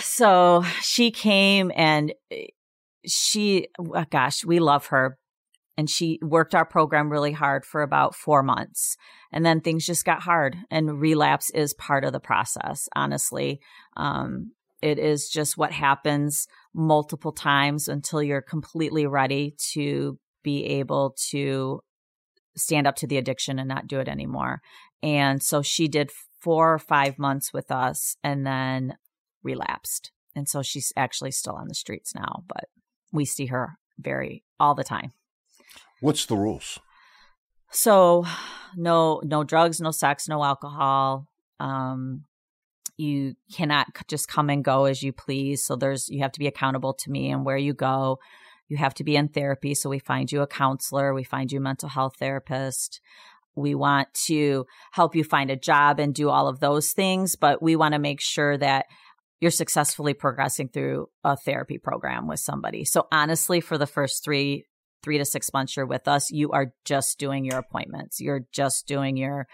So 0.00 0.64
she 0.82 1.10
came 1.10 1.70
and 1.74 2.12
eh, 2.30 2.46
she, 3.06 3.68
oh 3.78 4.04
gosh, 4.10 4.44
we 4.44 4.58
love 4.58 4.86
her. 4.86 5.18
And 5.78 5.90
she 5.90 6.18
worked 6.22 6.54
our 6.54 6.64
program 6.64 7.10
really 7.10 7.32
hard 7.32 7.64
for 7.64 7.82
about 7.82 8.14
four 8.14 8.42
months. 8.42 8.96
And 9.30 9.44
then 9.44 9.60
things 9.60 9.84
just 9.84 10.06
got 10.06 10.22
hard. 10.22 10.56
And 10.70 11.00
relapse 11.00 11.50
is 11.50 11.74
part 11.74 12.04
of 12.04 12.12
the 12.12 12.20
process, 12.20 12.88
honestly. 12.96 13.60
Um, 13.96 14.52
it 14.82 14.98
is 14.98 15.28
just 15.28 15.58
what 15.58 15.72
happens 15.72 16.46
multiple 16.74 17.32
times 17.32 17.88
until 17.88 18.22
you're 18.22 18.42
completely 18.42 19.06
ready 19.06 19.54
to 19.72 20.18
be 20.42 20.64
able 20.64 21.14
to 21.30 21.80
stand 22.56 22.86
up 22.86 22.96
to 22.96 23.06
the 23.06 23.18
addiction 23.18 23.58
and 23.58 23.68
not 23.68 23.86
do 23.86 24.00
it 24.00 24.08
anymore. 24.08 24.60
And 25.02 25.42
so 25.42 25.60
she 25.60 25.88
did 25.88 26.10
four 26.40 26.72
or 26.72 26.78
five 26.78 27.18
months 27.18 27.52
with 27.52 27.70
us 27.70 28.16
and 28.22 28.46
then 28.46 28.94
relapsed. 29.46 30.10
And 30.34 30.46
so 30.46 30.62
she's 30.62 30.92
actually 30.96 31.30
still 31.30 31.54
on 31.54 31.68
the 31.68 31.74
streets 31.74 32.14
now, 32.14 32.44
but 32.46 32.66
we 33.12 33.24
see 33.24 33.46
her 33.46 33.78
very 33.98 34.44
all 34.60 34.74
the 34.74 34.84
time. 34.84 35.12
What's 36.00 36.26
the 36.26 36.36
rules? 36.36 36.78
So 37.70 38.26
no 38.76 39.22
no 39.24 39.44
drugs, 39.44 39.80
no 39.80 39.90
sex, 39.90 40.28
no 40.28 40.44
alcohol. 40.44 41.26
Um 41.58 42.24
you 42.98 43.34
cannot 43.52 43.88
just 44.08 44.28
come 44.28 44.48
and 44.50 44.64
go 44.64 44.84
as 44.84 45.02
you 45.02 45.12
please. 45.12 45.64
So 45.64 45.76
there's 45.76 46.08
you 46.08 46.20
have 46.20 46.32
to 46.32 46.38
be 46.38 46.46
accountable 46.46 46.94
to 46.94 47.10
me 47.10 47.30
and 47.30 47.44
where 47.44 47.56
you 47.56 47.72
go. 47.72 48.18
You 48.68 48.76
have 48.78 48.94
to 48.94 49.04
be 49.04 49.16
in 49.16 49.28
therapy, 49.28 49.74
so 49.74 49.88
we 49.88 50.00
find 50.00 50.30
you 50.30 50.42
a 50.42 50.46
counselor, 50.46 51.14
we 51.14 51.22
find 51.22 51.52
you 51.52 51.58
a 51.58 51.62
mental 51.62 51.88
health 51.88 52.16
therapist. 52.18 53.00
We 53.54 53.74
want 53.74 54.12
to 54.26 54.66
help 54.92 55.14
you 55.14 55.24
find 55.24 55.50
a 55.50 55.56
job 55.56 55.98
and 55.98 56.14
do 56.14 56.28
all 56.28 56.46
of 56.46 56.60
those 56.60 56.92
things, 56.92 57.36
but 57.36 57.62
we 57.62 57.76
want 57.76 57.94
to 57.94 57.98
make 57.98 58.20
sure 58.20 58.58
that 58.58 58.86
you're 59.40 59.50
successfully 59.50 60.14
progressing 60.14 60.68
through 60.68 61.08
a 61.24 61.36
therapy 61.36 61.78
program 61.78 62.26
with 62.26 62.40
somebody. 62.40 62.84
So 62.84 63.06
honestly, 63.12 63.60
for 63.60 63.76
the 63.78 63.86
first 63.86 64.24
three 64.24 64.64
three 65.02 65.18
to 65.18 65.24
six 65.24 65.52
months 65.52 65.76
you're 65.76 65.86
with 65.86 66.08
us, 66.08 66.30
you 66.32 66.50
are 66.50 66.72
just 66.84 67.18
doing 67.18 67.44
your 67.44 67.58
appointments. 67.58 68.20
You're 68.20 68.46
just 68.50 68.88
doing 68.88 69.16
your 69.16 69.46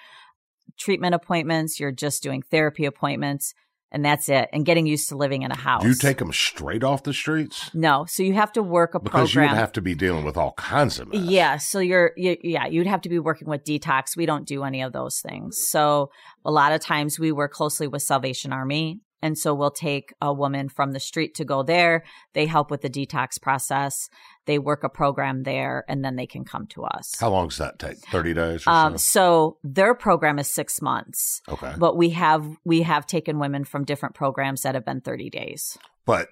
treatment 0.78 1.14
appointments. 1.14 1.78
You're 1.78 1.92
just 1.92 2.22
doing 2.22 2.42
therapy 2.42 2.86
appointments, 2.86 3.52
and 3.90 4.02
that's 4.02 4.30
it. 4.30 4.48
And 4.52 4.64
getting 4.64 4.86
used 4.86 5.10
to 5.10 5.16
living 5.16 5.42
in 5.42 5.50
a 5.50 5.56
house. 5.56 5.82
Do 5.82 5.88
you 5.88 5.94
take 5.94 6.18
them 6.18 6.32
straight 6.32 6.82
off 6.82 7.02
the 7.02 7.12
streets? 7.12 7.70
no, 7.74 8.06
so 8.08 8.22
you 8.22 8.32
have 8.34 8.52
to 8.52 8.62
work 8.62 8.94
a 8.94 9.00
Because 9.00 9.34
you 9.34 9.40
program. 9.40 9.56
would 9.56 9.60
have 9.60 9.72
to 9.72 9.82
be 9.82 9.94
dealing 9.94 10.24
with 10.24 10.38
all 10.38 10.52
kinds 10.52 10.98
of 10.98 11.08
mess. 11.08 11.20
Yeah, 11.20 11.56
so 11.58 11.80
you're 11.80 12.12
you, 12.16 12.36
yeah, 12.42 12.66
you'd 12.66 12.86
have 12.86 13.02
to 13.02 13.10
be 13.10 13.18
working 13.18 13.48
with 13.48 13.64
detox. 13.64 14.16
We 14.16 14.24
don't 14.24 14.46
do 14.46 14.62
any 14.64 14.80
of 14.80 14.92
those 14.94 15.20
things. 15.20 15.58
So 15.68 16.10
a 16.46 16.50
lot 16.50 16.72
of 16.72 16.80
times 16.80 17.18
we 17.18 17.30
work 17.32 17.52
closely 17.52 17.88
with 17.88 18.00
Salvation 18.02 18.52
Army, 18.54 19.00
and 19.22 19.38
so 19.38 19.54
we'll 19.54 19.70
take 19.70 20.12
a 20.20 20.32
woman 20.32 20.68
from 20.68 20.92
the 20.92 21.00
street 21.00 21.34
to 21.36 21.44
go 21.44 21.62
there. 21.62 22.02
They 22.34 22.46
help 22.46 22.70
with 22.70 22.80
the 22.82 22.90
detox 22.90 23.40
process. 23.40 24.08
They 24.46 24.58
work 24.58 24.82
a 24.84 24.88
program 24.88 25.44
there, 25.44 25.84
and 25.88 26.04
then 26.04 26.16
they 26.16 26.26
can 26.26 26.44
come 26.44 26.66
to 26.68 26.82
us. 26.84 27.14
How 27.20 27.30
long 27.30 27.48
does 27.48 27.58
that 27.58 27.78
take? 27.78 27.98
30 27.98 28.34
days 28.34 28.66
or 28.66 28.70
Um, 28.70 28.98
so? 28.98 29.02
so 29.22 29.56
their 29.62 29.94
program 29.94 30.38
is 30.38 30.48
six 30.48 30.82
months, 30.82 31.40
Okay. 31.48 31.74
but 31.78 31.96
we 31.96 32.10
have 32.10 32.44
we 32.64 32.82
have 32.82 33.06
taken 33.06 33.38
women 33.38 33.64
from 33.64 33.84
different 33.84 34.14
programs 34.14 34.62
that 34.62 34.74
have 34.74 34.84
been 34.84 35.00
thirty 35.00 35.30
days. 35.30 35.78
But 36.04 36.28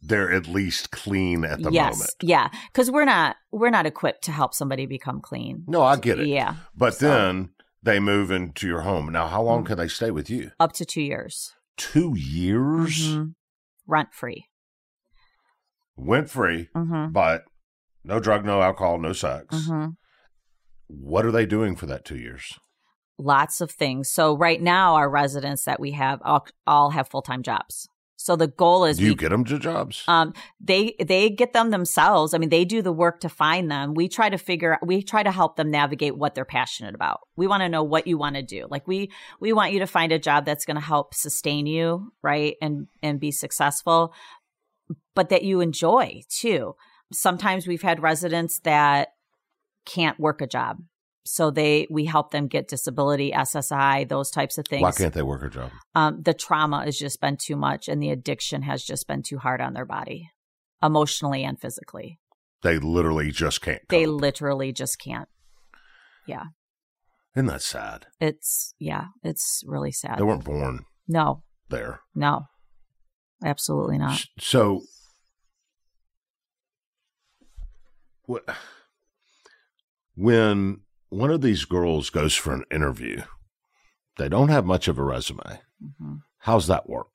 they're 0.00 0.32
at 0.32 0.48
least 0.48 0.90
clean 0.90 1.44
at 1.44 1.62
the 1.62 1.70
yes, 1.70 1.94
moment. 1.94 2.10
yeah, 2.22 2.48
because 2.72 2.90
we're 2.90 3.04
not 3.04 3.36
we're 3.52 3.70
not 3.70 3.86
equipped 3.86 4.24
to 4.24 4.32
help 4.32 4.54
somebody 4.54 4.86
become 4.86 5.20
clean. 5.20 5.64
No, 5.68 5.82
I 5.82 5.96
get 5.96 6.18
it. 6.18 6.26
Yeah, 6.26 6.54
But 6.74 6.94
So- 6.94 7.06
then 7.08 7.50
they 7.82 8.00
move 8.00 8.30
into 8.30 8.66
your 8.66 8.80
home. 8.82 9.12
Now, 9.12 9.26
how 9.28 9.42
long 9.42 9.62
Mhm. 9.62 9.66
can 9.66 9.76
they 9.78 9.88
stay 9.88 10.10
with 10.10 10.30
you? 10.30 10.50
up 10.58 10.72
to 10.72 10.84
two 10.84 11.02
years. 11.02 11.52
Two 11.76 12.14
years? 12.16 13.08
Mhm. 13.08 13.34
Rent 13.86 14.12
free. 14.12 14.46
Went 15.96 16.30
free, 16.30 16.68
Mm-hmm. 16.74 17.12
but 17.12 17.44
no 18.04 18.18
drug, 18.20 18.44
no 18.44 18.62
alcohol, 18.62 18.98
no 18.98 19.12
sex. 19.12 19.46
Mm-hmm. 19.54 19.90
What 20.88 21.24
are 21.24 21.30
they 21.32 21.46
doing 21.46 21.76
for 21.76 21.86
that 21.86 22.04
two 22.04 22.16
years? 22.18 22.58
Lots 23.18 23.60
of 23.60 23.70
things. 23.70 24.10
So 24.10 24.36
right 24.36 24.60
now, 24.60 24.94
our 24.94 25.08
residents 25.08 25.64
that 25.64 25.78
we 25.80 25.92
have 25.92 26.20
all, 26.24 26.46
all 26.66 26.90
have 26.90 27.08
full 27.08 27.22
time 27.22 27.42
jobs. 27.42 27.88
So 28.24 28.36
the 28.36 28.46
goal 28.46 28.84
is 28.84 28.98
Do 28.98 29.04
you 29.04 29.10
we, 29.10 29.16
get 29.16 29.30
them 29.30 29.44
to 29.46 29.58
jobs? 29.58 30.04
um 30.08 30.32
they 30.60 30.94
they 30.98 31.28
get 31.30 31.52
them 31.52 31.70
themselves. 31.70 32.34
I 32.34 32.38
mean, 32.38 32.48
they 32.48 32.64
do 32.64 32.82
the 32.82 32.92
work 32.92 33.20
to 33.20 33.28
find 33.28 33.70
them. 33.70 33.94
We 33.94 34.08
try 34.08 34.28
to 34.30 34.38
figure 34.38 34.78
we 34.82 35.02
try 35.02 35.22
to 35.22 35.30
help 35.30 35.56
them 35.56 35.70
navigate 35.70 36.16
what 36.16 36.34
they're 36.34 36.44
passionate 36.44 36.94
about. 36.94 37.20
We 37.36 37.46
want 37.46 37.62
to 37.62 37.68
know 37.68 37.82
what 37.82 38.06
you 38.06 38.18
want 38.18 38.36
to 38.36 38.42
do. 38.42 38.66
Like 38.70 38.86
we 38.86 39.10
we 39.40 39.52
want 39.52 39.72
you 39.72 39.80
to 39.80 39.86
find 39.86 40.12
a 40.12 40.18
job 40.18 40.44
that's 40.44 40.64
going 40.64 40.76
to 40.76 40.80
help 40.80 41.14
sustain 41.14 41.66
you, 41.66 42.12
right? 42.22 42.56
And 42.62 42.86
and 43.02 43.18
be 43.20 43.30
successful, 43.30 44.14
but 45.14 45.28
that 45.30 45.42
you 45.42 45.60
enjoy 45.60 46.22
too. 46.28 46.74
Sometimes 47.12 47.66
we've 47.66 47.82
had 47.82 48.02
residents 48.02 48.60
that 48.60 49.08
can't 49.84 50.18
work 50.18 50.40
a 50.40 50.46
job. 50.46 50.78
So 51.24 51.50
they 51.52 51.86
we 51.90 52.04
help 52.04 52.30
them 52.32 52.48
get 52.48 52.66
disability, 52.68 53.30
SSI, 53.32 54.08
those 54.08 54.30
types 54.30 54.58
of 54.58 54.66
things 54.66 54.82
Why 54.82 54.90
can't 54.92 55.14
they 55.14 55.22
work 55.22 55.42
a 55.44 55.48
job? 55.48 55.70
um, 55.94 56.20
the 56.22 56.34
trauma 56.34 56.84
has 56.84 56.98
just 56.98 57.20
been 57.20 57.36
too 57.36 57.56
much 57.56 57.88
and 57.88 58.02
the 58.02 58.10
addiction 58.10 58.62
has 58.62 58.82
just 58.82 59.06
been 59.06 59.22
too 59.22 59.38
hard 59.38 59.60
on 59.60 59.72
their 59.72 59.84
body 59.86 60.30
emotionally 60.82 61.44
and 61.44 61.60
physically 61.60 62.18
They 62.62 62.78
literally 62.78 63.30
just 63.30 63.60
can't. 63.62 63.82
they 63.88 64.04
cope. 64.04 64.20
literally 64.20 64.72
just 64.72 64.98
can't 64.98 65.28
Yeah. 66.26 66.46
Isn't 67.36 67.46
that 67.46 67.62
sad? 67.62 68.06
it's 68.20 68.74
yeah 68.80 69.06
it's 69.22 69.62
really 69.64 69.92
sad 69.92 70.18
They 70.18 70.24
weren't 70.24 70.44
born 70.44 70.84
no 71.06 71.44
there. 71.68 72.00
no 72.16 72.46
absolutely 73.44 73.98
not 73.98 74.24
So, 74.40 74.82
what, 78.24 78.44
when 80.14 80.80
one 81.12 81.30
of 81.30 81.40
these 81.42 81.64
girls 81.64 82.10
goes 82.10 82.34
for 82.34 82.54
an 82.54 82.64
interview, 82.70 83.22
they 84.16 84.28
don't 84.28 84.48
have 84.48 84.64
much 84.64 84.88
of 84.88 84.98
a 84.98 85.02
resume. 85.04 85.60
Mhm. 85.82 86.20
How's 86.38 86.66
that 86.66 86.88
work? 86.88 87.08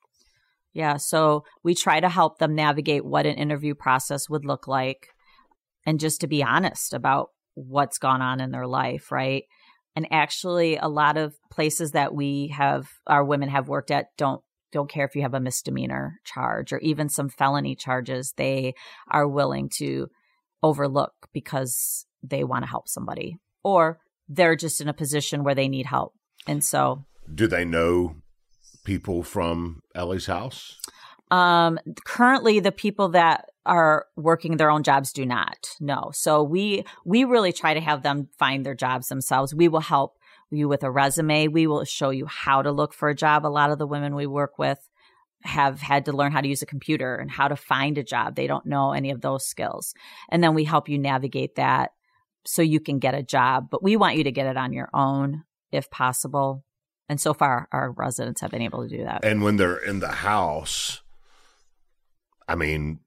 yeah 0.74 0.98
so 0.98 1.44
we 1.64 1.74
try 1.74 1.98
to 1.98 2.10
help 2.10 2.38
them 2.38 2.54
navigate 2.54 3.04
what 3.04 3.24
an 3.26 3.34
interview 3.36 3.74
process 3.74 4.28
would 4.28 4.44
look 4.44 4.68
like 4.68 5.08
and 5.86 5.98
just 5.98 6.20
to 6.20 6.26
be 6.28 6.42
honest 6.42 6.92
about 6.92 7.30
what's 7.54 7.98
gone 7.98 8.20
on 8.20 8.38
in 8.38 8.50
their 8.50 8.66
life 8.66 9.10
right 9.10 9.44
And 9.96 10.06
actually, 10.12 10.76
a 10.76 10.86
lot 10.86 11.16
of 11.16 11.34
places 11.50 11.92
that 11.92 12.14
we 12.14 12.48
have 12.48 12.86
our 13.06 13.24
women 13.24 13.48
have 13.48 13.68
worked 13.68 13.90
at 13.90 14.06
don't 14.16 14.42
don't 14.70 14.90
care 14.90 15.06
if 15.06 15.16
you 15.16 15.22
have 15.22 15.34
a 15.34 15.40
misdemeanor 15.40 16.20
charge 16.24 16.72
or 16.72 16.78
even 16.80 17.08
some 17.08 17.30
felony 17.30 17.74
charges. 17.74 18.34
They 18.36 18.74
are 19.10 19.26
willing 19.26 19.70
to 19.78 20.08
overlook 20.62 21.14
because 21.32 22.06
they 22.22 22.44
want 22.44 22.62
to 22.64 22.70
help 22.70 22.88
somebody 22.88 23.38
or 23.62 24.00
they're 24.28 24.56
just 24.56 24.80
in 24.80 24.88
a 24.88 24.92
position 24.94 25.44
where 25.44 25.54
they 25.54 25.68
need 25.68 25.86
help. 25.86 26.14
And 26.46 26.62
so, 26.64 27.04
Do 27.34 27.46
they 27.46 27.64
know 27.64 28.16
people 28.84 29.22
from 29.22 29.82
Elli's 29.94 30.26
house? 30.26 30.78
um, 31.30 31.78
currently, 32.06 32.58
the 32.60 32.72
people 32.72 33.10
that 33.10 33.46
are 33.66 34.06
working 34.16 34.56
their 34.56 34.70
own 34.70 34.82
jobs 34.82 35.12
do 35.12 35.26
not. 35.26 35.58
know. 35.78 36.10
So 36.14 36.42
we 36.42 36.84
we 37.04 37.24
really 37.24 37.52
try 37.52 37.74
to 37.74 37.80
have 37.80 38.02
them 38.02 38.28
find 38.38 38.64
their 38.64 38.74
jobs 38.74 39.08
themselves. 39.08 39.54
We 39.54 39.68
will 39.68 39.80
help 39.80 40.16
you 40.50 40.68
with 40.68 40.82
a 40.82 40.90
resume. 40.90 41.48
We 41.48 41.66
will 41.66 41.84
show 41.84 42.08
you 42.08 42.24
how 42.24 42.62
to 42.62 42.72
look 42.72 42.94
for 42.94 43.10
a 43.10 43.14
job. 43.14 43.44
A 43.44 43.48
lot 43.48 43.70
of 43.70 43.78
the 43.78 43.86
women 43.86 44.14
we 44.14 44.26
work 44.26 44.58
with 44.58 44.78
have 45.42 45.82
had 45.82 46.06
to 46.06 46.12
learn 46.12 46.32
how 46.32 46.40
to 46.40 46.48
use 46.48 46.62
a 46.62 46.66
computer 46.66 47.14
and 47.16 47.30
how 47.30 47.46
to 47.48 47.56
find 47.56 47.98
a 47.98 48.02
job. 48.02 48.34
They 48.34 48.46
don't 48.46 48.64
know 48.64 48.92
any 48.92 49.10
of 49.10 49.20
those 49.20 49.46
skills. 49.46 49.92
And 50.30 50.42
then 50.42 50.54
we 50.54 50.64
help 50.64 50.88
you 50.88 50.98
navigate 50.98 51.56
that 51.56 51.90
so 52.48 52.62
you 52.62 52.80
can 52.80 52.98
get 52.98 53.14
a 53.14 53.22
job. 53.22 53.68
But 53.70 53.82
we 53.82 53.96
want 53.96 54.16
you 54.16 54.24
to 54.24 54.32
get 54.32 54.46
it 54.46 54.56
on 54.56 54.72
your 54.72 54.88
own 54.94 55.44
if 55.70 55.90
possible. 55.90 56.64
And 57.08 57.20
so 57.20 57.34
far, 57.34 57.68
our 57.72 57.92
residents 57.92 58.40
have 58.40 58.50
been 58.50 58.62
able 58.62 58.88
to 58.88 58.96
do 58.96 59.04
that. 59.04 59.24
And 59.24 59.42
when 59.42 59.56
they're 59.56 59.76
in 59.76 60.00
the 60.00 60.08
house, 60.08 61.02
I 62.46 62.54
mean, 62.54 63.00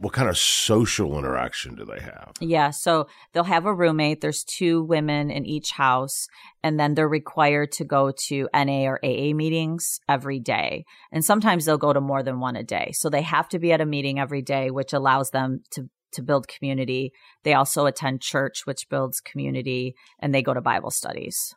what 0.00 0.12
kind 0.12 0.28
of 0.28 0.38
social 0.38 1.18
interaction 1.18 1.74
do 1.74 1.84
they 1.84 2.00
have? 2.00 2.32
Yeah, 2.40 2.70
so 2.70 3.08
they'll 3.32 3.44
have 3.44 3.66
a 3.66 3.74
roommate. 3.74 4.20
There's 4.20 4.44
two 4.44 4.84
women 4.84 5.30
in 5.30 5.44
each 5.44 5.72
house, 5.72 6.28
and 6.62 6.78
then 6.78 6.94
they're 6.94 7.08
required 7.08 7.72
to 7.72 7.84
go 7.84 8.12
to 8.28 8.48
NA 8.54 8.84
or 8.84 9.00
AA 9.04 9.34
meetings 9.34 10.00
every 10.08 10.38
day. 10.38 10.84
And 11.10 11.24
sometimes 11.24 11.64
they'll 11.64 11.78
go 11.78 11.92
to 11.92 12.00
more 12.00 12.22
than 12.22 12.40
one 12.40 12.56
a 12.56 12.62
day. 12.62 12.92
So 12.92 13.10
they 13.10 13.22
have 13.22 13.48
to 13.48 13.58
be 13.58 13.72
at 13.72 13.80
a 13.80 13.86
meeting 13.86 14.20
every 14.20 14.42
day, 14.42 14.70
which 14.70 14.92
allows 14.92 15.30
them 15.30 15.62
to 15.72 15.88
to 16.12 16.22
build 16.22 16.48
community. 16.48 17.12
They 17.42 17.54
also 17.54 17.86
attend 17.86 18.20
church, 18.20 18.66
which 18.66 18.88
builds 18.88 19.20
community, 19.20 19.94
and 20.18 20.34
they 20.34 20.42
go 20.42 20.54
to 20.54 20.60
Bible 20.60 20.90
studies. 20.90 21.54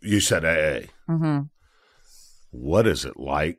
You 0.00 0.20
said 0.20 0.44
AA. 0.44 0.86
hmm 1.06 1.40
What 2.50 2.86
is 2.86 3.04
it 3.04 3.18
like 3.18 3.58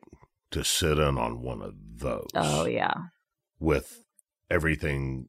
to 0.50 0.64
sit 0.64 0.98
in 0.98 1.18
on 1.18 1.42
one 1.42 1.62
of 1.62 1.74
those? 1.96 2.26
Oh 2.34 2.64
yeah, 2.66 2.94
with 3.58 4.02
everything. 4.50 5.28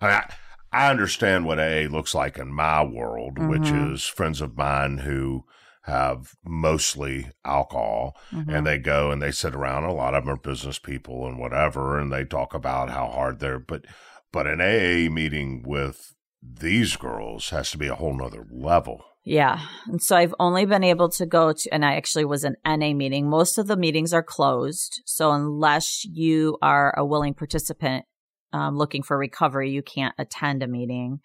I, 0.00 0.06
mean, 0.06 0.14
I, 0.14 0.34
I 0.72 0.90
understand 0.90 1.46
what 1.46 1.58
AA 1.58 1.88
looks 1.90 2.14
like 2.14 2.38
in 2.38 2.52
my 2.52 2.82
world, 2.84 3.38
which 3.38 3.70
Mhm. 3.72 3.94
is 3.94 4.04
friends 4.04 4.40
of 4.40 4.56
mine 4.56 4.98
who 4.98 5.44
have 5.82 6.34
mostly 6.44 7.28
alcohol 7.44 8.16
Mhm. 8.32 8.56
and 8.56 8.66
they 8.66 8.78
go 8.78 9.10
and 9.10 9.20
they 9.20 9.32
sit 9.32 9.54
around. 9.54 9.84
A 9.84 9.92
lot 9.92 10.14
of 10.14 10.24
them 10.24 10.34
are 10.34 10.36
business 10.36 10.78
people 10.78 11.26
and 11.26 11.38
whatever, 11.38 11.98
and 11.98 12.12
they 12.12 12.24
talk 12.24 12.54
about 12.54 12.90
how 12.90 13.08
hard 13.08 13.40
they're, 13.40 13.58
but, 13.58 13.84
but 14.32 14.46
an 14.46 14.60
AA 14.60 15.08
meeting 15.10 15.62
with 15.66 16.14
these 16.42 16.96
girls 16.96 17.50
has 17.50 17.70
to 17.72 17.78
be 17.78 17.88
a 17.88 17.94
whole 17.96 18.16
nother 18.16 18.46
level. 18.50 19.04
Yeah. 19.24 19.60
And 19.86 20.02
so 20.02 20.16
I've 20.16 20.34
only 20.40 20.64
been 20.66 20.82
able 20.82 21.08
to 21.10 21.26
go 21.26 21.52
to, 21.52 21.70
and 21.74 21.84
I 21.84 21.94
actually 21.94 22.24
was 22.24 22.42
an 22.42 22.56
NA 22.64 22.92
meeting. 22.92 23.28
Most 23.30 23.56
of 23.56 23.68
the 23.68 23.76
meetings 23.76 24.12
are 24.12 24.22
closed. 24.22 25.00
So 25.06 25.30
unless 25.30 26.04
you 26.04 26.58
are 26.60 26.92
a 26.98 27.04
willing 27.04 27.34
participant 27.34 28.04
um, 28.52 28.76
looking 28.76 29.02
for 29.02 29.16
recovery, 29.16 29.70
you 29.70 29.82
can't 29.82 30.14
attend 30.18 30.62
a 30.62 30.66
meeting. 30.66 31.20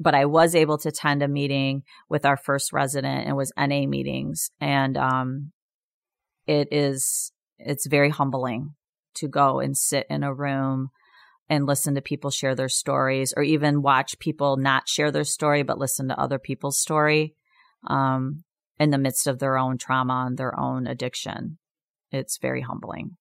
But 0.00 0.14
I 0.14 0.24
was 0.24 0.54
able 0.54 0.78
to 0.78 0.88
attend 0.88 1.22
a 1.22 1.28
meeting 1.28 1.82
with 2.08 2.24
our 2.24 2.36
first 2.36 2.72
resident 2.72 3.26
and 3.26 3.36
was 3.36 3.52
NA 3.56 3.86
meetings. 3.86 4.50
And 4.60 4.96
um, 4.96 5.52
it 6.46 6.68
is, 6.72 7.32
it's 7.58 7.86
very 7.86 8.08
humbling 8.08 8.74
to 9.16 9.28
go 9.28 9.60
and 9.60 9.76
sit 9.76 10.06
in 10.08 10.24
a 10.24 10.34
room 10.34 10.90
and 11.50 11.66
listen 11.66 11.96
to 11.96 12.00
people 12.00 12.30
share 12.30 12.54
their 12.54 12.68
stories 12.68 13.34
or 13.36 13.42
even 13.42 13.82
watch 13.82 14.18
people 14.18 14.56
not 14.56 14.88
share 14.88 15.10
their 15.10 15.24
story 15.24 15.62
but 15.62 15.78
listen 15.78 16.08
to 16.08 16.18
other 16.18 16.38
people's 16.38 16.80
story 16.80 17.34
um, 17.88 18.44
in 18.78 18.90
the 18.90 18.98
midst 18.98 19.26
of 19.26 19.38
their 19.38 19.58
own 19.58 19.76
trauma 19.76 20.24
and 20.26 20.38
their 20.38 20.58
own 20.58 20.86
addiction 20.86 21.58
it's 22.12 22.38
very 22.38 22.62
humbling 22.62 23.16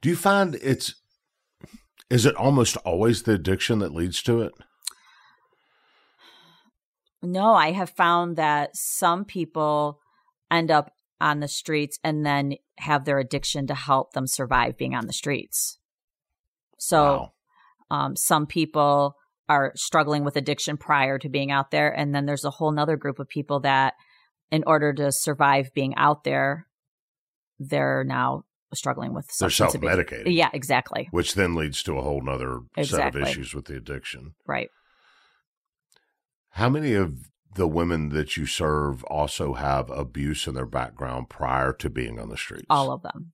Do 0.00 0.08
you 0.08 0.16
find 0.16 0.56
it's, 0.56 0.94
is 2.08 2.26
it 2.26 2.34
almost 2.34 2.76
always 2.78 3.22
the 3.22 3.32
addiction 3.32 3.78
that 3.80 3.94
leads 3.94 4.22
to 4.24 4.42
it? 4.42 4.52
No 7.22 7.54
i 7.54 7.72
have 7.72 7.90
found 7.90 8.36
that 8.36 8.70
some 8.74 9.24
people 9.24 10.00
end 10.50 10.70
up 10.70 10.92
on 11.20 11.40
the 11.40 11.48
streets 11.48 11.98
and 12.02 12.24
then 12.24 12.54
have 12.78 13.04
their 13.04 13.18
addiction 13.18 13.66
to 13.66 13.74
help 13.74 14.12
them 14.12 14.26
survive 14.26 14.76
being 14.76 14.94
on 14.94 15.06
the 15.06 15.12
streets 15.12 15.78
so 16.78 17.02
Wow. 17.02 17.32
Um, 17.90 18.16
some 18.16 18.46
people 18.46 19.16
are 19.48 19.72
struggling 19.74 20.24
with 20.24 20.36
addiction 20.36 20.76
prior 20.76 21.18
to 21.18 21.28
being 21.28 21.50
out 21.50 21.70
there. 21.70 21.90
And 21.90 22.14
then 22.14 22.26
there's 22.26 22.44
a 22.44 22.50
whole 22.50 22.70
nother 22.70 22.96
group 22.96 23.18
of 23.18 23.28
people 23.28 23.60
that, 23.60 23.94
in 24.50 24.62
order 24.66 24.92
to 24.92 25.10
survive 25.10 25.74
being 25.74 25.94
out 25.96 26.22
there, 26.24 26.66
they're 27.58 28.04
now 28.04 28.44
struggling 28.72 29.12
with 29.12 29.26
They're 29.38 29.50
self-medicating. 29.50 30.34
Yeah, 30.36 30.50
exactly. 30.52 31.08
which 31.10 31.34
then 31.34 31.56
leads 31.56 31.82
to 31.82 31.98
a 31.98 32.02
whole 32.02 32.22
nother 32.22 32.60
set 32.80 33.16
of 33.16 33.22
issues 33.22 33.52
with 33.52 33.64
the 33.64 33.76
addiction. 33.76 34.34
Right. 34.46 34.70
How 36.50 36.68
many 36.68 36.94
of 36.94 37.30
the 37.54 37.66
women 37.66 38.10
that 38.10 38.36
you 38.36 38.46
serve 38.46 39.04
also 39.04 39.54
have 39.54 39.90
abuse 39.90 40.46
in 40.46 40.54
their 40.54 40.66
background 40.66 41.28
prior 41.28 41.72
to 41.74 41.90
being 41.90 42.18
on 42.18 42.28
the 42.28 42.36
streets? 42.36 42.66
All 42.70 42.92
of 42.92 43.02
them. 43.02 43.32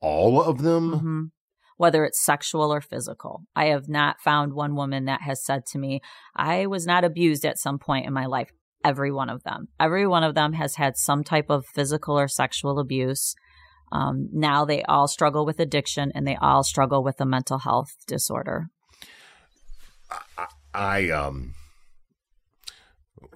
All 0.00 0.42
of 0.42 0.62
them? 0.62 0.92
hmm 0.92 1.24
Whether 1.76 2.04
it's 2.04 2.22
sexual 2.22 2.72
or 2.72 2.80
physical. 2.80 3.42
I 3.54 3.66
have 3.66 3.88
not 3.88 4.20
found 4.20 4.52
one 4.52 4.74
woman 4.74 5.06
that 5.06 5.22
has 5.22 5.44
said 5.44 5.66
to 5.66 5.78
me, 5.78 6.00
I 6.36 6.66
was 6.66 6.86
not 6.86 7.04
abused 7.04 7.44
at 7.44 7.58
some 7.58 7.78
point 7.78 8.06
in 8.06 8.12
my 8.12 8.26
life. 8.26 8.50
Every 8.84 9.10
one 9.10 9.28
of 9.28 9.42
them. 9.42 9.68
Every 9.80 10.06
one 10.06 10.22
of 10.22 10.34
them 10.34 10.52
has 10.52 10.76
had 10.76 10.96
some 10.96 11.24
type 11.24 11.50
of 11.50 11.66
physical 11.66 12.18
or 12.18 12.28
sexual 12.28 12.78
abuse. 12.78 13.34
Um, 13.90 14.28
now 14.32 14.64
they 14.64 14.82
all 14.84 15.08
struggle 15.08 15.44
with 15.44 15.58
addiction 15.58 16.12
and 16.14 16.26
they 16.26 16.36
all 16.36 16.62
struggle 16.62 17.02
with 17.02 17.20
a 17.20 17.26
mental 17.26 17.58
health 17.58 17.96
disorder. 18.06 18.68
I 20.72 21.10
um 21.10 21.54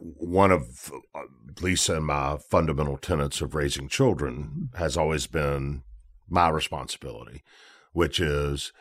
one 0.02 0.50
of 0.50 0.92
uh, 1.14 1.20
Lisa 1.60 1.96
and 1.96 2.06
my 2.06 2.38
fundamental 2.50 2.96
tenets 2.96 3.40
of 3.40 3.54
raising 3.54 3.88
children 3.88 4.70
has 4.74 4.96
always 4.96 5.26
been 5.26 5.82
my 6.28 6.48
responsibility, 6.48 7.42
which 7.92 8.18
is 8.18 8.72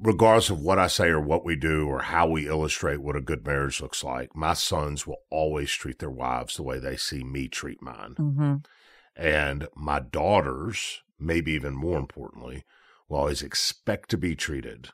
regardless 0.00 0.50
of 0.50 0.60
what 0.60 0.78
I 0.78 0.86
say 0.86 1.08
or 1.08 1.20
what 1.20 1.44
we 1.44 1.56
do 1.56 1.86
or 1.88 2.00
how 2.00 2.26
we 2.26 2.48
illustrate 2.48 3.00
what 3.00 3.16
a 3.16 3.20
good 3.20 3.46
marriage 3.46 3.80
looks 3.80 4.04
like, 4.04 4.34
my 4.34 4.54
sons 4.54 5.06
will 5.06 5.20
always 5.30 5.70
treat 5.72 5.98
their 5.98 6.10
wives 6.10 6.56
the 6.56 6.62
way 6.62 6.78
they 6.78 6.96
see 6.96 7.24
me 7.24 7.48
treat 7.48 7.82
mine. 7.82 8.14
Mm-hmm. 8.18 8.54
And 9.16 9.68
my 9.74 10.00
daughters, 10.00 11.02
maybe 11.18 11.52
even 11.52 11.74
more 11.74 11.98
importantly, 11.98 12.64
will 13.08 13.18
always 13.18 13.42
expect 13.42 14.10
to 14.10 14.18
be 14.18 14.34
treated 14.34 14.90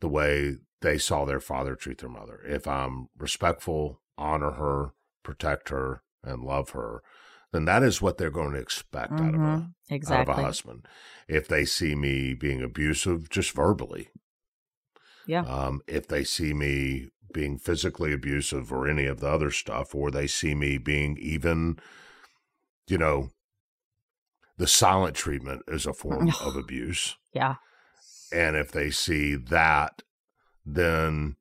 the 0.00 0.08
way 0.08 0.56
they 0.80 0.98
saw 0.98 1.24
their 1.24 1.40
father 1.40 1.74
treat 1.74 1.98
their 1.98 2.10
mother. 2.10 2.40
If 2.46 2.66
I'm 2.66 3.08
respectful, 3.16 4.00
honor 4.18 4.52
her, 4.52 4.92
protect 5.22 5.68
her, 5.70 6.02
and 6.22 6.42
love 6.42 6.70
her, 6.70 7.02
then 7.52 7.64
that 7.66 7.82
is 7.82 8.02
what 8.02 8.18
they're 8.18 8.30
going 8.30 8.52
to 8.52 8.58
expect 8.60 9.12
out 9.20 9.34
of 9.34 9.44
a 9.44 9.46
Mhm. 9.46 9.62
out 9.64 9.68
of 9.90 9.94
Exactly. 9.94 10.34
a 10.42 10.46
husband. 10.46 10.88
If 11.28 11.46
they 11.48 11.64
see 11.64 11.94
me 11.94 12.34
being 12.34 12.62
abusive, 12.62 13.30
just 13.30 13.52
verbally, 13.52 14.10
Yeah. 15.26 15.42
um, 15.42 15.80
if 15.86 16.06
they 16.08 16.24
see 16.24 16.52
me 16.52 17.10
being 17.32 17.58
physically 17.58 18.12
abusive 18.12 18.72
or 18.72 18.88
any 18.88 19.06
of 19.06 19.20
the 19.20 19.28
other 19.28 19.50
stuff, 19.50 19.94
or 19.94 20.10
they 20.10 20.26
see 20.26 20.54
me 20.54 20.78
being 20.78 21.16
even, 21.18 21.78
you 22.88 22.98
know, 22.98 23.30
the 24.56 24.66
silent 24.66 25.14
treatment 25.16 25.62
is 25.68 25.86
a 25.86 25.92
form 25.92 26.28
of 26.44 26.56
abuse. 26.56 27.16
Yeah. 27.32 27.56
And 28.32 28.56
if 28.56 28.72
they 28.72 28.90
see 28.90 29.34
that, 29.36 30.02
then 30.66 31.36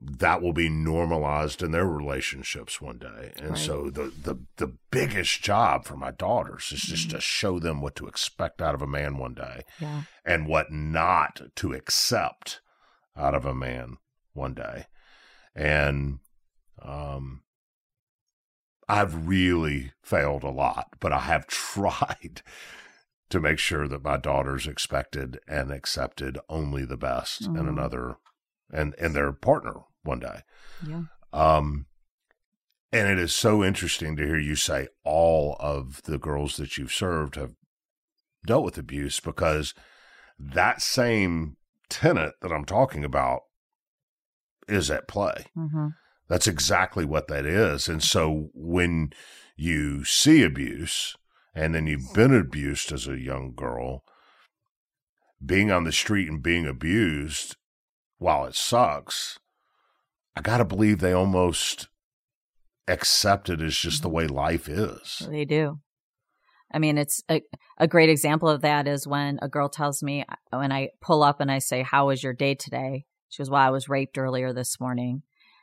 that 0.00 0.40
will 0.40 0.52
be 0.52 0.68
normalized 0.68 1.60
in 1.60 1.72
their 1.72 1.86
relationships 1.86 2.80
one 2.80 2.98
day. 2.98 3.32
And 3.38 3.50
Right. 3.50 3.58
so 3.58 3.90
the, 3.90 4.12
the 4.22 4.36
the 4.56 4.76
biggest 4.92 5.42
job 5.42 5.84
for 5.84 5.96
my 5.96 6.12
daughters 6.12 6.70
is 6.70 6.82
just 6.82 7.10
to 7.10 7.20
show 7.20 7.58
them 7.58 7.80
what 7.80 7.96
to 7.96 8.06
expect 8.06 8.62
out 8.62 8.76
of 8.76 8.82
a 8.82 8.86
man 8.86 9.16
one 9.16 9.34
day 9.34 9.62
Yeah. 9.80 10.02
and 10.24 10.46
what 10.46 10.70
not 10.70 11.40
to 11.56 11.72
accept 11.72 12.60
out 13.16 13.34
of 13.34 13.44
a 13.44 13.54
man 13.54 13.96
one 14.34 14.54
day. 14.54 14.86
And 15.54 16.20
um 16.80 17.42
I've 18.88 19.26
really 19.28 19.92
failed 20.02 20.44
a 20.44 20.50
lot, 20.50 20.94
but 21.00 21.12
I 21.12 21.20
have 21.20 21.46
tried 21.48 22.42
to 23.30 23.40
make 23.40 23.58
sure 23.58 23.86
that 23.88 24.04
my 24.04 24.16
daughters 24.16 24.66
expected 24.66 25.38
and 25.48 25.70
accepted 25.72 26.38
only 26.48 26.84
the 26.84 26.96
best 26.96 27.42
in 27.46 27.54
Mhm. 27.54 27.68
another 27.68 28.16
and 28.72 28.94
and 28.98 29.14
their 29.14 29.32
partner 29.32 29.82
one 30.02 30.20
day. 30.20 30.42
Yeah. 30.86 31.02
Um, 31.32 31.86
and 32.90 33.08
it 33.08 33.18
is 33.18 33.34
so 33.34 33.62
interesting 33.62 34.16
to 34.16 34.26
hear 34.26 34.38
you 34.38 34.56
say 34.56 34.88
all 35.04 35.56
of 35.60 36.02
the 36.04 36.18
girls 36.18 36.56
that 36.56 36.78
you've 36.78 36.92
served 36.92 37.36
have 37.36 37.54
dealt 38.46 38.64
with 38.64 38.78
abuse 38.78 39.20
because 39.20 39.74
that 40.38 40.80
same 40.80 41.56
tenet 41.90 42.34
that 42.40 42.52
I'm 42.52 42.64
talking 42.64 43.04
about 43.04 43.40
is 44.68 44.90
at 44.90 45.08
play. 45.08 45.46
Mm-hmm. 45.56 45.88
That's 46.28 46.46
exactly 46.46 47.04
what 47.04 47.28
that 47.28 47.44
is. 47.44 47.88
And 47.88 48.02
so 48.02 48.50
when 48.54 49.12
you 49.56 50.04
see 50.04 50.42
abuse 50.42 51.16
and 51.54 51.74
then 51.74 51.86
you've 51.86 52.12
been 52.14 52.34
abused 52.34 52.92
as 52.92 53.06
a 53.06 53.18
young 53.18 53.52
girl, 53.54 54.04
being 55.44 55.70
on 55.70 55.84
the 55.84 55.92
street 55.92 56.28
and 56.28 56.42
being 56.42 56.66
abused, 56.66 57.56
while 58.18 58.44
it 58.46 58.54
sucks, 58.54 59.38
I 60.36 60.40
got 60.40 60.58
to 60.58 60.64
believe 60.64 60.98
they 60.98 61.12
almost 61.12 61.88
accept 62.86 63.48
it 63.48 63.60
as 63.60 63.76
just 63.76 64.02
the 64.02 64.08
way 64.08 64.26
mm-hmm. 64.26 64.36
life 64.36 64.68
is. 64.68 65.26
They 65.28 65.44
do. 65.44 65.80
I 66.72 66.78
mean, 66.78 66.98
it's 66.98 67.22
a, 67.30 67.42
a 67.78 67.88
great 67.88 68.10
example 68.10 68.48
of 68.48 68.60
that 68.60 68.86
is 68.86 69.06
when 69.06 69.38
a 69.40 69.48
girl 69.48 69.68
tells 69.68 70.02
me, 70.02 70.24
when 70.50 70.70
I 70.70 70.90
pull 71.00 71.22
up 71.22 71.40
and 71.40 71.50
I 71.50 71.58
say, 71.58 71.82
How 71.82 72.08
was 72.08 72.22
your 72.22 72.34
day 72.34 72.54
today? 72.54 73.06
She 73.28 73.42
goes, 73.42 73.50
Well, 73.50 73.62
I 73.62 73.70
was 73.70 73.88
raped 73.88 74.18
earlier 74.18 74.52
this 74.52 74.78
morning. 74.78 75.22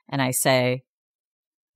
And 0.10 0.22
I 0.22 0.32
say, 0.32 0.84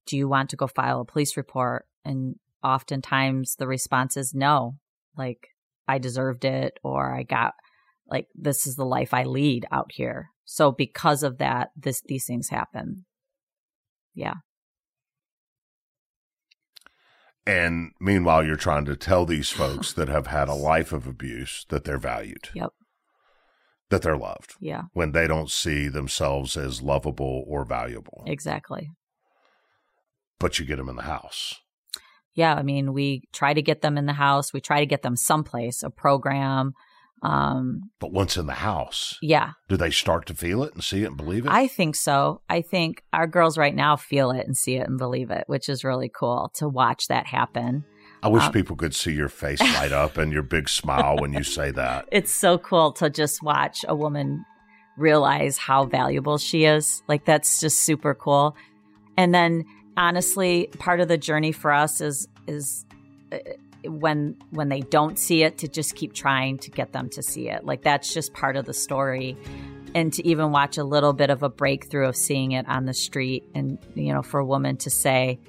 Do 0.07 0.17
you 0.17 0.27
want 0.27 0.49
to 0.49 0.55
go 0.55 0.67
file 0.67 1.01
a 1.01 1.05
police 1.05 1.37
report? 1.37 1.85
And 2.03 2.35
oftentimes 2.63 3.55
the 3.55 3.67
response 3.67 4.17
is 4.17 4.33
no, 4.33 4.77
like 5.15 5.49
I 5.87 5.99
deserved 5.99 6.43
it 6.45 6.79
or 6.83 7.13
I 7.13 7.23
got 7.23 7.53
like 8.07 8.27
this 8.35 8.65
is 8.65 8.75
the 8.75 8.85
life 8.85 9.13
I 9.13 9.23
lead 9.23 9.65
out 9.71 9.91
here. 9.93 10.31
So 10.51 10.71
because 10.71 11.21
of 11.21 11.37
that, 11.37 11.69
this 11.77 12.01
these 12.01 12.25
things 12.25 12.49
happen. 12.49 13.05
Yeah. 14.15 14.37
And 17.45 17.91
meanwhile, 17.99 18.43
you're 18.43 18.55
trying 18.55 18.85
to 18.85 18.95
tell 18.95 19.27
these 19.27 19.51
folks 19.51 19.93
that 19.93 20.09
have 20.09 20.25
had 20.25 20.49
a 20.49 20.53
life 20.71 20.91
of 20.91 21.05
abuse 21.05 21.67
that 21.69 21.83
they're 21.83 21.99
valued. 21.99 22.49
Yep. 22.55 22.71
That 23.91 24.01
they're 24.01 24.17
loved. 24.17 24.55
Yeah. 24.59 24.85
When 24.93 25.11
they 25.11 25.27
don't 25.27 25.51
see 25.51 25.87
themselves 25.87 26.57
as 26.57 26.81
lovable 26.81 27.43
or 27.47 27.63
valuable. 27.63 28.23
Exactly. 28.25 28.89
But 30.39 30.57
you 30.57 30.65
get 30.65 30.77
them 30.77 30.89
in 30.89 30.95
the 30.95 31.03
house. 31.03 31.59
Yeah. 32.33 32.55
I 32.55 32.63
mean, 32.63 32.91
we 32.91 33.21
try 33.33 33.53
to 33.53 33.61
get 33.61 33.81
them 33.81 33.99
in 33.99 34.07
the 34.07 34.13
house. 34.13 34.51
We 34.51 34.61
try 34.61 34.79
to 34.79 34.87
get 34.87 35.03
them 35.03 35.15
someplace, 35.15 35.83
a 35.83 35.91
program, 35.91 36.73
um, 37.21 37.89
but 37.99 38.11
once 38.11 38.37
in 38.37 38.45
the 38.45 38.53
house, 38.53 39.17
yeah, 39.21 39.51
do 39.67 39.75
they 39.75 39.91
start 39.91 40.25
to 40.27 40.33
feel 40.33 40.63
it 40.63 40.73
and 40.73 40.83
see 40.83 41.03
it 41.03 41.07
and 41.07 41.17
believe 41.17 41.45
it? 41.45 41.51
I 41.51 41.67
think 41.67 41.95
so. 41.95 42.41
I 42.49 42.61
think 42.61 43.03
our 43.11 43.27
girls 43.27 43.57
right 43.57 43.75
now 43.75 43.95
feel 43.95 44.31
it 44.31 44.45
and 44.45 44.55
see 44.55 44.75
it 44.75 44.87
and 44.87 44.97
believe 44.97 45.31
it, 45.31 45.43
which 45.47 45.67
is 45.69 45.83
really 45.83 46.09
cool 46.09 46.51
to 46.55 46.69
watch 46.69 47.07
that 47.07 47.27
happen. 47.27 47.83
I 48.21 48.27
wish 48.27 48.43
um, 48.43 48.51
people 48.51 48.75
could 48.75 48.93
see 48.93 49.13
your 49.13 49.29
face 49.29 49.61
light 49.61 49.91
up 49.91 50.17
and 50.17 50.31
your 50.31 50.43
big 50.43 50.67
smile 50.69 51.17
when 51.17 51.33
you 51.33 51.43
say 51.43 51.71
that. 51.71 52.07
It's 52.11 52.33
so 52.33 52.57
cool 52.57 52.91
to 52.93 53.09
just 53.09 53.41
watch 53.41 53.85
a 53.87 53.95
woman 53.95 54.45
realize 54.97 55.57
how 55.57 55.85
valuable 55.85 56.37
she 56.37 56.65
is. 56.65 57.01
Like 57.07 57.25
that's 57.25 57.59
just 57.59 57.81
super 57.81 58.13
cool. 58.13 58.55
And 59.17 59.33
then 59.33 59.65
honestly, 59.95 60.69
part 60.79 60.99
of 60.99 61.07
the 61.07 61.17
journey 61.17 61.51
for 61.51 61.71
us 61.71 62.01
is 62.01 62.27
is 62.47 62.85
uh, 63.31 63.37
when 63.85 64.35
when 64.51 64.69
they 64.69 64.81
don't 64.81 65.17
see 65.17 65.43
it 65.43 65.59
to 65.59 65.67
just 65.67 65.95
keep 65.95 66.13
trying 66.13 66.57
to 66.59 66.71
get 66.71 66.91
them 66.91 67.09
to 67.11 67.23
see 67.23 67.49
it. 67.49 67.65
Like 67.65 67.83
that's 67.83 68.13
just 68.13 68.33
part 68.33 68.55
of 68.55 68.65
the 68.65 68.73
story. 68.73 69.37
And 69.95 70.13
to 70.13 70.27
even 70.27 70.51
watch 70.51 70.77
a 70.77 70.83
little 70.83 71.13
bit 71.13 71.29
of 71.31 71.41
a 71.41 71.49
breakthrough 71.49 72.07
of 72.07 72.15
seeing 72.15 72.51
it 72.51 72.67
on 72.67 72.85
the 72.85 72.93
street 72.93 73.43
and 73.55 73.79
you 73.95 74.13
know 74.13 74.21
for 74.21 74.39
a 74.39 74.45
woman 74.45 74.77
to 74.77 74.89
say 74.89 75.39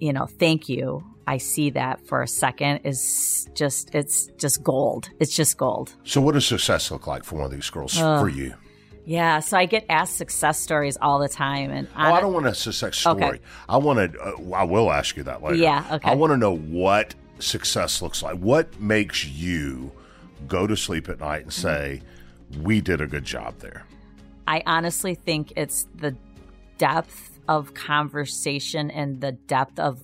you 0.00 0.12
know 0.12 0.26
thank 0.26 0.68
you. 0.68 1.04
I 1.26 1.36
see 1.36 1.70
that 1.70 2.06
for 2.06 2.22
a 2.22 2.28
second 2.28 2.80
is 2.84 3.48
just 3.54 3.94
it's 3.94 4.26
just 4.38 4.62
gold. 4.62 5.10
It's 5.20 5.36
just 5.36 5.58
gold. 5.58 5.94
So 6.04 6.20
what 6.20 6.32
does 6.32 6.46
success 6.46 6.90
look 6.90 7.06
like 7.06 7.24
for 7.24 7.36
one 7.36 7.44
of 7.44 7.50
these 7.50 7.68
girls 7.68 7.98
for 7.98 8.28
you 8.28 8.54
yeah, 9.08 9.40
so 9.40 9.56
I 9.56 9.64
get 9.64 9.86
asked 9.88 10.18
success 10.18 10.60
stories 10.60 10.98
all 11.00 11.18
the 11.18 11.30
time, 11.30 11.70
and 11.70 11.88
oh, 11.96 12.12
I 12.12 12.20
don't 12.20 12.34
want 12.34 12.46
a 12.46 12.54
success 12.54 12.98
story. 12.98 13.24
Okay. 13.24 13.40
I 13.66 13.78
want 13.78 14.12
to. 14.12 14.20
Uh, 14.20 14.54
I 14.54 14.64
will 14.64 14.92
ask 14.92 15.16
you 15.16 15.22
that 15.22 15.42
later. 15.42 15.56
Yeah, 15.56 15.82
okay. 15.92 16.10
I 16.10 16.14
want 16.14 16.32
to 16.32 16.36
know 16.36 16.54
what 16.54 17.14
success 17.38 18.02
looks 18.02 18.22
like. 18.22 18.36
What 18.36 18.78
makes 18.78 19.24
you 19.24 19.92
go 20.46 20.66
to 20.66 20.76
sleep 20.76 21.08
at 21.08 21.20
night 21.20 21.44
and 21.44 21.52
say, 21.54 22.02
"We 22.60 22.82
did 22.82 23.00
a 23.00 23.06
good 23.06 23.24
job 23.24 23.60
there"? 23.60 23.86
I 24.46 24.62
honestly 24.66 25.14
think 25.14 25.54
it's 25.56 25.86
the 25.94 26.14
depth 26.76 27.40
of 27.48 27.72
conversation 27.72 28.90
and 28.90 29.22
the 29.22 29.32
depth 29.32 29.78
of 29.78 30.02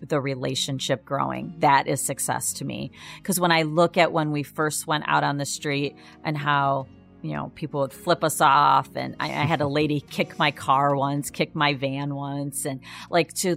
the 0.00 0.18
relationship 0.18 1.04
growing. 1.04 1.52
That 1.58 1.86
is 1.88 2.00
success 2.00 2.54
to 2.54 2.64
me. 2.64 2.90
Because 3.18 3.38
when 3.38 3.52
I 3.52 3.62
look 3.62 3.98
at 3.98 4.12
when 4.12 4.32
we 4.32 4.42
first 4.42 4.86
went 4.86 5.04
out 5.06 5.24
on 5.24 5.36
the 5.36 5.44
street 5.44 5.94
and 6.24 6.38
how 6.38 6.86
you 7.22 7.32
know, 7.32 7.50
people 7.54 7.80
would 7.80 7.92
flip 7.92 8.22
us 8.22 8.40
off. 8.40 8.88
And 8.94 9.16
I, 9.18 9.26
I, 9.26 9.44
had 9.44 9.60
a 9.60 9.66
lady 9.80 10.00
kick 10.00 10.38
my 10.38 10.50
car 10.50 10.94
once, 10.96 11.30
kick 11.30 11.54
my 11.54 11.74
van 11.74 12.14
once. 12.14 12.64
And 12.64 12.80
like 13.10 13.32
to, 13.34 13.56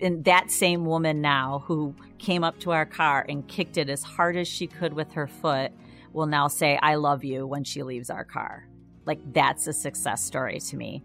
and 0.00 0.24
that 0.24 0.50
same 0.50 0.84
woman 0.84 1.20
now 1.20 1.64
who 1.66 1.94
came 2.18 2.44
up 2.44 2.58
to 2.60 2.72
our 2.72 2.86
car 2.86 3.24
and 3.28 3.46
kicked 3.46 3.76
it 3.76 3.88
as 3.88 4.02
hard 4.02 4.36
as 4.36 4.48
she 4.48 4.66
could 4.66 4.92
with 4.92 5.12
her 5.12 5.26
foot 5.26 5.72
will 6.12 6.26
now 6.26 6.48
say, 6.48 6.78
I 6.82 6.96
love 6.96 7.24
you 7.24 7.46
when 7.46 7.64
she 7.64 7.82
leaves 7.82 8.10
our 8.10 8.24
car. 8.24 8.66
Like 9.04 9.20
that's 9.32 9.66
a 9.66 9.72
success 9.72 10.24
story 10.24 10.60
to 10.60 10.76
me. 10.76 11.02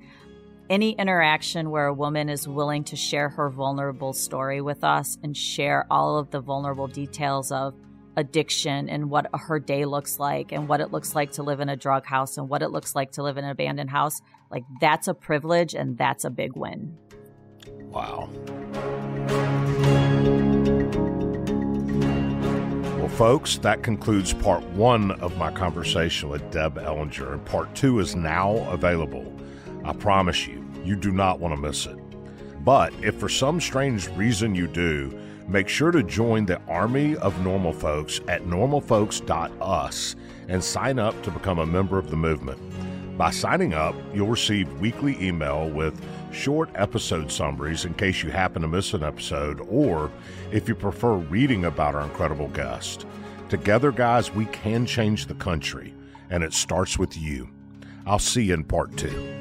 Any 0.69 0.91
interaction 0.91 1.69
where 1.69 1.87
a 1.87 1.93
woman 1.93 2.29
is 2.29 2.47
willing 2.47 2.85
to 2.85 2.95
share 2.95 3.27
her 3.29 3.49
vulnerable 3.49 4.13
story 4.13 4.61
with 4.61 4.83
us 4.83 5.17
and 5.21 5.35
share 5.35 5.85
all 5.91 6.17
of 6.17 6.31
the 6.31 6.39
vulnerable 6.39 6.87
details 6.87 7.51
of 7.51 7.75
addiction 8.17 8.89
and 8.89 9.09
what 9.09 9.27
her 9.33 9.59
day 9.59 9.85
looks 9.85 10.19
like 10.19 10.51
and 10.51 10.67
what 10.67 10.81
it 10.81 10.91
looks 10.91 11.15
like 11.15 11.31
to 11.33 11.43
live 11.43 11.59
in 11.59 11.69
a 11.69 11.75
drug 11.75 12.05
house 12.05 12.38
and 12.38 12.49
what 12.49 12.61
it 12.61 12.69
looks 12.69 12.95
like 12.95 13.11
to 13.13 13.23
live 13.23 13.38
in 13.38 13.45
an 13.45 13.51
abandoned 13.51 13.89
house, 13.89 14.21
like 14.49 14.63
that's 14.79 15.07
a 15.07 15.13
privilege 15.13 15.73
and 15.73 15.97
that's 15.97 16.25
a 16.25 16.29
big 16.29 16.55
win. 16.55 16.97
Wow. 17.83 18.29
Well, 22.97 23.09
folks, 23.09 23.57
that 23.59 23.83
concludes 23.83 24.33
part 24.33 24.63
one 24.71 25.11
of 25.21 25.38
my 25.38 25.51
conversation 25.51 26.29
with 26.29 26.49
Deb 26.51 26.75
Ellinger, 26.75 27.33
and 27.33 27.45
part 27.45 27.73
two 27.75 27.99
is 27.99 28.15
now 28.15 28.57
available. 28.69 29.31
I 29.83 29.93
promise 29.93 30.47
you, 30.47 30.65
you 30.83 30.95
do 30.95 31.11
not 31.11 31.39
want 31.39 31.55
to 31.55 31.61
miss 31.61 31.85
it. 31.85 31.97
But 32.63 32.93
if 33.01 33.15
for 33.15 33.29
some 33.29 33.59
strange 33.59 34.07
reason 34.09 34.53
you 34.53 34.67
do, 34.67 35.17
make 35.51 35.67
sure 35.67 35.91
to 35.91 36.01
join 36.01 36.45
the 36.45 36.61
army 36.67 37.15
of 37.17 37.43
normal 37.43 37.73
folks 37.73 38.21
at 38.27 38.43
normalfolks.us 38.43 40.15
and 40.47 40.63
sign 40.63 40.97
up 40.97 41.21
to 41.23 41.31
become 41.31 41.59
a 41.59 41.65
member 41.65 41.97
of 41.97 42.09
the 42.09 42.15
movement. 42.15 42.59
By 43.17 43.31
signing 43.31 43.73
up, 43.73 43.93
you'll 44.13 44.27
receive 44.27 44.79
weekly 44.79 45.21
email 45.21 45.69
with 45.69 46.01
short 46.31 46.69
episode 46.75 47.31
summaries 47.31 47.85
in 47.85 47.93
case 47.93 48.23
you 48.23 48.31
happen 48.31 48.61
to 48.61 48.67
miss 48.67 48.93
an 48.93 49.03
episode, 49.03 49.59
or 49.69 50.09
if 50.51 50.67
you 50.67 50.75
prefer 50.75 51.15
reading 51.15 51.65
about 51.65 51.95
our 51.95 52.03
incredible 52.03 52.47
guest. 52.49 53.05
Together, 53.49 53.91
guys, 53.91 54.33
we 54.33 54.45
can 54.45 54.85
change 54.85 55.25
the 55.25 55.35
country, 55.35 55.93
and 56.29 56.43
it 56.43 56.53
starts 56.53 56.97
with 56.97 57.17
you. 57.17 57.49
I'll 58.05 58.17
see 58.17 58.43
you 58.43 58.53
in 58.53 58.63
part 58.63 58.95
two. 58.95 59.40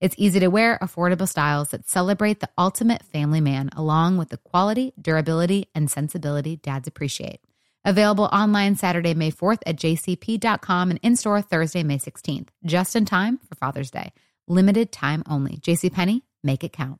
It's 0.00 0.14
easy 0.16 0.40
to 0.40 0.48
wear, 0.48 0.78
affordable 0.80 1.28
styles 1.28 1.70
that 1.70 1.86
celebrate 1.86 2.40
the 2.40 2.48
ultimate 2.56 3.02
family 3.04 3.42
man, 3.42 3.68
along 3.76 4.16
with 4.16 4.30
the 4.30 4.38
quality, 4.38 4.94
durability, 5.00 5.68
and 5.74 5.90
sensibility 5.90 6.56
dads 6.56 6.88
appreciate. 6.88 7.40
Available 7.84 8.24
online 8.24 8.76
Saturday, 8.76 9.12
May 9.12 9.30
4th 9.30 9.60
at 9.66 9.76
jcp.com 9.76 10.90
and 10.90 11.00
in 11.02 11.16
store 11.16 11.42
Thursday, 11.42 11.82
May 11.82 11.98
16th, 11.98 12.48
just 12.64 12.96
in 12.96 13.04
time 13.04 13.38
for 13.46 13.54
Father's 13.56 13.90
Day. 13.90 14.12
Limited 14.48 14.90
time 14.90 15.22
only. 15.28 15.58
JCPenney, 15.58 16.22
make 16.42 16.64
it 16.64 16.72
count. 16.72 16.98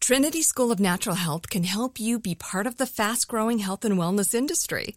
Trinity 0.00 0.42
School 0.42 0.72
of 0.72 0.80
Natural 0.80 1.14
Health 1.14 1.48
can 1.48 1.62
help 1.62 2.00
you 2.00 2.18
be 2.18 2.34
part 2.34 2.66
of 2.66 2.76
the 2.76 2.86
fast 2.86 3.28
growing 3.28 3.60
health 3.60 3.84
and 3.84 3.96
wellness 3.96 4.34
industry. 4.34 4.96